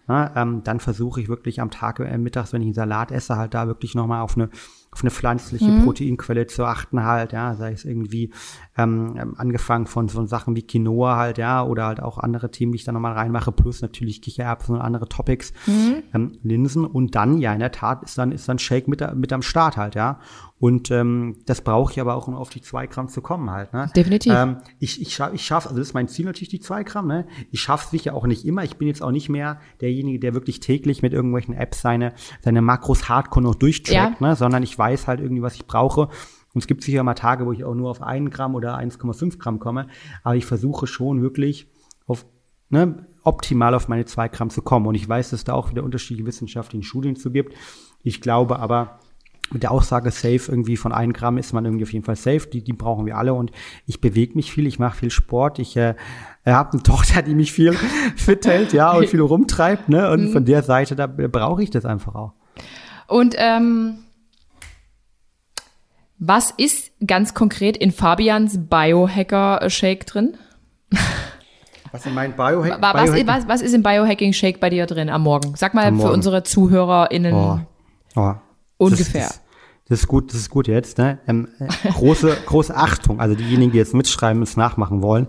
Ne? 0.06 0.30
Ähm, 0.36 0.60
dann 0.62 0.80
versuche 0.80 1.22
ich 1.22 1.30
wirklich 1.30 1.62
am 1.62 1.70
Tag 1.70 2.00
äh, 2.00 2.18
mittags, 2.18 2.52
wenn 2.52 2.60
ich 2.60 2.66
einen 2.66 2.74
Salat 2.74 3.10
esse, 3.10 3.36
halt 3.36 3.54
da 3.54 3.66
wirklich 3.66 3.94
nochmal 3.94 4.20
auf 4.20 4.36
eine 4.36 4.50
auf 4.92 5.02
eine 5.02 5.10
pflanzliche 5.12 5.70
mhm. 5.70 5.84
Proteinquelle 5.84 6.48
zu 6.48 6.64
achten 6.64 7.04
halt, 7.04 7.32
ja, 7.32 7.54
sei 7.54 7.72
es 7.72 7.84
irgendwie 7.84 8.32
ähm, 8.76 9.14
ähm, 9.16 9.34
angefangen 9.36 9.86
von 9.86 10.08
so 10.08 10.26
Sachen 10.26 10.56
wie 10.56 10.66
Quinoa 10.66 11.16
halt, 11.16 11.38
ja, 11.38 11.62
oder 11.62 11.86
halt 11.86 12.02
auch 12.02 12.18
andere 12.18 12.50
Themen, 12.50 12.72
die 12.72 12.76
ich 12.76 12.84
da 12.84 12.90
nochmal 12.90 13.12
reinmache, 13.12 13.52
plus 13.52 13.82
natürlich 13.82 14.20
Kichererbsen 14.20 14.74
und 14.74 14.80
andere 14.80 15.08
Topics, 15.08 15.52
mhm. 15.66 16.02
ähm, 16.12 16.38
Linsen 16.42 16.84
und 16.84 17.14
dann, 17.14 17.38
ja, 17.38 17.52
in 17.52 17.60
der 17.60 17.70
Tat 17.70 18.02
ist 18.02 18.18
dann, 18.18 18.32
ist 18.32 18.48
dann 18.48 18.58
Shake 18.58 18.88
mit, 18.88 19.14
mit 19.14 19.32
am 19.32 19.42
Start 19.42 19.76
halt, 19.76 19.94
ja. 19.94 20.18
Und 20.60 20.90
ähm, 20.90 21.36
das 21.46 21.62
brauche 21.62 21.90
ich 21.90 22.00
aber 22.00 22.14
auch, 22.14 22.28
um 22.28 22.34
auf 22.34 22.50
die 22.50 22.60
zwei 22.60 22.86
Gramm 22.86 23.08
zu 23.08 23.22
kommen 23.22 23.50
halt. 23.50 23.72
Ne? 23.72 23.90
Definitiv. 23.96 24.34
Ähm, 24.36 24.58
ich 24.78 25.00
ich, 25.00 25.14
scha 25.14 25.32
ich 25.32 25.42
schaffe, 25.42 25.70
also 25.70 25.80
das 25.80 25.88
ist 25.88 25.94
mein 25.94 26.06
Ziel 26.06 26.26
natürlich, 26.26 26.50
die 26.50 26.60
zwei 26.60 26.84
Gramm. 26.84 27.06
Ne? 27.06 27.26
Ich 27.50 27.62
schaffe 27.62 27.86
es 27.86 27.90
sicher 27.90 28.14
auch 28.14 28.26
nicht 28.26 28.44
immer. 28.44 28.62
Ich 28.62 28.76
bin 28.76 28.86
jetzt 28.86 29.02
auch 29.02 29.10
nicht 29.10 29.30
mehr 29.30 29.58
derjenige, 29.80 30.20
der 30.20 30.34
wirklich 30.34 30.60
täglich 30.60 31.00
mit 31.00 31.14
irgendwelchen 31.14 31.54
Apps 31.54 31.80
seine, 31.80 32.12
seine 32.42 32.60
Makros 32.60 33.08
hardcore 33.08 33.42
noch 33.42 33.54
durchtrackt, 33.54 34.20
ja. 34.20 34.28
ne? 34.28 34.36
sondern 34.36 34.62
ich 34.62 34.78
weiß 34.78 35.08
halt 35.08 35.20
irgendwie, 35.20 35.40
was 35.40 35.54
ich 35.54 35.66
brauche. 35.66 36.10
Und 36.52 36.60
es 36.60 36.66
gibt 36.66 36.82
sicher 36.82 37.02
mal 37.04 37.14
Tage, 37.14 37.46
wo 37.46 37.52
ich 37.52 37.64
auch 37.64 37.74
nur 37.74 37.88
auf 37.88 38.02
ein 38.02 38.28
Gramm 38.28 38.54
oder 38.54 38.78
1,5 38.78 39.38
Gramm 39.38 39.60
komme. 39.60 39.86
Aber 40.24 40.36
ich 40.36 40.44
versuche 40.44 40.86
schon 40.86 41.22
wirklich 41.22 41.68
auf 42.06 42.26
ne, 42.68 43.06
optimal 43.24 43.74
auf 43.74 43.88
meine 43.88 44.04
zwei 44.04 44.28
Gramm 44.28 44.50
zu 44.50 44.60
kommen. 44.60 44.86
Und 44.86 44.94
ich 44.94 45.08
weiß, 45.08 45.30
dass 45.30 45.40
es 45.40 45.44
da 45.44 45.54
auch 45.54 45.70
wieder 45.70 45.84
unterschiedliche 45.84 46.26
wissenschaftliche 46.26 46.84
Studien 46.84 47.16
zu 47.16 47.30
gibt. 47.30 47.54
Ich 48.02 48.20
glaube 48.20 48.58
aber, 48.58 49.00
mit 49.52 49.62
der 49.62 49.70
Aussage 49.70 50.10
safe 50.10 50.40
irgendwie 50.48 50.76
von 50.76 50.92
ein 50.92 51.12
Gramm 51.12 51.38
ist 51.38 51.52
man 51.52 51.64
irgendwie 51.64 51.84
auf 51.84 51.92
jeden 51.92 52.04
Fall 52.04 52.16
safe. 52.16 52.48
Die, 52.52 52.62
die 52.62 52.72
brauchen 52.72 53.06
wir 53.06 53.16
alle 53.16 53.34
und 53.34 53.50
ich 53.86 54.00
bewege 54.00 54.34
mich 54.34 54.52
viel, 54.52 54.66
ich 54.66 54.78
mache 54.78 54.96
viel 54.96 55.10
Sport. 55.10 55.58
Ich 55.58 55.76
äh, 55.76 55.94
habe 56.46 56.72
eine 56.72 56.82
Tochter, 56.82 57.22
die 57.22 57.34
mich 57.34 57.52
viel 57.52 57.72
fit 58.16 58.46
hält, 58.46 58.72
ja, 58.72 58.92
und 58.92 59.08
viel 59.08 59.20
rumtreibt, 59.20 59.88
ne? 59.88 60.10
Und 60.10 60.28
mhm. 60.28 60.32
von 60.32 60.44
der 60.44 60.62
Seite, 60.62 60.96
da 60.96 61.06
brauche 61.06 61.62
ich 61.62 61.70
das 61.70 61.84
einfach 61.84 62.14
auch. 62.14 62.32
Und 63.08 63.34
ähm, 63.38 63.98
was 66.18 66.50
ist 66.50 66.92
ganz 67.04 67.34
konkret 67.34 67.76
in 67.76 67.92
Fabians 67.92 68.58
Biohacker-Shake 68.68 70.06
drin? 70.06 70.36
Was 71.92 72.04
Biohack 72.04 72.80
was, 72.80 72.92
Biohacking? 72.92 73.26
Was, 73.26 73.48
was, 73.48 73.62
ist 73.62 73.74
im 73.74 73.82
Biohacking-Shake 73.82 74.60
bei 74.60 74.70
dir 74.70 74.86
drin 74.86 75.10
am 75.10 75.22
Morgen? 75.22 75.56
Sag 75.56 75.74
mal 75.74 75.92
für 75.96 76.12
unsere 76.12 76.44
ZuhörerInnen. 76.44 77.34
Oh. 77.34 77.58
Oh. 78.14 78.34
Ungefähr. 78.80 79.26
Das, 79.26 79.40
das, 79.88 80.00
ist 80.00 80.08
gut, 80.08 80.30
das 80.32 80.40
ist 80.40 80.50
gut 80.50 80.68
jetzt. 80.68 80.98
Ne? 80.98 81.18
Ähm, 81.26 81.48
äh, 81.58 81.92
große, 81.92 82.36
große 82.46 82.74
Achtung. 82.74 83.20
Also 83.20 83.34
diejenigen, 83.34 83.72
die 83.72 83.78
jetzt 83.78 83.94
mitschreiben 83.94 84.38
und 84.38 84.48
es 84.48 84.56
nachmachen 84.56 85.02
wollen. 85.02 85.28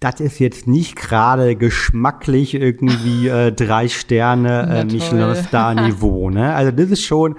Das 0.00 0.20
ist 0.20 0.38
jetzt 0.38 0.66
nicht 0.66 0.96
gerade 0.96 1.56
geschmacklich 1.56 2.54
irgendwie 2.54 3.28
äh, 3.28 3.52
drei 3.52 3.88
Sterne 3.88 4.80
äh, 4.80 4.84
Michelin-Star-Niveau. 4.84 6.30
Ne? 6.34 6.54
Also 6.54 6.72
das 6.72 6.90
ist 6.90 7.04
schon 7.04 7.36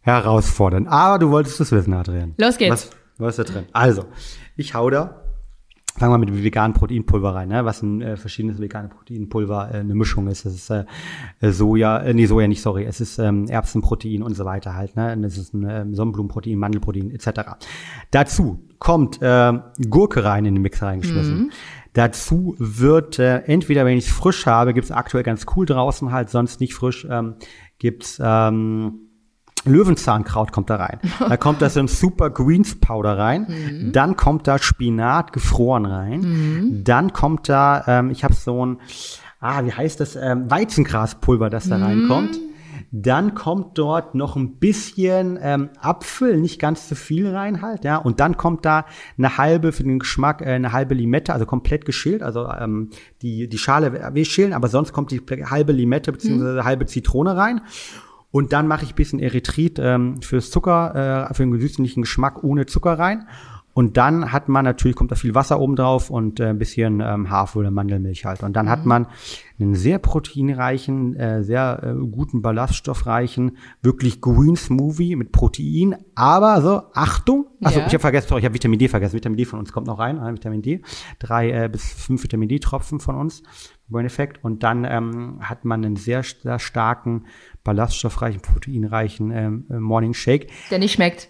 herausfordernd. 0.00 0.88
Aber 0.88 1.18
du 1.18 1.30
wolltest 1.30 1.60
es 1.60 1.72
wissen, 1.72 1.94
Adrian. 1.94 2.34
Los 2.36 2.58
geht's. 2.58 2.70
Was, 2.72 2.90
was 3.18 3.38
ist 3.38 3.48
da 3.48 3.52
drin? 3.52 3.66
Also, 3.72 4.04
ich 4.56 4.74
hau 4.74 4.90
da 4.90 5.21
fangen 5.98 6.12
wir 6.12 6.18
mit 6.18 6.28
dem 6.30 6.42
veganen 6.42 6.74
Proteinpulver 6.74 7.34
rein, 7.34 7.48
ne? 7.48 7.64
was 7.64 7.82
ein 7.82 8.00
äh, 8.00 8.16
verschiedenes 8.16 8.60
veganes 8.60 8.90
Proteinpulver 8.90 9.70
äh, 9.72 9.78
eine 9.78 9.94
Mischung 9.94 10.26
ist. 10.28 10.46
Das 10.46 10.54
ist 10.54 10.70
äh, 10.70 10.84
Soja, 11.40 11.98
äh, 11.98 12.14
nee, 12.14 12.26
Soja 12.26 12.48
nicht, 12.48 12.62
sorry, 12.62 12.84
es 12.84 13.00
ist 13.00 13.18
ähm, 13.18 13.46
Erbsenprotein 13.48 14.22
und 14.22 14.34
so 14.34 14.44
weiter 14.44 14.74
halt. 14.74 14.96
Ne? 14.96 15.12
Und 15.12 15.24
es 15.24 15.36
ist 15.36 15.52
ein 15.52 15.64
äh, 15.64 15.84
Sonnenblumenprotein, 15.94 16.56
Mandelprotein 16.56 17.10
etc. 17.10 17.56
Dazu 18.10 18.66
kommt 18.78 19.20
äh, 19.20 19.52
Gurke 19.88 20.24
rein 20.24 20.46
in 20.46 20.54
den 20.54 20.62
Mix 20.62 20.82
reingeschmissen. 20.82 21.36
Mhm. 21.36 21.50
Dazu 21.92 22.56
wird 22.58 23.18
äh, 23.18 23.40
entweder, 23.40 23.84
wenn 23.84 23.98
ich 23.98 24.06
es 24.06 24.12
frisch 24.12 24.46
habe, 24.46 24.72
gibt's 24.72 24.90
aktuell 24.90 25.24
ganz 25.24 25.44
cool 25.54 25.66
draußen 25.66 26.10
halt, 26.10 26.30
sonst 26.30 26.60
nicht 26.60 26.74
frisch, 26.74 27.06
ähm, 27.08 27.34
gibt's 27.78 28.18
ähm, 28.22 29.01
Löwenzahnkraut 29.64 30.52
kommt 30.52 30.70
da 30.70 30.76
rein. 30.76 30.98
Da 31.18 31.36
kommt 31.36 31.62
das 31.62 31.76
in 31.76 31.88
Super 31.88 32.30
Greens 32.30 32.78
Powder 32.78 33.16
rein. 33.16 33.46
Mhm. 33.48 33.92
Dann 33.92 34.16
kommt 34.16 34.46
da 34.46 34.58
Spinat 34.58 35.32
gefroren 35.32 35.86
rein. 35.86 36.20
Mhm. 36.20 36.84
Dann 36.84 37.12
kommt 37.12 37.48
da, 37.48 37.84
ähm, 37.86 38.10
ich 38.10 38.24
habe 38.24 38.34
so 38.34 38.66
ein, 38.66 38.78
ah, 39.40 39.64
wie 39.64 39.72
heißt 39.72 40.00
das, 40.00 40.16
ähm, 40.16 40.50
Weizengraspulver, 40.50 41.48
das 41.48 41.68
da 41.68 41.78
mhm. 41.78 41.84
reinkommt. 41.84 42.38
Dann 42.94 43.34
kommt 43.34 43.78
dort 43.78 44.14
noch 44.14 44.36
ein 44.36 44.56
bisschen 44.56 45.38
ähm, 45.40 45.70
Apfel, 45.80 46.36
nicht 46.36 46.60
ganz 46.60 46.88
zu 46.88 46.94
viel 46.94 47.34
rein 47.34 47.62
halt, 47.62 47.84
ja. 47.84 47.96
Und 47.96 48.20
dann 48.20 48.36
kommt 48.36 48.66
da 48.66 48.84
eine 49.16 49.38
halbe 49.38 49.72
für 49.72 49.82
den 49.82 49.98
Geschmack, 49.98 50.42
äh, 50.42 50.50
eine 50.50 50.72
halbe 50.72 50.92
Limette, 50.92 51.32
also 51.32 51.46
komplett 51.46 51.86
geschält. 51.86 52.22
Also 52.22 52.46
ähm, 52.48 52.90
die 53.22 53.48
die 53.48 53.58
Schale 53.58 54.12
wir 54.12 54.24
schälen, 54.26 54.52
aber 54.52 54.68
sonst 54.68 54.92
kommt 54.92 55.10
die 55.10 55.22
halbe 55.46 55.72
Limette 55.72 56.12
beziehungsweise 56.12 56.60
mhm. 56.60 56.64
halbe 56.64 56.84
Zitrone 56.84 57.34
rein. 57.34 57.62
Und 58.32 58.52
dann 58.52 58.66
mache 58.66 58.84
ich 58.84 58.94
bisschen 58.94 59.20
Erythrit 59.20 59.78
ähm, 59.78 60.20
fürs 60.22 60.50
Zucker, 60.50 61.28
äh, 61.30 61.34
für 61.34 61.44
den 61.44 61.60
süßlichen 61.60 62.02
Geschmack 62.02 62.42
ohne 62.42 62.66
Zucker 62.66 62.98
rein. 62.98 63.28
Und 63.74 63.96
dann 63.96 64.32
hat 64.32 64.48
man 64.48 64.64
natürlich, 64.64 64.96
kommt 64.96 65.10
da 65.12 65.16
viel 65.16 65.34
Wasser 65.34 65.58
oben 65.58 65.76
drauf 65.76 66.10
und 66.10 66.40
äh, 66.40 66.48
ein 66.48 66.58
bisschen 66.58 67.00
ähm, 67.00 67.30
Hafer 67.30 67.60
oder 67.60 67.70
Mandelmilch 67.70 68.24
halt. 68.24 68.42
Und 68.42 68.54
dann 68.54 68.66
mhm. 68.66 68.70
hat 68.70 68.84
man 68.84 69.06
einen 69.58 69.74
sehr 69.74 69.98
proteinreichen, 69.98 71.16
äh, 71.16 71.42
sehr 71.42 71.80
äh, 71.82 71.94
guten, 72.06 72.42
ballaststoffreichen, 72.42 73.56
wirklich 73.80 74.20
Green 74.20 74.56
Smoothie 74.56 75.16
mit 75.16 75.32
Protein. 75.32 75.96
Aber 76.14 76.60
so, 76.60 76.82
Achtung, 76.92 77.46
also 77.62 77.80
ja. 77.80 77.86
ich 77.86 77.94
habe 77.94 78.00
vergessen, 78.00 78.28
sorry, 78.28 78.40
ich 78.40 78.44
habe 78.44 78.54
Vitamin 78.54 78.78
D 78.78 78.88
vergessen. 78.88 79.14
Vitamin 79.14 79.38
D 79.38 79.46
von 79.46 79.58
uns 79.58 79.72
kommt 79.72 79.86
noch 79.86 79.98
rein, 79.98 80.18
äh, 80.18 80.32
Vitamin 80.32 80.60
D. 80.60 80.82
Drei 81.18 81.50
äh, 81.50 81.68
bis 81.70 81.92
fünf 81.92 82.22
Vitamin 82.22 82.48
D-Tropfen 82.48 83.00
von 83.00 83.14
uns, 83.14 83.42
Brain 83.92 84.06
Effect. 84.06 84.42
Und 84.42 84.62
dann 84.62 84.84
ähm, 84.84 85.38
hat 85.40 85.64
man 85.64 85.84
einen 85.84 85.96
sehr, 85.96 86.22
sehr 86.22 86.58
starken, 86.58 87.26
ballaststoffreichen, 87.64 88.40
proteinreichen 88.40 89.30
ähm, 89.30 89.66
äh, 89.70 89.74
Morning 89.74 90.14
Shake. 90.14 90.48
Der 90.70 90.78
nicht 90.78 90.92
schmeckt. 90.92 91.28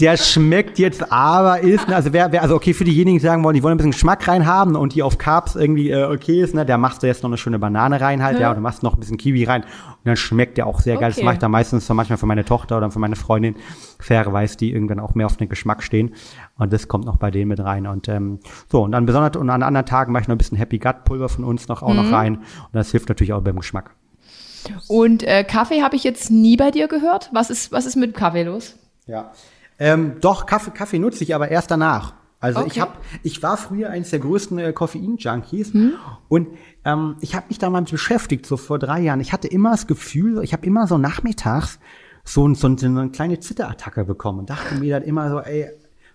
Der 0.00 0.16
schmeckt 0.16 0.78
jetzt 0.78 1.12
aber 1.12 1.60
ist, 1.60 1.86
ne, 1.86 1.94
also 1.94 2.12
wer, 2.12 2.32
wer, 2.32 2.42
also 2.42 2.56
okay, 2.56 2.72
für 2.72 2.84
diejenigen, 2.84 3.18
die 3.18 3.22
sagen 3.22 3.44
wollen, 3.44 3.54
die 3.54 3.62
wollen 3.62 3.74
ein 3.74 3.76
bisschen 3.76 3.92
Geschmack 3.92 4.26
reinhaben 4.26 4.74
und 4.74 4.94
die 4.94 5.02
auf 5.02 5.18
Carbs 5.18 5.54
irgendwie 5.54 5.90
äh, 5.90 6.04
okay 6.04 6.40
ist, 6.40 6.54
ne, 6.54 6.64
der 6.64 6.78
machst 6.78 7.02
du 7.02 7.06
jetzt 7.06 7.22
noch 7.22 7.30
eine 7.30 7.36
schöne 7.36 7.58
Banane 7.58 8.00
rein 8.00 8.22
halt, 8.22 8.36
ja, 8.36 8.42
ja 8.42 8.50
und 8.50 8.56
du 8.56 8.62
machst 8.62 8.82
noch 8.82 8.94
ein 8.94 9.00
bisschen 9.00 9.18
Kiwi 9.18 9.44
rein 9.44 9.62
und 9.62 10.04
dann 10.04 10.16
schmeckt 10.16 10.56
der 10.56 10.66
auch 10.66 10.80
sehr 10.80 10.96
geil. 10.96 11.10
Okay. 11.10 11.20
Das 11.20 11.24
mache 11.24 11.34
ich 11.34 11.40
dann 11.40 11.50
meistens 11.50 11.86
so 11.86 11.94
manchmal 11.94 12.16
für 12.16 12.26
meine 12.26 12.44
Tochter 12.44 12.78
oder 12.78 12.90
für 12.90 12.98
meine 12.98 13.16
Freundin, 13.16 13.54
faire 14.00 14.32
weiß, 14.32 14.56
die 14.56 14.72
irgendwann 14.72 14.98
auch 14.98 15.14
mehr 15.14 15.26
auf 15.26 15.36
den 15.36 15.50
Geschmack 15.50 15.82
stehen 15.82 16.14
und 16.56 16.72
das 16.72 16.88
kommt 16.88 17.04
noch 17.04 17.18
bei 17.18 17.30
denen 17.30 17.48
mit 17.48 17.60
rein 17.60 17.86
und 17.86 18.08
ähm, 18.08 18.40
so 18.70 18.82
und 18.82 18.92
dann 18.92 19.04
besonders 19.04 19.36
und 19.36 19.50
an 19.50 19.62
anderen 19.62 19.86
Tagen 19.86 20.12
mache 20.12 20.22
ich 20.22 20.28
noch 20.28 20.34
ein 20.34 20.38
bisschen 20.38 20.58
Happy 20.58 20.78
Gut 20.78 21.04
Pulver 21.04 21.28
von 21.28 21.44
uns 21.44 21.68
noch 21.68 21.82
auch 21.82 21.90
mhm. 21.90 21.96
noch 21.96 22.12
rein 22.12 22.36
und 22.36 22.72
das 22.72 22.90
hilft 22.90 23.08
natürlich 23.08 23.34
auch 23.34 23.42
beim 23.42 23.56
Geschmack. 23.56 23.94
Und 24.88 25.22
äh, 25.22 25.44
Kaffee 25.44 25.82
habe 25.82 25.96
ich 25.96 26.04
jetzt 26.04 26.30
nie 26.30 26.56
bei 26.56 26.70
dir 26.70 26.88
gehört. 26.88 27.30
Was 27.32 27.50
ist 27.50 27.72
was 27.72 27.84
ist 27.84 27.96
mit 27.96 28.14
Kaffee 28.14 28.44
los? 28.44 28.76
Ja, 29.06 29.32
ähm, 29.78 30.14
doch, 30.20 30.46
Kaffee, 30.46 30.70
Kaffee 30.70 30.98
nutze 30.98 31.24
ich, 31.24 31.34
aber 31.34 31.50
erst 31.50 31.70
danach. 31.70 32.14
Also 32.40 32.60
okay. 32.60 32.68
ich 32.72 32.80
habe, 32.80 32.92
ich 33.22 33.42
war 33.42 33.56
früher 33.56 33.90
eines 33.90 34.10
der 34.10 34.18
größten 34.18 34.58
äh, 34.58 34.72
Koffein-Junkies 34.72 35.74
hm. 35.74 35.92
und 36.28 36.48
ähm, 36.84 37.16
ich 37.20 37.36
habe 37.36 37.46
mich 37.48 37.58
da 37.58 37.70
mal 37.70 37.82
beschäftigt, 37.82 38.46
so 38.46 38.56
vor 38.56 38.80
drei 38.80 39.00
Jahren. 39.00 39.20
Ich 39.20 39.32
hatte 39.32 39.46
immer 39.46 39.70
das 39.70 39.86
Gefühl, 39.86 40.42
ich 40.42 40.52
habe 40.52 40.66
immer 40.66 40.88
so 40.88 40.98
nachmittags 40.98 41.78
so, 42.24 42.52
so, 42.54 42.76
so 42.76 42.86
eine 42.86 43.10
kleine 43.10 43.38
Zitterattacke 43.38 44.04
bekommen 44.04 44.40
und 44.40 44.50
dachte 44.50 44.74
mir 44.74 44.98
dann 44.98 45.08
immer 45.08 45.30
so, 45.30 45.38
ey, 45.40 45.70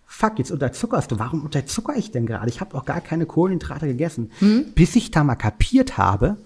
fuck, 0.06 0.40
jetzt 0.40 0.52
unterzuckerst 0.52 1.12
du. 1.12 1.20
Warum 1.20 1.44
unterzucker 1.44 1.96
ich 1.96 2.12
denn 2.12 2.26
gerade? 2.26 2.50
Ich 2.50 2.62
habe 2.62 2.76
auch 2.76 2.86
gar 2.86 3.02
keine 3.02 3.26
Kohlenhydrate 3.26 3.88
gegessen. 3.88 4.32
Hm. 4.40 4.74
Bis 4.74 4.96
ich 4.96 5.12
da 5.12 5.24
mal 5.24 5.36
kapiert 5.36 5.98
habe, 5.98 6.38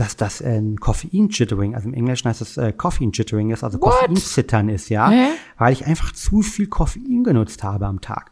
dass 0.00 0.16
das 0.16 0.40
ein 0.40 0.80
Koffein-Jittering, 0.80 1.74
also 1.74 1.86
im 1.86 1.92
Englischen 1.92 2.26
heißt 2.26 2.40
es 2.40 2.56
äh, 2.56 2.72
Koffein-Jittering 2.72 3.50
ist, 3.50 3.62
also 3.62 3.78
Koffein-Zittern 3.78 4.70
ist, 4.70 4.88
ja, 4.88 5.10
Hä? 5.10 5.26
weil 5.58 5.74
ich 5.74 5.86
einfach 5.86 6.12
zu 6.12 6.40
viel 6.40 6.68
Koffein 6.68 7.22
genutzt 7.22 7.62
habe 7.62 7.86
am 7.86 8.00
Tag. 8.00 8.30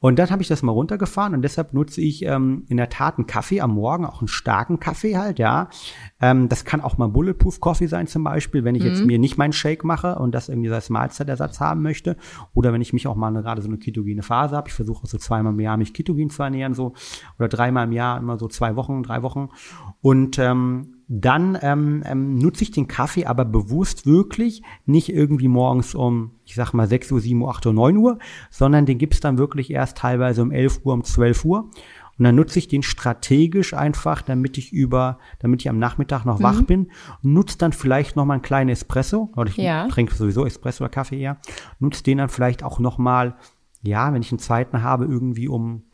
Und 0.00 0.18
dann 0.18 0.28
habe 0.28 0.42
ich 0.42 0.48
das 0.48 0.62
mal 0.62 0.72
runtergefahren 0.72 1.32
und 1.32 1.40
deshalb 1.40 1.72
nutze 1.72 2.02
ich 2.02 2.26
ähm, 2.26 2.64
in 2.68 2.76
der 2.76 2.90
Tat 2.90 3.16
einen 3.16 3.26
Kaffee 3.26 3.62
am 3.62 3.70
Morgen, 3.70 4.04
auch 4.04 4.20
einen 4.20 4.28
starken 4.28 4.80
Kaffee 4.80 5.16
halt, 5.16 5.38
ja. 5.38 5.70
Ähm, 6.20 6.50
das 6.50 6.66
kann 6.66 6.82
auch 6.82 6.98
mal 6.98 7.08
Bulletproof 7.08 7.58
Coffee 7.58 7.86
sein 7.86 8.06
zum 8.06 8.22
Beispiel, 8.22 8.64
wenn 8.64 8.74
ich 8.74 8.82
mhm. 8.82 8.88
jetzt 8.88 9.04
mir 9.06 9.18
nicht 9.18 9.38
meinen 9.38 9.54
Shake 9.54 9.84
mache 9.84 10.16
und 10.16 10.34
das 10.34 10.50
irgendwie 10.50 10.70
als 10.70 10.90
Mahlzeitersatz 10.90 11.58
haben 11.58 11.80
möchte 11.80 12.18
oder 12.52 12.74
wenn 12.74 12.82
ich 12.82 12.92
mich 12.92 13.06
auch 13.06 13.16
mal 13.16 13.28
eine, 13.28 13.40
gerade 13.40 13.62
so 13.62 13.68
eine 13.68 13.78
ketogene 13.78 14.22
Phase 14.22 14.54
habe. 14.54 14.68
Ich 14.68 14.74
versuche 14.74 15.06
so 15.06 15.16
zweimal 15.16 15.54
im 15.54 15.60
Jahr 15.60 15.78
mich 15.78 15.94
ketogen 15.94 16.28
zu 16.28 16.42
ernähren 16.42 16.74
so 16.74 16.92
oder 17.38 17.48
dreimal 17.48 17.86
im 17.86 17.92
Jahr 17.92 18.18
immer 18.18 18.36
so 18.36 18.46
zwei 18.46 18.76
Wochen, 18.76 19.02
drei 19.02 19.22
Wochen 19.22 19.48
und 20.02 20.38
ähm, 20.38 20.96
dann 21.08 21.58
ähm, 21.62 22.02
ähm, 22.04 22.36
nutze 22.36 22.62
ich 22.62 22.70
den 22.70 22.86
Kaffee 22.86 23.24
aber 23.24 23.46
bewusst 23.46 24.06
wirklich 24.06 24.62
nicht 24.84 25.08
irgendwie 25.08 25.48
morgens 25.48 25.94
um, 25.94 26.32
ich 26.44 26.54
sag 26.54 26.74
mal, 26.74 26.86
6 26.86 27.12
Uhr, 27.12 27.20
7 27.20 27.40
Uhr, 27.40 27.50
8 27.50 27.66
Uhr, 27.66 27.72
9 27.72 27.96
Uhr, 27.96 28.18
sondern 28.50 28.84
den 28.84 28.98
gibt's 28.98 29.20
dann 29.20 29.38
wirklich 29.38 29.70
erst 29.70 29.96
teilweise 29.96 30.42
um 30.42 30.52
11 30.52 30.80
Uhr, 30.84 30.92
um 30.92 31.02
12 31.02 31.44
Uhr. 31.46 31.70
Und 32.18 32.24
dann 32.24 32.34
nutze 32.34 32.58
ich 32.58 32.68
den 32.68 32.82
strategisch 32.82 33.74
einfach, 33.74 34.22
damit 34.22 34.58
ich 34.58 34.72
über, 34.72 35.18
damit 35.38 35.62
ich 35.62 35.70
am 35.70 35.78
Nachmittag 35.78 36.24
noch 36.24 36.40
mhm. 36.40 36.42
wach 36.42 36.62
bin. 36.62 36.90
Nutze 37.22 37.56
dann 37.56 37.72
vielleicht 37.72 38.16
noch 38.16 38.26
mal 38.26 38.34
einen 38.34 38.42
kleinen 38.42 38.70
Espresso, 38.70 39.30
oder 39.36 39.48
ich 39.48 39.56
ja. 39.56 39.86
trinke 39.88 40.14
sowieso 40.14 40.44
Espresso 40.44 40.84
oder 40.84 40.90
Kaffee 40.90 41.20
eher. 41.20 41.38
Nutze 41.78 42.02
den 42.02 42.18
dann 42.18 42.28
vielleicht 42.28 42.62
auch 42.64 42.80
noch 42.80 42.98
mal, 42.98 43.36
ja, 43.82 44.12
wenn 44.12 44.20
ich 44.20 44.32
einen 44.32 44.40
zweiten 44.40 44.82
habe, 44.82 45.06
irgendwie 45.06 45.48
um 45.48 45.84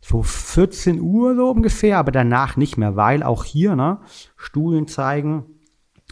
so 0.00 0.22
14 0.22 1.00
Uhr 1.00 1.34
so 1.34 1.50
ungefähr, 1.50 1.98
aber 1.98 2.12
danach 2.12 2.56
nicht 2.56 2.76
mehr, 2.76 2.96
weil 2.96 3.22
auch 3.22 3.44
hier, 3.44 3.76
ne, 3.76 3.98
Studien 4.36 4.86
zeigen, 4.86 5.44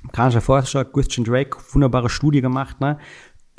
amerikanischer 0.03 0.41
Forscher 0.41 0.85
Christian 0.85 1.25
Drake, 1.25 1.57
wunderbare 1.73 2.11
Studie 2.11 2.41
gemacht, 2.41 2.81
ne, 2.81 2.99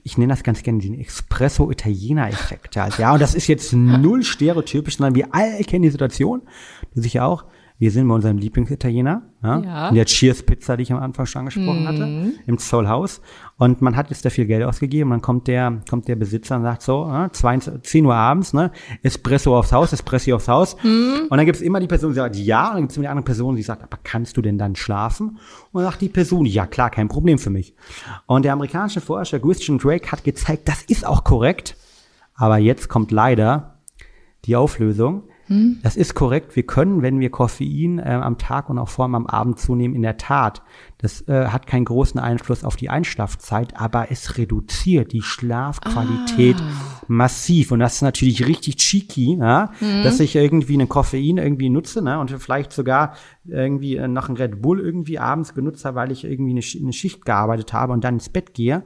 ich 0.03 0.17
nenne 0.19 0.33
das 0.33 0.43
ganz 0.43 0.61
gerne 0.61 0.79
den 0.79 0.99
Espresso-Italiener-Effekt. 0.99 2.75
Ja, 2.75 3.13
und 3.13 3.21
das 3.21 3.33
ist 3.33 3.47
jetzt 3.47 3.73
null 3.73 4.21
stereotypisch, 4.23 4.97
sondern 4.97 5.15
wir 5.15 5.33
alle 5.33 5.63
kennen 5.63 5.81
die 5.81 5.89
Situation, 5.89 6.43
du 6.93 7.01
sicher 7.01 7.25
auch, 7.25 7.45
wir 7.77 7.91
sind 7.91 8.07
bei 8.07 8.15
unserem 8.15 8.37
Lieblingsitaliener, 8.37 9.23
ja, 9.43 9.59
ja. 9.59 9.89
in 9.89 9.95
der 9.95 10.05
Cheers 10.05 10.43
Pizza, 10.43 10.77
die 10.77 10.83
ich 10.83 10.93
am 10.93 10.99
Anfang 10.99 11.25
schon 11.25 11.41
angesprochen 11.41 11.83
mhm. 11.83 11.87
hatte, 11.87 12.31
im 12.47 12.57
Zoll 12.57 12.87
Haus. 12.87 13.21
Und 13.57 13.81
man 13.81 13.97
hat 13.97 14.09
jetzt 14.09 14.23
da 14.23 14.29
viel 14.29 14.45
Geld 14.45 14.63
ausgegeben. 14.63 15.09
Und 15.09 15.15
dann 15.15 15.21
kommt 15.21 15.47
der, 15.47 15.81
kommt 15.89 16.07
der 16.07 16.15
Besitzer 16.15 16.55
und 16.55 16.63
sagt 16.63 16.81
so, 16.81 17.11
20, 17.31 17.83
10 17.83 18.05
Uhr 18.05 18.15
abends, 18.15 18.53
ne, 18.53 18.71
Espresso 19.03 19.57
aufs 19.57 19.73
Haus, 19.73 19.91
Espresso 19.91 20.35
aufs 20.35 20.47
Haus. 20.47 20.77
Mhm. 20.83 21.27
Und 21.29 21.37
dann 21.37 21.45
gibt 21.45 21.57
es 21.57 21.61
immer 21.61 21.81
die 21.81 21.87
Person, 21.87 22.11
die 22.11 22.15
sagt, 22.15 22.37
ja. 22.37 22.69
Und 22.69 22.73
dann 22.75 22.81
gibt 22.83 22.91
es 22.91 22.97
immer 22.97 23.03
die 23.03 23.09
andere 23.09 23.25
Person, 23.25 23.55
die 23.57 23.63
sagt, 23.63 23.83
aber 23.83 23.99
kannst 24.03 24.37
du 24.37 24.41
denn 24.41 24.57
dann 24.57 24.77
schlafen? 24.77 25.37
Und 25.71 25.81
dann 25.81 25.91
sagt 25.91 26.01
die 26.01 26.09
Person, 26.09 26.45
ja 26.45 26.65
klar, 26.67 26.89
kein 26.89 27.09
Problem 27.09 27.39
für 27.39 27.49
mich. 27.49 27.75
Und 28.25 28.45
der 28.45 28.53
amerikanische 28.53 29.01
Forscher 29.01 29.39
Christian 29.39 29.79
Drake 29.79 30.11
hat 30.13 30.23
gezeigt, 30.23 30.69
das 30.69 30.81
ist 30.83 31.05
auch 31.05 31.25
korrekt. 31.25 31.75
Aber 32.35 32.57
jetzt 32.57 32.87
kommt 32.87 33.11
leider 33.11 33.79
die 34.45 34.55
Auflösung. 34.55 35.23
Hm? 35.47 35.79
Das 35.83 35.95
ist 35.95 36.15
korrekt. 36.15 36.55
Wir 36.55 36.63
können, 36.63 37.01
wenn 37.01 37.19
wir 37.19 37.29
Koffein 37.29 37.99
äh, 37.99 38.19
am 38.21 38.37
Tag 38.37 38.69
und 38.69 38.79
auch 38.79 38.89
vor 38.89 39.05
allem 39.05 39.15
am 39.15 39.27
Abend 39.27 39.59
zunehmen, 39.59 39.95
in 39.95 40.01
der 40.01 40.17
Tat, 40.17 40.63
das 40.97 41.27
äh, 41.27 41.47
hat 41.47 41.67
keinen 41.67 41.85
großen 41.85 42.19
Einfluss 42.19 42.63
auf 42.63 42.75
die 42.75 42.89
Einschlafzeit, 42.89 43.79
aber 43.79 44.11
es 44.11 44.37
reduziert 44.37 45.13
die 45.13 45.21
Schlafqualität 45.21 46.57
ah. 46.59 47.03
massiv. 47.07 47.71
Und 47.71 47.79
das 47.79 47.95
ist 47.95 48.01
natürlich 48.01 48.47
richtig 48.47 48.77
cheeky, 48.77 49.37
ja? 49.39 49.71
Hm. 49.79 50.03
dass 50.03 50.19
ich 50.19 50.35
irgendwie 50.35 50.73
einen 50.73 50.89
Koffein 50.89 51.37
irgendwie 51.37 51.69
nutze 51.69 52.01
ne? 52.01 52.19
und 52.19 52.31
vielleicht 52.31 52.71
sogar 52.73 53.15
irgendwie 53.45 53.97
äh, 53.97 54.07
noch 54.07 54.29
ein 54.29 54.37
Red 54.37 54.61
Bull 54.61 54.79
irgendwie 54.79 55.19
abends 55.19 55.53
genutzt 55.53 55.85
habe, 55.85 55.95
weil 55.95 56.11
ich 56.11 56.23
irgendwie 56.23 56.51
eine, 56.51 56.61
eine 56.81 56.93
Schicht 56.93 57.25
gearbeitet 57.25 57.73
habe 57.73 57.93
und 57.93 58.03
dann 58.03 58.15
ins 58.15 58.29
Bett 58.29 58.53
gehe 58.53 58.83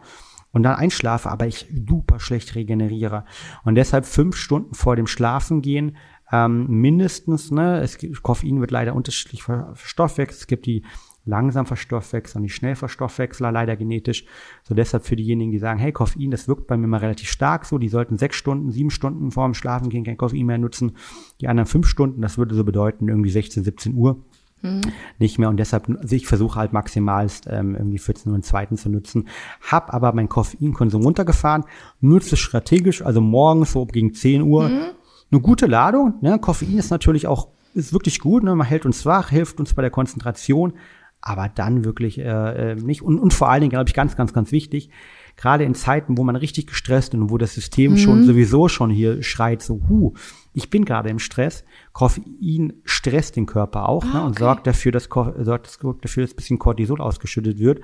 und 0.51 0.63
dann 0.63 0.75
einschlafe, 0.75 1.29
aber 1.29 1.47
ich 1.47 1.67
super 1.87 2.19
schlecht 2.19 2.55
regeneriere. 2.55 3.25
Und 3.63 3.75
deshalb 3.75 4.05
fünf 4.05 4.35
Stunden 4.35 4.73
vor 4.73 4.95
dem 4.95 5.07
Schlafengehen 5.07 5.97
ähm, 6.31 6.67
mindestens, 6.67 7.51
ne, 7.51 7.81
es 7.81 7.97
gibt, 7.97 8.21
Koffein 8.21 8.59
wird 8.59 8.71
leider 8.71 8.95
unterschiedlich 8.95 9.43
verstoffwechselt. 9.43 10.41
Es 10.41 10.47
gibt 10.47 10.65
die 10.65 10.83
langsam 11.25 11.65
verstoffwechseln, 11.65 12.43
die 12.43 12.49
schnell 12.49 12.75
Verstoffwechsler, 12.75 13.51
leider 13.51 13.75
genetisch. 13.75 14.25
So 14.63 14.73
deshalb 14.73 15.05
für 15.05 15.15
diejenigen, 15.15 15.51
die 15.51 15.59
sagen, 15.59 15.79
hey, 15.79 15.91
Koffein, 15.91 16.31
das 16.31 16.47
wirkt 16.47 16.67
bei 16.67 16.77
mir 16.77 16.87
mal 16.87 16.97
relativ 16.97 17.29
stark 17.29 17.65
so, 17.65 17.77
die 17.77 17.89
sollten 17.89 18.17
sechs 18.17 18.35
Stunden, 18.35 18.71
sieben 18.71 18.89
Stunden 18.89 19.31
vor 19.31 19.45
dem 19.45 19.53
Schlafen 19.53 19.89
gehen 19.89 20.03
kein 20.03 20.17
Koffein 20.17 20.45
mehr 20.45 20.57
nutzen. 20.57 20.93
Die 21.41 21.47
anderen 21.47 21.67
fünf 21.67 21.87
Stunden, 21.87 22.21
das 22.21 22.37
würde 22.37 22.55
so 22.55 22.63
bedeuten, 22.63 23.07
irgendwie 23.07 23.29
16, 23.29 23.63
17 23.63 23.95
Uhr. 23.95 24.23
Mhm. 24.61 24.81
Nicht 25.19 25.39
mehr 25.39 25.49
und 25.49 25.57
deshalb, 25.57 25.87
also 25.87 26.15
ich 26.15 26.27
versuche 26.27 26.59
halt 26.59 26.73
maximalst 26.73 27.47
ähm, 27.49 27.75
irgendwie 27.75 27.99
14 27.99 28.29
Uhr 28.29 28.35
einen 28.35 28.43
zweiten 28.43 28.75
zu 28.75 28.89
nutzen. 28.89 29.29
Hab 29.61 29.93
aber 29.93 30.13
meinen 30.13 30.29
Koffeinkonsum 30.29 31.03
runtergefahren, 31.03 31.63
nutze 32.01 32.35
es 32.35 32.39
strategisch, 32.39 33.01
also 33.01 33.21
morgens 33.21 33.71
so 33.71 33.85
gegen 33.85 34.13
10 34.13 34.41
Uhr, 34.41 34.69
mhm 34.69 34.98
eine 35.31 35.41
gute 35.41 35.65
Ladung. 35.65 36.15
Ne? 36.21 36.39
Koffein 36.39 36.77
ist 36.77 36.89
natürlich 36.89 37.27
auch 37.27 37.49
ist 37.73 37.93
wirklich 37.93 38.19
gut. 38.19 38.43
Ne? 38.43 38.55
Man 38.55 38.67
hält 38.67 38.85
uns 38.85 39.05
wach, 39.05 39.29
hilft 39.29 39.59
uns 39.59 39.73
bei 39.73 39.81
der 39.81 39.91
Konzentration, 39.91 40.73
aber 41.21 41.49
dann 41.49 41.83
wirklich 41.83 42.17
äh, 42.19 42.71
äh 42.71 42.75
nicht. 42.75 43.01
Und, 43.01 43.19
und 43.19 43.33
vor 43.33 43.49
allen 43.49 43.61
Dingen, 43.61 43.71
glaube 43.71 43.89
ich, 43.89 43.93
ganz, 43.93 44.15
ganz, 44.15 44.33
ganz 44.33 44.51
wichtig, 44.51 44.89
gerade 45.35 45.63
in 45.63 45.75
Zeiten, 45.75 46.17
wo 46.17 46.23
man 46.23 46.35
richtig 46.35 46.67
gestresst 46.67 47.13
und 47.13 47.29
wo 47.29 47.37
das 47.37 47.53
System 47.53 47.93
mhm. 47.93 47.97
schon 47.97 48.23
sowieso 48.25 48.67
schon 48.67 48.89
hier 48.89 49.21
schreit, 49.23 49.61
so, 49.61 49.81
hu, 49.87 50.13
ich 50.53 50.69
bin 50.69 50.85
gerade 50.85 51.09
im 51.09 51.19
Stress. 51.19 51.63
Koffein 51.93 52.73
stresst 52.83 53.35
den 53.35 53.45
Körper 53.45 53.87
auch 53.87 54.03
Ah, 54.05 54.13
ne, 54.13 54.21
und 54.23 54.31
okay. 54.31 54.39
sorgt 54.39 54.67
dafür, 54.67 54.91
dass, 54.91 55.05
sorgt 55.05 56.03
dafür, 56.05 56.23
dass 56.23 56.33
ein 56.33 56.35
bisschen 56.35 56.59
Cortisol 56.59 57.01
ausgeschüttet 57.01 57.59
wird. 57.59 57.81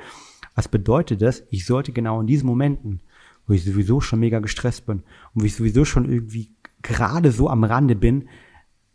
Was 0.55 0.67
bedeutet 0.67 1.21
das? 1.21 1.43
Ich 1.49 1.65
sollte 1.65 1.91
genau 1.91 2.21
in 2.21 2.27
diesen 2.27 2.47
Momenten, 2.47 3.01
wo 3.45 3.53
ich 3.53 3.63
sowieso 3.63 3.99
schon 4.01 4.19
mega 4.19 4.39
gestresst 4.39 4.85
bin 4.85 5.03
und 5.33 5.41
wo 5.41 5.45
ich 5.45 5.55
sowieso 5.55 5.85
schon 5.85 6.09
irgendwie 6.09 6.54
gerade 6.87 7.31
so 7.31 7.49
am 7.49 7.63
Rande 7.63 7.95
bin, 7.95 8.29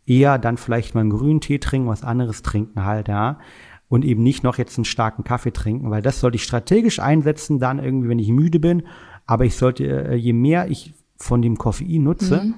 eher 0.05 0.37
dann 0.37 0.57
vielleicht 0.57 0.95
mal 0.95 1.01
einen 1.01 1.09
grünen 1.11 1.41
Tee 1.41 1.59
trinken, 1.59 1.87
was 1.87 2.03
anderes 2.03 2.41
trinken 2.41 2.83
halt, 2.85 3.07
ja. 3.07 3.39
Und 3.87 4.05
eben 4.05 4.23
nicht 4.23 4.43
noch 4.43 4.57
jetzt 4.57 4.77
einen 4.77 4.85
starken 4.85 5.23
Kaffee 5.23 5.51
trinken, 5.51 5.91
weil 5.91 6.01
das 6.01 6.21
sollte 6.21 6.35
ich 6.35 6.43
strategisch 6.43 6.99
einsetzen, 6.99 7.59
dann 7.59 7.79
irgendwie, 7.79 8.07
wenn 8.07 8.19
ich 8.19 8.29
müde 8.29 8.59
bin. 8.59 8.83
Aber 9.25 9.43
ich 9.45 9.55
sollte, 9.55 9.85
äh, 9.85 10.15
je 10.15 10.33
mehr 10.33 10.69
ich 10.69 10.93
von 11.17 11.41
dem 11.41 11.57
Koffein 11.57 12.03
nutze, 12.03 12.53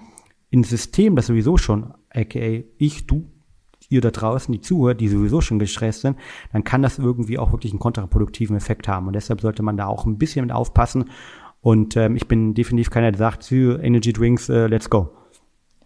ins 0.52 0.70
System, 0.70 1.16
das 1.16 1.28
sowieso 1.28 1.58
schon, 1.58 1.94
aka 2.14 2.64
ich, 2.78 3.08
du, 3.08 3.26
ihr 3.90 4.02
da 4.02 4.12
draußen, 4.12 4.52
die 4.52 4.62
zuhört, 4.62 5.02
die 5.02 5.08
sowieso 5.08 5.42
schon 5.42 5.60
gestresst 5.60 6.02
sind, 6.02 6.18
dann 6.52 6.64
kann 6.64 6.82
das 6.82 7.00
irgendwie 7.00 7.40
auch 7.40 7.52
wirklich 7.52 7.72
einen 7.72 7.80
kontraproduktiven 7.80 8.56
Effekt 8.56 8.88
haben. 8.88 9.08
Und 9.08 9.14
deshalb 9.14 9.42
sollte 9.42 9.64
man 9.64 9.78
da 9.78 9.88
auch 9.88 10.06
ein 10.06 10.18
bisschen 10.18 10.46
mit 10.46 10.54
aufpassen. 10.54 11.06
Und 11.62 11.96
ähm, 11.98 12.16
ich 12.16 12.28
bin 12.28 12.54
definitiv 12.54 12.90
keiner, 12.90 13.12
der 13.12 13.18
sagt, 13.18 13.52
Energy 13.52 14.14
Drinks, 14.14 14.50
äh, 14.50 14.68
let's 14.68 14.90
go. 14.90 15.10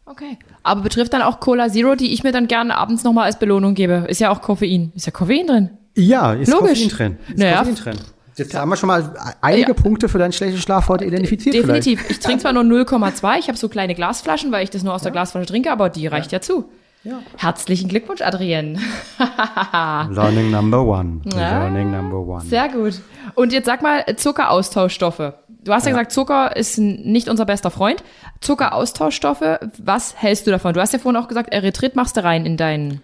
Okay. 0.09 0.37
Aber 0.63 0.81
betrifft 0.81 1.13
dann 1.13 1.21
auch 1.21 1.39
Cola 1.39 1.69
Zero, 1.69 1.95
die 1.95 2.13
ich 2.13 2.23
mir 2.23 2.31
dann 2.31 2.47
gerne 2.47 2.77
abends 2.77 3.03
nochmal 3.03 3.25
als 3.25 3.37
Belohnung 3.39 3.73
gebe. 3.75 4.05
Ist 4.07 4.19
ja 4.19 4.29
auch 4.31 4.41
Koffein. 4.41 4.91
Ist 4.95 5.05
ja 5.05 5.11
Koffein 5.11 5.47
drin. 5.47 5.69
Ja, 5.95 6.33
ist 6.33 6.49
Logisch. 6.51 6.83
Koffein 6.83 6.89
drin. 6.89 7.17
Ist 7.29 7.37
Naja. 7.39 7.57
Koffein 7.59 7.75
drin. 7.75 7.97
Jetzt 8.35 8.53
haben 8.53 8.69
wir 8.69 8.75
schon 8.77 8.87
mal 8.87 9.13
einige 9.41 9.69
Ja. 9.69 9.73
Punkte 9.73 10.07
für 10.09 10.19
deinen 10.19 10.31
schlechten 10.31 10.59
Schlaf 10.59 10.87
heute 10.89 11.05
identifiziert. 11.05 11.55
Definitiv. 11.55 12.07
Ich 12.09 12.19
trinke 12.19 12.41
zwar 12.43 12.53
nur 12.53 12.63
0,2, 12.63 13.39
ich 13.39 13.47
habe 13.47 13.57
so 13.57 13.67
kleine 13.67 13.95
Glasflaschen, 13.95 14.51
weil 14.51 14.63
ich 14.63 14.69
das 14.69 14.83
nur 14.83 14.93
aus 14.93 15.01
der 15.01 15.11
Glasflasche 15.11 15.47
trinke, 15.47 15.71
aber 15.71 15.89
die 15.89 16.05
reicht 16.07 16.31
ja, 16.31 16.39
zu. 16.39 16.65
Ja. 17.03 17.19
Herzlichen 17.37 17.89
Glückwunsch, 17.89 18.21
Adrienne. 18.21 18.77
Vielleicht. 19.15 20.11
Learning 20.11 20.51
number 20.51 20.83
one. 20.83 21.21
Ja. 21.33 21.59
Learning 21.63 21.89
number 21.91 22.19
one. 22.19 22.41
Sehr 22.45 22.69
gut. 22.69 23.01
Und 23.33 23.53
jetzt 23.53 23.65
sag 23.65 23.81
mal, 23.81 24.05
Zuckeraustauschstoffe. 24.15 25.33
Du 25.67 25.73
hast 25.73 25.85
ja, 25.85 25.91
gesagt, 25.91 26.13
Zucker 26.13 26.55
ist 26.55 26.77
nicht 26.77 27.27
unser 27.27 27.45
bester 27.45 27.71
Freund. 27.71 28.01
Zuckeraustauschstoffe, 28.39 29.59
was 29.77 30.15
hältst 30.15 30.47
du 30.47 30.51
davon? 30.51 30.73
Du 30.73 30.79
hast 30.79 30.93
ja 30.93 30.99
vorhin 30.99 31.21
auch 31.21 31.27
gesagt, 31.27 31.53
Erythrit 31.53 31.95
machst 31.95 32.15
du 32.15 32.23
rein 32.23 32.45
in 32.45 32.55
deinen 32.55 33.03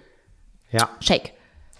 Ja. 0.71 0.87
Shake. 1.01 1.33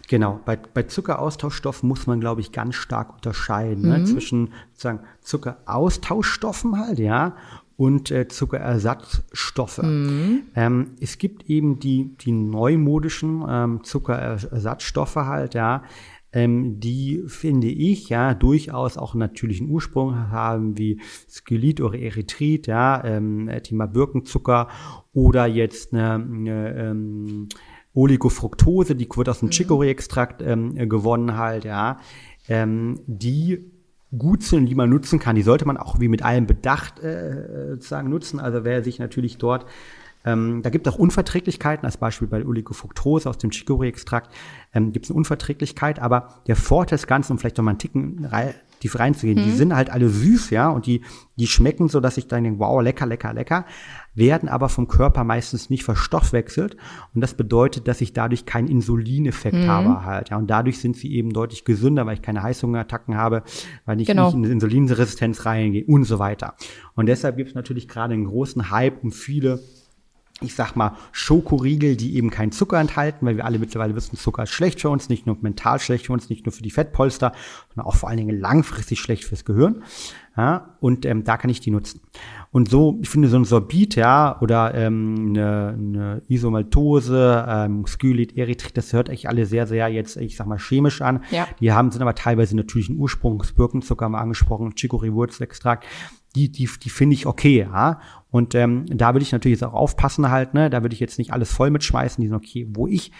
Genau, 0.10 0.42
bei, 0.46 0.58
bei 0.58 0.84
Zuckeraustauschstoffen 0.84 1.88
muss 1.88 2.06
man, 2.06 2.20
glaube 2.20 2.42
ich, 2.42 2.52
ganz 2.52 2.76
stark 2.76 3.14
unterscheiden 3.14 3.88
ne? 3.88 4.04
zwischen 4.04 4.52
sozusagen 4.74 5.00
Zuckeraustauschstoffen 5.22 6.78
halt, 6.78 7.00
ja, 7.00 7.38
und 7.78 8.12
äh, 8.12 8.28
Zuckerersatzstoffe. 8.28 9.80
Ähm, 9.84 10.92
es 11.00 11.18
gibt 11.18 11.50
eben 11.50 11.80
die, 11.80 12.16
die 12.18 12.34
neumodischen 12.34 13.44
ähm, 13.48 13.84
Zuckerersatzstoffe 13.84 15.16
halt, 15.16 15.54
ja, 15.54 15.84
ähm, 16.34 16.80
die 16.80 17.24
finde 17.28 17.68
ich 17.68 18.10
ja 18.10 18.34
durchaus 18.34 18.98
auch 18.98 19.14
einen 19.14 19.20
natürlichen 19.20 19.70
Ursprung 19.70 20.32
haben, 20.32 20.78
wie 20.78 21.00
Skelit 21.30 21.80
oder 21.80 21.98
Erythrit, 21.98 22.68
ja, 22.68 23.04
ähm, 23.04 23.50
Thema 23.64 23.86
Birkenzucker 23.86 24.68
oder 25.14 25.46
jetzt 25.46 25.94
eine, 25.94 26.16
eine 26.16 26.76
ähm, 26.76 27.48
Oligofructose, 27.94 28.96
die 28.96 29.08
wird 29.16 29.30
aus 29.30 29.40
dem 29.40 29.52
Chicory-Extrakt 29.52 30.42
ähm, 30.42 30.76
äh, 30.76 30.88
gewonnen 30.88 31.38
halt, 31.38 31.66
ja, 31.66 32.00
ähm, 32.50 33.00
die 33.06 33.72
gut 34.18 34.44
sind, 34.44 34.68
die 34.68 34.76
man 34.76 34.90
nutzen 34.90 35.20
kann. 35.20 35.36
Die 35.36 35.42
sollte 35.42 35.66
man 35.66 35.78
auch 35.78 36.00
wie 36.00 36.08
mit 36.08 36.24
allem 36.24 36.46
Bedacht 36.46 37.00
äh, 37.00 37.70
sozusagen 37.72 38.10
nutzen. 38.10 38.40
Also 38.40 38.64
wer 38.64 38.84
sich 38.84 39.00
natürlich 39.00 39.38
dort 39.38 39.66
ähm, 40.26 40.62
da 40.64 40.70
gibt 40.70 40.88
es 40.88 40.94
auch 40.94 41.00
Unverträglichkeiten, 41.00 41.86
als 41.86 41.98
Beispiel 41.98 42.28
bei 42.28 42.46
Oligofructose 42.46 43.30
aus 43.30 43.38
dem 43.38 43.52
Chicory-Extrakt 43.52 44.34
ähm, 44.74 44.92
gibt 44.92 45.06
es 45.06 45.12
eine 45.12 45.18
Unverträglichkeit, 45.18 46.00
aber 46.00 46.42
der 46.48 46.56
Vorteil 46.56 46.98
des 46.98 47.08
Ganzen, 47.08 47.34
um 47.34 47.40
vielleicht 47.40 47.58
noch 47.58 47.66
mal 47.66 47.72
einen 47.72 47.80
Ticken 47.80 48.28
tief 48.80 49.00
reinzugehen, 49.00 49.42
die 49.42 49.52
sind 49.52 49.74
halt 49.74 49.90
alle 49.90 50.10
süß, 50.10 50.50
ja, 50.50 50.70
und 50.70 50.86
die, 50.86 51.02
die 51.38 51.48
schmecken 51.48 51.88
so, 51.88 52.02
dass 52.02 52.18
ich 52.18 52.28
dann 52.28 52.44
denke, 52.44 52.60
wow, 52.60 52.82
lecker, 52.82 53.06
lecker, 53.06 53.34
lecker, 53.34 53.66
werden 54.14 54.50
aber 54.50 54.68
vom 54.68 54.88
Körper 54.88 55.24
meistens 55.24 55.70
nicht 55.70 55.84
verstoffwechselt 55.84 56.76
und 57.16 57.22
das 57.22 57.34
bedeutet, 57.34 57.88
dass 57.88 58.02
ich 58.02 58.14
dadurch 58.14 58.46
keinen 58.46 58.68
Insulineffekt 58.68 59.68
habe 59.68 60.04
halt, 60.06 60.30
ja, 60.32 60.38
und 60.38 60.48
dadurch 60.48 60.80
sind 60.80 60.98
sie 60.98 61.14
eben 61.16 61.32
deutlich 61.32 61.64
gesünder, 61.64 62.06
weil 62.06 62.16
ich 62.16 62.22
keine 62.22 62.44
Heißhungerattacken 62.44 63.16
habe, 63.16 63.44
weil 63.86 64.02
ich 64.02 64.08
Genau. 64.08 64.26
nicht 64.26 64.36
in 64.36 64.44
Insulinresistenz 64.44 65.46
reingehe 65.46 65.86
und 65.86 66.04
so 66.04 66.20
weiter. 66.20 66.56
Und 66.96 67.06
deshalb 67.08 67.38
gibt 67.38 67.50
es 67.50 67.56
natürlich 67.56 67.88
gerade 67.88 68.14
einen 68.14 68.26
großen 68.26 68.70
Hype 68.70 69.02
um 69.04 69.12
viele 69.12 69.62
ich 70.42 70.56
sag 70.56 70.76
mal, 70.76 70.98
Schokoriegel, 71.12 71.96
die 71.96 72.16
eben 72.16 72.30
keinen 72.30 72.52
Zucker 72.52 72.80
enthalten, 72.80 73.26
weil 73.26 73.38
wir 73.38 73.46
alle 73.46 73.60
mittlerweile 73.60 73.96
wissen, 73.96 74.18
Zucker 74.18 74.44
ist 74.44 74.52
schlecht 74.52 74.82
für 74.82 74.90
uns, 74.90 75.08
nicht 75.08 75.26
nur 75.26 75.38
mental 75.42 75.80
schlecht 75.80 76.08
für 76.08 76.14
uns, 76.14 76.30
nicht 76.30 76.46
nur 76.46 76.52
für 76.52 76.64
die 76.64 76.72
Fettpolster, 76.72 77.34
sondern 77.70 77.88
auch 77.88 77.96
vor 77.96 78.10
allen 78.10 78.18
Dingen 78.18 78.40
langfristig 78.40 79.00
schlecht 79.00 79.24
fürs 79.26 79.46
Gehirn. 79.46 79.84
Ja, 80.36 80.76
und 80.80 81.06
ähm, 81.06 81.24
da 81.24 81.38
kann 81.38 81.52
ich 81.52 81.60
die 81.60 81.70
nutzen. 81.70 82.02
Und 82.50 82.68
so, 82.68 82.98
ich 83.04 83.10
finde 83.10 83.28
so 83.28 83.38
ein 83.38 83.46
Sorbit, 83.46 83.96
ja, 83.96 84.40
oder 84.42 84.74
ähm, 84.74 85.28
eine, 85.30 85.76
eine 85.78 86.22
Isomaltose, 86.28 87.46
ähm, 87.48 87.86
Skylit, 87.86 88.36
Erythrit, 88.36 88.76
das 88.76 88.94
hört 88.94 89.10
eigentlich 89.10 89.30
alle 89.30 89.46
sehr, 89.46 89.68
sehr 89.68 89.88
jetzt, 89.90 90.18
ich 90.18 90.36
sag 90.36 90.48
mal, 90.48 90.58
chemisch 90.58 91.02
an. 91.04 91.24
Ja. 91.30 91.48
Die 91.60 91.72
haben, 91.72 91.92
sind 91.92 92.02
aber 92.02 92.16
teilweise 92.16 92.56
natürlichen 92.56 92.98
Ursprungs, 92.98 93.54
Birkenzucker 93.54 94.06
haben 94.06 94.14
wir 94.14 94.22
angesprochen, 94.22 94.74
Chicory-Wurzelextrakt. 94.76 95.86
Die, 96.36 96.52
die, 96.52 96.70
die 96.82 96.90
finde 96.90 97.14
ich 97.14 97.26
okay, 97.26 97.68
ja. 97.70 98.00
Und 98.32 98.56
ähm, 98.56 98.86
da 98.88 99.14
würde 99.14 99.24
ich 99.24 99.32
natürlich 99.32 99.60
jetzt 99.60 99.70
auch 99.70 99.74
aufpassen 99.74 100.32
halt, 100.32 100.54
ne? 100.54 100.70
Da 100.70 100.82
würde 100.82 100.94
ich 100.94 101.00
jetzt 101.00 101.20
nicht 101.20 101.32
alles 101.32 101.52
voll 101.52 101.70
mitschmeißen, 101.70 102.22
die 102.22 102.28
sind 102.28 102.36
okay. 102.36 102.68
Wo 102.72 102.88
ich 102.88 103.12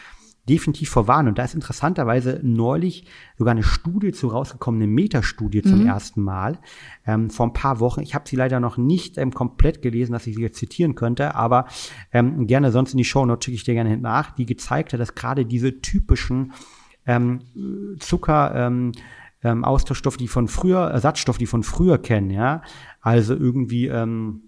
definitiv 0.50 0.90
vorwarnen, 0.90 1.30
und 1.30 1.38
da 1.38 1.46
ist 1.46 1.56
interessanterweise 1.56 2.40
neulich 2.44 3.06
sogar 3.38 3.54
eine 3.54 3.64
Studie 3.64 4.12
zu 4.12 4.28
rausgekommen, 4.28 4.82
eine 4.82 4.92
Metastudie 4.92 5.62
zum 5.62 5.86
ersten 5.86 6.22
Mal, 6.22 6.60
ähm, 7.06 7.30
vor 7.30 7.48
ein 7.48 7.54
paar 7.54 7.80
Wochen. 7.80 8.02
Ich 8.02 8.14
habe 8.14 8.28
sie 8.28 8.36
leider 8.36 8.60
noch 8.60 8.78
nicht 8.78 9.18
ähm, 9.18 9.32
komplett 9.32 9.82
gelesen, 9.82 10.12
dass 10.12 10.28
ich 10.28 10.36
sie 10.36 10.42
jetzt 10.42 10.58
zitieren 10.58 10.96
könnte, 10.96 11.36
aber 11.36 11.68
ähm, 12.12 12.46
gerne 12.46 12.72
sonst 12.72 12.92
in 12.92 12.98
die 12.98 13.06
Show 13.06 13.26
Notes 13.26 13.46
schicke 13.46 13.56
ich 13.56 13.64
dir 13.64 13.74
gerne 13.74 13.92
hin 13.92 14.02
nach, 14.02 14.32
die 14.32 14.46
gezeigt 14.46 14.92
hat, 14.92 15.00
dass 15.00 15.16
gerade 15.16 15.46
diese 15.46 15.80
typischen 15.80 16.52
ähm, 17.06 17.40
Zucker, 18.00 18.54
ähm, 18.56 18.92
ähm, 19.44 19.64
Austauschstoffe, 19.64 20.18
die 20.18 20.28
von 20.28 20.48
früher, 20.48 20.90
Ersatzstoffe, 20.90 21.38
die 21.38 21.48
von 21.48 21.64
früher 21.64 21.98
kennen, 21.98 22.30
ja, 22.30 22.62
also 23.02 23.36
irgendwie 23.36 23.88
ähm, 23.88 24.44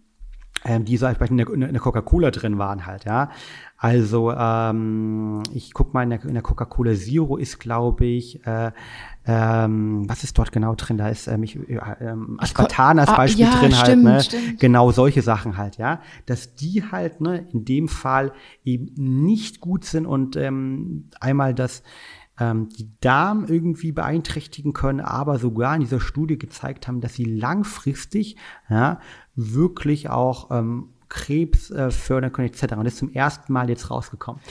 ähm, 0.65 0.84
die 0.84 0.97
so 0.97 1.05
in 1.05 1.38
der, 1.38 1.45
der 1.45 1.80
Coca-Cola 1.80 2.31
drin 2.31 2.57
waren 2.57 2.85
halt, 2.85 3.05
ja. 3.05 3.30
Also 3.77 4.31
ähm, 4.31 5.43
ich 5.53 5.73
guck 5.73 5.93
mal, 5.93 6.03
in 6.03 6.09
der, 6.09 6.19
der 6.19 6.41
Coca-Cola 6.41 6.95
Zero 6.95 7.38
ist, 7.38 7.59
glaube 7.59 8.05
ich, 8.05 8.45
äh, 8.47 8.72
ähm, 9.27 10.09
was 10.09 10.23
ist 10.23 10.38
dort 10.38 10.51
genau 10.51 10.73
drin? 10.76 10.97
Da 10.97 11.09
ist 11.09 11.27
ähm, 11.27 11.43
ich, 11.43 11.57
äh, 11.69 11.80
ähm, 11.99 12.38
Aspartan 12.39 12.97
als 12.97 13.09
ah, 13.09 13.17
Beispiel 13.17 13.45
ja, 13.45 13.59
drin 13.59 13.77
halt, 13.77 13.85
stimmt, 13.85 14.03
ne? 14.03 14.23
stimmt. 14.23 14.59
Genau 14.59 14.91
solche 14.91 15.22
Sachen 15.22 15.57
halt, 15.57 15.77
ja. 15.77 16.01
Dass 16.26 16.55
die 16.55 16.84
halt, 16.91 17.22
ne, 17.22 17.47
in 17.51 17.65
dem 17.65 17.88
Fall 17.88 18.31
eben 18.63 18.91
nicht 18.95 19.59
gut 19.59 19.85
sind 19.85 20.07
und 20.07 20.35
ähm, 20.35 21.09
einmal 21.19 21.53
das 21.53 21.84
ähm, 22.39 22.69
die 22.77 22.89
Darm 23.01 23.45
irgendwie 23.47 23.91
beeinträchtigen 23.91 24.73
können, 24.73 24.99
aber 24.99 25.39
sogar 25.39 25.75
in 25.75 25.81
dieser 25.81 25.99
Studie 25.99 26.37
gezeigt 26.37 26.87
haben, 26.87 27.01
dass 27.01 27.13
sie 27.13 27.25
langfristig 27.25 28.35
ja, 28.69 28.99
wirklich 29.35 30.09
auch 30.09 30.51
ähm, 30.51 30.89
Krebs 31.07 31.71
äh, 31.71 31.91
fördern 31.91 32.31
können 32.33 32.49
etc. 32.49 32.73
Und 32.73 32.83
das 32.85 32.93
ist 32.93 32.99
zum 32.99 33.13
ersten 33.13 33.53
Mal 33.53 33.69
jetzt 33.69 33.89
rausgekommen. 33.89 34.41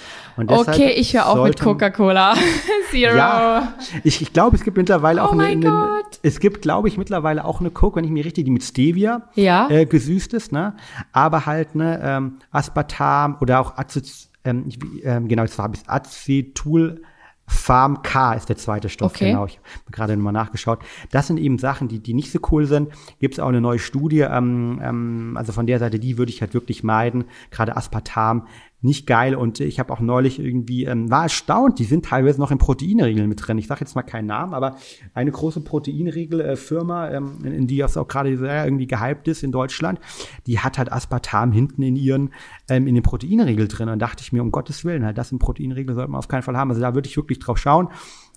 Okay, 0.46 0.92
ich 0.96 1.14
höre 1.14 1.26
auf 1.26 1.46
mit 1.46 1.60
Coca-Cola. 1.60 2.34
Zero. 2.90 3.16
Ja, 3.16 3.74
ich, 4.04 4.22
ich 4.22 4.32
glaube, 4.32 4.56
es 4.56 4.62
gibt 4.62 4.76
mittlerweile 4.76 5.22
auch 5.22 5.30
Oh 5.30 5.32
eine, 5.32 5.42
mein 5.42 5.66
eine, 5.66 5.70
Gott. 5.70 6.20
es 6.22 6.38
gibt, 6.40 6.62
glaube 6.62 6.88
ich, 6.88 6.96
mittlerweile 6.96 7.44
auch 7.44 7.60
eine 7.60 7.70
Coke, 7.70 7.96
wenn 7.96 8.04
ich 8.04 8.10
mich 8.10 8.24
richtig, 8.24 8.44
die 8.44 8.50
mit 8.50 8.62
Stevia 8.62 9.28
Ja. 9.34 9.68
äh, 9.68 9.84
gesüßt 9.84 10.32
ist, 10.32 10.52
ne? 10.52 10.76
Aber 11.12 11.44
halt 11.44 11.74
ne 11.74 12.00
ähm, 12.02 12.36
Aspartam 12.50 13.36
oder 13.40 13.60
auch 13.60 13.76
Acet, 13.76 14.28
ähm, 14.44 14.64
ich, 14.68 14.78
ähm, 15.02 15.26
genau, 15.28 15.42
jetzt 15.42 15.58
habe 15.58 15.76
ich 15.76 15.88
Acetul 15.88 17.02
Farm 17.46 18.02
K 18.02 18.34
ist 18.34 18.48
der 18.48 18.56
zweite 18.56 18.88
Stoff, 18.88 19.12
Okay. 19.12 19.30
genau. 19.30 19.46
Ich 19.46 19.58
habe 19.58 19.90
gerade 19.90 20.16
nochmal 20.16 20.32
nachgeschaut. 20.32 20.80
Das 21.10 21.26
sind 21.26 21.38
eben 21.38 21.58
Sachen, 21.58 21.88
die, 21.88 21.98
die 21.98 22.14
nicht 22.14 22.30
so 22.32 22.38
cool 22.50 22.66
sind. 22.66 22.90
Gibt 23.20 23.34
es 23.34 23.40
auch 23.40 23.48
eine 23.48 23.60
neue 23.60 23.78
Studie, 23.78 24.20
ähm, 24.20 24.80
ähm, 24.82 25.34
also 25.36 25.52
von 25.52 25.66
der 25.66 25.78
Seite, 25.78 25.98
die 25.98 26.16
würde 26.18 26.30
ich 26.30 26.40
halt 26.40 26.54
wirklich 26.54 26.82
meiden. 26.82 27.24
Gerade 27.50 27.76
Aspartam, 27.76 28.46
nicht 28.84 29.06
geil. 29.06 29.34
Und 29.34 29.60
ich 29.60 29.80
habe 29.80 29.92
auch 29.92 30.00
neulich 30.00 30.38
irgendwie, 30.38 30.84
ähm, 30.84 31.10
war 31.10 31.24
erstaunt, 31.24 31.78
die 31.78 31.84
sind 31.84 32.04
teilweise 32.04 32.38
noch 32.38 32.50
in 32.50 32.58
Proteinriegeln 32.58 33.28
mit 33.28 33.46
drin. 33.46 33.58
Ich 33.58 33.66
sage 33.66 33.80
jetzt 33.80 33.94
mal 33.94 34.02
keinen 34.02 34.26
Namen, 34.26 34.52
aber 34.52 34.76
eine 35.14 35.30
große 35.30 35.62
Proteinriegel-Firma, 35.62 37.10
ähm, 37.10 37.38
in, 37.42 37.52
in 37.52 37.66
die 37.66 37.78
das 37.78 37.96
auch 37.96 38.06
gerade 38.06 38.36
sehr 38.36 38.64
irgendwie 38.64 38.86
gehypt 38.86 39.26
ist 39.26 39.42
in 39.42 39.52
Deutschland, 39.52 39.98
die 40.46 40.60
hat 40.60 40.76
halt 40.78 40.92
Aspartam 40.92 41.50
hinten 41.50 41.82
in 41.82 41.96
ihren, 41.96 42.30
ähm, 42.68 42.86
in 42.86 42.94
den 42.94 43.02
Proteinriegel 43.02 43.68
drin. 43.68 43.88
Und 43.88 43.98
dachte 44.00 44.22
ich 44.22 44.32
mir, 44.32 44.42
um 44.42 44.50
Gottes 44.50 44.84
Willen, 44.84 45.04
halt 45.04 45.16
das 45.16 45.32
in 45.32 45.38
Proteinriegel 45.38 45.94
sollte 45.94 46.10
man 46.10 46.18
auf 46.18 46.28
keinen 46.28 46.42
Fall 46.42 46.56
haben. 46.56 46.70
Also 46.70 46.82
da 46.82 46.94
würde 46.94 47.08
ich 47.08 47.16
wirklich 47.16 47.38
drauf 47.38 47.58
schauen. 47.58 47.88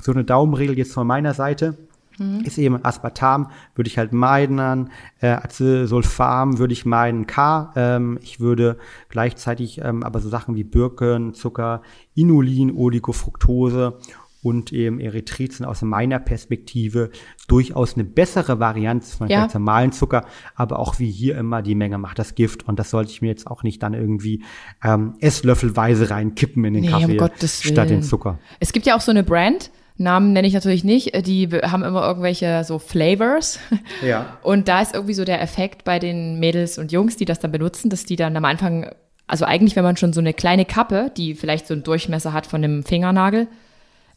So 0.01 0.13
eine 0.13 0.23
Daumenregel 0.23 0.77
jetzt 0.77 0.93
von 0.93 1.05
meiner 1.05 1.33
Seite. 1.33 1.77
Mhm. 2.17 2.41
ist 2.41 2.57
eben 2.57 2.83
Aspartam, 2.83 3.51
würde 3.75 3.87
ich 3.87 3.97
halt 3.97 4.13
meiden, 4.13 4.89
äh, 5.19 5.27
Acetylsulfam 5.27 6.59
würde 6.59 6.73
ich 6.73 6.85
meiden, 6.85 7.27
K, 7.27 7.71
ähm, 7.75 8.19
ich 8.21 8.39
würde 8.39 8.77
gleichzeitig 9.09 9.81
ähm, 9.83 10.03
aber 10.03 10.19
so 10.19 10.29
Sachen 10.29 10.55
wie 10.55 10.63
Birken, 10.63 11.33
Zucker, 11.33 11.81
Inulin, 12.15 12.75
Oligofructose 12.75 13.99
und 14.47 14.71
eben 14.71 14.99
Erythrit 14.99 15.53
sind 15.53 15.65
aus 15.65 15.81
meiner 15.81 16.19
Perspektive 16.19 17.09
durchaus 17.47 17.95
eine 17.95 18.03
bessere 18.03 18.59
Variante 18.59 19.07
von 19.07 19.27
ja. 19.27 19.47
normalen 19.51 19.91
Zucker, 19.91 20.25
aber 20.55 20.79
auch 20.79 20.99
wie 20.99 21.11
hier 21.11 21.37
immer 21.37 21.61
die 21.61 21.75
Menge 21.75 21.97
macht 21.97 22.19
das 22.19 22.35
Gift 22.35 22.67
und 22.67 22.79
das 22.79 22.89
sollte 22.89 23.11
ich 23.11 23.21
mir 23.21 23.27
jetzt 23.27 23.47
auch 23.47 23.63
nicht 23.63 23.81
dann 23.83 23.93
irgendwie 23.93 24.43
ähm, 24.83 25.15
esslöffelweise 25.19 26.09
reinkippen 26.09 26.63
in 26.65 26.73
den 26.75 26.83
nee, 26.83 26.89
Kaffee 26.89 27.19
um 27.19 27.29
statt 27.47 27.89
den 27.89 28.03
Zucker. 28.03 28.39
Es 28.59 28.73
gibt 28.73 28.85
ja 28.85 28.95
auch 28.95 29.01
so 29.01 29.11
eine 29.11 29.23
Brand, 29.23 29.71
Namen 29.97 30.33
nenne 30.33 30.47
ich 30.47 30.53
natürlich 30.53 30.83
nicht, 30.83 31.25
die 31.25 31.47
haben 31.47 31.83
immer 31.83 32.05
irgendwelche 32.05 32.63
so 32.63 32.79
Flavors. 32.79 33.59
Ja. 34.05 34.37
Und 34.43 34.67
da 34.67 34.81
ist 34.81 34.93
irgendwie 34.93 35.13
so 35.13 35.25
der 35.25 35.41
Effekt 35.41 35.83
bei 35.83 35.99
den 35.99 36.39
Mädels 36.39 36.77
und 36.77 36.91
Jungs, 36.91 37.17
die 37.17 37.25
das 37.25 37.39
dann 37.39 37.51
benutzen, 37.51 37.89
dass 37.89 38.05
die 38.05 38.15
dann 38.15 38.37
am 38.37 38.45
Anfang, 38.45 38.91
also 39.25 39.45
eigentlich, 39.45 39.75
wenn 39.75 39.83
man 39.83 39.97
schon 39.97 40.13
so 40.13 40.19
eine 40.19 40.33
kleine 40.33 40.65
Kappe, 40.65 41.11
die 41.17 41.33
vielleicht 41.33 41.67
so 41.67 41.73
einen 41.73 41.83
Durchmesser 41.83 42.33
hat 42.33 42.45
von 42.45 42.63
einem 42.63 42.83
Fingernagel, 42.83 43.47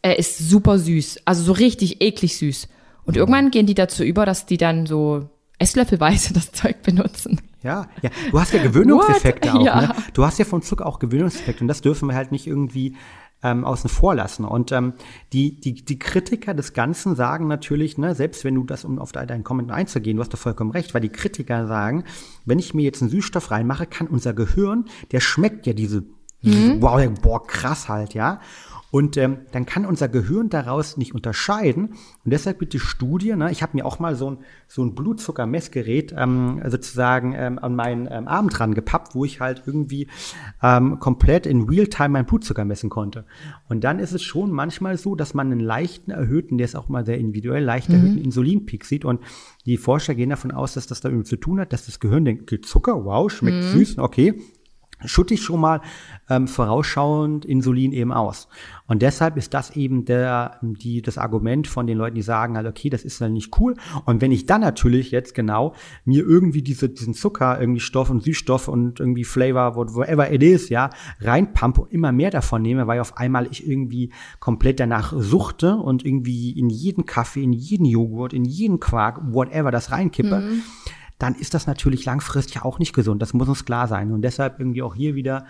er 0.02 0.18
ist 0.18 0.38
super 0.38 0.78
süß. 0.78 1.22
Also 1.24 1.42
so 1.42 1.52
richtig 1.52 2.02
eklig 2.02 2.36
süß. 2.36 2.68
Und 3.04 3.16
irgendwann 3.16 3.50
gehen 3.50 3.66
die 3.66 3.74
dazu 3.74 4.04
über, 4.04 4.26
dass 4.26 4.46
die 4.46 4.56
dann 4.56 4.86
so 4.86 5.28
esslöffelweise 5.58 6.32
das 6.34 6.52
Zeug 6.52 6.82
benutzen. 6.82 7.40
Ja, 7.62 7.88
ja. 8.02 8.10
Du 8.30 8.40
hast 8.40 8.52
ja 8.54 8.62
Gewöhnungseffekte 8.62 9.52
auch. 9.52 9.64
Ja. 9.64 9.80
Ne? 9.80 9.94
Du 10.14 10.24
hast 10.24 10.38
ja 10.38 10.44
von 10.44 10.62
Zucker 10.62 10.86
auch 10.86 10.98
Gewöhnungseffekte. 10.98 11.62
Und 11.62 11.68
das 11.68 11.82
dürfen 11.82 12.08
wir 12.08 12.14
halt 12.14 12.32
nicht 12.32 12.46
irgendwie 12.46 12.96
ähm, 13.42 13.64
außen 13.64 13.88
vor 13.88 14.14
lassen. 14.14 14.44
Und 14.44 14.72
ähm, 14.72 14.94
die, 15.32 15.60
die, 15.60 15.84
die 15.84 15.98
Kritiker 15.98 16.54
des 16.54 16.72
Ganzen 16.72 17.16
sagen 17.16 17.46
natürlich, 17.46 17.98
ne, 17.98 18.14
selbst 18.14 18.44
wenn 18.44 18.54
du 18.54 18.64
das, 18.64 18.84
um 18.84 18.98
auf 18.98 19.12
deinen 19.12 19.44
Kommentar 19.44 19.76
einzugehen, 19.76 20.16
du 20.16 20.22
hast 20.22 20.32
doch 20.32 20.38
vollkommen 20.38 20.70
recht, 20.70 20.94
weil 20.94 21.00
die 21.00 21.08
Kritiker 21.08 21.66
sagen, 21.66 22.04
wenn 22.44 22.58
ich 22.58 22.74
mir 22.74 22.82
jetzt 22.82 23.02
einen 23.02 23.10
Süßstoff 23.10 23.50
reinmache, 23.50 23.86
kann 23.86 24.06
unser 24.06 24.34
Gehirn, 24.34 24.86
der 25.12 25.20
schmeckt 25.20 25.66
ja 25.66 25.72
diese, 25.72 26.04
mhm. 26.42 26.80
wow, 26.80 27.00
boah, 27.22 27.46
krass 27.46 27.88
halt, 27.88 28.14
ja. 28.14 28.40
Und 28.90 29.16
ähm, 29.16 29.38
dann 29.52 29.66
kann 29.66 29.86
unser 29.86 30.08
Gehirn 30.08 30.48
daraus 30.48 30.96
nicht 30.96 31.14
unterscheiden. 31.14 31.90
Und 32.24 32.32
deshalb 32.32 32.58
bitte 32.58 32.78
Studie. 32.78 33.34
Ne? 33.36 33.50
Ich 33.52 33.62
habe 33.62 33.76
mir 33.76 33.86
auch 33.86 33.98
mal 33.98 34.16
so 34.16 34.32
ein, 34.32 34.38
so 34.66 34.84
ein 34.84 34.94
Blutzuckermessgerät 34.94 36.14
ähm, 36.16 36.60
sozusagen 36.66 37.34
ähm, 37.36 37.58
an 37.58 37.76
meinen 37.76 38.08
ähm, 38.10 38.26
Arm 38.26 38.48
dran 38.48 38.74
gepappt, 38.74 39.14
wo 39.14 39.24
ich 39.24 39.40
halt 39.40 39.62
irgendwie 39.66 40.08
ähm, 40.62 40.98
komplett 40.98 41.46
in 41.46 41.62
Realtime 41.62 42.10
meinen 42.10 42.26
Blutzucker 42.26 42.64
messen 42.64 42.90
konnte. 42.90 43.24
Und 43.68 43.84
dann 43.84 44.00
ist 44.00 44.12
es 44.12 44.22
schon 44.22 44.50
manchmal 44.50 44.98
so, 44.98 45.14
dass 45.14 45.34
man 45.34 45.52
einen 45.52 45.60
leichten 45.60 46.10
erhöhten, 46.10 46.58
der 46.58 46.64
ist 46.64 46.76
auch 46.76 46.88
mal 46.88 47.04
sehr 47.06 47.18
individuell, 47.18 47.62
leicht 47.62 47.90
erhöhten 47.90 48.16
mhm. 48.16 48.24
Insulinpeak 48.24 48.84
sieht. 48.84 49.04
Und 49.04 49.20
die 49.66 49.76
Forscher 49.76 50.14
gehen 50.14 50.30
davon 50.30 50.50
aus, 50.50 50.74
dass 50.74 50.86
das 50.86 51.00
damit 51.00 51.26
zu 51.26 51.36
tun 51.36 51.60
hat, 51.60 51.72
dass 51.72 51.86
das 51.86 52.00
Gehirn 52.00 52.24
denkt, 52.24 52.50
Zucker, 52.66 53.04
wow, 53.04 53.30
schmeckt 53.30 53.64
mhm. 53.64 53.78
süß, 53.78 53.98
okay, 53.98 54.40
schütte 55.04 55.34
ich 55.34 55.42
schon 55.42 55.60
mal 55.60 55.80
ähm, 56.28 56.48
vorausschauend 56.48 57.44
Insulin 57.44 57.92
eben 57.92 58.12
aus. 58.12 58.48
Und 58.90 59.02
deshalb 59.02 59.36
ist 59.36 59.54
das 59.54 59.76
eben 59.76 60.04
der, 60.04 60.58
die, 60.62 61.00
das 61.00 61.16
Argument 61.16 61.68
von 61.68 61.86
den 61.86 61.96
Leuten, 61.96 62.16
die 62.16 62.22
sagen 62.22 62.56
halt, 62.56 62.66
okay, 62.66 62.90
das 62.90 63.04
ist 63.04 63.20
dann 63.20 63.32
nicht 63.32 63.60
cool. 63.60 63.76
Und 64.04 64.20
wenn 64.20 64.32
ich 64.32 64.46
dann 64.46 64.62
natürlich 64.62 65.12
jetzt 65.12 65.32
genau 65.32 65.76
mir 66.04 66.26
irgendwie 66.26 66.60
diese, 66.60 66.88
diesen 66.88 67.14
Zucker, 67.14 67.60
irgendwie 67.60 67.78
Stoff 67.78 68.10
und 68.10 68.24
Süßstoff 68.24 68.66
und 68.66 68.98
irgendwie 68.98 69.22
Flavor, 69.22 69.76
whatever 69.76 70.32
it 70.32 70.42
is, 70.42 70.70
ja, 70.70 70.90
reinpumpe 71.20 71.82
und 71.82 71.92
immer 71.92 72.10
mehr 72.10 72.32
davon 72.32 72.62
nehme, 72.62 72.88
weil 72.88 72.98
auf 72.98 73.16
einmal 73.16 73.46
ich 73.52 73.64
irgendwie 73.64 74.10
komplett 74.40 74.80
danach 74.80 75.14
suchte 75.16 75.76
und 75.76 76.04
irgendwie 76.04 76.50
in 76.58 76.68
jeden 76.68 77.06
Kaffee, 77.06 77.44
in 77.44 77.52
jeden 77.52 77.84
Joghurt, 77.84 78.32
in 78.32 78.44
jeden 78.44 78.80
Quark, 78.80 79.20
whatever 79.32 79.70
das 79.70 79.92
reinkippe, 79.92 80.40
mhm 80.40 80.62
dann 81.20 81.34
ist 81.34 81.52
das 81.52 81.66
natürlich 81.66 82.06
langfristig 82.06 82.62
auch 82.62 82.78
nicht 82.78 82.94
gesund. 82.94 83.20
Das 83.20 83.34
muss 83.34 83.46
uns 83.46 83.66
klar 83.66 83.86
sein. 83.88 84.10
Und 84.10 84.22
deshalb 84.22 84.58
irgendwie 84.58 84.82
auch 84.82 84.94
hier 84.94 85.14
wieder, 85.14 85.44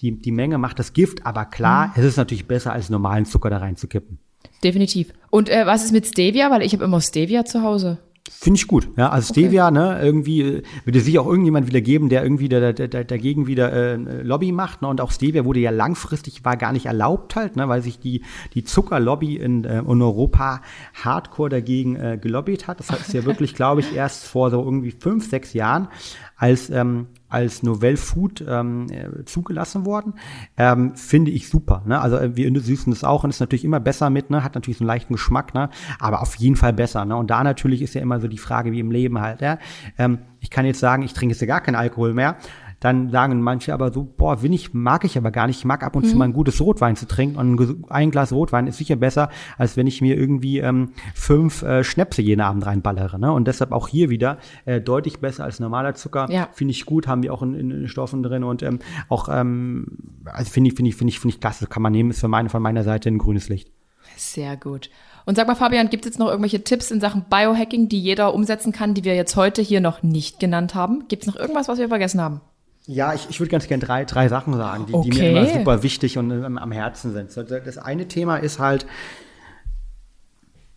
die, 0.00 0.18
die 0.18 0.32
Menge 0.32 0.58
macht 0.58 0.78
das 0.78 0.92
Gift, 0.92 1.24
aber 1.24 1.44
klar, 1.44 1.88
mhm. 1.88 1.92
es 1.96 2.04
ist 2.04 2.16
natürlich 2.16 2.46
besser, 2.46 2.72
als 2.72 2.90
normalen 2.90 3.24
Zucker 3.24 3.50
da 3.50 3.58
reinzukippen. 3.58 4.18
Definitiv. 4.62 5.12
Und 5.30 5.48
äh, 5.48 5.66
was 5.66 5.84
ist 5.84 5.92
mit 5.92 6.06
Stevia? 6.06 6.50
Weil 6.50 6.62
ich 6.62 6.72
habe 6.72 6.84
immer 6.84 7.00
Stevia 7.00 7.44
zu 7.44 7.62
Hause. 7.62 7.98
Finde 8.28 8.58
ich 8.58 8.66
gut. 8.66 8.88
Ja, 8.96 9.10
also 9.10 9.32
Stevia, 9.32 9.68
okay. 9.68 9.74
ne, 9.74 10.00
irgendwie 10.02 10.42
äh, 10.42 10.62
würde 10.84 11.00
sich 11.00 11.18
auch 11.18 11.26
irgendjemand 11.26 11.68
wieder 11.68 11.80
geben, 11.80 12.08
der 12.08 12.22
irgendwie 12.22 12.48
da, 12.48 12.72
da, 12.72 12.86
da, 12.86 13.04
dagegen 13.04 13.46
wieder 13.46 13.72
äh, 13.72 13.96
Lobby 14.22 14.52
macht. 14.52 14.82
Ne? 14.82 14.88
Und 14.88 15.00
auch 15.00 15.12
Stevia 15.12 15.44
wurde 15.44 15.60
ja 15.60 15.70
langfristig, 15.70 16.44
war 16.44 16.56
gar 16.56 16.72
nicht 16.72 16.86
erlaubt 16.86 17.36
halt, 17.36 17.56
ne, 17.56 17.68
weil 17.68 17.82
sich 17.82 17.98
die, 17.98 18.24
die 18.54 18.64
Zuckerlobby 18.64 19.36
in, 19.36 19.64
äh, 19.64 19.78
in 19.78 20.02
Europa 20.02 20.60
hardcore 20.94 21.50
dagegen 21.50 21.96
äh, 21.96 22.18
gelobbyt 22.20 22.66
hat. 22.66 22.80
Das 22.80 22.90
ist 22.90 23.12
ja 23.12 23.24
wirklich, 23.24 23.54
glaube 23.56 23.80
ich, 23.80 23.94
erst 23.94 24.24
vor 24.24 24.50
so 24.50 24.62
irgendwie 24.62 24.90
fünf, 24.90 25.28
sechs 25.28 25.52
Jahren 25.52 25.88
als 26.36 26.70
ähm, 26.70 27.08
als 27.28 27.62
Novell 27.62 27.96
Food 27.96 28.44
ähm, 28.46 28.86
äh, 28.90 29.24
zugelassen 29.24 29.84
worden. 29.84 30.14
Ähm, 30.56 30.94
finde 30.94 31.30
ich 31.30 31.48
super. 31.48 31.82
Ne? 31.84 32.00
Also 32.00 32.16
äh, 32.16 32.36
wir 32.36 32.60
süßen 32.60 32.92
das 32.92 33.04
auch 33.04 33.24
und 33.24 33.30
ist 33.30 33.40
natürlich 33.40 33.64
immer 33.64 33.80
besser 33.80 34.10
mit, 34.10 34.30
ne? 34.30 34.44
hat 34.44 34.54
natürlich 34.54 34.78
so 34.78 34.84
einen 34.84 34.88
leichten 34.88 35.14
Geschmack, 35.14 35.54
ne? 35.54 35.70
aber 35.98 36.22
auf 36.22 36.36
jeden 36.36 36.56
Fall 36.56 36.72
besser. 36.72 37.04
Ne? 37.04 37.16
Und 37.16 37.30
da 37.30 37.42
natürlich 37.42 37.82
ist 37.82 37.94
ja 37.94 38.00
immer 38.00 38.20
so 38.20 38.28
die 38.28 38.38
Frage 38.38 38.72
wie 38.72 38.80
im 38.80 38.90
Leben 38.90 39.20
halt. 39.20 39.40
Ja? 39.40 39.58
Ähm, 39.98 40.18
ich 40.40 40.50
kann 40.50 40.66
jetzt 40.66 40.78
sagen, 40.78 41.02
ich 41.02 41.12
trinke 41.12 41.32
jetzt 41.32 41.40
ja 41.40 41.46
gar 41.46 41.60
keinen 41.60 41.74
Alkohol 41.74 42.14
mehr 42.14 42.36
dann 42.80 43.10
sagen 43.10 43.40
manche 43.40 43.72
aber 43.72 43.92
so, 43.92 44.04
boah, 44.04 44.42
ich, 44.42 44.74
mag 44.74 45.04
ich 45.04 45.16
aber 45.16 45.30
gar 45.30 45.46
nicht. 45.46 45.58
Ich 45.58 45.64
mag 45.64 45.82
ab 45.82 45.96
und 45.96 46.04
mhm. 46.04 46.08
zu 46.08 46.16
mal 46.16 46.24
ein 46.26 46.32
gutes 46.32 46.60
Rotwein 46.60 46.96
zu 46.96 47.06
trinken 47.06 47.36
und 47.36 47.90
ein 47.90 48.10
Glas 48.10 48.32
Rotwein 48.32 48.66
ist 48.66 48.76
sicher 48.78 48.96
besser, 48.96 49.30
als 49.56 49.76
wenn 49.76 49.86
ich 49.86 50.00
mir 50.00 50.16
irgendwie 50.16 50.58
ähm, 50.58 50.90
fünf 51.14 51.62
äh, 51.62 51.84
Schnäpse 51.84 52.22
jeden 52.22 52.40
Abend 52.40 52.66
reinballere. 52.66 53.18
Ne? 53.18 53.32
Und 53.32 53.48
deshalb 53.48 53.72
auch 53.72 53.88
hier 53.88 54.10
wieder 54.10 54.38
äh, 54.64 54.80
deutlich 54.80 55.18
besser 55.20 55.44
als 55.44 55.60
normaler 55.60 55.94
Zucker. 55.94 56.30
Ja. 56.30 56.48
Finde 56.52 56.72
ich 56.72 56.86
gut, 56.86 57.06
haben 57.06 57.22
wir 57.22 57.32
auch 57.32 57.42
in, 57.42 57.54
in, 57.54 57.70
in 57.70 57.88
Stoffen 57.88 58.22
drin 58.22 58.44
und 58.44 58.62
ähm, 58.62 58.78
auch, 59.08 59.28
ähm, 59.30 59.86
also 60.24 60.50
finde 60.50 60.70
ich, 60.70 60.76
finde 60.76 60.90
ich, 60.90 60.96
finde 60.96 61.10
ich, 61.10 61.20
finde 61.20 61.34
ich 61.34 61.40
klasse, 61.40 61.66
kann 61.66 61.82
man 61.82 61.92
nehmen, 61.92 62.10
ist 62.10 62.20
für 62.20 62.28
meine, 62.28 62.48
von 62.48 62.62
meiner 62.62 62.84
Seite 62.84 63.08
ein 63.08 63.18
grünes 63.18 63.48
Licht. 63.48 63.70
Sehr 64.16 64.56
gut. 64.56 64.90
Und 65.24 65.34
sag 65.34 65.48
mal, 65.48 65.56
Fabian, 65.56 65.90
gibt 65.90 66.04
es 66.04 66.10
jetzt 66.10 66.18
noch 66.18 66.28
irgendwelche 66.28 66.62
Tipps 66.62 66.90
in 66.90 67.00
Sachen 67.00 67.24
Biohacking, 67.28 67.88
die 67.88 68.00
jeder 68.00 68.32
umsetzen 68.32 68.72
kann, 68.72 68.94
die 68.94 69.02
wir 69.02 69.16
jetzt 69.16 69.34
heute 69.34 69.60
hier 69.60 69.80
noch 69.80 70.02
nicht 70.02 70.38
genannt 70.38 70.74
haben? 70.74 71.08
Gibt 71.08 71.24
es 71.24 71.26
noch 71.26 71.36
irgendwas, 71.36 71.68
was 71.68 71.78
wir 71.78 71.88
vergessen 71.88 72.20
haben? 72.20 72.40
Ja, 72.86 73.14
ich, 73.14 73.28
ich 73.28 73.40
würde 73.40 73.50
ganz 73.50 73.66
gerne 73.66 73.84
drei, 73.84 74.04
drei 74.04 74.28
Sachen 74.28 74.54
sagen, 74.54 74.86
die, 74.86 74.94
okay. 74.94 75.10
die 75.10 75.18
mir 75.18 75.30
immer 75.30 75.46
super 75.46 75.82
wichtig 75.82 76.18
und 76.18 76.30
ähm, 76.30 76.56
am 76.56 76.70
Herzen 76.70 77.12
sind. 77.12 77.36
Das 77.36 77.78
eine 77.78 78.06
Thema 78.06 78.36
ist 78.36 78.58
halt, 78.58 78.86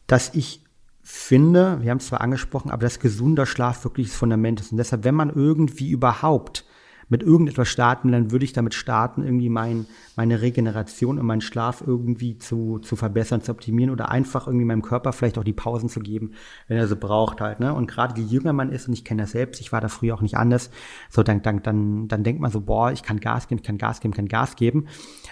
dass 0.07 0.33
ich 0.33 0.63
finde, 1.03 1.81
wir 1.81 1.91
haben 1.91 1.97
es 1.97 2.07
zwar 2.07 2.21
angesprochen, 2.21 2.71
aber 2.71 2.81
dass 2.81 2.99
gesunder 2.99 3.45
Schlaf 3.45 3.83
wirklich 3.83 4.07
das 4.07 4.15
Fundament 4.15 4.59
ist. 4.59 4.71
Und 4.71 4.77
deshalb, 4.77 5.03
wenn 5.03 5.15
man 5.15 5.29
irgendwie 5.29 5.89
überhaupt 5.89 6.65
mit 7.09 7.23
irgendetwas 7.23 7.67
starten, 7.67 8.11
dann 8.11 8.31
würde 8.31 8.45
ich 8.45 8.53
damit 8.53 8.75
starten, 8.75 9.23
irgendwie 9.23 9.49
mein, 9.49 9.87
meine 10.15 10.41
Regeneration 10.41 11.17
und 11.17 11.25
meinen 11.25 11.41
Schlaf 11.41 11.83
irgendwie 11.85 12.37
zu, 12.37 12.79
zu 12.79 12.95
verbessern, 12.95 13.41
zu 13.41 13.51
optimieren 13.51 13.91
oder 13.91 14.09
einfach 14.09 14.47
irgendwie 14.47 14.65
meinem 14.65 14.83
Körper 14.83 15.11
vielleicht 15.11 15.37
auch 15.39 15.43
die 15.43 15.53
Pausen 15.53 15.89
zu 15.89 15.99
geben, 15.99 16.33
wenn 16.67 16.77
er 16.77 16.87
sie 16.87 16.95
braucht 16.95 17.41
halt. 17.41 17.59
Ne? 17.59 17.73
Und 17.73 17.87
gerade 17.87 18.19
je 18.21 18.27
jünger 18.27 18.53
man 18.53 18.71
ist, 18.71 18.87
und 18.87 18.93
ich 18.93 19.03
kenne 19.03 19.23
das 19.23 19.31
selbst, 19.31 19.59
ich 19.59 19.71
war 19.71 19.81
da 19.81 19.87
früher 19.87 20.13
auch 20.13 20.21
nicht 20.21 20.37
anders, 20.37 20.69
so 21.09 21.23
dann, 21.23 21.41
dann, 21.41 21.63
dann, 21.63 22.07
dann 22.07 22.23
denkt 22.23 22.41
man 22.41 22.51
so, 22.51 22.61
boah, 22.61 22.91
ich 22.91 23.01
kann 23.01 23.19
Gas 23.19 23.47
geben, 23.47 23.59
ich 23.61 23.67
kann 23.67 23.79
Gas 23.79 24.01
geben, 24.01 24.13
ich 24.13 24.17
kann 24.17 24.27
Gas 24.27 24.55
geben. 24.55 24.85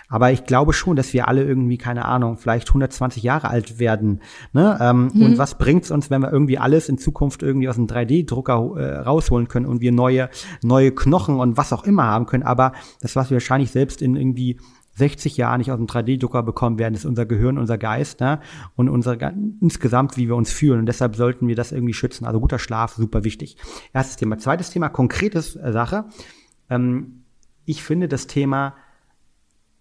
Aber 0.09 0.31
ich 0.31 0.45
glaube 0.45 0.73
schon, 0.73 0.95
dass 0.95 1.13
wir 1.13 1.27
alle 1.27 1.43
irgendwie, 1.43 1.77
keine 1.77 2.05
Ahnung, 2.05 2.37
vielleicht 2.37 2.69
120 2.69 3.21
Jahre 3.21 3.49
alt 3.49 3.77
werden. 3.77 4.21
Ne? 4.51 4.77
Ähm, 4.81 5.11
mhm. 5.13 5.21
Und 5.21 5.37
was 5.37 5.57
bringt's 5.57 5.91
uns, 5.91 6.09
wenn 6.09 6.21
wir 6.21 6.31
irgendwie 6.31 6.57
alles 6.57 6.89
in 6.89 6.97
Zukunft 6.97 7.43
irgendwie 7.43 7.69
aus 7.69 7.75
dem 7.75 7.87
3D-Drucker 7.87 8.77
äh, 8.77 8.95
rausholen 8.99 9.47
können 9.47 9.65
und 9.65 9.81
wir 9.81 9.91
neue, 9.91 10.29
neue 10.63 10.91
Knochen 10.91 11.39
und 11.39 11.57
was 11.57 11.66
auch 11.73 11.83
immer 11.83 12.03
haben 12.03 12.25
können. 12.25 12.43
Aber 12.43 12.73
das, 13.01 13.15
was 13.15 13.29
wir 13.29 13.35
wahrscheinlich 13.35 13.71
selbst 13.71 14.01
in 14.01 14.15
irgendwie 14.15 14.59
60 14.97 15.37
Jahren 15.37 15.59
nicht 15.59 15.71
aus 15.71 15.77
dem 15.77 15.85
3D-Drucker 15.85 16.41
bekommen 16.41 16.79
werden, 16.79 16.95
ist 16.95 17.05
unser 17.05 17.25
Gehirn, 17.25 17.57
unser 17.57 17.77
Geist 17.77 18.19
ne? 18.19 18.39
und 18.75 18.89
unser 18.89 19.17
insgesamt, 19.61 20.17
wie 20.17 20.27
wir 20.27 20.35
uns 20.35 20.51
fühlen. 20.51 20.79
Und 20.79 20.85
deshalb 20.87 21.15
sollten 21.15 21.47
wir 21.47 21.55
das 21.55 21.71
irgendwie 21.71 21.93
schützen. 21.93 22.25
Also 22.25 22.39
guter 22.39 22.57
Schlaf, 22.57 22.95
super 22.95 23.23
wichtig. 23.23 23.57
Erstes 23.93 24.17
Thema. 24.17 24.39
Zweites 24.39 24.71
Thema, 24.71 24.89
konkretes 24.89 25.55
äh, 25.55 25.71
Sache. 25.71 26.05
Ähm, 26.69 27.23
ich 27.65 27.83
finde 27.83 28.07
das 28.07 28.25
Thema 28.25 28.73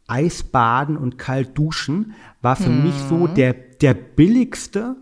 Eisbaden 0.06 0.96
und 0.96 1.18
kalt 1.18 1.56
duschen 1.56 2.14
war 2.42 2.56
für 2.56 2.66
hm. 2.66 2.84
mich 2.84 2.94
so 3.08 3.26
der, 3.26 3.54
der 3.54 3.94
billigste, 3.94 4.96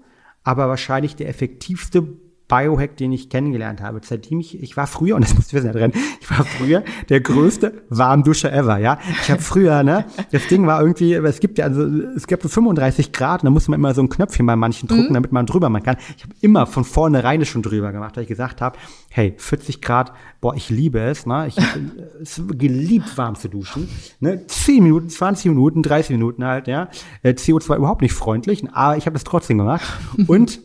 aber 0.45 0.69
wahrscheinlich 0.69 1.17
der 1.17 1.29
effektivste 1.29 2.07
Biohack, 2.49 2.97
den 2.97 3.13
ich 3.13 3.31
kennengelernt 3.31 3.81
habe. 3.81 4.01
Seitdem 4.03 4.41
ich, 4.41 4.63
ich 4.63 4.77
war 4.77 4.87
früher, 4.87 5.17
und 5.17 5.25
das 5.25 5.35
musst 5.35 5.53
du 5.53 5.57
wissen, 5.57 5.73
drin, 5.73 5.93
ich 6.21 6.31
war 6.31 6.45
früher 6.45 6.85
der 7.09 7.21
größte 7.21 7.83
Warmduscher 7.89 8.53
ever, 8.53 8.79
ja. 8.79 8.99
Ich 9.23 9.31
habe 9.31 9.41
früher, 9.41 9.83
ne, 9.83 10.05
das 10.31 10.47
Ding 10.49 10.67
war 10.67 10.81
irgendwie, 10.81 11.15
es 11.15 11.41
gibt 11.41 11.59
ja, 11.59 11.65
also 11.67 11.83
es 11.83 12.27
gibt 12.27 12.43
35 12.43 13.13
Grad, 13.13 13.43
und 13.43 13.47
da 13.47 13.51
muss 13.51 13.69
man 13.69 13.81
immer 13.81 13.95
so 13.95 14.03
ein 14.03 14.09
Knöpfchen 14.09 14.47
bei 14.47 14.57
manchen 14.57 14.89
drücken, 14.89 15.11
mhm. 15.11 15.15
damit 15.15 15.33
man 15.33 15.47
drüber 15.47 15.69
machen 15.69 15.85
kann. 15.85 15.97
Ich 16.17 16.23
habe 16.23 16.35
immer 16.41 16.67
von 16.67 16.85
vornherein 16.85 17.45
schon 17.45 17.63
drüber 17.63 17.93
gemacht, 17.93 18.17
weil 18.17 18.23
ich 18.23 18.29
gesagt 18.29 18.61
habe, 18.61 18.79
hey, 19.11 19.35
40 19.37 19.81
Grad, 19.81 20.13
boah, 20.41 20.55
ich 20.55 20.71
liebe 20.71 21.01
es, 21.01 21.27
ne? 21.27 21.47
Ich 21.49 21.57
habe 21.57 21.81
es 22.21 22.43
geliebt, 22.49 23.17
warm 23.17 23.35
zu 23.35 23.49
duschen. 23.49 23.89
Ne? 24.21 24.47
10 24.47 24.83
Minuten, 24.83 25.09
20 25.09 25.47
Minuten, 25.47 25.83
30 25.83 26.11
Minuten 26.11 26.45
halt, 26.45 26.69
ja. 26.69 26.89
Äh, 27.23 27.31
CO2 27.31 27.77
überhaupt 27.77 28.03
nicht 28.03 28.13
freundlich, 28.13 28.65
aber 28.73 28.97
ich 28.97 29.07
habe 29.07 29.17
es 29.17 29.25
trotzdem 29.25 29.59
gemacht. 29.59 29.85
Und 30.27 30.61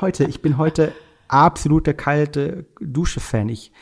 heute, 0.00 0.24
ich 0.24 0.42
bin 0.42 0.58
heute 0.58 0.92
absoluter 1.32 1.94
kalte 1.94 2.66
Dusche-Fan. 2.80 3.48
Ich 3.48 3.72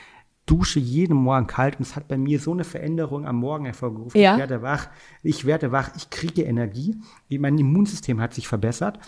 dusche 0.47 0.81
jeden 0.81 1.15
Morgen 1.15 1.47
kalt 1.47 1.77
und 1.77 1.83
es 1.83 1.95
hat 1.95 2.09
bei 2.09 2.17
mir 2.17 2.41
so 2.41 2.53
eine 2.53 2.65
Veränderung 2.65 3.27
am 3.27 3.37
Morgen 3.37 3.65
hervorgerufen. 3.67 4.21
Ja. 4.21 4.33
Ich 4.33 4.39
werde 4.39 4.63
wach, 4.63 4.89
ich 5.23 5.45
werde 5.45 5.73
wach, 5.73 5.91
ich 5.97 6.11
kriege 6.11 6.43
Energie. 6.43 6.97
Mein 7.31 7.59
Immunsystem 7.59 8.21
hat 8.21 8.35
sich 8.35 8.49
verbessert. 8.49 8.99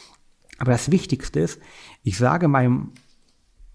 Aber 0.59 0.73
das 0.73 0.91
Wichtigste 0.91 1.41
ist, 1.41 1.61
ich 2.03 2.19
sage 2.19 2.47
meinem 2.49 2.93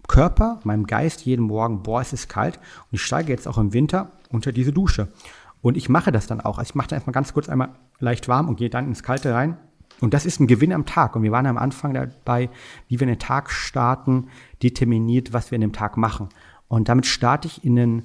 Körper, 0.06 0.60
meinem 0.62 0.86
Geist 0.86 1.26
jeden 1.26 1.46
Morgen, 1.46 1.82
boah, 1.82 2.00
es 2.00 2.12
ist 2.12 2.28
kalt 2.28 2.58
und 2.58 2.92
ich 2.92 3.02
steige 3.02 3.32
jetzt 3.32 3.48
auch 3.48 3.58
im 3.58 3.72
Winter 3.72 4.12
unter 4.30 4.52
diese 4.52 4.72
Dusche. 4.72 5.08
Und 5.62 5.76
ich 5.76 5.88
mache 5.88 6.12
das 6.12 6.28
dann 6.28 6.40
auch. 6.40 6.58
Also 6.58 6.70
ich 6.70 6.74
mache 6.76 6.88
dann 6.88 6.98
erstmal 6.98 7.14
ganz 7.14 7.34
kurz 7.34 7.48
einmal 7.48 7.70
leicht 7.98 8.28
warm 8.28 8.48
und 8.48 8.56
gehe 8.56 8.70
dann 8.70 8.86
ins 8.86 9.02
Kalte 9.02 9.34
rein. 9.34 9.58
Und 10.00 10.14
das 10.14 10.26
ist 10.26 10.40
ein 10.40 10.46
Gewinn 10.46 10.72
am 10.72 10.86
Tag. 10.86 11.16
Und 11.16 11.22
wir 11.22 11.32
waren 11.32 11.46
am 11.46 11.58
Anfang 11.58 11.94
dabei, 11.94 12.50
wie 12.88 13.00
wir 13.00 13.06
den 13.06 13.18
Tag 13.18 13.50
starten, 13.50 14.28
determiniert, 14.62 15.32
was 15.32 15.50
wir 15.50 15.56
in 15.56 15.62
dem 15.62 15.72
Tag 15.72 15.96
machen. 15.96 16.28
Und 16.68 16.88
damit 16.88 17.06
starte 17.06 17.48
ich 17.48 17.64
in 17.64 17.76
den 17.76 18.02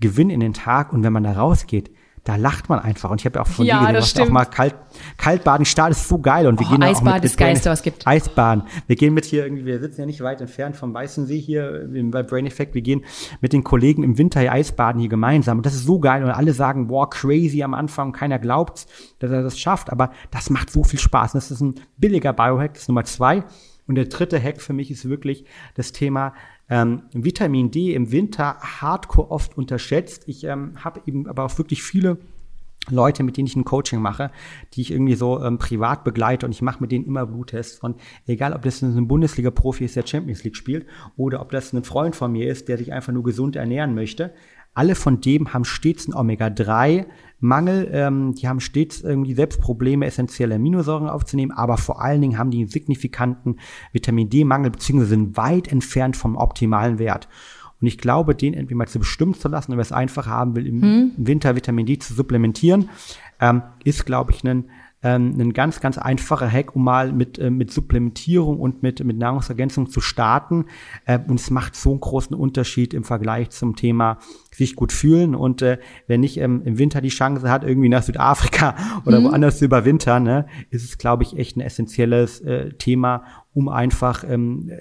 Gewinn 0.00 0.30
in 0.30 0.40
den 0.40 0.52
Tag. 0.52 0.92
Und 0.92 1.02
wenn 1.02 1.12
man 1.12 1.22
da 1.22 1.32
rausgeht, 1.32 1.90
da 2.24 2.36
lacht 2.36 2.68
man 2.68 2.78
einfach. 2.78 3.10
Und 3.10 3.20
ich 3.20 3.24
habe 3.24 3.36
ja 3.36 3.42
auch 3.42 3.48
von 3.48 3.66
ja, 3.66 3.84
dir 3.84 3.98
gesehen, 3.98 4.22
auch 4.22 4.30
mal 4.30 4.44
kalt, 4.44 4.76
Kaltbaden 5.16 5.66
Start 5.66 5.90
ist 5.90 6.08
so 6.08 6.18
geil. 6.18 6.46
Und 6.46 6.60
wir 6.60 6.66
oh, 6.68 6.70
gehen 6.70 6.82
Eisbad 6.82 7.08
auch 7.08 7.14
mit, 7.16 7.24
ist 7.24 7.36
Geiste, 7.36 7.68
was 7.68 7.82
gibt. 7.82 8.06
Eisbahn. 8.06 8.62
Wir 8.86 8.94
gehen 8.94 9.12
mit 9.12 9.24
hier 9.24 9.44
irgendwie, 9.44 9.64
wir 9.64 9.80
sitzen 9.80 10.02
ja 10.02 10.06
nicht 10.06 10.20
weit 10.20 10.40
entfernt 10.40 10.76
vom 10.76 10.94
Weißensee 10.94 11.40
hier 11.40 11.88
bei 12.10 12.22
Brain 12.22 12.46
Effect. 12.46 12.74
Wir 12.74 12.82
gehen 12.82 13.04
mit 13.40 13.52
den 13.52 13.64
Kollegen 13.64 14.04
im 14.04 14.18
Winter 14.18 14.40
hier 14.40 14.52
Eisbaden 14.52 15.00
hier 15.00 15.10
gemeinsam. 15.10 15.56
Und 15.56 15.66
das 15.66 15.74
ist 15.74 15.84
so 15.84 15.98
geil. 15.98 16.22
Und 16.22 16.30
alle 16.30 16.52
sagen, 16.52 16.88
wow, 16.88 17.10
crazy 17.10 17.62
am 17.64 17.74
Anfang. 17.74 18.12
Keiner 18.12 18.38
glaubt, 18.38 18.86
dass 19.18 19.30
er 19.32 19.42
das 19.42 19.58
schafft. 19.58 19.90
Aber 19.90 20.12
das 20.30 20.48
macht 20.48 20.70
so 20.70 20.84
viel 20.84 21.00
Spaß. 21.00 21.34
Und 21.34 21.42
das 21.42 21.50
ist 21.50 21.60
ein 21.60 21.74
billiger 21.96 22.32
Biohack. 22.32 22.74
Das 22.74 22.82
ist 22.82 22.88
Nummer 22.88 23.04
zwei. 23.04 23.42
Und 23.86 23.96
der 23.96 24.06
dritte 24.06 24.42
Hack 24.42 24.60
für 24.60 24.72
mich 24.72 24.90
ist 24.90 25.08
wirklich 25.08 25.44
das 25.74 25.92
Thema 25.92 26.34
ähm, 26.68 27.02
Vitamin 27.12 27.70
D 27.70 27.94
im 27.94 28.12
Winter 28.12 28.56
hardcore 28.60 29.30
oft 29.30 29.56
unterschätzt. 29.58 30.24
Ich 30.26 30.44
ähm, 30.44 30.72
habe 30.84 31.02
eben 31.06 31.28
aber 31.28 31.44
auch 31.44 31.58
wirklich 31.58 31.82
viele 31.82 32.18
Leute, 32.90 33.22
mit 33.22 33.36
denen 33.36 33.46
ich 33.46 33.54
ein 33.54 33.64
Coaching 33.64 34.00
mache, 34.00 34.30
die 34.74 34.80
ich 34.80 34.90
irgendwie 34.90 35.14
so 35.14 35.40
ähm, 35.42 35.58
privat 35.58 36.02
begleite 36.02 36.46
und 36.46 36.52
ich 36.52 36.62
mache 36.62 36.80
mit 36.80 36.90
denen 36.90 37.04
immer 37.04 37.26
Bluttests 37.26 37.78
und 37.78 38.00
egal, 38.26 38.52
ob 38.54 38.62
das 38.62 38.82
ein 38.82 39.06
Bundesliga-Profi 39.06 39.84
ist, 39.84 39.94
der 39.94 40.06
Champions 40.06 40.42
League 40.42 40.56
spielt 40.56 40.86
oder 41.16 41.40
ob 41.40 41.52
das 41.52 41.72
ein 41.72 41.84
Freund 41.84 42.16
von 42.16 42.32
mir 42.32 42.50
ist, 42.50 42.68
der 42.68 42.78
sich 42.78 42.92
einfach 42.92 43.12
nur 43.12 43.22
gesund 43.22 43.54
ernähren 43.54 43.94
möchte, 43.94 44.32
alle 44.74 44.94
von 44.94 45.20
dem 45.20 45.52
haben 45.52 45.64
stets 45.64 46.06
einen 46.06 46.14
Omega-3-Mangel. 46.14 47.90
Ähm, 47.92 48.34
die 48.34 48.48
haben 48.48 48.60
stets 48.60 49.02
irgendwie 49.02 49.34
selbst 49.34 49.60
Probleme, 49.60 50.06
essentielle 50.06 50.54
Aminosäuren 50.54 51.08
aufzunehmen, 51.08 51.52
aber 51.52 51.76
vor 51.76 52.00
allen 52.00 52.20
Dingen 52.20 52.38
haben 52.38 52.50
die 52.50 52.58
einen 52.58 52.68
signifikanten 52.68 53.58
Vitamin 53.92 54.30
D-Mangel, 54.30 54.70
beziehungsweise 54.70 55.10
sind 55.10 55.36
weit 55.36 55.70
entfernt 55.70 56.16
vom 56.16 56.36
optimalen 56.36 56.98
Wert. 56.98 57.28
Und 57.80 57.88
ich 57.88 57.98
glaube, 57.98 58.34
den 58.34 58.54
irgendwie 58.54 58.76
mal 58.76 58.86
zu 58.86 59.00
bestimmen 59.00 59.34
zu 59.34 59.48
lassen, 59.48 59.72
wenn 59.72 59.76
man 59.76 59.82
es 59.82 59.92
einfach 59.92 60.26
haben 60.26 60.54
will, 60.54 60.66
im 60.66 60.82
hm. 60.82 61.12
Winter 61.16 61.56
Vitamin 61.56 61.84
D 61.84 61.98
zu 61.98 62.14
supplementieren, 62.14 62.88
ähm, 63.40 63.62
ist, 63.82 64.06
glaube 64.06 64.30
ich, 64.30 64.44
ein 64.44 64.70
ähm, 65.02 65.34
ein 65.38 65.52
ganz, 65.52 65.80
ganz 65.80 65.98
einfacher 65.98 66.50
Hack, 66.50 66.76
um 66.76 66.84
mal 66.84 67.12
mit, 67.12 67.38
äh, 67.38 67.50
mit 67.50 67.72
Supplementierung 67.72 68.60
und 68.60 68.82
mit, 68.82 69.04
mit 69.04 69.18
Nahrungsergänzung 69.18 69.90
zu 69.90 70.00
starten. 70.00 70.66
Äh, 71.04 71.18
und 71.26 71.40
es 71.40 71.50
macht 71.50 71.76
so 71.76 71.90
einen 71.90 72.00
großen 72.00 72.36
Unterschied 72.36 72.94
im 72.94 73.04
Vergleich 73.04 73.50
zum 73.50 73.76
Thema 73.76 74.18
sich 74.52 74.76
gut 74.76 74.92
fühlen. 74.92 75.34
Und 75.34 75.62
äh, 75.62 75.78
wenn 76.06 76.22
ich 76.22 76.38
ähm, 76.38 76.62
im 76.64 76.78
Winter 76.78 77.00
die 77.00 77.08
Chance 77.08 77.50
hat, 77.50 77.64
irgendwie 77.64 77.88
nach 77.88 78.02
Südafrika 78.02 78.76
oder 79.06 79.20
mhm. 79.20 79.24
woanders 79.24 79.58
zu 79.58 79.64
überwintern, 79.64 80.22
ne, 80.22 80.46
ist 80.70 80.84
es, 80.84 80.98
glaube 80.98 81.22
ich, 81.22 81.36
echt 81.36 81.56
ein 81.56 81.60
essentielles 81.60 82.40
äh, 82.40 82.72
Thema, 82.74 83.24
um 83.54 83.68
einfach 83.68 84.24
ähm, 84.26 84.70
äh, 84.70 84.78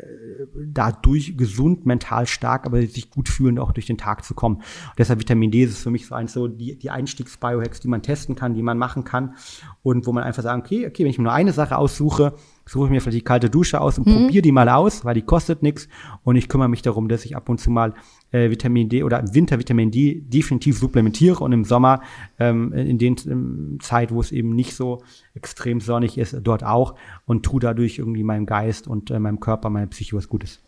dadurch 0.65 1.35
gesund, 1.37 1.85
mental 1.85 2.25
stark, 2.27 2.65
aber 2.65 2.81
sich 2.81 3.09
gut 3.09 3.27
fühlend 3.27 3.59
auch 3.59 3.71
durch 3.73 3.85
den 3.85 3.97
Tag 3.97 4.23
zu 4.23 4.33
kommen. 4.33 4.57
Und 4.57 4.99
deshalb 4.99 5.19
Vitamin 5.19 5.51
D 5.51 5.63
ist 5.63 5.83
für 5.83 5.91
mich 5.91 6.07
so 6.07 6.15
eins 6.15 6.33
so 6.33 6.47
die, 6.47 6.77
die 6.77 6.89
Einstiegsbiohacks, 6.89 7.81
die 7.81 7.87
man 7.87 8.01
testen 8.01 8.35
kann, 8.35 8.53
die 8.53 8.63
man 8.63 8.77
machen 8.77 9.03
kann 9.03 9.35
und 9.83 10.05
wo 10.07 10.13
man 10.13 10.23
einfach 10.23 10.43
sagen, 10.43 10.61
okay, 10.61 10.87
okay, 10.87 11.03
wenn 11.03 11.11
ich 11.11 11.17
mir 11.17 11.25
nur 11.25 11.33
eine 11.33 11.53
Sache 11.53 11.77
aussuche, 11.77 12.35
suche 12.65 12.85
ich 12.85 12.91
mir 12.91 13.01
vielleicht 13.01 13.17
die 13.17 13.23
kalte 13.23 13.49
Dusche 13.49 13.81
aus 13.81 13.97
und 13.97 14.07
mhm. 14.07 14.13
probiere 14.13 14.41
die 14.41 14.51
mal 14.51 14.69
aus, 14.69 15.03
weil 15.05 15.13
die 15.13 15.21
kostet 15.21 15.63
nichts 15.63 15.87
und 16.23 16.35
ich 16.35 16.47
kümmere 16.47 16.69
mich 16.69 16.81
darum, 16.81 17.09
dass 17.09 17.25
ich 17.25 17.35
ab 17.35 17.49
und 17.49 17.59
zu 17.59 17.71
mal 17.71 17.93
äh, 18.31 18.49
Vitamin 18.49 18.89
D 18.89 19.03
oder 19.03 19.19
im 19.19 19.33
Winter 19.33 19.59
Vitamin 19.59 19.91
D 19.91 20.21
definitiv 20.21 20.77
supplementiere 20.77 21.43
und 21.43 21.51
im 21.51 21.63
Sommer 21.63 22.01
ähm, 22.39 22.73
in 22.73 22.97
den 22.97 23.15
ähm, 23.27 23.77
Zeit, 23.81 24.11
wo 24.11 24.21
es 24.21 24.31
eben 24.31 24.55
nicht 24.55 24.75
so 24.75 25.03
extrem 25.33 25.79
sonnig 25.79 26.17
ist, 26.17 26.37
dort 26.41 26.63
auch 26.63 26.95
und 27.25 27.43
tue 27.43 27.59
dadurch 27.59 27.99
irgendwie 27.99 28.23
meinem 28.23 28.45
Geist 28.45 28.87
und 28.87 29.11
äh, 29.11 29.19
meinem 29.19 29.39
Körper, 29.39 29.69
meiner 29.69 29.87
Psyche 29.87 30.15
was 30.15 30.27
Gutes. 30.27 30.59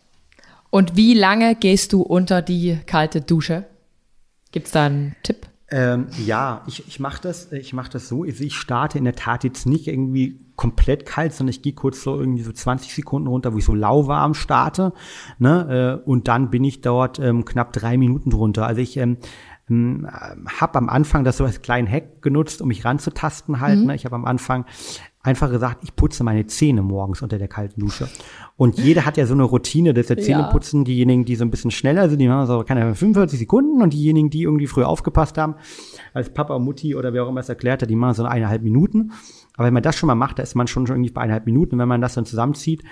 Und 0.70 0.96
wie 0.96 1.14
lange 1.14 1.54
gehst 1.54 1.92
du 1.92 2.02
unter 2.02 2.42
die 2.42 2.78
kalte 2.86 3.20
Dusche? 3.20 3.66
Gibt 4.50 4.66
es 4.66 4.72
da 4.72 4.86
einen 4.86 5.14
Tipp? 5.22 5.46
Ähm, 5.74 6.06
ja, 6.24 6.62
ich, 6.68 6.86
ich 6.86 7.00
mache 7.00 7.20
das, 7.20 7.50
ich 7.50 7.72
mach 7.72 7.88
das 7.88 8.06
so. 8.06 8.24
Ich 8.24 8.54
starte 8.54 8.96
in 8.96 9.02
der 9.02 9.16
Tat 9.16 9.42
jetzt 9.42 9.66
nicht 9.66 9.88
irgendwie 9.88 10.38
komplett 10.54 11.04
kalt, 11.04 11.32
sondern 11.32 11.50
ich 11.50 11.62
gehe 11.62 11.72
kurz 11.72 12.00
so 12.00 12.16
irgendwie 12.16 12.44
so 12.44 12.52
20 12.52 12.94
Sekunden 12.94 13.26
runter, 13.26 13.52
wo 13.52 13.58
ich 13.58 13.64
so 13.64 13.74
lauwarm 13.74 14.34
starte. 14.34 14.92
Ne? 15.40 16.00
Äh, 16.06 16.08
und 16.08 16.28
dann 16.28 16.50
bin 16.50 16.62
ich 16.62 16.80
dort 16.80 17.18
ähm, 17.18 17.44
knapp 17.44 17.72
drei 17.72 17.96
Minuten 17.96 18.30
drunter. 18.30 18.68
Also 18.68 18.82
ich 18.82 18.96
ähm, 18.98 19.16
ähm 19.68 20.08
habe 20.60 20.78
am 20.78 20.88
Anfang 20.88 21.24
das 21.24 21.38
so 21.38 21.44
als 21.44 21.60
kleinen 21.60 21.90
Hack 21.90 22.22
genutzt, 22.22 22.62
um 22.62 22.68
mich 22.68 22.84
ranzutasten 22.84 23.58
halt. 23.58 23.80
Mhm. 23.80 23.86
Ne? 23.86 23.94
Ich 23.96 24.04
habe 24.04 24.14
am 24.14 24.26
Anfang 24.26 24.66
einfach 25.24 25.50
gesagt, 25.50 25.78
ich 25.82 25.96
putze 25.96 26.22
meine 26.22 26.46
Zähne 26.46 26.82
morgens 26.82 27.22
unter 27.22 27.38
der 27.38 27.48
kalten 27.48 27.80
Dusche. 27.80 28.08
Und 28.56 28.78
jeder 28.78 29.06
hat 29.06 29.16
ja 29.16 29.26
so 29.26 29.32
eine 29.32 29.42
Routine, 29.42 29.94
dass 29.94 30.06
der 30.06 30.18
Zähneputzen, 30.18 30.80
ja. 30.80 30.84
diejenigen, 30.84 31.24
die 31.24 31.34
so 31.34 31.44
ein 31.44 31.50
bisschen 31.50 31.70
schneller 31.70 32.08
sind, 32.08 32.18
die 32.18 32.28
machen 32.28 32.46
so, 32.46 32.62
keine 32.62 32.94
45 32.94 33.38
Sekunden 33.38 33.82
und 33.82 33.94
diejenigen, 33.94 34.30
die 34.30 34.42
irgendwie 34.42 34.66
früher 34.66 34.86
aufgepasst 34.86 35.38
haben, 35.38 35.56
als 36.12 36.32
Papa, 36.32 36.58
Mutti 36.58 36.94
oder 36.94 37.12
wer 37.14 37.24
auch 37.24 37.30
immer 37.30 37.40
es 37.40 37.48
erklärt 37.48 37.82
hat, 37.82 37.90
die 37.90 37.96
machen 37.96 38.14
so 38.14 38.24
eineinhalb 38.24 38.62
Minuten. 38.62 39.12
Aber 39.56 39.66
wenn 39.66 39.74
man 39.74 39.82
das 39.82 39.96
schon 39.96 40.08
mal 40.08 40.14
macht, 40.14 40.38
da 40.38 40.42
ist 40.42 40.54
man 40.54 40.66
schon 40.66 40.86
irgendwie 40.86 41.10
bei 41.10 41.22
eineinhalb 41.22 41.46
Minuten. 41.46 41.78
Wenn 41.78 41.88
man 41.88 42.02
das 42.02 42.14
dann 42.14 42.26
zusammenzieht, 42.26 42.82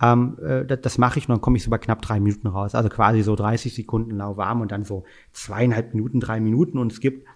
ähm, 0.00 0.38
äh, 0.42 0.64
das, 0.64 0.80
das 0.82 0.98
mache 0.98 1.18
ich 1.18 1.28
und 1.28 1.34
dann 1.34 1.40
komme 1.40 1.56
ich 1.56 1.64
so 1.64 1.70
bei 1.70 1.78
knapp 1.78 2.02
drei 2.02 2.20
Minuten 2.20 2.46
raus. 2.46 2.74
Also 2.74 2.88
quasi 2.88 3.22
so 3.22 3.34
30 3.34 3.74
Sekunden 3.74 4.16
lauwarm 4.16 4.60
und 4.60 4.70
dann 4.70 4.84
so 4.84 5.04
zweieinhalb 5.32 5.92
Minuten, 5.92 6.20
drei 6.20 6.38
Minuten. 6.40 6.78
Und 6.78 6.92
es 6.92 7.00
gibt 7.00 7.26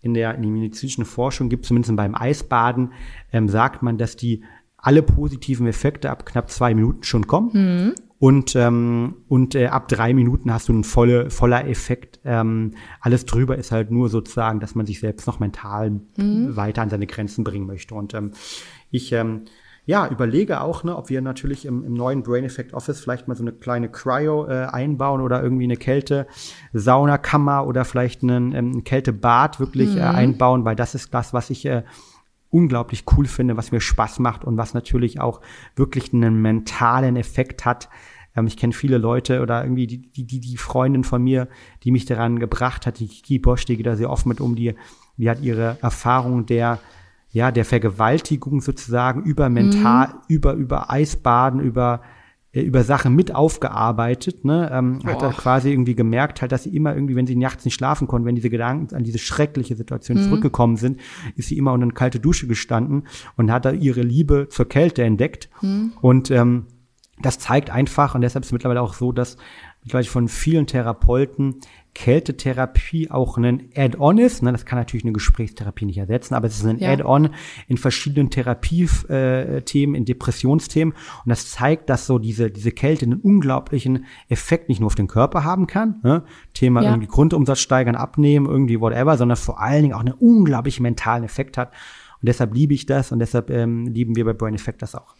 in 0.00 0.14
der, 0.14 0.34
in 0.34 0.42
der 0.42 0.50
medizinischen 0.50 1.04
Forschung 1.04 1.48
gibt, 1.48 1.66
zumindest 1.66 1.94
beim 1.96 2.14
Eisbaden, 2.14 2.92
ähm, 3.32 3.48
sagt 3.48 3.82
man, 3.82 3.98
dass 3.98 4.16
die 4.16 4.42
alle 4.76 5.02
positiven 5.02 5.66
Effekte 5.66 6.10
ab 6.10 6.24
knapp 6.24 6.50
zwei 6.50 6.74
Minuten 6.74 7.02
schon 7.02 7.26
kommen. 7.26 7.50
Mhm. 7.52 7.94
Und, 8.18 8.54
ähm, 8.54 9.16
und 9.28 9.54
äh, 9.54 9.68
ab 9.68 9.88
drei 9.88 10.12
Minuten 10.12 10.52
hast 10.52 10.68
du 10.68 10.74
einen 10.74 10.84
volle, 10.84 11.30
voller 11.30 11.66
Effekt. 11.66 12.20
Ähm, 12.24 12.72
alles 13.00 13.24
drüber 13.24 13.56
ist 13.56 13.72
halt 13.72 13.90
nur 13.90 14.10
sozusagen, 14.10 14.60
dass 14.60 14.74
man 14.74 14.84
sich 14.84 15.00
selbst 15.00 15.26
noch 15.26 15.40
mental 15.40 16.00
mhm. 16.16 16.54
weiter 16.54 16.82
an 16.82 16.90
seine 16.90 17.06
Grenzen 17.06 17.44
bringen 17.44 17.66
möchte. 17.66 17.94
Und 17.94 18.12
ähm, 18.12 18.32
ich 18.90 19.12
ähm, 19.12 19.44
ja, 19.86 20.06
überlege 20.08 20.60
auch, 20.60 20.84
ne, 20.84 20.96
ob 20.96 21.08
wir 21.08 21.20
natürlich 21.20 21.64
im, 21.64 21.84
im 21.84 21.94
neuen 21.94 22.22
Brain 22.22 22.44
Effect 22.44 22.74
Office 22.74 23.00
vielleicht 23.00 23.28
mal 23.28 23.34
so 23.34 23.42
eine 23.42 23.52
kleine 23.52 23.88
Cryo 23.88 24.46
äh, 24.46 24.66
einbauen 24.66 25.20
oder 25.20 25.42
irgendwie 25.42 25.64
eine 25.64 25.76
Kälte-Saunakammer 25.76 27.66
oder 27.66 27.84
vielleicht 27.84 28.22
einen 28.22 28.54
ähm, 28.54 28.84
Kältebad 28.84 29.58
wirklich 29.58 29.96
äh, 29.96 30.00
mhm. 30.00 30.00
äh, 30.00 30.02
einbauen, 30.02 30.64
weil 30.64 30.76
das 30.76 30.94
ist 30.94 31.12
das, 31.14 31.32
was 31.32 31.50
ich 31.50 31.66
äh, 31.66 31.82
unglaublich 32.50 33.04
cool 33.16 33.26
finde, 33.26 33.56
was 33.56 33.72
mir 33.72 33.80
Spaß 33.80 34.18
macht 34.18 34.44
und 34.44 34.56
was 34.56 34.74
natürlich 34.74 35.20
auch 35.20 35.40
wirklich 35.76 36.12
einen 36.12 36.42
mentalen 36.42 37.16
Effekt 37.16 37.64
hat. 37.64 37.88
Ähm, 38.36 38.46
ich 38.46 38.56
kenne 38.56 38.72
viele 38.72 38.98
Leute 38.98 39.40
oder 39.40 39.62
irgendwie 39.62 39.86
die, 39.86 40.02
die, 40.10 40.24
die, 40.24 40.40
die 40.40 40.56
Freundin 40.56 41.04
von 41.04 41.22
mir, 41.22 41.48
die 41.84 41.90
mich 41.90 42.04
daran 42.04 42.38
gebracht 42.38 42.86
hat, 42.86 42.98
die 42.98 43.08
Kiki 43.08 43.38
Bosch, 43.38 43.64
die 43.64 43.76
geht 43.76 43.86
da 43.86 43.96
sehr 43.96 44.10
oft 44.10 44.26
mit 44.26 44.40
um, 44.40 44.56
die, 44.56 44.74
die 45.16 45.30
hat 45.30 45.40
ihre 45.40 45.78
Erfahrung 45.80 46.46
der 46.46 46.78
ja, 47.32 47.52
der 47.52 47.64
Vergewaltigung 47.64 48.60
sozusagen 48.60 49.22
über 49.22 49.48
mental, 49.48 50.08
mhm. 50.08 50.14
über, 50.28 50.54
über 50.54 50.90
Eisbaden, 50.90 51.60
über, 51.60 52.02
äh, 52.52 52.62
über 52.62 52.82
Sachen 52.82 53.14
mit 53.14 53.34
aufgearbeitet, 53.34 54.44
ne, 54.44 54.68
ähm, 54.72 55.00
hat 55.04 55.22
er 55.22 55.30
quasi 55.30 55.70
irgendwie 55.70 55.94
gemerkt 55.94 56.42
halt, 56.42 56.50
dass 56.50 56.64
sie 56.64 56.74
immer 56.74 56.94
irgendwie, 56.94 57.14
wenn 57.14 57.28
sie 57.28 57.36
nachts 57.36 57.64
nicht 57.64 57.74
schlafen 57.74 58.08
konnten, 58.08 58.26
wenn 58.26 58.34
diese 58.34 58.50
Gedanken 58.50 58.94
an 58.94 59.04
diese 59.04 59.18
schreckliche 59.18 59.76
Situation 59.76 60.18
mhm. 60.18 60.24
zurückgekommen 60.24 60.76
sind, 60.76 61.00
ist 61.36 61.48
sie 61.48 61.56
immer 61.56 61.72
unter 61.72 61.84
eine 61.84 61.92
kalte 61.92 62.18
Dusche 62.18 62.48
gestanden 62.48 63.04
und 63.36 63.52
hat 63.52 63.64
da 63.64 63.70
ihre 63.70 64.02
Liebe 64.02 64.48
zur 64.50 64.68
Kälte 64.68 65.04
entdeckt. 65.04 65.48
Mhm. 65.62 65.92
Und 66.00 66.32
ähm, 66.32 66.66
das 67.22 67.38
zeigt 67.38 67.70
einfach, 67.70 68.14
und 68.14 68.22
deshalb 68.22 68.42
ist 68.42 68.48
es 68.48 68.52
mittlerweile 68.52 68.82
auch 68.82 68.94
so, 68.94 69.12
dass 69.12 69.36
mittlerweile 69.82 70.08
von 70.08 70.28
vielen 70.28 70.66
Therapeuten 70.66 71.56
Kältetherapie 71.94 73.10
auch 73.10 73.36
ein 73.36 73.70
Add-on 73.74 74.18
ist. 74.18 74.42
Ne, 74.42 74.52
das 74.52 74.64
kann 74.64 74.78
natürlich 74.78 75.04
eine 75.04 75.12
Gesprächstherapie 75.12 75.86
nicht 75.86 75.98
ersetzen, 75.98 76.34
aber 76.34 76.46
es 76.46 76.56
ist 76.56 76.66
ein 76.66 76.78
ja. 76.78 76.90
Add-on 76.90 77.30
in 77.68 77.76
verschiedenen 77.76 78.30
Therapiethemen, 78.30 79.94
in 79.94 80.04
Depressionsthemen. 80.04 80.94
Und 80.94 81.28
das 81.28 81.50
zeigt, 81.50 81.90
dass 81.90 82.06
so 82.06 82.18
diese, 82.18 82.50
diese 82.50 82.70
Kälte 82.72 83.06
einen 83.06 83.20
unglaublichen 83.20 84.06
Effekt 84.28 84.68
nicht 84.68 84.80
nur 84.80 84.86
auf 84.86 84.94
den 84.94 85.08
Körper 85.08 85.44
haben 85.44 85.66
kann. 85.66 86.00
Ne? 86.02 86.22
Thema 86.54 86.82
ja. 86.82 86.90
irgendwie 86.90 87.08
Grundumsatz 87.08 87.60
steigern, 87.60 87.96
abnehmen, 87.96 88.46
irgendwie 88.46 88.80
whatever, 88.80 89.16
sondern 89.16 89.36
vor 89.36 89.60
allen 89.60 89.82
Dingen 89.82 89.94
auch 89.94 90.00
einen 90.00 90.14
unglaublichen 90.14 90.82
mentalen 90.82 91.24
Effekt 91.24 91.58
hat. 91.58 91.72
Und 92.22 92.28
deshalb 92.28 92.54
liebe 92.54 92.74
ich 92.74 92.86
das 92.86 93.12
und 93.12 93.18
deshalb 93.18 93.50
ähm, 93.50 93.86
lieben 93.86 94.14
wir 94.14 94.24
bei 94.24 94.34
Brain 94.34 94.54
Effect 94.54 94.82
das 94.82 94.94
auch. 94.94 95.14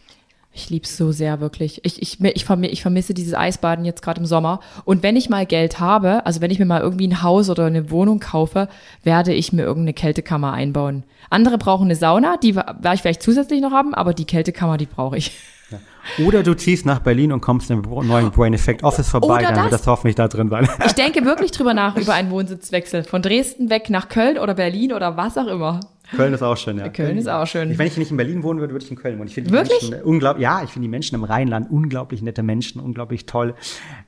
Ich 0.53 0.69
lieb's 0.69 0.97
so 0.97 1.13
sehr, 1.13 1.41
wirklich. 1.41 1.81
Ich, 1.85 2.03
ich, 2.03 2.21
ich, 2.21 2.51
ich 2.51 2.83
vermisse 2.83 3.15
dieses 3.15 3.35
Eisbaden 3.35 3.85
jetzt 3.85 4.03
gerade 4.03 4.21
im 4.21 4.27
Sommer. 4.27 4.61
Und 4.85 5.03
wenn 5.05 5.15
ich 5.15 5.31
mal 5.31 5.47
Geld 5.47 5.79
habe, 5.79 6.27
also 6.27 6.41
wenn 6.41 6.51
ich 6.51 6.59
mir 6.59 6.65
mal 6.65 6.81
irgendwie 6.81 7.07
ein 7.07 7.23
Haus 7.23 7.49
oder 7.51 7.67
eine 7.67 7.91
Wohnung 7.91 8.19
kaufe, 8.19 8.69
werde 9.05 9.33
ich 9.33 9.53
mir 9.53 9.63
irgendeine 9.63 9.95
Kältekammer 9.95 10.53
einbauen. 10.53 11.05
Andere 11.31 11.57
brauchen 11.57 11.85
eine 11.85 11.95
Sauna, 11.95 12.37
die 12.37 12.57
werde 12.57 12.95
ich 12.95 13.03
vielleicht 13.03 13.23
zusätzlich 13.23 13.61
noch 13.61 13.71
haben, 13.71 13.95
aber 13.95 14.13
die 14.13 14.25
Kältekammer, 14.25 14.77
die 14.77 14.87
brauche 14.87 15.17
ich. 15.17 15.33
Oder 16.19 16.43
du 16.43 16.55
ziehst 16.55 16.87
nach 16.87 17.01
Berlin 17.01 17.31
und 17.31 17.41
kommst 17.41 17.71
in 17.71 17.85
einem 17.85 18.07
neuen 18.09 18.31
Brain 18.31 18.55
Effect 18.55 18.83
Office 18.83 19.09
vorbei, 19.09 19.27
Oder 19.35 19.43
dann 19.43 19.55
das. 19.55 19.65
wird 19.65 19.73
das 19.75 19.87
hoffentlich 19.87 20.17
da 20.17 20.29
drin 20.29 20.49
sein. 20.49 20.69
Ich 20.85 20.95
denke 20.95 21.25
wirklich 21.25 21.53
drüber 21.53 21.75
nach, 21.75 21.97
über 21.97 22.15
einen 22.15 22.31
Wohnsitzwechsel. 22.31 23.05
Von 23.05 23.23
Dresden 23.23 23.71
weg 23.71 23.91
nach 23.91 24.09
Köln 24.09 24.39
oder 24.39 24.55
Berlin 24.55 24.93
oder 24.93 25.17
was 25.17 25.39
auch 25.39 25.47
immer. 25.47 25.81
Köln 26.16 26.35
ist 26.35 26.43
auch 26.43 26.57
schön, 26.57 26.78
ja. 26.78 26.89
Köln 26.89 27.16
ist 27.19 27.28
auch 27.28 27.47
schön. 27.47 27.77
Wenn 27.78 27.87
ich 27.87 27.97
nicht 27.97 28.11
in 28.11 28.16
Berlin 28.16 28.43
wohnen 28.43 28.61
würde, 28.61 28.73
würde 28.73 28.85
ich 28.85 28.91
in 28.91 28.97
Köln 28.97 29.19
wohnen. 29.19 29.28
Ich 29.28 29.35
finde 29.35 29.51
Wirklich? 29.51 29.91
Menschen 29.91 30.03
unglaublich, 30.03 30.43
ja, 30.43 30.62
ich 30.62 30.70
finde 30.70 30.87
die 30.87 30.91
Menschen 30.91 31.15
im 31.15 31.24
Rheinland 31.24 31.70
unglaublich 31.70 32.23
nette 32.23 32.43
Menschen, 32.43 32.81
unglaublich 32.81 33.27
toll. 33.27 33.55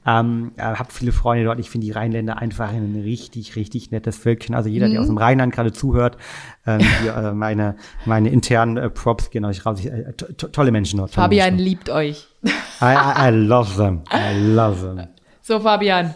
Ähm, 0.06 0.52
äh, 0.56 0.62
habe 0.62 0.90
viele 0.92 1.12
Freunde 1.12 1.44
dort. 1.44 1.60
Ich 1.60 1.70
finde 1.70 1.86
die 1.86 1.92
Rheinländer 1.92 2.38
einfach 2.38 2.72
ein 2.72 3.00
richtig, 3.02 3.56
richtig 3.56 3.90
nettes 3.90 4.16
Völkchen. 4.16 4.54
Also 4.54 4.68
jeder, 4.68 4.88
mhm. 4.88 4.92
der 4.92 5.00
aus 5.02 5.06
dem 5.06 5.18
Rheinland 5.18 5.52
gerade 5.52 5.72
zuhört, 5.72 6.16
ähm, 6.66 6.80
hier, 7.02 7.14
äh, 7.14 7.32
meine, 7.32 7.76
meine 8.04 8.30
internen 8.30 8.76
äh, 8.76 8.90
Props 8.90 9.30
gehen 9.30 9.44
euch 9.44 9.64
raus. 9.64 9.84
Äh, 9.84 10.12
to 10.14 10.48
tolle 10.48 10.72
Menschen 10.72 10.98
dort. 10.98 11.12
Fabian 11.12 11.56
Menschen. 11.56 11.64
liebt 11.64 11.90
euch. 11.90 12.26
I, 12.44 12.48
I, 12.84 13.28
I 13.28 13.30
love 13.30 13.76
them. 13.76 14.02
I 14.12 14.38
love 14.38 14.80
them. 14.80 15.08
So, 15.40 15.60
Fabian, 15.60 16.14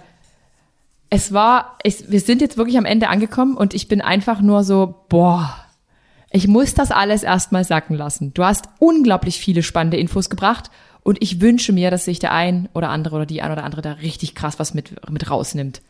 es 1.10 1.32
war, 1.32 1.78
ich, 1.82 2.10
wir 2.10 2.20
sind 2.20 2.40
jetzt 2.40 2.56
wirklich 2.56 2.78
am 2.78 2.84
Ende 2.84 3.08
angekommen 3.08 3.56
und 3.56 3.74
ich 3.74 3.88
bin 3.88 4.00
einfach 4.00 4.40
nur 4.40 4.64
so, 4.64 5.04
boah, 5.08 5.54
ich 6.30 6.48
muss 6.48 6.74
das 6.74 6.90
alles 6.90 7.22
erstmal 7.22 7.64
sacken 7.64 7.96
lassen. 7.96 8.34
Du 8.34 8.44
hast 8.44 8.68
unglaublich 8.78 9.38
viele 9.38 9.62
spannende 9.62 9.96
Infos 9.96 10.28
gebracht 10.28 10.70
und 11.02 11.22
ich 11.22 11.40
wünsche 11.40 11.72
mir, 11.72 11.90
dass 11.90 12.04
sich 12.04 12.18
der 12.18 12.32
ein 12.32 12.68
oder 12.74 12.90
andere 12.90 13.16
oder 13.16 13.26
die 13.26 13.42
ein 13.42 13.52
oder 13.52 13.64
andere 13.64 13.82
da 13.82 13.92
richtig 13.92 14.34
krass 14.34 14.58
was 14.58 14.74
mit, 14.74 15.08
mit 15.10 15.30
rausnimmt. 15.30 15.82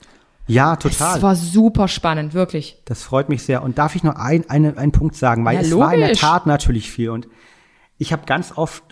Ja, 0.47 0.77
total. 0.77 1.17
Es 1.17 1.23
war 1.23 1.35
super 1.35 1.89
spannend, 1.89 2.35
wirklich. 2.35 2.77
Das 2.85 3.03
freut 3.03 3.29
mich 3.29 3.43
sehr. 3.43 3.63
Und 3.63 3.79
darf 3.79 3.97
ich 3.97 4.05
noch 4.05 4.15
ein, 4.15 4.49
eine, 4.49 4.77
einen 4.77 4.93
Punkt 4.93 5.17
sagen, 5.17 5.45
weil 5.45 5.57
ja, 5.57 5.61
es 5.63 5.71
logisch. 5.71 5.87
war 5.87 5.95
in 5.95 6.01
der 6.01 6.13
Tat 6.13 6.47
natürlich 6.47 6.91
viel. 6.91 7.11
Und 7.11 7.27
ich 7.99 8.13
habe 8.13 8.27
ganz 8.27 8.53
oft 8.57 8.86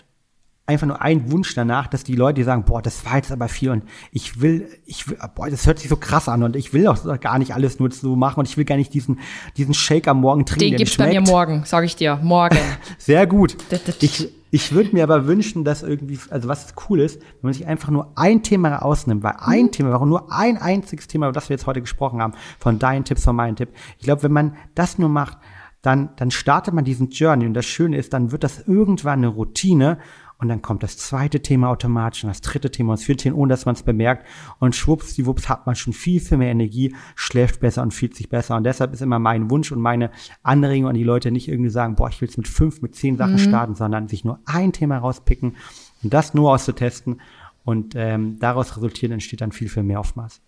einfach 0.67 0.87
nur 0.87 1.01
einen 1.01 1.31
Wunsch 1.31 1.53
danach, 1.53 1.87
dass 1.87 2.03
die 2.03 2.15
Leute 2.15 2.43
sagen, 2.43 2.63
boah, 2.65 2.81
das 2.81 3.05
war 3.05 3.17
jetzt 3.17 3.31
aber 3.31 3.47
viel 3.47 3.69
und 3.69 3.83
ich 4.11 4.41
will, 4.41 4.67
ich 4.85 5.07
will, 5.07 5.17
boah, 5.35 5.49
das 5.49 5.67
hört 5.67 5.79
sich 5.79 5.89
so 5.89 5.95
krass 5.95 6.27
an 6.27 6.41
und 6.41 6.55
ich 6.55 6.73
will 6.73 6.87
auch 6.87 7.19
gar 7.19 7.37
nicht 7.37 7.53
alles 7.53 7.79
nur 7.79 7.91
so 7.91 8.15
machen 8.15 8.39
und 8.39 8.49
ich 8.49 8.57
will 8.57 8.65
gar 8.65 8.77
nicht 8.77 8.93
diesen, 8.93 9.19
diesen 9.57 9.73
Shake 9.75 10.07
am 10.07 10.21
Morgen 10.21 10.45
trinken. 10.45 10.71
Den 10.71 10.77
gibt's 10.77 10.97
bei 10.97 11.09
mir 11.09 11.21
morgen, 11.21 11.63
sage 11.65 11.85
ich 11.85 11.95
dir, 11.95 12.19
morgen. 12.21 12.57
Sehr 12.97 13.27
gut. 13.27 13.57
Ich, 14.01 14.29
ich 14.51 14.71
würde 14.71 14.91
mir 14.93 15.03
aber 15.03 15.25
wünschen, 15.25 15.63
dass 15.63 15.83
irgendwie, 15.83 16.19
also 16.29 16.47
was 16.47 16.73
cool 16.87 16.99
ist, 16.99 17.19
wenn 17.19 17.27
man 17.43 17.53
sich 17.53 17.65
einfach 17.65 17.89
nur 17.89 18.11
ein 18.15 18.43
Thema 18.43 18.75
rausnimmt, 18.75 19.23
weil 19.23 19.35
ein 19.39 19.65
mhm. 19.65 19.71
Thema, 19.71 19.91
warum 19.91 20.09
nur 20.09 20.31
ein 20.31 20.57
einziges 20.57 21.07
Thema, 21.07 21.27
über 21.27 21.33
das 21.33 21.49
wir 21.49 21.55
jetzt 21.55 21.65
heute 21.65 21.81
gesprochen 21.81 22.21
haben, 22.21 22.33
von 22.59 22.79
deinen 22.79 23.03
Tipps, 23.03 23.23
von 23.23 23.35
meinen 23.35 23.55
Tipp. 23.55 23.69
Ich 23.97 24.05
glaube, 24.05 24.23
wenn 24.23 24.31
man 24.31 24.55
das 24.75 24.97
nur 24.97 25.09
macht, 25.09 25.37
dann, 25.81 26.09
dann 26.15 26.31
startet 26.31 26.73
man 26.73 26.83
diesen 26.83 27.09
Journey 27.09 27.45
und 27.45 27.53
das 27.53 27.65
Schöne 27.65 27.97
ist, 27.97 28.13
dann 28.13 28.31
wird 28.31 28.43
das 28.43 28.67
irgendwann 28.67 29.19
eine 29.19 29.27
Routine 29.27 29.99
und 30.37 30.49
dann 30.49 30.61
kommt 30.61 30.83
das 30.83 30.97
zweite 30.97 31.41
Thema 31.41 31.69
automatisch 31.69 32.23
und 32.23 32.29
das 32.29 32.41
dritte 32.41 32.69
Thema 32.69 32.91
und 32.91 32.99
das 32.99 33.05
vierte 33.05 33.23
Thema, 33.23 33.37
ohne 33.37 33.53
dass 33.53 33.65
man 33.65 33.75
es 33.75 33.83
bemerkt. 33.83 34.25
Und 34.59 34.75
schwuppsdiwupps 34.75 35.47
hat 35.47 35.65
man 35.65 35.75
schon 35.75 35.93
viel, 35.93 36.19
viel 36.19 36.37
mehr 36.37 36.51
Energie, 36.51 36.93
schläft 37.15 37.61
besser 37.61 37.81
und 37.81 37.93
fühlt 37.93 38.15
sich 38.15 38.27
besser. 38.27 38.57
Und 38.57 38.65
deshalb 38.65 38.93
ist 38.93 39.01
immer 39.01 39.17
mein 39.17 39.49
Wunsch 39.49 39.71
und 39.71 39.79
meine 39.79 40.11
Anregung 40.43 40.89
an 40.89 40.95
die 40.95 41.03
Leute 41.03 41.31
nicht 41.31 41.47
irgendwie 41.47 41.69
sagen, 41.69 41.95
boah, 41.95 42.09
ich 42.09 42.19
will 42.19 42.27
es 42.27 42.37
mit 42.37 42.49
fünf, 42.49 42.81
mit 42.81 42.95
zehn 42.95 43.15
Sachen 43.15 43.33
mhm. 43.33 43.39
starten, 43.39 43.75
sondern 43.75 44.09
sich 44.09 44.25
nur 44.25 44.39
ein 44.45 44.73
Thema 44.73 44.97
rauspicken 44.97 45.55
und 46.03 46.13
das 46.13 46.33
nur 46.33 46.51
auszutesten. 46.51 47.21
Und 47.63 47.93
ähm, 47.95 48.37
daraus 48.39 48.75
resultiert 48.75 49.11
entsteht 49.13 49.41
dann 49.41 49.53
viel, 49.53 49.69
viel 49.69 49.83
mehr 49.83 49.99
Aufmaß. 50.01 50.41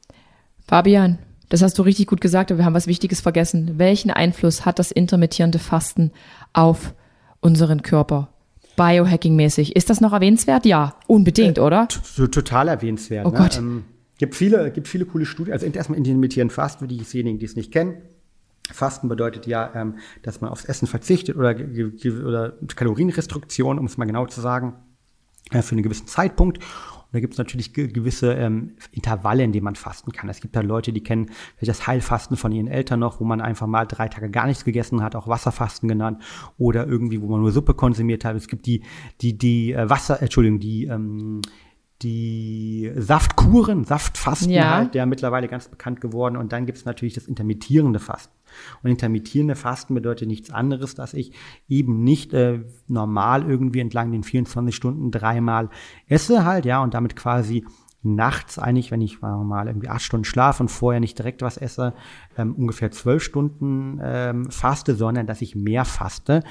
Fabian, 0.68 1.18
das 1.50 1.62
hast 1.62 1.78
du 1.78 1.82
richtig 1.82 2.08
gut 2.08 2.20
gesagt, 2.20 2.52
aber 2.52 2.60
wir 2.60 2.66
haben 2.66 2.74
was 2.74 2.88
Wichtiges 2.88 3.22
vergessen. 3.22 3.78
Welchen 3.78 4.12
Einfluss 4.12 4.66
hat 4.66 4.80
das 4.80 4.92
intermittierende 4.92 5.60
Fasten 5.60 6.12
auf 6.52 6.94
unseren 7.40 7.84
Körper? 7.84 8.30
Biohacking-mäßig. 8.78 9.76
Ist 9.76 9.90
das 9.90 10.00
noch 10.00 10.14
erwähnenswert? 10.14 10.66
Ja, 10.66 10.96
unbedingt, 11.08 11.58
äh, 11.58 11.62
oder? 11.62 11.88
Total 11.88 12.68
erwähnenswert. 12.68 13.26
Oh 13.26 13.32
ne? 13.32 13.38
Gott. 13.38 13.58
Ähm, 13.58 13.84
gibt 14.18 14.36
viele, 14.36 14.72
gibt 14.72 14.88
viele 14.88 15.06
coole 15.06 15.26
Studien. 15.26 15.54
Also 15.54 15.66
erstmal 15.66 15.98
intermittierend 15.98 16.54
Fasten 16.54 16.80
für 16.80 16.88
diejenigen, 16.88 17.40
die 17.40 17.46
es 17.46 17.56
nicht 17.56 17.72
kennen. 17.72 18.02
Fasten 18.72 19.08
bedeutet 19.08 19.48
ja, 19.48 19.72
ähm, 19.76 19.96
dass 20.24 20.42
man 20.42 20.52
aufs 20.52 20.66
Essen 20.66 20.88
verzichtet 20.88 21.36
oder, 21.38 21.56
oder 22.26 22.54
Kalorienrestriktion, 22.76 23.80
um 23.80 23.86
es 23.86 23.98
mal 23.98 24.06
genau 24.06 24.26
zu 24.26 24.42
sagen, 24.42 24.74
äh, 25.52 25.62
für 25.62 25.74
einen 25.74 25.84
gewissen 25.84 26.08
Zeitpunkt. 26.08 26.60
Und 27.08 27.14
da 27.14 27.20
gibt 27.22 27.34
es 27.34 27.38
natürlich 27.38 27.74
gewisse 27.74 28.34
ähm, 28.34 28.74
Intervalle, 28.92 29.44
in 29.44 29.54
denen 29.54 29.64
man 29.64 29.76
fasten 29.76 30.12
kann. 30.12 30.30
Es 30.30 30.42
gibt 30.42 30.56
da 30.56 30.62
Leute, 30.62 30.92
die 30.92 31.02
kennen 31.02 31.28
vielleicht 31.56 31.70
das 31.80 31.88
Heilfasten 31.88 32.36
von 32.36 32.52
ihren 32.52 32.68
Eltern 32.68 33.00
noch, 33.00 33.22
wo 33.22 33.24
man 33.24 33.40
einfach 33.40 33.66
mal 33.66 33.86
drei 33.86 34.10
Tage 34.10 34.30
gar 34.30 34.46
nichts 34.48 34.66
gegessen 34.66 35.02
hat, 35.02 35.16
auch 35.16 35.28
Wasserfasten 35.28 35.88
genannt, 35.88 36.22
oder 36.58 36.86
irgendwie, 36.86 37.22
wo 37.22 37.28
man 37.28 37.40
nur 37.40 37.52
Suppe 37.52 37.74
konsumiert 37.74 38.26
hat. 38.26 38.36
Es 38.36 38.48
gibt 38.48 38.66
die, 38.66 38.84
die, 39.22 39.38
die 39.38 39.72
äh, 39.72 39.90
Wasser, 39.90 40.22
Entschuldigung, 40.22 40.60
die 40.60 40.86
ähm, 40.86 41.42
die 42.02 42.92
Saftkuren, 42.96 43.84
Saftfasten 43.84 44.52
ja. 44.52 44.76
halt, 44.76 44.94
der 44.94 45.06
mittlerweile 45.06 45.48
ganz 45.48 45.68
bekannt 45.68 46.02
geworden. 46.02 46.38
Und 46.38 46.52
dann 46.52 46.66
gibt 46.66 46.78
es 46.78 46.86
natürlich 46.86 47.16
das 47.16 47.26
intermittierende 47.26 48.00
Fasten. 48.00 48.37
Und 48.84 48.90
intermittierende 48.90 49.56
Fasten 49.56 49.94
bedeutet 49.94 50.28
nichts 50.28 50.50
anderes, 50.50 50.96
dass 50.96 51.14
ich 51.14 51.34
eben 51.68 52.04
nicht 52.04 52.34
äh, 52.34 52.62
normal 52.88 53.50
irgendwie 53.50 53.80
entlang 53.80 54.12
den 54.12 54.24
24 54.24 54.76
Stunden 54.76 55.12
dreimal 55.12 55.70
esse 56.08 56.46
halt, 56.46 56.66
ja, 56.66 56.82
und 56.82 56.94
damit 56.94 57.16
quasi 57.16 57.66
nachts 58.04 58.60
eigentlich, 58.60 58.92
wenn 58.92 59.02
ich 59.02 59.22
mal 59.22 59.68
irgendwie 59.68 59.90
acht 59.90 60.02
Stunden 60.02 60.24
schlafe 60.24 60.64
und 60.64 60.70
vorher 60.70 61.00
nicht 61.00 61.18
direkt 61.18 61.42
was 61.42 61.58
esse, 61.58 61.94
ähm, 62.38 62.54
ungefähr 62.56 62.92
zwölf 62.92 63.24
Stunden 63.24 64.00
ähm, 64.02 64.50
faste, 64.52 64.96
sondern 64.96 65.28
dass 65.28 65.42
ich 65.42 65.56
mehr 65.56 65.84
faste, 65.84 66.44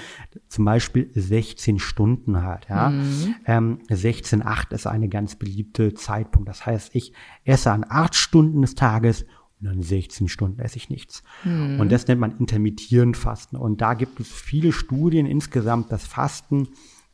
zum 0.48 0.64
Beispiel 0.64 1.10
16 1.14 1.78
Stunden 1.78 2.42
halt. 2.42 2.66
Ja, 2.68 2.90
mhm. 2.90 3.34
ähm, 3.46 3.78
16,8 3.88 4.74
ist 4.74 4.86
eine 4.86 5.08
ganz 5.08 5.36
beliebte 5.36 5.94
Zeitpunkt. 5.94 6.48
Das 6.48 6.66
heißt, 6.66 6.94
ich 6.94 7.12
esse 7.44 7.70
an 7.72 7.86
acht 7.88 8.14
Stunden 8.14 8.62
des 8.62 8.74
Tages 8.74 9.24
und 9.60 9.66
dann 9.66 9.82
16 9.82 10.28
Stunden 10.28 10.60
esse 10.60 10.76
ich 10.76 10.90
nichts. 10.90 11.22
Mhm. 11.44 11.80
Und 11.80 11.90
das 11.90 12.06
nennt 12.06 12.20
man 12.20 12.38
intermittierend 12.38 13.16
Fasten. 13.16 13.56
Und 13.56 13.80
da 13.80 13.94
gibt 13.94 14.20
es 14.20 14.30
viele 14.30 14.72
Studien 14.72 15.26
insgesamt, 15.26 15.90
dass 15.90 16.06
Fasten 16.06 16.68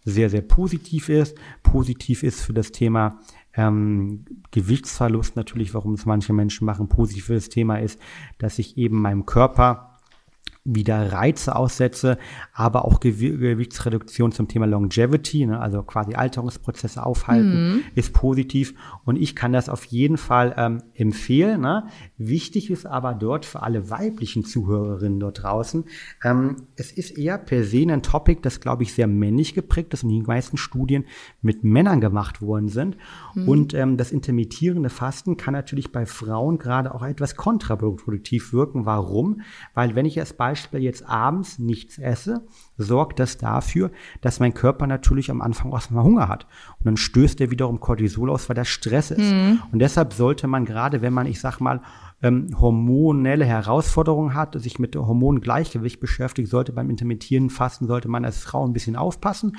sehr, 0.04 0.30
sehr 0.30 0.42
positiv 0.42 1.08
ist. 1.08 1.36
Positiv 1.62 2.22
ist 2.22 2.40
für 2.40 2.52
das 2.52 2.72
Thema 2.72 3.20
ähm, 3.54 4.24
Gewichtsverlust 4.50 5.36
natürlich, 5.36 5.74
warum 5.74 5.94
es 5.94 6.06
manche 6.06 6.32
Menschen 6.32 6.64
machen. 6.64 6.88
Positives 6.88 7.48
Thema 7.48 7.76
ist, 7.76 8.00
dass 8.38 8.58
ich 8.58 8.76
eben 8.76 9.00
meinem 9.00 9.26
Körper 9.26 9.91
wieder 10.64 11.12
Reize 11.12 11.56
aussetze, 11.56 12.18
aber 12.52 12.84
auch 12.84 13.00
Gewichtsreduktion 13.00 14.30
zum 14.30 14.46
Thema 14.46 14.66
Longevity, 14.66 15.46
ne, 15.46 15.58
also 15.58 15.82
quasi 15.82 16.14
Alterungsprozesse 16.14 17.04
aufhalten, 17.04 17.72
mhm. 17.72 17.82
ist 17.96 18.12
positiv. 18.12 18.74
Und 19.04 19.16
ich 19.16 19.34
kann 19.34 19.52
das 19.52 19.68
auf 19.68 19.84
jeden 19.86 20.16
Fall 20.16 20.54
ähm, 20.56 20.82
empfehlen. 20.94 21.62
Ne? 21.62 21.88
Wichtig 22.16 22.70
ist 22.70 22.86
aber 22.86 23.14
dort 23.14 23.44
für 23.44 23.62
alle 23.62 23.90
weiblichen 23.90 24.44
Zuhörerinnen 24.44 25.18
dort 25.18 25.42
draußen, 25.42 25.84
ähm, 26.22 26.68
es 26.76 26.92
ist 26.92 27.18
eher 27.18 27.38
per 27.38 27.64
se 27.64 27.84
ein 27.88 28.02
Topic, 28.02 28.40
das, 28.42 28.60
glaube 28.60 28.84
ich, 28.84 28.94
sehr 28.94 29.08
männlich 29.08 29.54
geprägt 29.54 29.92
ist 29.94 30.04
und 30.04 30.10
die 30.10 30.22
meisten 30.22 30.56
Studien 30.56 31.06
mit 31.40 31.64
Männern 31.64 32.00
gemacht 32.00 32.40
worden 32.40 32.68
sind. 32.68 32.96
Mhm. 33.34 33.48
Und 33.48 33.74
ähm, 33.74 33.96
das 33.96 34.12
intermittierende 34.12 34.90
Fasten 34.90 35.36
kann 35.36 35.54
natürlich 35.54 35.90
bei 35.90 36.06
Frauen 36.06 36.58
gerade 36.58 36.94
auch 36.94 37.02
etwas 37.02 37.34
kontraproduktiv 37.34 38.52
wirken. 38.52 38.86
Warum? 38.86 39.40
Weil 39.74 39.96
wenn 39.96 40.06
ich 40.06 40.18
es 40.18 40.32
bei 40.32 40.51
Beispiel 40.52 40.80
jetzt 40.80 41.08
abends 41.08 41.58
nichts 41.58 41.96
esse, 41.96 42.46
sorgt 42.76 43.18
das 43.18 43.38
dafür, 43.38 43.90
dass 44.20 44.38
mein 44.38 44.52
Körper 44.52 44.86
natürlich 44.86 45.30
am 45.30 45.40
Anfang 45.40 45.72
erstmal 45.72 46.04
Hunger 46.04 46.28
hat. 46.28 46.46
Und 46.78 46.86
dann 46.86 46.96
stößt 46.98 47.40
er 47.40 47.50
wiederum 47.50 47.80
Cortisol 47.80 48.28
aus, 48.28 48.50
weil 48.50 48.56
das 48.56 48.68
Stress 48.68 49.10
ist. 49.10 49.32
Mhm. 49.32 49.62
Und 49.72 49.78
deshalb 49.78 50.12
sollte 50.12 50.46
man 50.46 50.66
gerade, 50.66 51.00
wenn 51.00 51.14
man, 51.14 51.26
ich 51.26 51.40
sag 51.40 51.58
mal, 51.60 51.80
ähm, 52.22 52.48
hormonelle 52.60 53.46
Herausforderungen 53.46 54.34
hat, 54.34 54.60
sich 54.60 54.78
mit 54.78 54.94
Hormongleichgewicht 54.94 56.00
beschäftigt, 56.00 56.48
sollte 56.48 56.72
beim 56.72 56.90
intermittierenden 56.90 57.50
Fasten, 57.50 57.86
sollte 57.86 58.08
man 58.08 58.24
als 58.24 58.38
Frau 58.38 58.64
ein 58.64 58.74
bisschen 58.74 58.94
aufpassen 58.94 59.56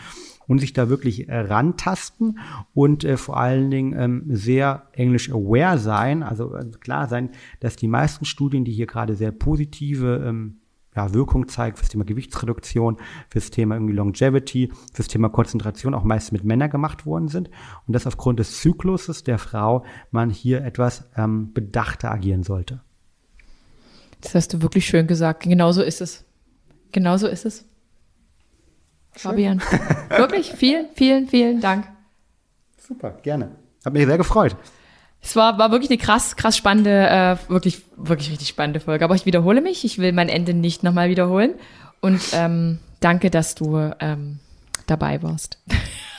und 0.48 0.60
sich 0.60 0.74
da 0.74 0.90
wirklich 0.90 1.28
äh, 1.28 1.40
rantasten 1.40 2.40
und 2.74 3.04
äh, 3.04 3.18
vor 3.18 3.38
allen 3.38 3.70
Dingen 3.70 3.94
ähm, 3.98 4.24
sehr 4.28 4.84
englisch 4.94 5.32
aware 5.32 5.78
sein, 5.78 6.24
also 6.24 6.56
äh, 6.56 6.66
klar 6.80 7.08
sein, 7.08 7.32
dass 7.60 7.76
die 7.76 7.88
meisten 7.88 8.26
Studien, 8.26 8.64
die 8.64 8.72
hier 8.72 8.88
gerade 8.88 9.16
sehr 9.16 9.32
positive 9.32 10.24
ähm, 10.26 10.60
ja, 10.96 11.14
Wirkung 11.14 11.48
zeigt 11.48 11.78
fürs 11.78 11.90
Thema 11.90 12.06
Gewichtsreduktion, 12.06 12.98
fürs 13.30 13.52
Thema 13.52 13.76
irgendwie 13.76 13.94
Longevity, 13.94 14.72
fürs 14.94 15.08
Thema 15.08 15.30
Konzentration 15.30 15.94
auch 15.94 16.04
meist 16.04 16.32
mit 16.32 16.44
Männern 16.44 16.70
gemacht 16.70 17.06
worden 17.06 17.28
sind 17.28 17.50
und 17.88 17.94
dass 17.94 18.08
aufgrund 18.08 18.40
des 18.40 18.60
Zykluses 18.62 19.24
der 19.24 19.38
Frau 19.40 19.86
man 20.12 20.30
hier 20.30 20.64
etwas 20.64 21.10
ähm, 21.16 21.54
bedachter 21.54 22.12
agieren 22.12 22.44
sollte. 22.44 22.82
Das 24.22 24.36
hast 24.36 24.54
du 24.54 24.62
wirklich 24.62 24.86
schön 24.86 25.08
gesagt. 25.08 25.44
Genauso 25.44 25.82
ist 25.82 26.02
es. 26.02 26.24
Genauso 26.92 27.28
ist 27.28 27.46
es. 27.46 27.66
Fabian. 29.12 29.62
Wirklich, 30.10 30.52
vielen, 30.54 30.88
vielen, 30.96 31.28
vielen 31.28 31.62
Dank. 31.62 31.88
Super, 32.78 33.12
gerne. 33.22 33.52
Hat 33.86 33.94
mich 33.94 34.06
sehr 34.06 34.18
gefreut. 34.18 34.56
Es 35.24 35.38
war, 35.38 35.58
war 35.58 35.72
wirklich 35.72 35.90
eine 35.90 35.98
krass, 35.98 36.36
krass 36.36 36.58
spannende, 36.58 37.08
äh, 37.08 37.38
wirklich, 37.50 37.82
wirklich 37.96 38.30
richtig 38.30 38.50
spannende 38.50 38.82
Folge. 38.82 39.06
Aber 39.06 39.16
ich 39.16 39.26
wiederhole 39.26 39.62
mich. 39.62 39.86
Ich 39.86 39.98
will 39.98 40.12
mein 40.12 40.28
Ende 40.28 40.54
nicht 40.54 40.84
nochmal 40.84 41.10
wiederholen. 41.10 41.54
Und 42.02 42.22
ähm, 42.34 42.80
danke, 43.00 43.30
dass 43.30 43.56
du 43.56 43.92
ähm, 44.02 44.40
dabei 44.86 45.24
warst. 45.24 45.60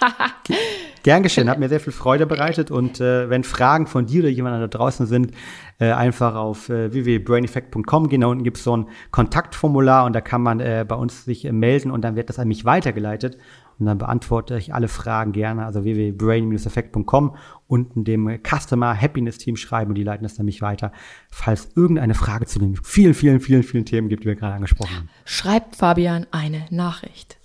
Gern 1.03 1.23
geschehen, 1.23 1.51
hat 1.51 1.59
mir 1.59 1.69
sehr 1.69 1.81
viel 1.81 1.93
Freude 1.93 2.27
bereitet. 2.27 2.71
Und 2.71 2.99
äh, 2.99 3.29
wenn 3.29 3.45
Fragen 3.45 3.87
von 3.87 4.07
dir 4.07 4.21
oder 4.21 4.31
jemand 4.31 4.63
da 4.63 4.79
draußen 4.79 5.07
sind, 5.07 5.33
äh, 5.79 5.91
einfach 5.91 6.35
auf 6.35 6.71
äh, 6.71 6.91
www.braineffect.com 6.91 8.09
gehen. 8.09 8.23
Da 8.23 8.29
unten 8.29 8.43
gibt 8.43 8.57
es 8.57 8.65
so 8.65 8.75
ein 8.75 8.89
Kontaktformular 9.11 10.07
und 10.07 10.15
da 10.15 10.23
kann 10.23 10.41
man 10.41 10.61
äh, 10.61 10.87
bei 10.89 10.95
uns 10.95 11.27
sich 11.27 11.45
äh, 11.45 11.53
melden 11.53 11.91
und 11.91 12.03
dann 12.03 12.17
wird 12.17 12.31
das 12.31 12.39
an 12.39 12.49
mich 12.49 12.65
weitergeleitet. 12.65 13.37
Und 13.79 13.87
dann 13.87 13.99
beantworte 13.99 14.57
ich 14.57 14.75
alle 14.75 14.89
Fragen 14.89 15.33
gerne. 15.33 15.65
Also 15.65 15.85
www.brain-effekt.com 15.85 17.37
unten 17.67 18.05
dem 18.05 18.39
Customer 18.43 19.01
Happiness 19.01 19.39
Team 19.39 19.57
schreiben 19.57 19.91
und 19.91 19.95
die 19.97 20.05
leiten 20.05 20.23
das 20.23 20.39
nämlich 20.39 20.63
weiter, 20.63 20.93
falls 21.31 21.71
irgendeine 21.75 22.15
Frage 22.15 22.47
zu 22.47 22.59
den 22.59 22.77
vielen, 22.77 23.15
vielen, 23.15 23.41
vielen, 23.41 23.63
vielen 23.63 23.85
Themen 23.85 24.09
gibt, 24.09 24.25
die 24.25 24.29
wir 24.29 24.37
gerade 24.37 24.55
angesprochen 24.55 24.97
haben. 24.97 25.09
Schreibt 25.25 25.77
Fabian 25.77 26.27
eine 26.31 26.67
Nachricht. 26.71 27.39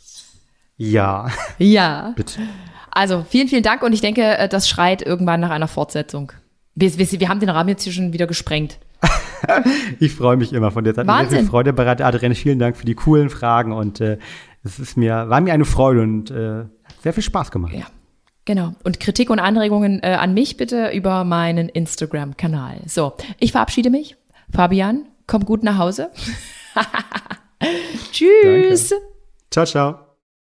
Ja. 0.77 1.29
Ja. 1.57 2.13
Bitte. 2.15 2.41
Also 2.91 3.25
vielen, 3.27 3.47
vielen 3.47 3.63
Dank 3.63 3.83
und 3.83 3.93
ich 3.93 4.01
denke, 4.01 4.21
äh, 4.21 4.49
das 4.49 4.67
schreit 4.67 5.01
irgendwann 5.01 5.39
nach 5.39 5.51
einer 5.51 5.67
Fortsetzung. 5.67 6.31
Wir, 6.75 6.97
wir, 6.97 7.19
wir 7.19 7.29
haben 7.29 7.39
den 7.39 7.49
Rahmen 7.49 7.69
jetzt 7.69 7.83
hier 7.83 7.93
schon 7.93 8.13
wieder 8.13 8.27
gesprengt. 8.27 8.79
ich 9.99 10.13
freue 10.13 10.37
mich 10.37 10.53
immer 10.53 10.71
von 10.71 10.83
der 10.83 10.93
Zeit. 10.93 11.07
Wahnsinn. 11.07 11.29
Sehr 11.29 11.39
viel 11.39 11.49
Freude 11.49 11.73
bereitet. 11.73 12.05
Adrienne, 12.05 12.35
vielen 12.35 12.59
Dank 12.59 12.77
für 12.77 12.85
die 12.85 12.95
coolen 12.95 13.29
Fragen 13.29 13.71
und 13.71 14.01
äh, 14.01 14.17
es 14.63 14.79
ist 14.79 14.97
mir, 14.97 15.29
war 15.29 15.41
mir 15.41 15.53
eine 15.53 15.65
Freude 15.65 16.01
und 16.01 16.31
äh, 16.31 16.63
hat 16.83 17.01
sehr 17.01 17.13
viel 17.13 17.23
Spaß 17.23 17.51
gemacht. 17.51 17.73
Ja. 17.73 17.85
Genau. 18.45 18.73
Und 18.83 18.99
Kritik 18.99 19.29
und 19.29 19.39
Anregungen 19.39 20.01
äh, 20.01 20.17
an 20.19 20.33
mich 20.33 20.57
bitte 20.57 20.89
über 20.89 21.23
meinen 21.23 21.69
Instagram-Kanal. 21.69 22.81
So, 22.87 23.13
ich 23.39 23.51
verabschiede 23.51 23.91
mich. 23.91 24.17
Fabian, 24.51 25.05
komm 25.27 25.45
gut 25.45 25.63
nach 25.63 25.77
Hause. 25.77 26.09
Tschüss. 28.11 28.89
Danke. 28.89 29.05
Ciao, 29.51 29.65
ciao. 29.65 30.08